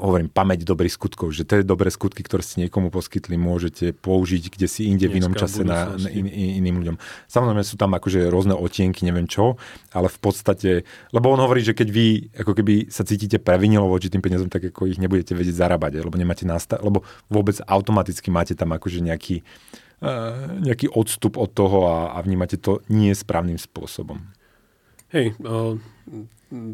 hovorím, 0.00 0.32
pamäť 0.32 0.64
dobrých 0.64 0.96
skutkov, 0.96 1.36
že 1.36 1.44
tie 1.44 1.60
dobré 1.62 1.92
skutky, 1.92 2.24
ktoré 2.24 2.40
ste 2.40 2.66
niekomu 2.66 2.88
poskytli, 2.88 3.36
môžete 3.36 3.92
použiť 3.94 4.50
kde 4.50 4.66
si 4.66 4.88
inde 4.88 5.06
v 5.06 5.20
inom 5.20 5.36
čase 5.36 5.62
na, 5.62 5.94
na 5.94 6.08
in, 6.08 6.24
in, 6.24 6.64
iným 6.64 6.80
ľuďom. 6.80 6.96
Samozrejme 7.28 7.62
sú 7.62 7.76
tam 7.76 7.92
akože 7.94 8.32
rôzne 8.32 8.56
otienky, 8.56 9.04
neviem 9.04 9.28
čo, 9.28 9.60
ale 9.92 10.08
v 10.08 10.18
podstate, 10.18 10.70
lebo 11.12 11.30
on 11.30 11.40
hovorí, 11.44 11.60
že 11.60 11.76
keď 11.76 11.88
vy 11.92 12.06
ako 12.40 12.52
keby 12.56 12.88
sa 12.88 13.04
cítite 13.04 13.36
previnilo 13.36 13.86
voči 13.86 14.08
tým 14.08 14.24
peniazom, 14.24 14.48
tak 14.48 14.72
ako 14.72 14.88
ich 14.88 14.98
nebudete 14.98 15.36
vedieť 15.36 15.54
zarábať, 15.54 16.00
lebo 16.00 16.16
nemáte 16.16 16.48
nastav, 16.48 16.80
lebo 16.80 17.04
vôbec 17.28 17.60
automaticky 17.68 18.32
máte 18.32 18.56
tam 18.56 18.72
akože 18.72 19.04
nejaký 19.04 19.44
nejaký 20.60 20.90
odstup 20.90 21.38
od 21.38 21.52
toho 21.54 21.86
a, 21.88 21.98
a 22.14 22.18
vnímate 22.20 22.58
to 22.58 22.82
nie 22.90 23.14
správnym 23.14 23.56
spôsobom. 23.56 24.20
Hej, 25.14 25.38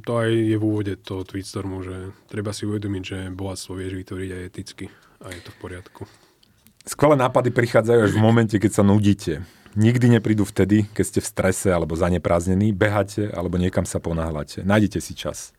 to 0.05 0.13
aj 0.17 0.31
je 0.33 0.57
v 0.57 0.65
úvode 0.65 0.97
toho 1.01 1.25
Tweetstormu, 1.25 1.85
že 1.85 1.97
treba 2.29 2.53
si 2.57 2.65
uvedomiť, 2.65 3.03
že 3.05 3.19
bohatstvo 3.33 3.77
vieš 3.77 4.01
vytvoriť 4.01 4.31
aj 4.33 4.43
eticky 4.49 4.87
a 5.21 5.29
je 5.33 5.41
to 5.45 5.51
v 5.53 5.59
poriadku. 5.61 6.03
Skvelé 6.85 7.15
nápady 7.21 7.53
prichádzajú 7.53 8.01
až 8.01 8.13
v 8.17 8.25
momente, 8.25 8.57
keď 8.57 8.81
sa 8.81 8.85
nudíte. 8.85 9.45
Nikdy 9.77 10.19
neprídu 10.19 10.43
vtedy, 10.49 10.89
keď 10.91 11.05
ste 11.07 11.21
v 11.23 11.31
strese 11.31 11.69
alebo 11.71 11.95
zanepráznení, 11.95 12.75
beháte 12.75 13.31
alebo 13.31 13.61
niekam 13.61 13.87
sa 13.87 14.03
ponáhľate. 14.03 14.67
Nájdete 14.67 14.99
si 14.99 15.13
čas. 15.15 15.55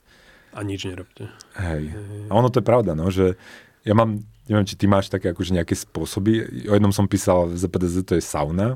A 0.51 0.65
nič 0.67 0.83
nerobte. 0.83 1.31
Hej. 1.55 1.95
A 2.27 2.31
ono 2.35 2.51
to 2.51 2.59
je 2.59 2.65
pravda, 2.67 2.91
no, 2.91 3.07
že 3.07 3.39
ja 3.87 3.95
mám 3.95 4.27
neviem, 4.51 4.67
či 4.67 4.75
ty 4.75 4.85
máš 4.85 5.07
také 5.07 5.31
akože 5.31 5.55
nejaké 5.55 5.73
spôsoby. 5.79 6.67
O 6.67 6.75
jednom 6.75 6.91
som 6.91 7.07
písal 7.07 7.47
v 7.47 7.55
ZPDZ, 7.55 7.95
to 8.03 8.13
je 8.19 8.23
sauna. 8.23 8.75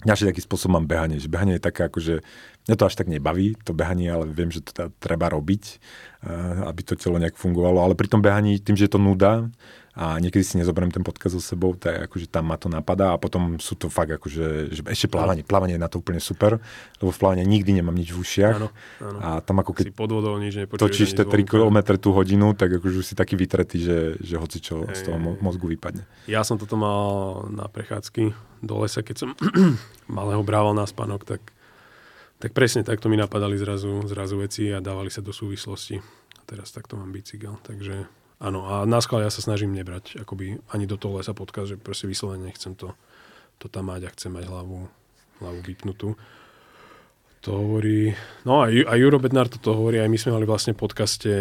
Ďalší 0.00 0.32
taký 0.32 0.40
spôsob 0.40 0.72
mám 0.72 0.88
behanie. 0.88 1.20
Že 1.20 1.28
behanie 1.28 1.60
je 1.60 1.66
také 1.68 1.84
akože, 1.84 2.24
mňa 2.64 2.76
to 2.80 2.88
až 2.88 2.96
tak 2.96 3.12
nebaví, 3.12 3.52
to 3.60 3.76
behanie, 3.76 4.08
ale 4.08 4.24
viem, 4.32 4.48
že 4.48 4.64
to 4.64 4.88
treba 4.96 5.28
robiť, 5.28 5.64
eh, 6.24 6.64
aby 6.64 6.80
to 6.80 6.96
telo 6.96 7.20
nejak 7.20 7.36
fungovalo. 7.36 7.84
Ale 7.84 7.92
pri 7.92 8.08
tom 8.08 8.24
behaní, 8.24 8.64
tým, 8.64 8.80
že 8.80 8.88
je 8.88 8.92
to 8.96 9.00
nuda, 9.00 9.52
a 9.90 10.22
niekedy 10.22 10.46
si 10.46 10.54
nezoberiem 10.54 10.94
ten 10.94 11.02
podcast 11.02 11.34
so 11.34 11.42
sebou, 11.42 11.74
tak 11.74 12.06
akože 12.06 12.30
tam 12.30 12.54
ma 12.54 12.56
to 12.56 12.70
napadá 12.70 13.10
a 13.10 13.18
potom 13.18 13.58
sú 13.58 13.74
to 13.74 13.90
fakt 13.90 14.14
akože, 14.14 14.70
že 14.70 14.80
ešte 14.86 15.10
plávanie. 15.10 15.42
Plávanie 15.42 15.74
je 15.74 15.82
na 15.82 15.90
to 15.90 15.98
úplne 15.98 16.22
super, 16.22 16.62
lebo 17.02 17.10
v 17.10 17.18
plávanie 17.18 17.42
nikdy 17.42 17.82
nemám 17.82 17.98
nič 17.98 18.14
v 18.14 18.22
ušiach. 18.22 18.56
Áno, 18.62 18.70
áno. 19.02 19.18
A 19.18 19.28
tam 19.42 19.58
ako 19.58 19.74
keď 19.74 19.90
si 19.90 19.94
pod 19.94 20.14
vodou 20.14 20.38
nič 20.38 20.54
točíš 20.70 21.18
tie 21.18 21.26
3 21.26 21.42
km 21.42 21.98
tú 21.98 22.14
hodinu, 22.14 22.54
tak 22.54 22.78
akože 22.78 23.02
už 23.02 23.06
si 23.10 23.14
taký 23.18 23.34
vytretý, 23.34 23.82
že, 23.82 23.98
že 24.22 24.38
hoci 24.38 24.62
čo 24.62 24.86
z 24.86 25.10
toho 25.10 25.18
mozgu 25.18 25.66
vypadne. 25.74 26.06
Ja 26.30 26.46
som 26.46 26.54
toto 26.54 26.78
mal 26.78 27.50
na 27.50 27.66
prechádzky 27.66 28.30
do 28.62 28.74
lesa, 28.86 29.02
keď 29.02 29.16
som 29.26 29.30
malého 30.06 30.46
brával 30.46 30.70
na 30.70 30.86
spanok, 30.86 31.26
tak, 31.26 31.42
tak 32.38 32.54
presne 32.54 32.86
takto 32.86 33.10
mi 33.10 33.18
napadali 33.18 33.58
zrazu, 33.58 34.06
zrazu 34.06 34.38
veci 34.38 34.70
a 34.70 34.78
dávali 34.78 35.10
sa 35.10 35.18
do 35.18 35.34
súvislosti. 35.34 35.98
A 36.38 36.42
teraz 36.46 36.70
takto 36.70 36.94
mám 36.94 37.10
bicykel, 37.10 37.58
takže 37.66 38.19
Áno, 38.40 38.64
a 38.64 38.88
na 38.88 39.04
skale 39.04 39.28
ja 39.28 39.32
sa 39.32 39.44
snažím 39.44 39.76
nebrať 39.76 40.16
akoby 40.24 40.64
ani 40.72 40.88
do 40.88 40.96
toho 40.96 41.20
lesa 41.20 41.36
podcast, 41.36 41.76
že 41.76 41.76
proste 41.76 42.08
vyslovene 42.08 42.48
nechcem 42.48 42.72
to, 42.72 42.96
to 43.60 43.68
tam 43.68 43.92
mať 43.92 44.08
a 44.08 44.12
chcem 44.16 44.32
mať 44.32 44.48
hlavu, 44.48 44.88
hlavu 45.44 45.60
vypnutú. 45.60 46.16
To 47.44 47.50
hovorí, 47.56 48.16
no 48.44 48.64
a, 48.64 48.68
a 48.68 48.92
Juro 48.96 49.20
Bednár 49.20 49.48
toto 49.48 49.72
hovorí, 49.72 50.00
aj 50.00 50.12
my 50.12 50.18
sme 50.20 50.36
mali 50.36 50.44
vlastne 50.48 50.76
v 50.76 50.80
podcaste 50.84 51.32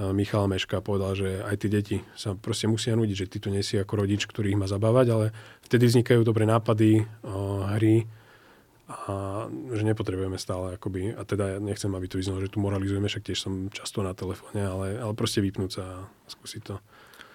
Michala 0.00 0.44
Meška 0.44 0.84
povedal, 0.84 1.16
že 1.16 1.40
aj 1.40 1.56
tí 1.56 1.68
deti 1.72 1.96
sa 2.16 2.36
proste 2.36 2.68
musia 2.68 2.92
nudiť, 2.96 3.16
že 3.16 3.28
ty 3.32 3.36
tu 3.40 3.48
nie 3.48 3.64
si 3.64 3.80
ako 3.80 4.04
rodič, 4.04 4.28
ktorý 4.28 4.52
ich 4.52 4.60
má 4.60 4.68
zabávať, 4.68 5.06
ale 5.08 5.26
vtedy 5.64 5.88
vznikajú 5.88 6.20
dobré 6.20 6.44
nápady, 6.44 7.04
hry, 7.76 8.04
a 8.88 9.44
že 9.76 9.84
nepotrebujeme 9.84 10.40
stále 10.40 10.80
akoby, 10.80 11.12
a 11.12 11.20
teda 11.28 11.56
ja 11.56 11.58
nechcem, 11.60 11.92
aby 11.92 12.08
to 12.08 12.16
vyznalo, 12.16 12.40
že 12.40 12.48
tu 12.48 12.64
moralizujeme, 12.64 13.04
však 13.04 13.28
tiež 13.28 13.38
som 13.44 13.68
často 13.68 14.00
na 14.00 14.16
telefóne, 14.16 14.64
ale, 14.64 14.96
ale 14.96 15.12
proste 15.12 15.44
vypnúť 15.44 15.70
sa 15.76 15.84
a 15.84 15.96
skúsiť 16.24 16.62
to. 16.64 16.80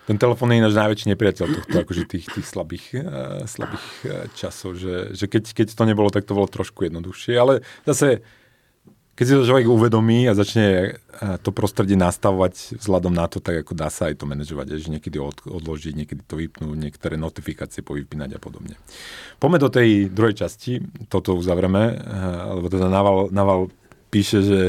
Ten 0.03 0.19
telefón 0.19 0.51
je 0.51 0.59
ináč 0.59 0.75
najväčší 0.75 1.15
nepriateľ 1.15 1.47
tohto, 1.47 1.75
akože 1.79 2.03
tých, 2.09 2.25
tých 2.27 2.47
slabých, 2.49 2.85
uh, 2.99 3.45
slabých 3.47 3.87
uh, 4.03 4.27
časov, 4.35 4.75
že, 4.75 5.15
že 5.15 5.29
keď, 5.29 5.53
keď 5.53 5.67
to 5.77 5.83
nebolo, 5.87 6.09
tak 6.11 6.27
to 6.27 6.35
bolo 6.35 6.49
trošku 6.49 6.89
jednoduchšie, 6.89 7.37
ale 7.37 7.63
zase 7.87 8.25
keď 9.13 9.25
si 9.29 9.37
to 9.37 9.45
človek 9.45 9.69
uvedomí 9.69 10.25
a 10.25 10.33
začne 10.33 10.97
eh, 10.97 11.37
to 11.41 11.53
prostredie 11.53 11.93
nastavovať 11.93 12.81
vzhľadom 12.81 13.13
na 13.13 13.29
to, 13.29 13.37
tak 13.37 13.61
ako 13.61 13.77
dá 13.77 13.93
sa 13.93 14.09
aj 14.09 14.17
to 14.17 14.25
manažovať, 14.25 14.81
že 14.81 14.89
niekedy 14.89 15.21
odložiť, 15.45 15.93
niekedy 15.93 16.21
to 16.25 16.35
vypnúť, 16.41 16.77
niektoré 16.77 17.15
notifikácie 17.17 17.85
povypínať 17.85 18.37
a 18.37 18.39
podobne. 18.41 18.75
Poďme 19.37 19.61
do 19.61 19.69
tej 19.69 20.09
druhej 20.09 20.41
časti, 20.41 20.81
toto 21.13 21.37
uzavreme, 21.37 21.83
eh, 21.93 21.97
lebo 22.57 22.67
teda 22.73 22.89
Naval, 22.89 23.29
Naval 23.29 23.69
píše, 24.09 24.41
že 24.41 24.61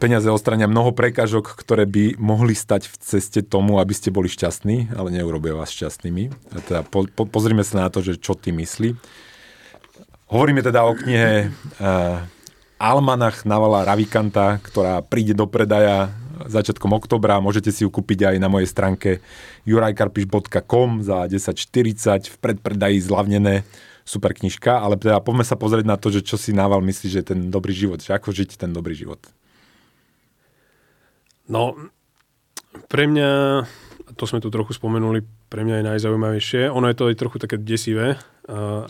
peniaze 0.00 0.24
ostrania 0.32 0.64
mnoho 0.64 0.96
prekážok, 0.96 1.60
ktoré 1.60 1.84
by 1.84 2.16
mohli 2.16 2.56
stať 2.56 2.88
v 2.88 2.96
ceste 3.04 3.44
tomu, 3.44 3.76
aby 3.76 3.92
ste 3.92 4.08
boli 4.08 4.32
šťastní, 4.32 4.96
ale 4.96 5.12
neurobia 5.12 5.52
vás 5.52 5.68
šťastnými. 5.76 6.56
A 6.56 6.58
teda 6.64 6.80
po, 6.88 7.04
po, 7.04 7.28
pozrime 7.28 7.60
sa 7.60 7.84
na 7.84 7.88
to, 7.92 8.00
že 8.00 8.16
čo 8.16 8.32
ty 8.32 8.48
myslí. 8.48 8.96
Hovoríme 10.32 10.64
teda 10.64 10.88
o 10.88 10.96
knihe 10.96 11.52
uh, 11.52 12.24
Almanach 12.84 13.48
Navala 13.48 13.88
Ravikanta, 13.88 14.60
ktorá 14.60 15.00
príde 15.00 15.32
do 15.32 15.48
predaja 15.48 16.12
začiatkom 16.44 16.92
oktobra. 16.92 17.40
Môžete 17.40 17.72
si 17.72 17.80
ju 17.80 17.88
kúpiť 17.88 18.28
aj 18.28 18.36
na 18.36 18.52
mojej 18.52 18.68
stránke 18.68 19.24
jurajkarpiš.com 19.64 21.00
za 21.00 21.24
10.40 21.24 22.28
v 22.28 22.36
predpredaji 22.44 23.00
zlavnené. 23.00 23.64
Super 24.04 24.36
knižka, 24.36 24.84
ale 24.84 25.00
teda 25.00 25.24
poďme 25.24 25.48
sa 25.48 25.56
pozrieť 25.56 25.88
na 25.88 25.96
to, 25.96 26.12
že 26.12 26.20
čo 26.20 26.36
si 26.36 26.52
Naval 26.52 26.84
myslí, 26.84 27.08
že 27.08 27.24
ten 27.24 27.48
dobrý 27.48 27.72
život, 27.72 28.04
že 28.04 28.12
ako 28.12 28.36
žiť 28.36 28.60
ten 28.60 28.68
dobrý 28.68 28.92
život. 28.92 29.16
No, 31.48 31.72
pre 32.92 33.08
mňa, 33.08 33.64
to 34.12 34.28
sme 34.28 34.44
tu 34.44 34.52
trochu 34.52 34.76
spomenuli, 34.76 35.24
pre 35.48 35.64
mňa 35.64 35.80
je 35.80 35.88
najzaujímavejšie. 35.88 36.68
Ono 36.68 36.84
je 36.84 36.96
to 37.00 37.08
aj 37.08 37.16
trochu 37.16 37.40
také 37.40 37.56
desivé, 37.56 38.20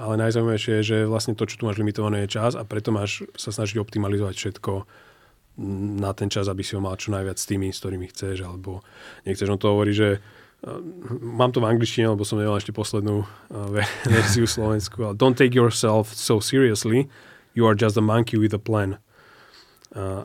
ale 0.01 0.15
najzaujímavejšie 0.19 0.73
je, 0.81 0.83
že 0.83 0.99
vlastne 1.07 1.39
to, 1.39 1.47
čo 1.47 1.63
tu 1.63 1.71
máš 1.71 1.79
limitované, 1.79 2.27
je 2.27 2.35
čas 2.41 2.59
a 2.59 2.67
preto 2.67 2.91
máš 2.91 3.23
sa 3.39 3.55
snažiť 3.55 3.79
optimalizovať 3.79 4.35
všetko 4.35 4.73
na 6.03 6.11
ten 6.11 6.27
čas, 6.27 6.51
aby 6.51 6.67
si 6.67 6.75
ho 6.75 6.83
mal 6.83 6.99
čo 6.99 7.15
najviac 7.15 7.39
s 7.39 7.47
tými, 7.47 7.71
s 7.71 7.79
ktorými 7.79 8.11
chceš, 8.11 8.43
alebo 8.43 8.83
nechceš. 9.23 9.47
On 9.47 9.61
to 9.61 9.71
hovorí, 9.71 9.95
že 9.95 10.19
mám 11.23 11.55
to 11.55 11.63
v 11.63 11.71
angličtine, 11.71 12.11
lebo 12.11 12.27
som 12.27 12.41
nemal 12.41 12.59
ešte 12.59 12.75
poslednú 12.75 13.23
verziu 14.11 14.49
slovensku, 14.49 15.07
ale 15.07 15.15
don't 15.15 15.39
take 15.39 15.55
yourself 15.55 16.11
so 16.11 16.43
seriously, 16.43 17.07
you 17.55 17.63
are 17.63 17.79
just 17.79 17.95
a 17.95 18.03
monkey 18.03 18.35
with 18.35 18.55
a 18.57 18.63
plan. 18.63 18.99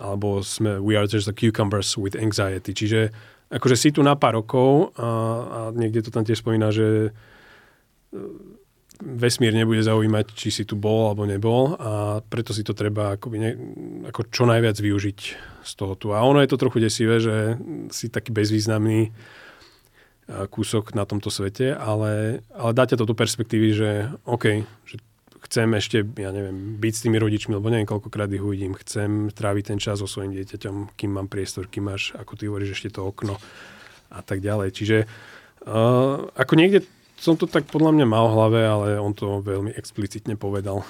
Alebo 0.02 0.42
sme, 0.42 0.82
we 0.82 0.98
are 0.98 1.06
just 1.06 1.30
the 1.30 1.36
cucumbers 1.36 1.94
with 1.94 2.18
anxiety. 2.18 2.74
Čiže 2.74 3.14
akože 3.54 3.78
si 3.78 3.94
tu 3.94 4.02
na 4.02 4.18
pár 4.18 4.42
rokov 4.42 4.98
a, 4.98 5.06
a 5.06 5.60
niekde 5.78 6.02
to 6.02 6.10
tam 6.10 6.26
tiež 6.26 6.42
spomína, 6.42 6.74
že 6.74 7.14
vesmír 9.00 9.56
nebude 9.56 9.80
zaujímať, 9.80 10.36
či 10.36 10.52
si 10.52 10.64
tu 10.68 10.76
bol 10.76 11.08
alebo 11.08 11.24
nebol 11.24 11.80
a 11.80 12.20
preto 12.20 12.52
si 12.52 12.68
to 12.68 12.76
treba 12.76 13.16
akoby 13.16 13.38
ne, 13.40 13.52
ako 14.12 14.28
čo 14.28 14.44
najviac 14.44 14.76
využiť 14.76 15.20
z 15.64 15.72
toho 15.80 15.96
tu. 15.96 16.12
A 16.12 16.24
ono 16.24 16.44
je 16.44 16.52
to 16.52 16.60
trochu 16.60 16.84
desivé, 16.84 17.24
že 17.24 17.56
si 17.96 18.12
taký 18.12 18.36
bezvýznamný 18.36 19.16
kúsok 20.30 20.94
na 20.94 21.10
tomto 21.10 21.34
svete, 21.34 21.74
ale, 21.74 22.44
ale 22.54 22.72
dáte 22.78 22.94
to 22.94 23.08
do 23.08 23.18
perspektívy, 23.18 23.70
že 23.74 23.90
OK, 24.30 24.62
že 24.86 25.02
chcem 25.50 25.74
ešte, 25.74 26.06
ja 26.20 26.30
neviem, 26.30 26.78
byť 26.78 26.94
s 26.94 27.04
tými 27.08 27.18
rodičmi, 27.18 27.58
lebo 27.58 27.74
neviem, 27.74 27.90
koľkokrát 27.90 28.30
ich 28.30 28.44
uvidím. 28.44 28.78
Chcem 28.78 29.34
tráviť 29.34 29.74
ten 29.74 29.80
čas 29.82 29.98
so 29.98 30.06
svojím 30.06 30.38
dieťaťom, 30.38 30.94
kým 30.94 31.12
mám 31.16 31.26
priestor, 31.32 31.66
kým 31.66 31.90
máš, 31.90 32.14
ako 32.14 32.38
ty 32.38 32.46
hovoríš, 32.46 32.78
ešte 32.78 33.00
to 33.00 33.10
okno 33.10 33.42
a 34.14 34.22
tak 34.22 34.46
ďalej. 34.46 34.70
Čiže 34.76 34.98
uh, 35.66 36.30
ako 36.38 36.54
niekde 36.54 36.86
som 37.20 37.36
to 37.36 37.46
tak 37.46 37.68
podľa 37.68 37.92
mňa 38.00 38.06
mal 38.08 38.32
v 38.32 38.36
hlave, 38.36 38.60
ale 38.64 38.88
on 38.96 39.12
to 39.12 39.44
veľmi 39.44 39.76
explicitne 39.76 40.40
povedal. 40.40 40.88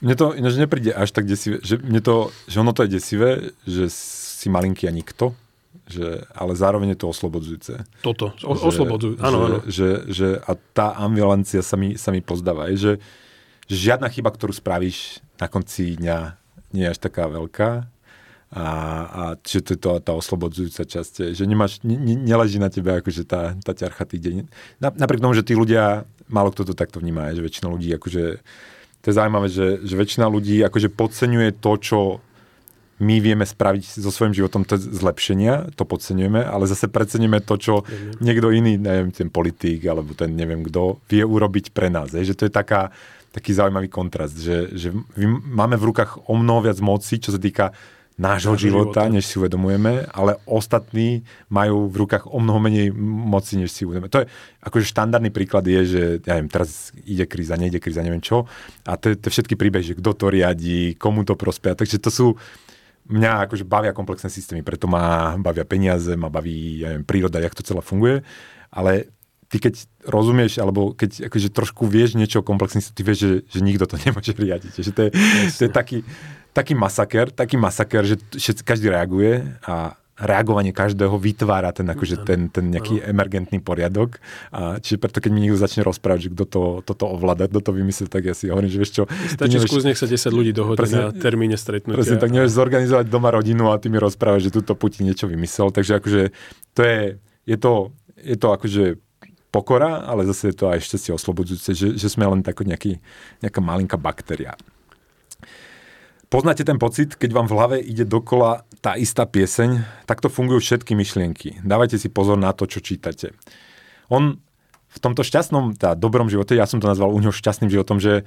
Mne 0.00 0.14
to 0.16 0.26
ináč 0.36 0.60
nepríde 0.60 0.92
až 0.92 1.12
tak 1.12 1.24
desivé, 1.24 1.60
že, 1.64 1.80
mne 1.80 2.00
to, 2.04 2.28
že 2.48 2.60
ono 2.60 2.72
to 2.76 2.84
je 2.84 2.90
desivé, 3.00 3.52
že 3.64 3.88
si 3.88 4.52
malinký 4.52 4.88
a 4.88 4.92
nikto, 4.92 5.32
že, 5.88 6.24
ale 6.36 6.52
zároveň 6.52 6.92
je 6.92 7.00
to 7.00 7.12
oslobodzujúce. 7.12 7.74
Toto, 8.04 8.36
o, 8.44 8.52
oslobodzujúce, 8.52 9.20
áno, 9.24 9.38
áno. 9.48 9.58
Že, 9.64 9.88
že, 10.12 10.28
a 10.44 10.52
tá 10.76 10.92
ambulancia 11.00 11.64
sa 11.64 11.80
mi, 11.80 11.96
sa 11.96 12.12
mi 12.12 12.20
pozdáva, 12.20 12.68
je, 12.72 12.76
že, 12.76 12.92
že 13.72 13.76
žiadna 13.92 14.12
chyba, 14.12 14.32
ktorú 14.36 14.52
spravíš 14.52 15.24
na 15.40 15.48
konci 15.48 15.96
dňa 15.96 16.36
nie 16.76 16.84
je 16.84 16.92
až 16.92 16.98
taká 17.00 17.24
veľká 17.28 17.88
a, 18.54 18.66
a 19.10 19.22
že 19.42 19.58
to 19.58 19.74
je 19.74 19.80
to, 19.82 19.90
tá 19.98 20.14
oslobodzujúca 20.14 20.86
časť, 20.86 21.34
že 21.34 21.44
nemáš, 21.44 21.82
ne, 21.82 21.98
neleží 22.14 22.62
na 22.62 22.70
tebe 22.70 22.94
akože 22.94 23.26
tá, 23.26 23.58
tá 23.58 23.74
ťarcha 23.74 24.06
tých 24.06 24.22
deň. 24.22 24.34
Napriek 24.78 25.18
tomu, 25.18 25.34
že 25.34 25.42
tí 25.42 25.58
ľudia, 25.58 26.06
málo 26.30 26.54
kto 26.54 26.70
to 26.70 26.74
takto 26.78 27.02
vníma, 27.02 27.34
že 27.34 27.42
väčšina 27.42 27.66
ľudí 27.66 27.90
akože, 27.98 28.24
to 29.02 29.06
je 29.10 29.14
zaujímavé, 29.14 29.50
že, 29.50 29.82
že 29.82 29.94
väčšina 29.98 30.30
ľudí 30.30 30.62
akože 30.62 30.94
podceňuje 30.94 31.58
to, 31.58 31.72
čo 31.82 31.98
my 32.96 33.20
vieme 33.20 33.44
spraviť 33.44 34.00
so 34.00 34.08
svojím 34.08 34.32
životom 34.32 34.64
to 34.64 34.80
zlepšenia, 34.80 35.76
to 35.76 35.84
podceňujeme, 35.84 36.40
ale 36.40 36.64
zase 36.64 36.88
preceňujeme 36.88 37.44
to, 37.44 37.54
čo 37.60 37.74
niekto 38.24 38.48
iný, 38.48 38.80
neviem, 38.80 39.12
ten 39.12 39.28
politik 39.28 39.84
alebo 39.84 40.16
ten 40.16 40.32
neviem 40.32 40.64
kto, 40.64 41.02
vie 41.10 41.20
urobiť 41.20 41.76
pre 41.76 41.92
nás. 41.92 42.16
Je, 42.16 42.32
že 42.32 42.38
to 42.38 42.48
je 42.48 42.52
taká, 42.54 42.88
taký 43.36 43.52
zaujímavý 43.52 43.92
kontrast, 43.92 44.40
že, 44.40 44.72
že 44.72 44.88
máme 45.44 45.76
v 45.76 45.92
rukách 45.92 46.24
o 46.24 46.34
mnoho 46.40 46.72
viac 46.72 46.80
moci, 46.80 47.20
čo 47.20 47.36
sa 47.36 47.40
týka 47.42 47.76
nášho 48.16 48.56
života, 48.56 49.04
života, 49.04 49.12
než 49.12 49.24
si 49.28 49.36
uvedomujeme, 49.36 50.08
ale 50.08 50.40
ostatní 50.48 51.20
majú 51.52 51.92
v 51.92 51.96
rukách 52.00 52.24
o 52.32 52.40
mnoho 52.40 52.56
menej 52.56 52.88
moci, 52.96 53.60
než 53.60 53.68
si 53.76 53.84
uvedomujeme. 53.84 54.12
To 54.12 54.20
je, 54.24 54.26
akože 54.64 54.88
štandardný 54.88 55.28
príklad 55.28 55.68
je, 55.68 55.80
že 55.84 56.02
ja 56.24 56.40
neviem, 56.40 56.48
teraz 56.48 56.96
ide 57.04 57.28
kríza, 57.28 57.60
nejde 57.60 57.76
kríza, 57.76 58.00
neviem 58.00 58.24
čo. 58.24 58.48
A 58.88 58.96
to 58.96 59.12
je 59.12 59.20
všetky 59.20 59.52
príbehy, 59.60 59.84
že 59.92 59.98
kto 60.00 60.16
to 60.16 60.32
riadi, 60.32 60.96
komu 60.96 61.28
to 61.28 61.36
prospia. 61.36 61.76
Takže 61.76 62.00
to 62.00 62.08
sú, 62.08 62.26
mňa 63.12 63.52
akože 63.52 63.68
bavia 63.68 63.92
komplexné 63.92 64.32
systémy, 64.32 64.64
preto 64.64 64.88
ma 64.88 65.36
bavia 65.36 65.68
peniaze, 65.68 66.16
ma 66.16 66.32
baví 66.32 66.82
ja 66.82 66.96
neviem, 66.96 67.04
príroda, 67.04 67.36
jak 67.36 67.52
to 67.52 67.62
celé 67.62 67.84
funguje. 67.84 68.24
Ale 68.72 69.12
ty 69.46 69.62
keď 69.62 69.86
rozumieš, 70.08 70.58
alebo 70.58 70.96
keď 70.96 71.30
akože 71.30 71.48
trošku 71.54 71.86
vieš 71.86 72.18
niečo 72.18 72.42
o 72.42 72.48
komplexnosti, 72.48 72.90
ty 72.96 73.04
vieš, 73.06 73.18
že, 73.20 73.32
že 73.46 73.60
nikto 73.60 73.86
to 73.86 74.00
nemôže 74.08 74.32
riadiť. 74.34 74.72
Že 74.72 74.92
to 74.96 75.00
je, 75.04 75.10
to 75.52 75.62
je 75.68 75.70
taký, 75.70 75.98
taký 76.56 76.72
masaker, 76.72 77.28
taký 77.28 77.60
masaker, 77.60 78.08
že 78.08 78.16
všetci, 78.32 78.64
každý 78.64 78.88
reaguje 78.88 79.44
a 79.68 80.00
reagovanie 80.16 80.72
každého 80.72 81.12
vytvára 81.20 81.76
ten, 81.76 81.84
akože 81.84 82.24
ten, 82.24 82.48
ten 82.48 82.72
nejaký 82.72 83.04
ano. 83.04 83.12
emergentný 83.12 83.60
poriadok. 83.60 84.16
A 84.48 84.80
čiže 84.80 84.96
preto, 84.96 85.20
keď 85.20 85.28
mi 85.28 85.44
niekto 85.44 85.60
začne 85.60 85.84
rozprávať, 85.84 86.28
že 86.28 86.30
kto 86.32 86.44
to, 86.48 86.62
toto 86.88 87.04
ovláda, 87.12 87.52
kto 87.52 87.60
to 87.60 87.72
vymyslel, 87.76 88.08
tak 88.08 88.24
ja 88.24 88.32
si 88.32 88.48
hovorím, 88.48 88.72
že 88.72 88.78
vieš 88.80 88.92
čo... 88.96 89.02
Stačí 89.36 89.60
nevieš, 89.60 89.68
skús, 89.68 89.84
nech 89.84 90.00
sa 90.00 90.08
10 90.08 90.32
ľudí 90.32 90.56
dohodne 90.56 90.80
presne, 90.80 91.00
na 91.04 91.12
termíne 91.12 91.60
stretnutia. 91.60 92.00
Presne, 92.00 92.16
tak 92.16 92.32
nevieš 92.32 92.56
zorganizovať 92.56 93.06
doma 93.12 93.28
rodinu 93.28 93.68
a 93.68 93.76
ty 93.76 93.92
mi 93.92 94.00
rozprávaš, 94.00 94.48
že 94.48 94.56
túto 94.56 94.72
Putin 94.72 95.04
niečo 95.04 95.28
vymyslel. 95.28 95.68
Takže 95.68 96.00
akože 96.00 96.22
to 96.72 96.80
je, 96.80 97.20
je 97.44 97.56
to, 97.60 97.92
je 98.16 98.36
to 98.40 98.48
akože 98.56 98.84
pokora, 99.52 100.00
ale 100.08 100.24
zase 100.24 100.48
je 100.48 100.56
to 100.56 100.72
aj 100.72 100.80
šťastie 100.80 101.12
oslobodzujúce, 101.12 101.70
že, 101.76 101.88
že 101.92 102.08
sme 102.08 102.24
len 102.24 102.40
tako 102.40 102.64
nejaký, 102.64 103.04
nejaká 103.44 103.60
malinká 103.60 104.00
baktéria. 104.00 104.56
Poznáte 106.26 106.66
ten 106.66 106.74
pocit, 106.74 107.14
keď 107.14 107.30
vám 107.30 107.46
v 107.46 107.54
hlave 107.54 107.76
ide 107.78 108.02
dokola 108.02 108.66
tá 108.82 108.98
istá 108.98 109.22
pieseň? 109.30 109.86
Takto 110.10 110.26
fungujú 110.26 110.58
všetky 110.58 110.98
myšlienky. 110.98 111.62
Dávajte 111.62 112.02
si 112.02 112.10
pozor 112.10 112.34
na 112.34 112.50
to, 112.50 112.66
čo 112.66 112.82
čítate. 112.82 113.30
On 114.10 114.34
v 114.90 114.98
tomto 114.98 115.22
šťastnom, 115.22 115.78
tá 115.78 115.94
dobrom 115.94 116.26
živote, 116.26 116.58
ja 116.58 116.66
som 116.66 116.82
to 116.82 116.90
nazval 116.90 117.14
u 117.14 117.18
neho 117.22 117.30
šťastným 117.30 117.70
životom, 117.70 118.02
že 118.02 118.26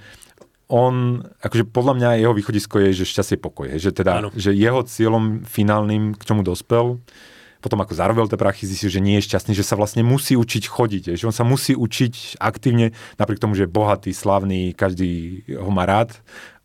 on, 0.72 1.28
akože 1.44 1.68
podľa 1.68 1.94
mňa 2.00 2.10
jeho 2.24 2.32
východisko 2.32 2.80
je, 2.88 3.04
že 3.04 3.10
šťastie 3.10 3.36
pokoj. 3.36 3.68
Že 3.76 3.92
teda, 3.92 4.32
že 4.32 4.56
jeho 4.56 4.80
cieľom 4.88 5.44
finálnym, 5.44 6.16
k 6.16 6.24
čomu 6.24 6.46
dospel, 6.46 7.04
potom 7.60 7.84
ako 7.84 8.00
zarobil 8.00 8.32
tie 8.32 8.40
prachy, 8.40 8.64
zistil, 8.64 8.88
že 8.88 9.04
nie 9.04 9.20
je 9.20 9.28
šťastný, 9.28 9.52
že 9.52 9.68
sa 9.68 9.76
vlastne 9.76 10.08
musí 10.08 10.40
učiť 10.40 10.72
chodiť, 10.72 11.20
že 11.20 11.28
on 11.28 11.36
sa 11.36 11.44
musí 11.44 11.76
učiť 11.76 12.40
aktívne, 12.40 12.96
napriek 13.20 13.44
tomu, 13.44 13.60
že 13.60 13.68
je 13.68 13.76
bohatý, 13.76 14.16
slavný, 14.16 14.72
každý 14.72 15.44
ho 15.60 15.68
má 15.68 15.84
rád 15.84 16.16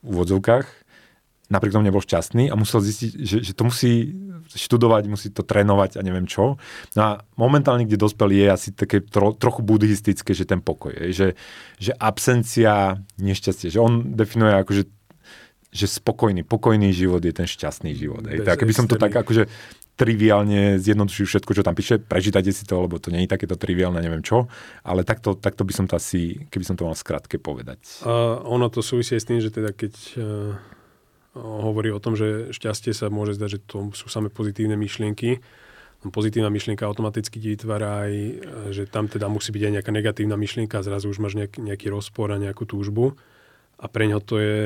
v 0.06 0.14
úvodzovkách, 0.14 0.83
napriek 1.52 1.76
tomu 1.76 1.84
nebol 1.84 2.00
šťastný 2.00 2.48
a 2.48 2.54
musel 2.56 2.80
zistiť, 2.80 3.10
že, 3.20 3.38
že 3.44 3.52
to 3.52 3.68
musí 3.68 4.16
študovať, 4.48 5.02
musí 5.08 5.28
to 5.28 5.44
trénovať 5.44 6.00
a 6.00 6.04
neviem 6.04 6.24
čo. 6.24 6.56
No 6.96 7.00
a 7.00 7.10
momentálne, 7.36 7.84
kde 7.84 8.00
dospel, 8.00 8.32
je 8.32 8.46
asi 8.48 8.68
také 8.72 9.04
tro, 9.04 9.36
trochu 9.36 9.60
buddhistické, 9.60 10.32
že 10.32 10.48
ten 10.48 10.64
pokoj, 10.64 10.92
je, 10.92 11.12
že, 11.12 11.28
že 11.80 11.92
absencia 11.96 13.00
nešťastie, 13.20 13.68
že 13.72 13.80
on 13.80 14.16
definuje 14.16 14.52
ako, 14.56 14.72
že, 15.74 15.86
spokojný, 15.90 16.46
pokojný 16.46 16.94
život 16.94 17.20
je 17.20 17.34
ten 17.34 17.48
šťastný 17.50 17.92
život. 17.98 18.24
Je. 18.24 18.40
Tak, 18.40 18.62
keby 18.62 18.72
som 18.72 18.86
to 18.86 18.94
tak 18.94 19.12
akože 19.12 19.50
triviálne 19.94 20.82
zjednodušil 20.82 21.26
všetko, 21.26 21.50
čo 21.54 21.62
tam 21.62 21.74
píše, 21.78 22.02
prečítajte 22.02 22.50
si 22.50 22.66
to, 22.66 22.82
lebo 22.82 22.98
to 22.98 23.14
nie 23.14 23.26
je 23.26 23.30
takéto 23.30 23.54
triviálne, 23.54 24.02
neviem 24.02 24.26
čo, 24.26 24.50
ale 24.82 25.06
takto, 25.06 25.38
takto 25.38 25.62
by 25.62 25.70
som 25.70 25.86
to 25.86 25.94
asi, 25.94 26.50
keby 26.50 26.66
som 26.66 26.74
to 26.74 26.82
mal 26.82 26.98
skrátke 26.98 27.38
povedať. 27.38 28.02
Uh, 28.02 28.42
ono 28.42 28.66
to 28.70 28.82
súvisí 28.82 29.14
s 29.14 29.26
tým, 29.26 29.38
že 29.38 29.54
teda 29.54 29.70
keď 29.70 29.94
uh 30.18 30.73
hovorí 31.34 31.90
o 31.90 32.02
tom, 32.02 32.14
že 32.14 32.54
šťastie 32.54 32.94
sa 32.94 33.10
môže 33.10 33.34
zdať, 33.34 33.50
že 33.58 33.60
to 33.66 33.90
sú 33.92 34.06
samé 34.06 34.30
pozitívne 34.30 34.78
myšlienky. 34.78 35.42
Pozitívna 36.04 36.52
myšlienka 36.52 36.84
automaticky 36.84 37.40
ti 37.40 37.56
vytvára 37.56 38.04
aj, 38.04 38.12
že 38.76 38.82
tam 38.84 39.08
teda 39.08 39.26
musí 39.32 39.50
byť 39.50 39.62
aj 39.64 39.72
nejaká 39.80 39.90
negatívna 39.90 40.36
myšlienka 40.36 40.76
a 40.78 40.84
zrazu 40.84 41.08
už 41.08 41.18
máš 41.18 41.34
nejaký, 41.34 41.64
nejaký 41.64 41.88
rozpor 41.88 42.28
a 42.28 42.36
nejakú 42.36 42.68
túžbu. 42.68 43.16
A 43.80 43.88
pre 43.88 44.06
ňo 44.06 44.20
to 44.20 44.36
je 44.36 44.58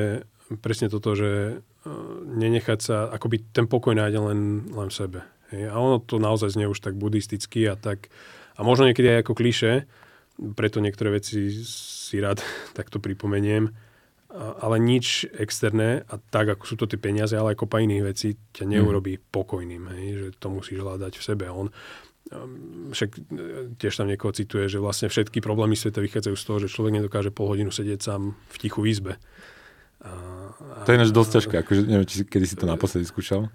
presne 0.58 0.90
toto, 0.90 1.14
že 1.14 1.30
e, 1.30 1.90
nenechať 2.26 2.78
sa, 2.82 2.96
akoby 3.12 3.54
ten 3.54 3.70
pokoj 3.70 3.94
nájde 3.94 4.18
len, 4.18 4.40
len 4.72 4.88
v 4.90 4.98
sebe. 4.98 5.20
A 5.52 5.76
ono 5.78 6.02
to 6.02 6.20
naozaj 6.20 6.52
znie 6.52 6.68
už 6.68 6.82
tak 6.82 6.98
buddhisticky 6.98 7.64
a 7.70 7.78
tak, 7.78 8.12
a 8.58 8.66
možno 8.66 8.90
niekedy 8.90 9.06
aj 9.14 9.20
ako 9.22 9.32
kliše, 9.38 9.72
preto 10.58 10.82
niektoré 10.82 11.22
veci 11.22 11.54
si 11.62 12.16
rád 12.18 12.42
takto 12.78 12.98
pripomeniem, 12.98 13.70
ale 14.36 14.76
nič 14.76 15.24
externé 15.40 16.04
a 16.04 16.20
tak, 16.20 16.52
ako 16.52 16.64
sú 16.68 16.76
to 16.76 16.84
tie 16.84 17.00
peniaze, 17.00 17.32
ale 17.32 17.56
aj 17.56 17.64
kopa 17.64 17.80
iných 17.80 18.04
vecí 18.04 18.36
ťa 18.52 18.68
neurobí 18.68 19.16
mm. 19.16 19.22
pokojným, 19.32 19.84
hej, 19.96 20.06
že 20.20 20.26
to 20.36 20.52
musíš 20.52 20.84
hľadať 20.84 21.16
v 21.16 21.24
sebe. 21.24 21.48
On 21.48 21.72
um, 21.72 22.92
však 22.92 23.10
e, 23.16 23.20
tiež 23.80 23.94
tam 23.96 24.12
niekoho 24.12 24.36
cituje, 24.36 24.68
že 24.68 24.84
vlastne 24.84 25.08
všetky 25.08 25.40
problémy 25.40 25.80
sveta 25.80 26.04
vychádzajú 26.04 26.36
z 26.36 26.44
toho, 26.44 26.58
že 26.60 26.68
človek 26.68 27.00
nedokáže 27.00 27.32
pol 27.32 27.48
hodinu 27.48 27.72
sedieť 27.72 28.00
sám 28.04 28.36
v 28.36 28.56
tichu 28.60 28.84
v 28.84 28.88
izbe. 28.92 29.12
A, 30.04 30.12
a, 30.52 30.84
to 30.84 30.92
je 30.92 31.00
než 31.00 31.10
dosť 31.10 31.30
ťažké, 31.40 31.54
akože 31.64 31.80
neviem, 31.88 32.06
či, 32.06 32.28
kedy 32.28 32.44
si 32.44 32.56
to 32.60 32.68
naposledy 32.68 33.08
skúšal. 33.08 33.48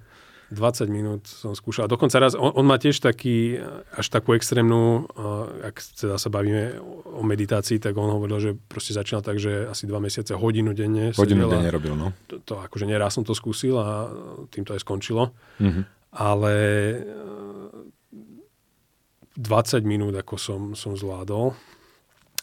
20 0.54 0.88
minút 0.88 1.26
som 1.26 1.58
skúšal. 1.58 1.90
Dokonca 1.90 2.22
raz, 2.22 2.38
on, 2.38 2.54
on 2.54 2.66
má 2.66 2.78
tiež 2.78 3.02
taký, 3.02 3.58
až 3.94 4.08
takú 4.14 4.38
extrémnu, 4.38 5.10
uh, 5.10 5.68
ak 5.68 5.76
teda 5.98 6.16
sa 6.22 6.30
bavíme 6.30 6.78
o 7.10 7.26
meditácii, 7.26 7.82
tak 7.82 7.98
on 7.98 8.14
hovoril, 8.14 8.38
že 8.40 8.52
proste 8.56 8.94
začínal 8.94 9.26
tak, 9.26 9.42
že 9.42 9.68
asi 9.68 9.90
dva 9.90 9.98
mesiace 9.98 10.38
hodinu 10.38 10.78
denne 10.78 11.12
Hodinu 11.18 11.50
denne 11.50 11.70
robil, 11.74 11.98
no. 11.98 12.14
To, 12.30 12.40
to 12.40 12.54
akože 12.62 12.86
neraz 12.86 13.18
som 13.18 13.26
to 13.26 13.34
skúsil 13.34 13.82
a 13.82 14.08
tým 14.54 14.64
to 14.64 14.78
aj 14.78 14.82
skončilo. 14.86 15.34
Mm-hmm. 15.60 15.84
Ale 16.14 16.54
20 19.38 19.82
minút 19.82 20.14
ako 20.14 20.36
som, 20.38 20.62
som 20.78 20.94
zvládol. 20.94 21.58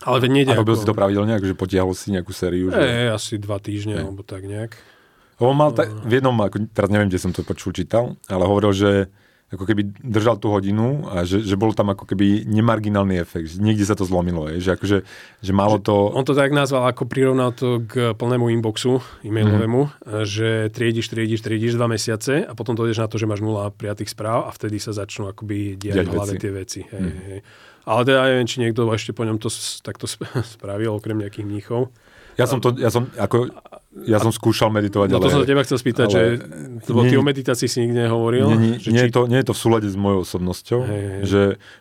Ale 0.01 0.17
veď 0.19 0.31
nejde. 0.33 0.51
A 0.57 0.61
robil 0.61 0.75
ako... 0.75 0.81
si 0.83 0.89
to 0.89 0.97
pravidelne, 0.97 1.33
akože 1.37 1.55
potiahol 1.55 1.93
si 1.93 2.11
nejakú 2.11 2.33
sériu? 2.33 2.73
Že... 2.73 2.81
E, 2.81 3.13
asi 3.13 3.37
dva 3.37 3.61
týždne, 3.61 4.01
alebo 4.01 4.25
tak 4.25 4.49
nejak. 4.49 4.81
On 5.41 5.57
mal 5.57 5.73
ta, 5.73 5.89
v 5.89 6.21
jednom, 6.21 6.37
ako, 6.37 6.69
teraz 6.71 6.93
neviem, 6.93 7.09
kde 7.09 7.21
som 7.21 7.33
to 7.33 7.41
počul, 7.41 7.73
čítal, 7.73 8.21
ale 8.29 8.45
hovoril, 8.45 8.77
že 8.77 8.91
ako 9.51 9.67
keby 9.67 9.83
držal 9.99 10.39
tú 10.39 10.55
hodinu 10.55 11.11
a 11.11 11.27
že, 11.27 11.43
že 11.43 11.59
bol 11.59 11.75
tam 11.75 11.91
ako 11.91 12.07
keby 12.07 12.47
nemarginálny 12.47 13.19
efekt, 13.19 13.51
že 13.51 13.59
niekde 13.59 13.83
sa 13.83 13.99
to 13.99 14.07
zlomilo, 14.07 14.47
je, 14.47 14.63
že 14.63 14.79
akože, 14.79 14.99
že 15.43 15.53
malo 15.53 15.83
to... 15.83 16.15
On 16.15 16.23
to 16.23 16.39
tak 16.39 16.55
nazval, 16.55 16.87
ako 16.87 17.11
prirovnal 17.11 17.51
to 17.51 17.83
k 17.83 18.15
plnému 18.15 18.47
inboxu 18.55 19.03
e-mailovému, 19.27 19.81
mm-hmm. 19.91 20.23
že 20.23 20.71
triediš, 20.71 21.11
triediš, 21.11 21.43
triediš 21.43 21.75
dva 21.75 21.91
mesiace 21.91 22.47
a 22.47 22.55
potom 22.55 22.79
dojdeš 22.79 23.03
na 23.03 23.11
to, 23.11 23.19
že 23.19 23.27
máš 23.27 23.43
nula 23.43 23.75
prijatých 23.75 24.15
správ 24.15 24.47
a 24.47 24.55
vtedy 24.55 24.79
sa 24.79 24.95
začnú 24.95 25.27
akoby 25.35 25.75
diať 25.75 26.07
v 26.07 26.15
hlave 26.15 26.35
tie 26.39 26.53
veci. 26.55 26.81
Hej, 26.87 27.03
mm-hmm. 27.03 27.27
hej. 27.27 27.41
Ale 27.91 28.01
teda 28.07 28.21
neviem, 28.31 28.47
či 28.47 28.63
niekto 28.63 28.87
ešte 28.95 29.11
po 29.11 29.27
ňom 29.27 29.43
to 29.43 29.51
takto 29.83 30.07
spravil, 30.55 30.95
okrem 30.95 31.19
nejakých 31.19 31.47
mníchov. 31.51 31.91
Ja 32.39 32.47
som 32.47 32.63
to, 32.63 32.73
ja 32.79 32.89
som, 32.89 33.11
ako, 33.19 33.51
ja 33.91 34.23
som 34.23 34.31
skúšal 34.31 34.71
meditovať, 34.71 35.11
no 35.11 35.19
to 35.19 35.27
ale... 35.27 35.35
som 35.35 35.41
sa 35.43 35.51
teba 35.51 35.63
chcel 35.67 35.79
spýtať, 35.83 36.07
ale, 36.07 36.15
že 36.15 36.23
lebo 36.87 37.01
ty 37.11 37.15
o 37.19 37.25
meditácii 37.27 37.67
si 37.67 37.79
nikdy 37.83 38.07
nehovoril. 38.07 38.47
Nie, 38.55 38.59
nie, 38.59 38.75
že 38.79 38.95
nie, 38.95 39.03
či... 39.03 39.11
je 39.11 39.15
to, 39.15 39.23
nie 39.27 39.39
je 39.43 39.47
to 39.51 39.55
v 39.55 39.61
súlade 39.67 39.89
s 39.91 39.99
mojou 39.99 40.23
osobnosťou, 40.23 40.81
hey, 40.87 41.03
hey. 41.03 41.23
že 41.27 41.41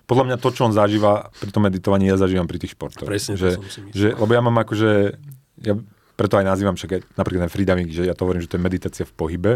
podľa 0.10 0.24
mňa 0.34 0.38
to, 0.42 0.50
čo 0.50 0.62
on 0.66 0.74
zažíva 0.74 1.30
pri 1.38 1.50
tom 1.54 1.70
meditovaní, 1.70 2.10
ja 2.10 2.18
zažívam 2.18 2.50
pri 2.50 2.66
tých 2.66 2.74
športoch. 2.74 3.06
Presne, 3.06 3.38
že, 3.38 3.62
to 3.62 3.62
som 3.62 3.70
si 3.70 3.80
že, 3.94 4.18
Lebo 4.18 4.32
ja 4.34 4.42
mám 4.42 4.58
akože, 4.58 5.22
ja 5.62 5.74
preto 6.18 6.36
aj 6.36 6.46
nazývam 6.50 6.76
však 6.76 6.90
aj 6.98 7.02
napríklad 7.14 7.48
ten 7.48 7.54
freediving, 7.54 7.88
že 7.94 8.04
ja 8.10 8.18
to 8.18 8.26
hovorím, 8.26 8.42
že 8.42 8.50
to 8.50 8.58
je 8.58 8.66
meditácia 8.66 9.06
v 9.06 9.14
pohybe, 9.14 9.54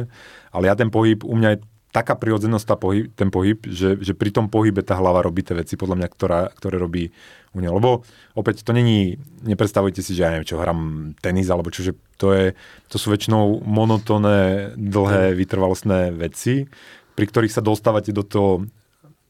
ale 0.53 0.63
ja 0.69 0.77
ten 0.77 0.93
pohyb, 0.93 1.25
u 1.25 1.33
mňa 1.33 1.49
je 1.57 1.57
taká 1.93 2.17
prirodzenosť 2.17 2.65
pohyb, 2.81 3.05
ten 3.13 3.29
pohyb, 3.29 3.61
že, 3.69 4.01
že 4.01 4.17
pri 4.17 4.33
tom 4.33 4.49
pohybe 4.49 4.81
tá 4.81 4.97
hlava 4.97 5.21
robí 5.21 5.45
tie 5.45 5.53
veci, 5.53 5.77
podľa 5.77 6.01
mňa, 6.01 6.07
ktorá, 6.09 6.41
ktoré 6.57 6.81
robí 6.81 7.13
u 7.53 7.61
neho. 7.61 7.77
Lebo 7.77 8.01
opäť 8.33 8.65
to 8.65 8.73
není, 8.73 9.21
nepredstavujte 9.45 10.01
si, 10.01 10.17
že 10.17 10.25
ja 10.25 10.33
neviem 10.33 10.49
čo, 10.49 10.57
hram 10.57 11.13
tenis, 11.21 11.53
alebo 11.53 11.69
čo, 11.69 11.85
že 11.85 11.93
to, 12.17 12.33
je, 12.33 12.57
to 12.89 12.97
sú 12.97 13.13
väčšinou 13.13 13.61
monotónne, 13.61 14.73
dlhé, 14.73 15.37
vytrvalostné 15.37 16.17
veci, 16.17 16.65
pri 17.13 17.25
ktorých 17.29 17.53
sa 17.53 17.61
dostávate 17.61 18.09
do 18.09 18.25
toho, 18.25 18.65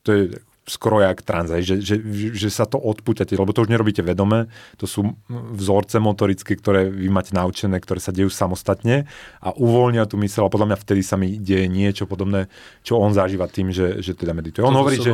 to 0.07 0.09
je 0.15 0.23
skoro 0.63 1.03
jak 1.03 1.19
tranzaj, 1.19 1.59
že, 1.59 1.75
že, 1.83 1.95
že 2.31 2.47
sa 2.47 2.63
to 2.63 2.79
odpúťate, 2.79 3.35
lebo 3.35 3.51
to 3.51 3.67
už 3.67 3.69
nerobíte 3.71 3.99
vedome, 3.99 4.47
to 4.79 4.87
sú 4.87 5.11
vzorce 5.29 5.99
motorické, 5.99 6.55
ktoré 6.55 6.87
vy 6.87 7.11
máte 7.11 7.35
naučené, 7.35 7.83
ktoré 7.83 7.99
sa 7.99 8.15
dejú 8.15 8.31
samostatne 8.31 9.03
a 9.43 9.51
uvoľnia 9.51 10.07
tú 10.07 10.15
mysel 10.23 10.47
a 10.47 10.53
podľa 10.53 10.71
mňa 10.71 10.77
vtedy 10.79 11.01
sa 11.03 11.19
mi 11.19 11.35
deje 11.35 11.67
niečo 11.67 12.07
podobné, 12.07 12.47
čo 12.79 12.95
on 12.95 13.11
zažíva 13.11 13.51
tým, 13.51 13.75
že, 13.75 13.99
že 13.99 14.15
teda 14.15 14.31
medituje. 14.31 14.63
On 14.63 14.71
to 14.71 14.79
hovorí, 14.79 14.97
že, 15.03 15.11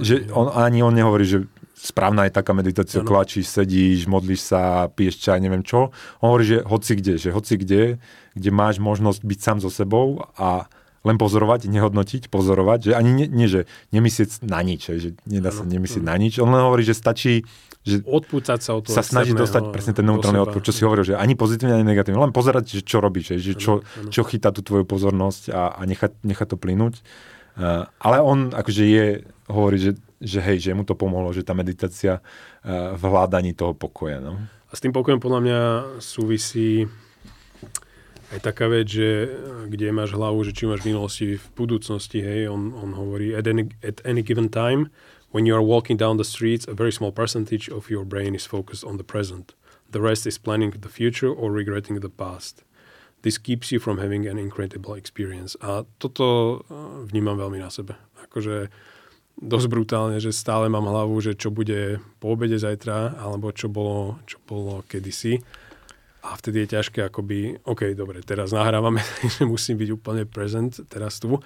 že 0.00 0.14
on, 0.32 0.48
ani 0.56 0.80
on 0.80 0.96
nehovorí, 0.96 1.28
že 1.28 1.44
správna 1.76 2.24
je 2.24 2.32
taká 2.32 2.56
meditácia, 2.56 3.04
ano. 3.04 3.08
klačíš, 3.08 3.52
sedíš, 3.52 4.08
modlíš 4.08 4.48
sa, 4.48 4.88
piješ 4.88 5.20
čaj, 5.20 5.44
neviem 5.44 5.60
čo. 5.60 5.92
On 6.24 6.32
hovorí, 6.32 6.56
že 6.56 6.58
hoci 6.64 6.96
kde, 6.96 7.20
že 7.20 7.28
hoci 7.36 7.60
kde, 7.60 8.00
kde 8.32 8.50
máš 8.50 8.80
možnosť 8.80 9.20
byť 9.20 9.38
sám 9.44 9.58
so 9.60 9.68
sebou 9.68 10.24
a 10.40 10.72
len 11.02 11.16
pozorovať, 11.20 11.68
nehodnotiť, 11.68 12.32
pozorovať, 12.32 12.90
že 12.90 12.92
ani 12.96 13.10
nie, 13.12 13.26
nie 13.28 13.48
že 13.50 13.70
nemyslieť 13.92 14.42
na 14.46 14.60
nič, 14.62 14.90
že 14.90 15.14
nedá 15.26 15.50
sa 15.50 15.62
nemyslieť 15.62 16.04
na 16.04 16.16
nič. 16.18 16.38
On 16.42 16.50
len 16.50 16.62
hovorí, 16.62 16.82
že 16.82 16.96
stačí 16.96 17.46
že 17.86 18.02
odpúcať 18.02 18.58
sa 18.58 18.74
od 18.74 18.82
toho 18.82 18.98
sa 18.98 19.06
snaží 19.06 19.30
dostať 19.30 19.70
presne 19.70 19.94
ten 19.94 20.02
neutrálny 20.02 20.42
odpor, 20.42 20.58
čo 20.58 20.74
si 20.74 20.82
hovoril, 20.82 21.06
že 21.06 21.14
ani 21.14 21.38
pozitívne, 21.38 21.78
ani 21.78 21.86
negatívne. 21.86 22.18
Len 22.18 22.34
pozerať, 22.34 22.66
že 22.66 22.82
čo 22.82 22.98
robíš, 22.98 23.38
že 23.38 23.54
čo, 23.54 23.86
čo 24.10 24.26
chytá 24.26 24.50
tú 24.50 24.66
tvoju 24.66 24.82
pozornosť 24.82 25.54
a, 25.54 25.70
a 25.78 25.82
nechať, 25.86 26.26
nechať 26.26 26.46
to 26.50 26.56
plynúť. 26.58 26.98
Uh, 27.54 27.86
ale 28.02 28.18
on 28.18 28.50
akože 28.50 28.82
je, 28.90 29.06
hovorí, 29.46 29.78
že, 29.78 29.94
že 30.18 30.42
hej, 30.42 30.58
že 30.58 30.74
mu 30.74 30.82
to 30.82 30.98
pomohlo, 30.98 31.30
že 31.30 31.46
tá 31.46 31.54
meditácia 31.54 32.18
uh, 32.18 32.98
v 32.98 33.02
hľadaní 33.06 33.54
toho 33.54 33.70
pokoja. 33.70 34.18
No. 34.18 34.34
A 34.66 34.72
s 34.74 34.82
tým 34.82 34.90
pokojom 34.90 35.22
podľa 35.22 35.40
mňa 35.46 35.60
súvisí 36.02 36.90
aj 38.34 38.40
taká 38.42 38.66
vec, 38.66 38.90
že 38.90 39.30
kde 39.70 39.94
máš 39.94 40.14
hlavu, 40.16 40.42
že 40.42 40.50
či 40.50 40.66
máš 40.66 40.82
minulosti, 40.82 41.38
v 41.38 41.46
budúcnosti, 41.54 42.18
hej, 42.18 42.50
on, 42.50 42.74
on 42.74 42.94
hovorí 42.96 43.34
at 43.36 43.46
any, 43.46 43.70
at 43.86 44.02
any 44.02 44.22
given 44.22 44.50
time 44.50 44.90
When 45.36 45.44
you 45.44 45.54
are 45.54 45.62
walking 45.62 45.98
down 45.98 46.16
the 46.16 46.24
streets, 46.24 46.66
a 46.66 46.72
very 46.72 46.92
small 46.92 47.12
percentage 47.12 47.68
of 47.68 47.90
your 47.90 48.04
brain 48.04 48.34
is 48.34 48.46
focused 48.46 48.84
on 48.84 48.96
the 48.96 49.04
present. 49.04 49.52
The 49.90 50.00
rest 50.00 50.26
is 50.26 50.38
planning 50.38 50.70
the 50.70 50.88
future 50.88 51.28
or 51.28 51.52
regretting 51.52 52.00
the 52.00 52.08
past. 52.08 52.64
This 53.20 53.36
keeps 53.36 53.72
you 53.72 53.78
from 53.78 53.98
having 53.98 54.26
an 54.26 54.38
incredible 54.38 54.94
experience. 54.94 55.52
A 55.60 55.84
toto 55.98 56.24
eh, 56.24 57.12
vnímam 57.12 57.36
veľmi 57.36 57.60
na 57.60 57.68
sebe. 57.68 58.00
Akože 58.24 58.72
dosť 59.36 59.66
brutálne, 59.68 60.16
že 60.24 60.32
stále 60.32 60.72
mám 60.72 60.88
hlavu, 60.88 61.20
že 61.20 61.36
čo 61.36 61.52
bude 61.52 62.00
po 62.16 62.32
obede 62.32 62.56
zajtra, 62.56 63.20
alebo 63.20 63.52
čo 63.52 63.68
bolo, 63.68 64.16
čo 64.24 64.40
bolo 64.48 64.88
kedysi. 64.88 65.44
A 66.26 66.34
vtedy 66.34 66.66
je 66.66 66.74
ťažké 66.74 67.06
akoby, 67.06 67.62
OK, 67.62 67.94
dobre, 67.94 68.18
teraz 68.26 68.50
nahrávame, 68.50 69.00
že 69.38 69.46
musím 69.46 69.78
byť 69.78 69.90
úplne 69.94 70.22
present 70.26 70.74
teraz 70.90 71.22
tu, 71.22 71.38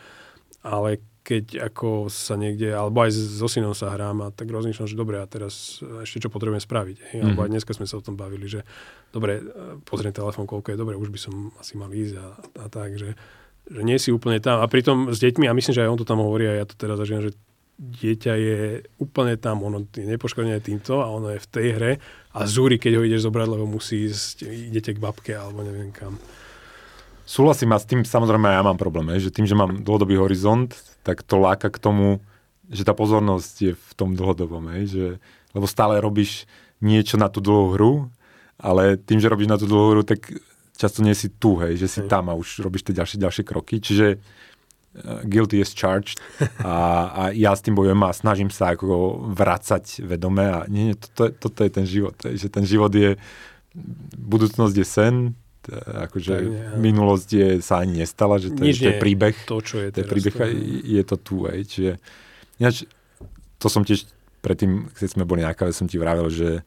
ale 0.65 1.01
keď 1.21 1.69
ako 1.69 2.09
sa 2.09 2.35
niekde, 2.35 2.73
alebo 2.73 3.05
aj 3.05 3.13
so 3.13 3.45
synom 3.45 3.77
sa 3.77 3.93
hrám 3.93 4.25
a 4.25 4.29
tak 4.33 4.49
rozmýšľam, 4.49 4.89
že 4.89 4.97
dobre, 4.97 5.21
a 5.21 5.29
teraz 5.29 5.85
ešte 6.01 6.27
čo 6.27 6.29
potrebujem 6.33 6.65
spraviť. 6.65 6.97
Hej? 6.97 7.09
Mm-hmm. 7.13 7.25
Alebo 7.29 7.41
aj 7.45 7.51
dneska 7.53 7.77
sme 7.77 7.85
sa 7.85 8.01
o 8.01 8.05
tom 8.05 8.17
bavili, 8.17 8.49
že 8.49 8.65
dobre, 9.13 9.45
pozriem 9.85 10.17
telefón, 10.17 10.49
koľko 10.49 10.73
je, 10.73 10.81
dobre, 10.81 10.97
už 10.97 11.13
by 11.13 11.21
som 11.21 11.53
asi 11.61 11.77
mal 11.77 11.93
ísť 11.93 12.15
a, 12.17 12.27
a 12.65 12.67
tak, 12.73 12.97
že, 12.97 13.21
že 13.69 13.81
nie 13.85 14.01
si 14.01 14.09
úplne 14.11 14.41
tam. 14.41 14.65
A 14.65 14.67
pritom 14.67 15.13
s 15.13 15.21
deťmi, 15.21 15.45
a 15.45 15.53
myslím, 15.53 15.77
že 15.77 15.85
aj 15.85 15.93
on 15.93 16.01
to 16.01 16.09
tam 16.09 16.25
hovorí, 16.25 16.49
a 16.49 16.57
ja 16.57 16.65
to 16.65 16.73
teraz 16.73 16.97
zažívam, 16.97 17.29
že 17.29 17.37
dieťa 17.81 18.33
je 18.37 18.59
úplne 19.01 19.37
tam, 19.41 19.65
ono 19.65 19.85
je 19.89 20.05
nepoškodené 20.05 20.61
týmto 20.61 21.01
a 21.01 21.09
ono 21.09 21.33
je 21.33 21.41
v 21.41 21.49
tej 21.49 21.67
hre 21.77 21.93
a 22.31 22.47
zúri, 22.47 22.79
keď 22.79 23.01
ho 23.01 23.03
ideš 23.03 23.27
zobrať, 23.27 23.49
lebo 23.51 23.67
musí 23.67 24.07
ísť, 24.07 24.47
idete 24.47 24.95
k 24.95 25.03
babke 25.03 25.35
alebo 25.35 25.67
neviem 25.67 25.91
kam. 25.91 26.19
Súhlasím 27.27 27.75
a 27.75 27.79
s 27.79 27.87
tým 27.87 28.03
samozrejme 28.03 28.51
ja 28.51 28.63
mám 28.63 28.79
problém, 28.79 29.07
že 29.19 29.31
tým, 29.31 29.47
že 29.47 29.55
mám 29.55 29.83
dlhodobý 29.87 30.19
horizont, 30.19 30.75
tak 31.07 31.23
to 31.23 31.39
láka 31.39 31.71
k 31.71 31.79
tomu, 31.79 32.19
že 32.71 32.87
tá 32.87 32.95
pozornosť 32.95 33.55
je 33.63 33.73
v 33.75 33.93
tom 33.95 34.15
dlhodobom, 34.15 34.67
že, 34.87 35.19
lebo 35.55 35.67
stále 35.67 35.99
robíš 35.99 36.47
niečo 36.83 37.19
na 37.19 37.31
tú 37.31 37.43
dlhú 37.43 37.75
hru, 37.75 37.93
ale 38.59 38.99
tým, 38.99 39.19
že 39.19 39.31
robíš 39.31 39.51
na 39.51 39.59
tú 39.59 39.67
dlhú 39.67 39.95
hru, 39.95 40.03
tak 40.03 40.31
často 40.79 41.03
nie 41.03 41.15
si 41.15 41.29
tu, 41.29 41.59
hej, 41.61 41.77
že 41.77 41.87
si 41.87 42.01
tam 42.07 42.31
a 42.31 42.39
už 42.39 42.65
robíš 42.65 42.89
tie 42.89 42.97
ďalšie, 42.97 43.21
ďalšie 43.21 43.45
kroky. 43.45 43.83
Čiže 43.83 44.17
guilty 45.25 45.63
is 45.63 45.71
charged 45.71 46.19
a, 46.67 46.75
a 47.11 47.23
ja 47.31 47.55
s 47.55 47.63
tým 47.63 47.79
bojujem 47.79 48.03
a 48.03 48.11
snažím 48.11 48.51
sa 48.51 48.75
ako 48.75 49.23
vracať 49.35 50.03
vedome 50.03 50.45
a 50.45 50.67
nie, 50.67 50.91
nie, 50.91 50.97
toto, 50.99 51.31
toto 51.31 51.61
je 51.63 51.71
ten 51.71 51.87
život, 51.87 52.15
že 52.19 52.51
ten 52.51 52.67
život 52.67 52.91
je, 52.91 53.15
budúcnosť 54.19 54.75
je 54.75 54.87
sen, 54.87 55.15
akože 55.79 56.35
tak, 56.43 56.81
minulosť 56.81 57.29
je, 57.31 57.49
sa 57.63 57.85
ani 57.85 58.03
nestala, 58.03 58.41
že 58.43 58.51
to, 58.51 58.67
je, 58.67 58.75
to 58.75 58.91
je 58.91 58.99
príbeh. 58.99 59.37
To, 59.47 59.63
čo 59.63 59.79
je, 59.79 59.95
to 59.95 60.03
je 60.03 60.07
príbeh 60.09 60.35
to... 60.35 60.45
je 60.83 61.03
to 61.07 61.17
tu. 61.21 61.37
Aj, 61.47 61.59
čiže, 61.63 61.93
ináč, 62.59 62.89
to 63.61 63.69
som 63.69 63.85
tiež 63.85 64.09
predtým, 64.41 64.89
keď 64.97 65.09
sme 65.21 65.25
boli 65.29 65.45
na 65.45 65.53
káve, 65.53 65.71
som 65.77 65.87
ti 65.87 66.01
vravel, 66.01 66.27
že 66.33 66.65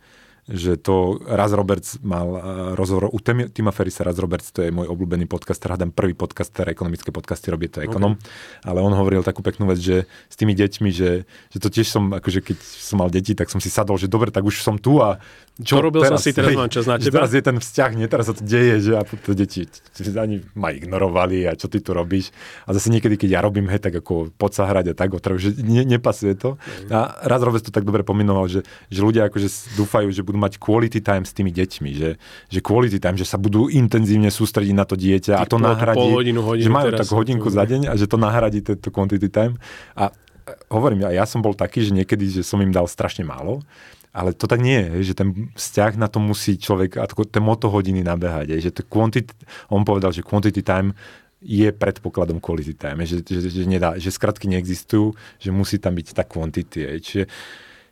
že 0.48 0.76
to 0.76 1.24
Raz 1.24 1.56
Roberts 1.56 2.04
mal 2.04 2.28
uh, 2.28 2.39
rozhovor 2.76 3.08
u 3.12 3.20
Tima 3.24 3.72
Ferisa, 3.72 4.04
Raz 4.04 4.20
Roberts, 4.20 4.52
to 4.52 4.60
je 4.60 4.76
môj 4.76 4.91
obľúbený 4.91 5.24
podcaster, 5.24 5.72
hádam 5.72 5.96
prvý 5.96 6.12
podcaster, 6.12 6.68
ekonomické 6.68 7.16
podcasty 7.16 7.48
robí 7.48 7.72
to 7.72 7.80
ekonom, 7.80 8.20
okay. 8.20 8.68
ale 8.68 8.84
on 8.84 8.91
hovoril 8.91 9.24
takú 9.24 9.39
peknú 9.39 9.72
vec, 9.72 9.80
že 9.80 10.04
s 10.28 10.36
tými 10.36 10.52
deťmi, 10.52 10.89
že, 10.91 11.24
že 11.24 11.58
to 11.64 11.72
tiež 11.72 11.88
som, 11.88 12.12
akože 12.12 12.44
keď 12.44 12.58
som 12.60 13.00
mal 13.00 13.08
deti, 13.08 13.32
tak 13.32 13.48
som 13.48 13.64
si 13.64 13.72
sadol, 13.72 13.96
že 13.96 14.12
dobre, 14.12 14.36
tak 14.36 14.44
už 14.44 14.60
som 14.60 14.76
tu 14.76 15.00
a 15.00 15.24
čo 15.62 15.86
robil 15.86 16.01
teraz, 16.01 16.18
som 16.18 16.26
si, 16.26 16.34
teraz 16.34 16.49
mám 16.58 16.66
čas 16.66 16.89
na 16.89 16.97
teba. 16.97 17.22
Teraz 17.22 17.30
je 17.30 17.43
ten 17.45 17.58
vzťah, 17.62 17.91
nie, 17.93 18.10
teraz 18.10 18.26
sa 18.26 18.34
to 18.34 18.41
deje, 18.41 18.89
že 18.89 18.91
a 18.97 19.06
to 19.06 19.38
deti 19.38 19.70
ani 20.18 20.41
ma 20.58 20.74
ignorovali 20.74 21.45
a 21.45 21.54
čo 21.54 21.70
ty 21.70 21.78
tu 21.78 21.93
robíš. 21.93 22.34
A 22.66 22.74
zase 22.74 22.89
niekedy, 22.89 23.22
keď 23.22 23.30
ja 23.38 23.39
robím, 23.45 23.70
hej, 23.70 23.78
tak 23.78 23.93
ako 24.01 24.34
poď 24.34 24.51
sa 24.58 24.64
hrať 24.66 24.86
a 24.89 24.93
tak, 24.97 25.14
otrav, 25.14 25.38
že 25.38 25.54
ne, 25.62 25.86
nepasuje 25.86 26.34
to. 26.34 26.58
A 26.89 27.22
raz 27.30 27.38
Roberts 27.45 27.70
to 27.70 27.74
tak 27.74 27.86
dobre 27.86 28.01
pominoval, 28.01 28.49
že, 28.49 28.66
že 28.89 28.99
ľudia 29.06 29.30
akože 29.30 29.78
dúfajú, 29.78 30.10
že 30.10 30.26
budú 30.26 30.41
mať 30.41 30.58
quality 30.58 31.06
time 31.06 31.22
s 31.22 31.38
tými 31.38 31.54
deťmi, 31.54 31.89
že, 31.93 32.18
že 32.49 32.60
quality 32.66 32.97
time, 32.97 33.22
že 33.22 33.30
sa 33.30 33.38
budú 33.38 33.70
intenzívne 33.70 34.34
sústrediť 34.34 34.74
na 34.74 34.89
to 34.89 34.97
dieťa 34.97 35.38
a 35.38 35.45
to 35.45 35.62
nahradí, 35.62 36.01
hodinu, 36.01 36.41
hodinu 36.41 36.66
že 36.66 36.74
majú 36.74 36.89
tak 36.97 37.10
hodinku 37.14 37.54
za 37.54 37.62
deň 37.70 37.89
a 37.89 37.93
že 37.93 38.10
to 38.10 38.18
nahradí 38.18 38.66
tento 38.66 38.89
quantity 38.89 39.30
time. 39.30 39.62
A 39.93 40.10
hovorím, 40.68 41.08
ja, 41.08 41.24
ja 41.24 41.26
som 41.30 41.39
bol 41.39 41.56
taký, 41.56 41.86
že 41.86 41.93
niekedy, 41.93 42.41
že 42.41 42.41
som 42.41 42.60
im 42.60 42.74
dal 42.74 42.89
strašne 42.89 43.24
málo, 43.24 43.64
ale 44.14 44.38
to 44.38 44.45
tak 44.45 44.61
nie 44.61 44.78
je, 44.78 45.11
že 45.11 45.14
ten 45.18 45.49
vzťah 45.57 45.97
na 45.97 46.05
to 46.05 46.22
musí 46.22 46.55
človek, 46.61 47.01
a 47.01 47.09
to, 47.09 47.26
tie 47.26 47.41
moto 47.41 47.68
hodiny 47.74 48.05
nabehať, 48.05 48.61
že 48.61 48.70
to 48.70 48.86
quantity, 48.86 49.34
on 49.74 49.82
povedal, 49.82 50.14
že 50.14 50.22
quantity 50.22 50.61
time 50.61 50.93
je 51.43 51.68
predpokladom 51.74 52.39
quality 52.39 52.78
time, 52.78 53.03
že, 53.03 53.20
že, 53.26 53.51
že, 53.51 53.66
nedá, 53.68 53.99
že 53.99 54.14
skratky 54.14 54.47
neexistujú, 54.47 55.11
že 55.41 55.49
musí 55.51 55.76
tam 55.82 55.97
byť 55.97 56.07
tá 56.16 56.24
quantity. 56.24 57.03
Čiže 57.03 57.26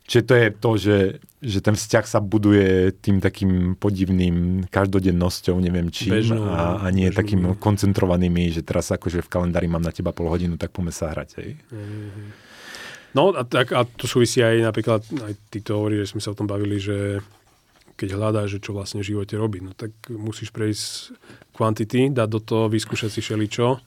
Čiže 0.02 0.22
to 0.26 0.34
je 0.34 0.46
to, 0.50 0.70
že, 0.76 0.98
že 1.38 1.58
ten 1.62 1.78
vzťah 1.78 2.04
sa 2.10 2.18
buduje 2.18 2.90
tým 2.98 3.22
takým 3.22 3.78
podivným 3.78 4.66
každodennosťou, 4.66 5.54
neviem 5.62 5.94
čím, 5.94 6.18
bežnú, 6.18 6.42
a, 6.42 6.82
a 6.82 6.86
nie 6.90 7.06
bežnú. 7.06 7.18
takým 7.22 7.42
koncentrovanými, 7.54 8.50
že 8.50 8.66
teraz 8.66 8.90
akože 8.90 9.22
v 9.22 9.30
kalendári 9.30 9.70
mám 9.70 9.80
na 9.80 9.94
teba 9.94 10.10
pol 10.10 10.26
hodinu, 10.26 10.58
tak 10.58 10.74
poďme 10.74 10.90
sa 10.90 11.14
hrať. 11.14 11.28
Hej. 11.38 11.50
No 13.12 13.32
a, 13.36 13.44
tak, 13.44 13.76
a 13.76 13.84
to 13.84 14.08
súvisí 14.08 14.40
aj 14.40 14.64
napríklad, 14.64 15.04
aj 15.04 15.32
ty 15.52 15.60
to 15.60 15.76
hovorí, 15.76 16.00
že 16.00 16.16
sme 16.16 16.20
sa 16.24 16.32
o 16.32 16.38
tom 16.38 16.48
bavili, 16.48 16.80
že 16.80 17.20
keď 17.96 18.08
hľadáš, 18.16 18.58
že 18.58 18.62
čo 18.64 18.72
vlastne 18.72 19.04
v 19.04 19.14
živote 19.14 19.36
robí, 19.36 19.60
no 19.60 19.76
tak 19.76 19.92
musíš 20.08 20.50
prejsť 20.50 21.12
kvantity, 21.54 22.08
dať 22.10 22.28
do 22.28 22.40
toho, 22.40 22.64
vyskúšať 22.72 23.12
si 23.12 23.20
šeličo 23.20 23.78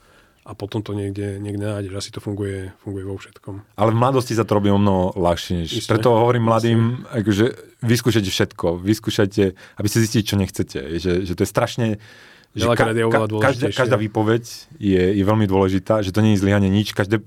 a 0.46 0.52
potom 0.54 0.86
to 0.86 0.94
niekde, 0.94 1.42
niekde 1.42 1.66
nájdeš. 1.66 1.98
Asi 1.98 2.14
to 2.14 2.22
funguje, 2.22 2.70
funguje 2.86 3.02
vo 3.02 3.18
všetkom. 3.18 3.76
Ale 3.82 3.90
v 3.90 3.98
mladosti 3.98 4.38
sa 4.38 4.46
to 4.46 4.62
robí 4.62 4.70
o 4.70 4.78
mnoho 4.78 5.18
ľahšie. 5.18 5.66
Než... 5.66 5.90
Preto 5.90 6.14
hovorím 6.14 6.46
mladým, 6.46 7.02
akože 7.10 7.46
vyskúšajte 7.82 8.30
všetko. 8.30 8.78
Vyskúšajte, 8.78 9.44
aby 9.52 9.88
ste 9.90 10.00
zistili, 10.06 10.22
čo 10.22 10.38
nechcete. 10.38 11.02
Že, 11.02 11.26
že 11.26 11.34
to 11.34 11.42
je 11.42 11.50
strašne... 11.50 11.88
Že 12.56 12.72
ka, 12.72 12.88
ka, 12.88 13.20
každá, 13.52 13.68
každá 13.74 13.98
výpoveď 14.00 14.48
je, 14.80 15.04
je 15.12 15.24
veľmi 15.28 15.44
dôležitá, 15.44 16.00
že 16.00 16.16
to 16.16 16.24
nie 16.24 16.40
je 16.40 16.46
zlyhanie 16.46 16.72
nič. 16.72 16.96
Každé 16.96 17.20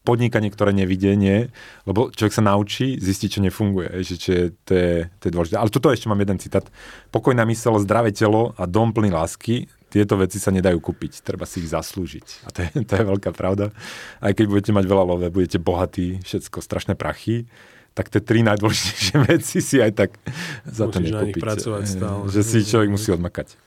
podnikanie, 0.00 0.48
ktoré 0.48 0.72
nevidenie, 0.72 1.52
lebo 1.84 2.08
človek 2.08 2.32
sa 2.32 2.44
naučí 2.44 2.96
zistiť, 2.96 3.28
čo 3.36 3.40
nefunguje. 3.44 4.00
Že, 4.00 4.14
čo 4.16 4.30
je, 4.32 4.44
to, 4.64 4.72
je, 4.72 4.92
to 5.20 5.22
je 5.28 5.32
dôležité. 5.32 5.56
Ale 5.60 5.68
tuto 5.68 5.92
ešte 5.92 6.08
mám 6.08 6.20
jeden 6.20 6.40
citát. 6.40 6.64
Pokojná 7.12 7.44
mysel, 7.44 7.76
zdravé 7.84 8.10
telo 8.16 8.56
a 8.56 8.64
dom 8.64 8.96
plný 8.96 9.12
lásky 9.12 9.68
tieto 9.90 10.14
veci 10.14 10.38
sa 10.38 10.54
nedajú 10.54 10.78
kúpiť, 10.78 11.26
treba 11.26 11.42
si 11.44 11.66
ich 11.66 11.74
zaslúžiť. 11.74 12.46
A 12.46 12.48
to 12.54 12.58
je, 12.62 12.68
to 12.88 12.92
je 12.94 13.04
veľká 13.04 13.34
pravda. 13.34 13.74
Aj 14.22 14.32
keď 14.32 14.46
budete 14.46 14.70
mať 14.70 14.84
veľa 14.86 15.04
love, 15.04 15.26
budete 15.34 15.58
bohatí, 15.58 16.22
všetko, 16.22 16.62
strašné 16.62 16.94
prachy, 16.94 17.50
tak 17.98 18.06
tie 18.06 18.22
tri 18.22 18.46
najdôležitejšie 18.46 19.16
veci 19.34 19.58
si 19.58 19.82
aj 19.82 19.92
tak 19.98 20.10
za 20.62 20.86
to 20.86 21.02
nekúpiť. 21.02 21.42
pracovať 21.42 21.84
stále. 21.90 22.22
Že 22.30 22.40
si 22.46 22.58
človek 22.62 22.88
musí 22.88 23.10
odmakať. 23.10 23.58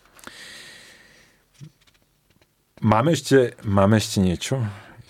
Máme 2.84 3.16
ešte, 3.16 3.56
máme 3.64 4.00
ešte 4.00 4.20
niečo? 4.20 4.60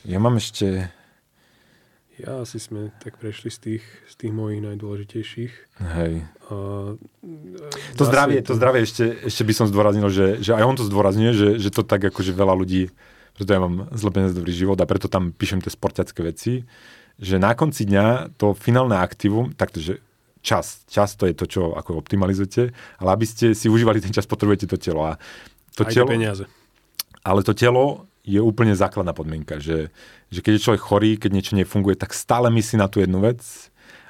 Ja 0.06 0.22
mám 0.22 0.38
ešte 0.38 0.94
ja 2.22 2.46
asi 2.46 2.62
sme 2.62 2.94
tak 3.02 3.18
prešli 3.18 3.50
z 3.50 3.60
tých, 3.60 3.84
z 4.06 4.14
tých 4.20 4.34
mojich 4.34 4.62
najdôležitejších. 4.62 5.54
Hej. 5.82 6.14
A, 6.50 6.56
to, 7.98 8.04
zdravie, 8.06 8.46
to 8.46 8.54
zdravie 8.54 8.86
ešte, 8.86 9.26
ešte 9.26 9.44
by 9.44 9.54
som 9.58 9.66
zdôraznil, 9.66 10.08
že, 10.14 10.38
že 10.44 10.54
aj 10.54 10.64
on 10.64 10.78
to 10.78 10.86
zdôrazňuje, 10.86 11.32
že, 11.34 11.50
že 11.58 11.70
to 11.74 11.82
tak 11.82 12.06
akože 12.06 12.36
veľa 12.36 12.54
ľudí, 12.54 12.94
preto 13.34 13.50
ja 13.50 13.62
mám 13.62 13.90
zle 13.98 14.14
dobrý 14.30 14.54
život 14.54 14.78
a 14.78 14.86
preto 14.86 15.10
tam 15.10 15.34
píšem 15.34 15.58
tie 15.66 15.74
sportiacké 15.74 16.22
veci, 16.22 16.62
že 17.18 17.42
na 17.42 17.58
konci 17.58 17.90
dňa 17.90 18.38
to 18.38 18.54
finálne 18.54 18.94
aktívum, 18.98 19.54
takže 19.54 19.98
čas, 20.46 20.86
čas 20.86 21.18
to 21.18 21.26
je 21.26 21.34
to, 21.34 21.46
čo 21.50 21.62
ako 21.74 21.98
optimalizujete, 21.98 22.70
ale 23.02 23.10
aby 23.10 23.26
ste 23.26 23.58
si 23.58 23.72
užívali 23.72 24.04
ten 24.04 24.14
čas, 24.14 24.30
potrebujete 24.30 24.70
to 24.70 24.78
telo. 24.78 25.08
A 25.10 25.18
to 25.74 25.88
aj 25.88 25.94
telo, 25.98 26.10
peniaze. 26.10 26.46
Ale 27.26 27.42
to 27.42 27.58
telo 27.58 28.06
je 28.24 28.40
úplne 28.40 28.72
základná 28.72 29.12
podmienka, 29.12 29.60
že, 29.60 29.92
že 30.32 30.40
keď 30.40 30.52
je 30.56 30.64
človek 30.64 30.82
chorý, 30.82 31.12
keď 31.20 31.32
niečo 31.36 31.54
nefunguje, 31.60 32.00
tak 32.00 32.16
stále 32.16 32.48
myslí 32.48 32.80
na 32.80 32.88
tú 32.88 33.04
jednu 33.04 33.20
vec 33.20 33.44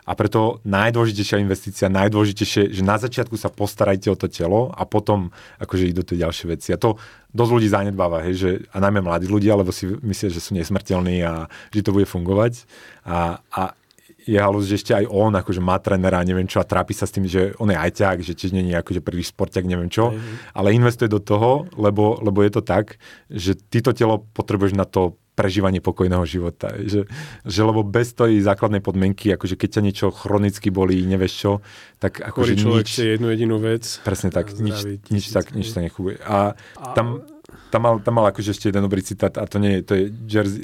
A 0.04 0.20
preto 0.20 0.60
najdôležitejšia 0.68 1.40
investícia, 1.40 1.88
najdôležitejšie, 1.88 2.76
že 2.76 2.84
na 2.84 3.00
začiatku 3.00 3.40
sa 3.40 3.48
postarajte 3.48 4.12
o 4.12 4.20
to 4.20 4.28
telo 4.28 4.68
a 4.76 4.84
potom 4.84 5.32
akože 5.64 5.88
idú 5.88 6.04
tie 6.04 6.20
ďalšie 6.20 6.46
veci. 6.52 6.76
A 6.76 6.78
to 6.78 7.00
dosť 7.32 7.52
ľudí 7.56 7.68
zanedbáva, 7.72 8.20
hej, 8.28 8.36
že, 8.36 8.52
a 8.76 8.84
najmä 8.84 9.00
mladí 9.00 9.32
ľudia, 9.32 9.56
lebo 9.56 9.72
si 9.72 9.88
myslia, 10.04 10.28
že 10.28 10.44
sú 10.44 10.60
nesmrteľní 10.60 11.24
a 11.24 11.48
že 11.72 11.88
to 11.88 11.96
bude 11.96 12.04
fungovať. 12.04 12.68
A, 13.08 13.40
a 13.48 13.62
je 14.24 14.40
halus, 14.40 14.66
že 14.68 14.80
ešte 14.80 14.92
aj 14.96 15.06
on 15.12 15.36
akože 15.36 15.60
má 15.60 15.76
trénera 15.80 16.20
a 16.20 16.28
neviem 16.28 16.48
čo 16.48 16.64
a 16.64 16.68
trápi 16.68 16.96
sa 16.96 17.04
s 17.04 17.14
tým, 17.14 17.28
že 17.28 17.52
on 17.60 17.70
je 17.70 17.78
ajťák, 17.78 18.18
že 18.24 18.34
tiež 18.34 18.56
nie 18.56 18.72
je 18.72 18.80
akože 18.80 19.02
príliš 19.04 19.36
sportiak, 19.36 19.68
neviem 19.68 19.92
čo, 19.92 20.12
mm-hmm. 20.12 20.56
ale 20.56 20.76
investuje 20.76 21.12
do 21.12 21.20
toho, 21.20 21.68
lebo, 21.76 22.20
lebo 22.24 22.40
je 22.42 22.52
to 22.56 22.62
tak, 22.64 22.98
že 23.28 23.56
ty 23.56 23.84
to 23.84 23.92
telo 23.92 24.24
potrebuješ 24.32 24.74
na 24.74 24.88
to 24.88 25.20
prežívanie 25.34 25.82
pokojného 25.82 26.24
života. 26.30 26.78
Že, 26.78 27.10
že 27.42 27.62
lebo 27.66 27.82
bez 27.82 28.14
tej 28.14 28.38
základnej 28.46 28.86
podmienky, 28.86 29.34
akože 29.34 29.58
keď 29.58 29.70
ťa 29.80 29.82
niečo 29.82 30.08
chronicky 30.14 30.70
bolí, 30.70 31.02
nevieš 31.10 31.34
čo, 31.34 31.52
tak 31.98 32.22
akože 32.22 32.54
nič... 32.54 33.18
jednu 33.18 33.34
jedinú 33.34 33.58
vec. 33.58 33.82
Presne 34.06 34.30
tak, 34.30 34.54
nič, 34.54 35.10
nič, 35.10 35.34
tak, 35.34 35.58
nič 35.58 35.74
sa 35.74 35.82
nechúbe. 35.82 36.22
A, 36.22 36.54
a 36.54 36.86
tam 36.94 37.26
tam 37.74 37.82
mal, 37.82 37.96
tam 38.02 38.14
mal 38.22 38.26
akože 38.30 38.54
ešte 38.54 38.70
jeden 38.70 38.86
dobrý 38.86 39.02
citát 39.02 39.34
a 39.38 39.46
to 39.50 39.58
nie 39.58 39.80
je, 39.80 39.82
to 39.82 39.94
je 39.98 40.04
Jerzy, 40.30 40.60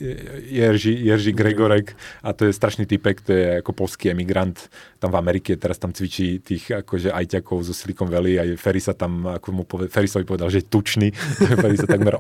Jerzy, 0.46 0.94
Jerzy 0.94 1.32
Gregorek 1.34 1.98
a 2.22 2.34
to 2.38 2.46
je 2.46 2.54
strašný 2.54 2.86
typek, 2.86 3.22
to 3.26 3.32
je 3.34 3.46
ako 3.66 3.72
polský 3.74 4.14
emigrant 4.14 4.70
tam 5.00 5.16
v 5.16 5.18
Amerike, 5.18 5.56
teraz 5.56 5.80
tam 5.80 5.96
cvičí 5.96 6.44
tých 6.44 6.70
akože 6.86 7.10
ajťakov 7.10 7.66
zo 7.66 7.74
Silicon 7.74 8.12
Valley 8.12 8.38
a 8.38 8.44
Ferry 8.60 8.84
sa 8.84 8.94
tam, 8.94 9.26
ako 9.26 9.48
mu 9.56 9.64
poved, 9.64 9.90
povedal, 10.28 10.52
že 10.52 10.62
je 10.62 10.68
tučný, 10.68 11.08
Ferry 11.64 11.78
sa 11.80 11.88
takmer 11.88 12.20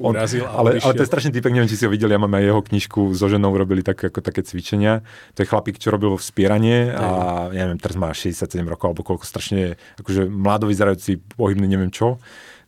on, 0.00 0.16
Urazil, 0.16 0.48
ale, 0.48 0.80
ale 0.80 0.92
to 0.96 1.02
je 1.04 1.10
strašný 1.10 1.30
typek, 1.30 1.52
neviem, 1.52 1.70
či 1.70 1.78
si 1.78 1.84
ho 1.86 1.92
videli, 1.92 2.16
ja 2.16 2.20
mám 2.20 2.32
aj 2.34 2.44
jeho 2.44 2.60
knižku 2.66 3.00
so 3.14 3.26
ženou, 3.28 3.52
robili 3.54 3.84
tak, 3.84 4.00
ako 4.00 4.20
také 4.24 4.42
cvičenia. 4.42 5.04
To 5.36 5.44
je 5.44 5.46
chlapík, 5.48 5.78
čo 5.78 5.92
robil 5.92 6.12
vspieranie 6.16 6.92
a 6.92 7.06
ja 7.52 7.68
neviem, 7.68 7.80
teraz 7.80 7.96
má 7.96 8.10
67 8.10 8.60
rokov 8.66 8.92
alebo 8.92 9.02
koľko 9.06 9.24
strašne 9.24 9.76
akože 10.00 10.26
mlado 10.26 10.66
vyzerajúci, 10.66 11.20
pohybný, 11.36 11.66
neviem 11.68 11.92
čo. 11.92 12.18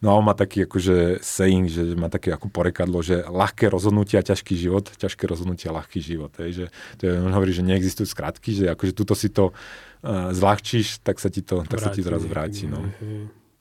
No 0.03 0.11
a 0.11 0.19
on 0.19 0.27
má 0.27 0.35
taký 0.35 0.67
akože 0.67 1.23
saying, 1.23 1.71
že 1.71 1.95
má 1.95 2.11
také 2.11 2.35
ako 2.35 2.51
porekadlo, 2.51 3.07
že 3.07 3.23
ľahké 3.23 3.71
rozhodnutia, 3.71 4.27
ťažký 4.27 4.59
život, 4.59 4.91
ťažké 4.99 5.31
rozhodnutia, 5.31 5.71
ľahký 5.71 6.03
život. 6.03 6.35
Hej, 6.43 6.51
že 6.53 6.65
to 6.99 7.03
je, 7.07 7.13
on 7.23 7.31
hovorí, 7.31 7.55
že 7.55 7.63
neexistujú 7.63 8.11
skratky, 8.11 8.51
že 8.51 8.65
akože 8.75 8.99
tuto 8.99 9.15
si 9.15 9.31
to 9.31 9.55
uh, 9.55 10.35
zľahčíš, 10.35 11.07
tak 11.07 11.23
sa 11.23 11.31
ti 11.31 11.47
to 11.47 11.63
tak 11.63 11.79
vráti, 11.79 11.87
sa 11.87 11.95
ti 11.95 12.03
zraz 12.03 12.23
vráti. 12.27 12.67
No. 12.67 12.83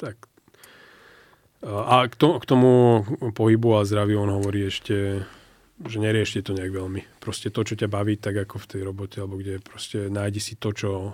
Tak. 0.02 0.18
A 1.62 2.10
k 2.10 2.16
tomu, 2.18 2.42
k 2.42 2.46
tomu 2.50 2.72
pohybu 3.38 3.78
a 3.78 3.86
zdraviu 3.86 4.26
on 4.26 4.34
hovorí 4.34 4.66
ešte, 4.66 5.22
že 5.78 5.98
neriešte 6.02 6.42
to 6.42 6.58
nejak 6.58 6.74
veľmi. 6.74 7.22
Proste 7.22 7.54
to, 7.54 7.62
čo 7.62 7.78
ťa 7.78 7.86
baví, 7.86 8.18
tak 8.18 8.34
ako 8.50 8.66
v 8.66 8.70
tej 8.70 8.82
robote, 8.82 9.22
alebo 9.22 9.38
kde 9.38 9.62
proste 9.62 10.10
nájdi 10.10 10.42
si 10.42 10.54
to, 10.58 10.74
čo 10.74 11.14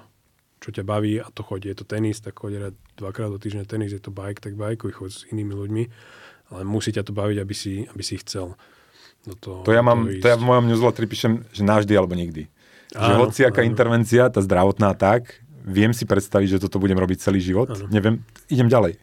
čo 0.58 0.70
ťa 0.74 0.84
baví 0.84 1.22
a 1.22 1.28
to 1.30 1.46
chodí. 1.46 1.70
Je 1.70 1.78
to 1.78 1.86
tenis, 1.86 2.18
tak 2.22 2.38
chodí 2.38 2.58
dvakrát 2.98 3.30
do 3.30 3.38
týždňa 3.38 3.70
tenis, 3.70 3.94
je 3.94 4.02
to 4.02 4.10
bike, 4.10 4.42
tak 4.42 4.58
bajkuj, 4.58 4.92
chod 4.98 5.12
s 5.14 5.30
inými 5.30 5.54
ľuďmi, 5.54 5.84
ale 6.54 6.62
musí 6.66 6.90
ťa 6.90 7.06
to 7.06 7.14
baviť, 7.14 7.38
aby 7.38 7.56
si, 7.56 7.86
aby 7.86 8.04
si 8.04 8.18
chcel. 8.22 8.58
Do 9.28 9.36
toho, 9.36 9.60
to, 9.68 9.76
ja 9.76 9.84
mám, 9.84 10.08
to 10.08 10.28
ja 10.28 10.40
v 10.40 10.46
mojom 10.48 10.66
newsletteri 10.72 11.08
píšem, 11.10 11.44
že 11.52 11.62
navždy 11.62 11.94
alebo 11.94 12.16
nikdy. 12.16 12.48
Áno, 12.96 13.04
že 13.04 13.12
hoci 13.20 13.42
aká 13.44 13.60
áno. 13.62 13.70
intervencia, 13.70 14.32
tá 14.32 14.40
zdravotná 14.40 14.96
tak, 14.96 15.44
viem 15.68 15.92
si 15.92 16.08
predstaviť, 16.08 16.58
že 16.58 16.64
toto 16.64 16.80
budem 16.80 16.96
robiť 16.96 17.28
celý 17.28 17.44
život. 17.44 17.68
Áno. 17.76 17.92
Neviem, 17.92 18.24
idem 18.48 18.72
ďalej. 18.72 18.96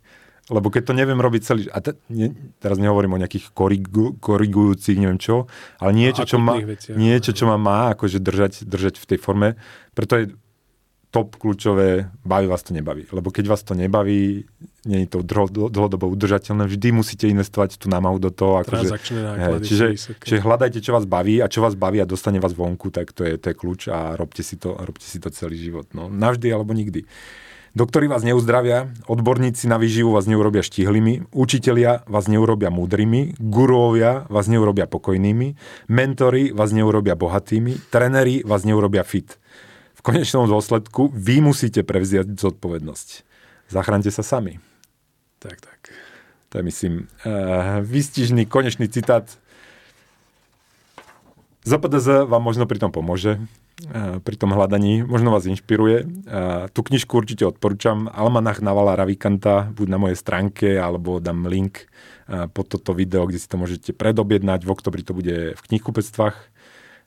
Lebo 0.52 0.68
keď 0.68 0.92
to 0.92 0.94
neviem 0.96 1.16
robiť 1.16 1.40
celý... 1.40 1.62
A 1.72 1.80
te, 1.80 1.96
ne, 2.12 2.32
teraz 2.60 2.76
nehovorím 2.76 3.16
o 3.16 3.20
nejakých 3.20 3.52
korigu, 3.56 4.16
korigujúcich, 4.20 5.00
neviem 5.00 5.16
čo, 5.16 5.48
ale 5.80 5.96
niečo, 5.96 6.28
čo 6.28 6.36
ma, 6.36 6.60
veciach, 6.60 6.96
niečo, 6.96 7.32
čo 7.32 7.48
ma 7.48 7.56
má 7.56 7.96
akože 7.96 8.20
držať, 8.20 8.68
držať 8.68 9.00
v 9.00 9.08
tej 9.08 9.18
forme. 9.20 9.56
Preto 9.96 10.20
je 10.20 10.24
top 11.14 11.38
kľúčové, 11.38 12.10
baví 12.26 12.50
vás 12.50 12.66
to, 12.66 12.74
nebaví. 12.74 13.06
Lebo 13.14 13.30
keď 13.30 13.46
vás 13.46 13.62
to 13.62 13.78
nebaví, 13.78 14.50
nie 14.82 15.06
je 15.06 15.08
to 15.14 15.22
dlhodobo 15.22 16.10
udržateľné, 16.10 16.66
vždy 16.66 16.90
musíte 16.90 17.30
investovať 17.30 17.78
tú 17.78 17.86
námahu 17.86 18.18
do 18.18 18.34
toho. 18.34 18.58
Akože, 18.58 18.90
náklady 19.14 19.62
čiže, 19.62 19.86
čiže 20.18 20.42
hľadajte, 20.42 20.82
čo 20.82 20.90
vás 20.90 21.06
baví 21.06 21.38
a 21.38 21.46
čo 21.46 21.62
vás 21.62 21.78
baví 21.78 22.02
a 22.02 22.06
dostane 22.10 22.42
vás 22.42 22.50
vonku, 22.50 22.90
tak 22.90 23.14
to 23.14 23.22
je, 23.22 23.38
to 23.38 23.46
je 23.46 23.54
kľúč 23.54 23.94
a 23.94 24.18
robte 24.18 24.42
si 24.42 24.58
to, 24.58 24.74
robte 24.74 25.06
si 25.06 25.22
to 25.22 25.30
celý 25.30 25.54
život. 25.54 25.86
No, 25.94 26.10
navždy 26.10 26.50
alebo 26.50 26.74
nikdy. 26.74 27.06
Doktori 27.74 28.06
vás 28.06 28.22
neuzdravia, 28.22 28.90
odborníci 29.10 29.66
na 29.66 29.78
výživu 29.78 30.14
vás 30.14 30.30
neurobia 30.30 30.62
štihlými, 30.62 31.30
učitelia 31.34 32.06
vás 32.06 32.26
neurobia 32.30 32.70
múdrymi, 32.70 33.38
guruovia 33.38 34.26
vás 34.30 34.46
neurobia 34.50 34.86
pokojnými, 34.90 35.58
mentori 35.90 36.54
vás 36.54 36.70
neurobia 36.70 37.18
bohatými, 37.18 37.90
trenéri 37.90 38.46
vás 38.46 38.62
neurobia 38.62 39.02
fit 39.02 39.38
konečnom 40.04 40.44
dôsledku 40.44 41.08
vy 41.16 41.40
musíte 41.40 41.80
prevziať 41.80 42.36
zodpovednosť. 42.36 43.24
Zachránte 43.72 44.12
sa 44.12 44.20
sami. 44.20 44.60
Tak, 45.40 45.64
tak. 45.64 45.80
To 46.52 46.60
je, 46.60 46.62
myslím, 46.68 46.94
uh, 47.24 47.80
výstižný 47.80 48.44
konečný 48.44 48.86
citát. 48.92 49.26
ZPDZ 51.64 52.28
vám 52.28 52.44
možno 52.44 52.68
pri 52.68 52.76
tom 52.76 52.92
pomôže, 52.92 53.40
uh, 53.88 54.20
pri 54.20 54.36
tom 54.36 54.52
hľadaní, 54.52 55.02
možno 55.02 55.32
vás 55.32 55.48
inšpiruje. 55.48 56.04
Uh, 56.04 56.68
tú 56.70 56.84
knižku 56.84 57.16
určite 57.16 57.48
odporúčam. 57.48 58.06
Almanach 58.12 58.60
Navala 58.60 59.00
Ravikanta, 59.00 59.72
buď 59.72 59.86
na 59.88 59.98
mojej 59.98 60.20
stránke, 60.20 60.76
alebo 60.76 61.16
dám 61.18 61.48
link 61.48 61.88
pod 62.24 62.72
toto 62.72 62.96
video, 62.96 63.28
kde 63.28 63.36
si 63.36 63.44
to 63.44 63.60
môžete 63.60 63.92
predobjednať. 63.92 64.64
V 64.64 64.72
oktobri 64.72 65.04
to 65.04 65.12
bude 65.12 65.52
v 65.52 65.60
knihkupectvách. 65.60 66.53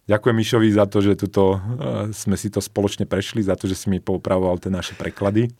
Ďakujem 0.07 0.35
Mišovi 0.39 0.71
za 0.71 0.87
to, 0.87 1.03
že 1.03 1.19
tuto, 1.19 1.59
uh, 1.59 2.07
sme 2.15 2.39
si 2.39 2.47
to 2.47 2.63
spoločne 2.63 3.03
prešli, 3.03 3.43
za 3.43 3.59
to, 3.59 3.67
že 3.67 3.75
si 3.75 3.91
mi 3.91 3.99
poupravoval 3.99 4.55
tie 4.55 4.71
naše 4.71 4.95
preklady. 4.95 5.51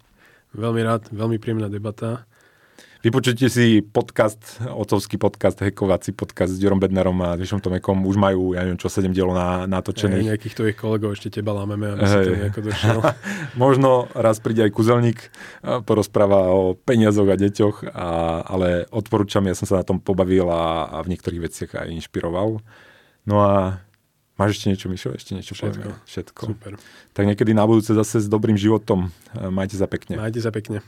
Veľmi 0.56 0.88
rád, 0.88 1.12
veľmi 1.12 1.36
príjemná 1.36 1.68
debata. 1.68 2.24
Vypočujte 3.04 3.52
si 3.52 3.84
podcast, 3.84 4.64
otcovský 4.64 5.20
podcast, 5.20 5.60
hekovací 5.60 6.16
podcast 6.16 6.56
s 6.56 6.64
Jorom 6.64 6.80
Bednarom 6.80 7.20
a 7.28 7.36
Dešom 7.36 7.60
Tomekom. 7.60 8.00
Už 8.08 8.16
majú, 8.16 8.56
ja 8.56 8.64
neviem 8.64 8.80
čo, 8.80 8.88
7 8.88 9.12
dielo 9.12 9.36
na, 9.36 9.68
natočených. 9.68 10.24
Hey, 10.24 10.30
nejakých 10.32 10.56
tvojich 10.56 10.78
kolegov 10.80 11.20
ešte 11.20 11.28
teba 11.28 11.52
lámeme, 11.52 11.94
aby 11.94 12.08
hey. 12.08 12.10
si 12.10 12.18
to 12.24 12.32
nejako 12.40 12.62
došiel. 12.72 13.00
Možno 13.68 14.08
raz 14.16 14.40
príde 14.40 14.64
aj 14.64 14.72
kuzelník, 14.72 15.28
porozpráva 15.84 16.56
o 16.56 16.74
peniazoch 16.74 17.28
a 17.28 17.36
deťoch, 17.36 17.92
a, 17.92 18.08
ale 18.48 18.88
odporúčam, 18.96 19.44
ja 19.44 19.60
som 19.60 19.68
sa 19.68 19.84
na 19.84 19.86
tom 19.86 20.00
pobavil 20.00 20.48
a, 20.48 20.88
a 20.88 20.98
v 21.04 21.12
niektorých 21.12 21.44
veciach 21.44 21.72
aj 21.84 21.92
inšpiroval. 22.02 22.64
No 23.28 23.36
a 23.44 23.84
Máš 24.38 24.62
ešte 24.62 24.70
niečo, 24.70 24.86
Mišo? 24.86 25.10
Ešte 25.18 25.34
niečo 25.34 25.58
Všetko. 25.58 25.82
Povieme? 25.82 26.06
Všetko. 26.06 26.44
Super. 26.54 26.72
Tak 27.18 27.24
niekedy 27.26 27.58
na 27.58 27.66
budúce 27.66 27.90
zase 27.98 28.22
s 28.22 28.30
dobrým 28.30 28.54
životom. 28.54 29.10
Majte 29.34 29.74
sa 29.74 29.90
pekne. 29.90 30.22
Majte 30.22 30.38
sa 30.38 30.54
pekne. 30.54 30.86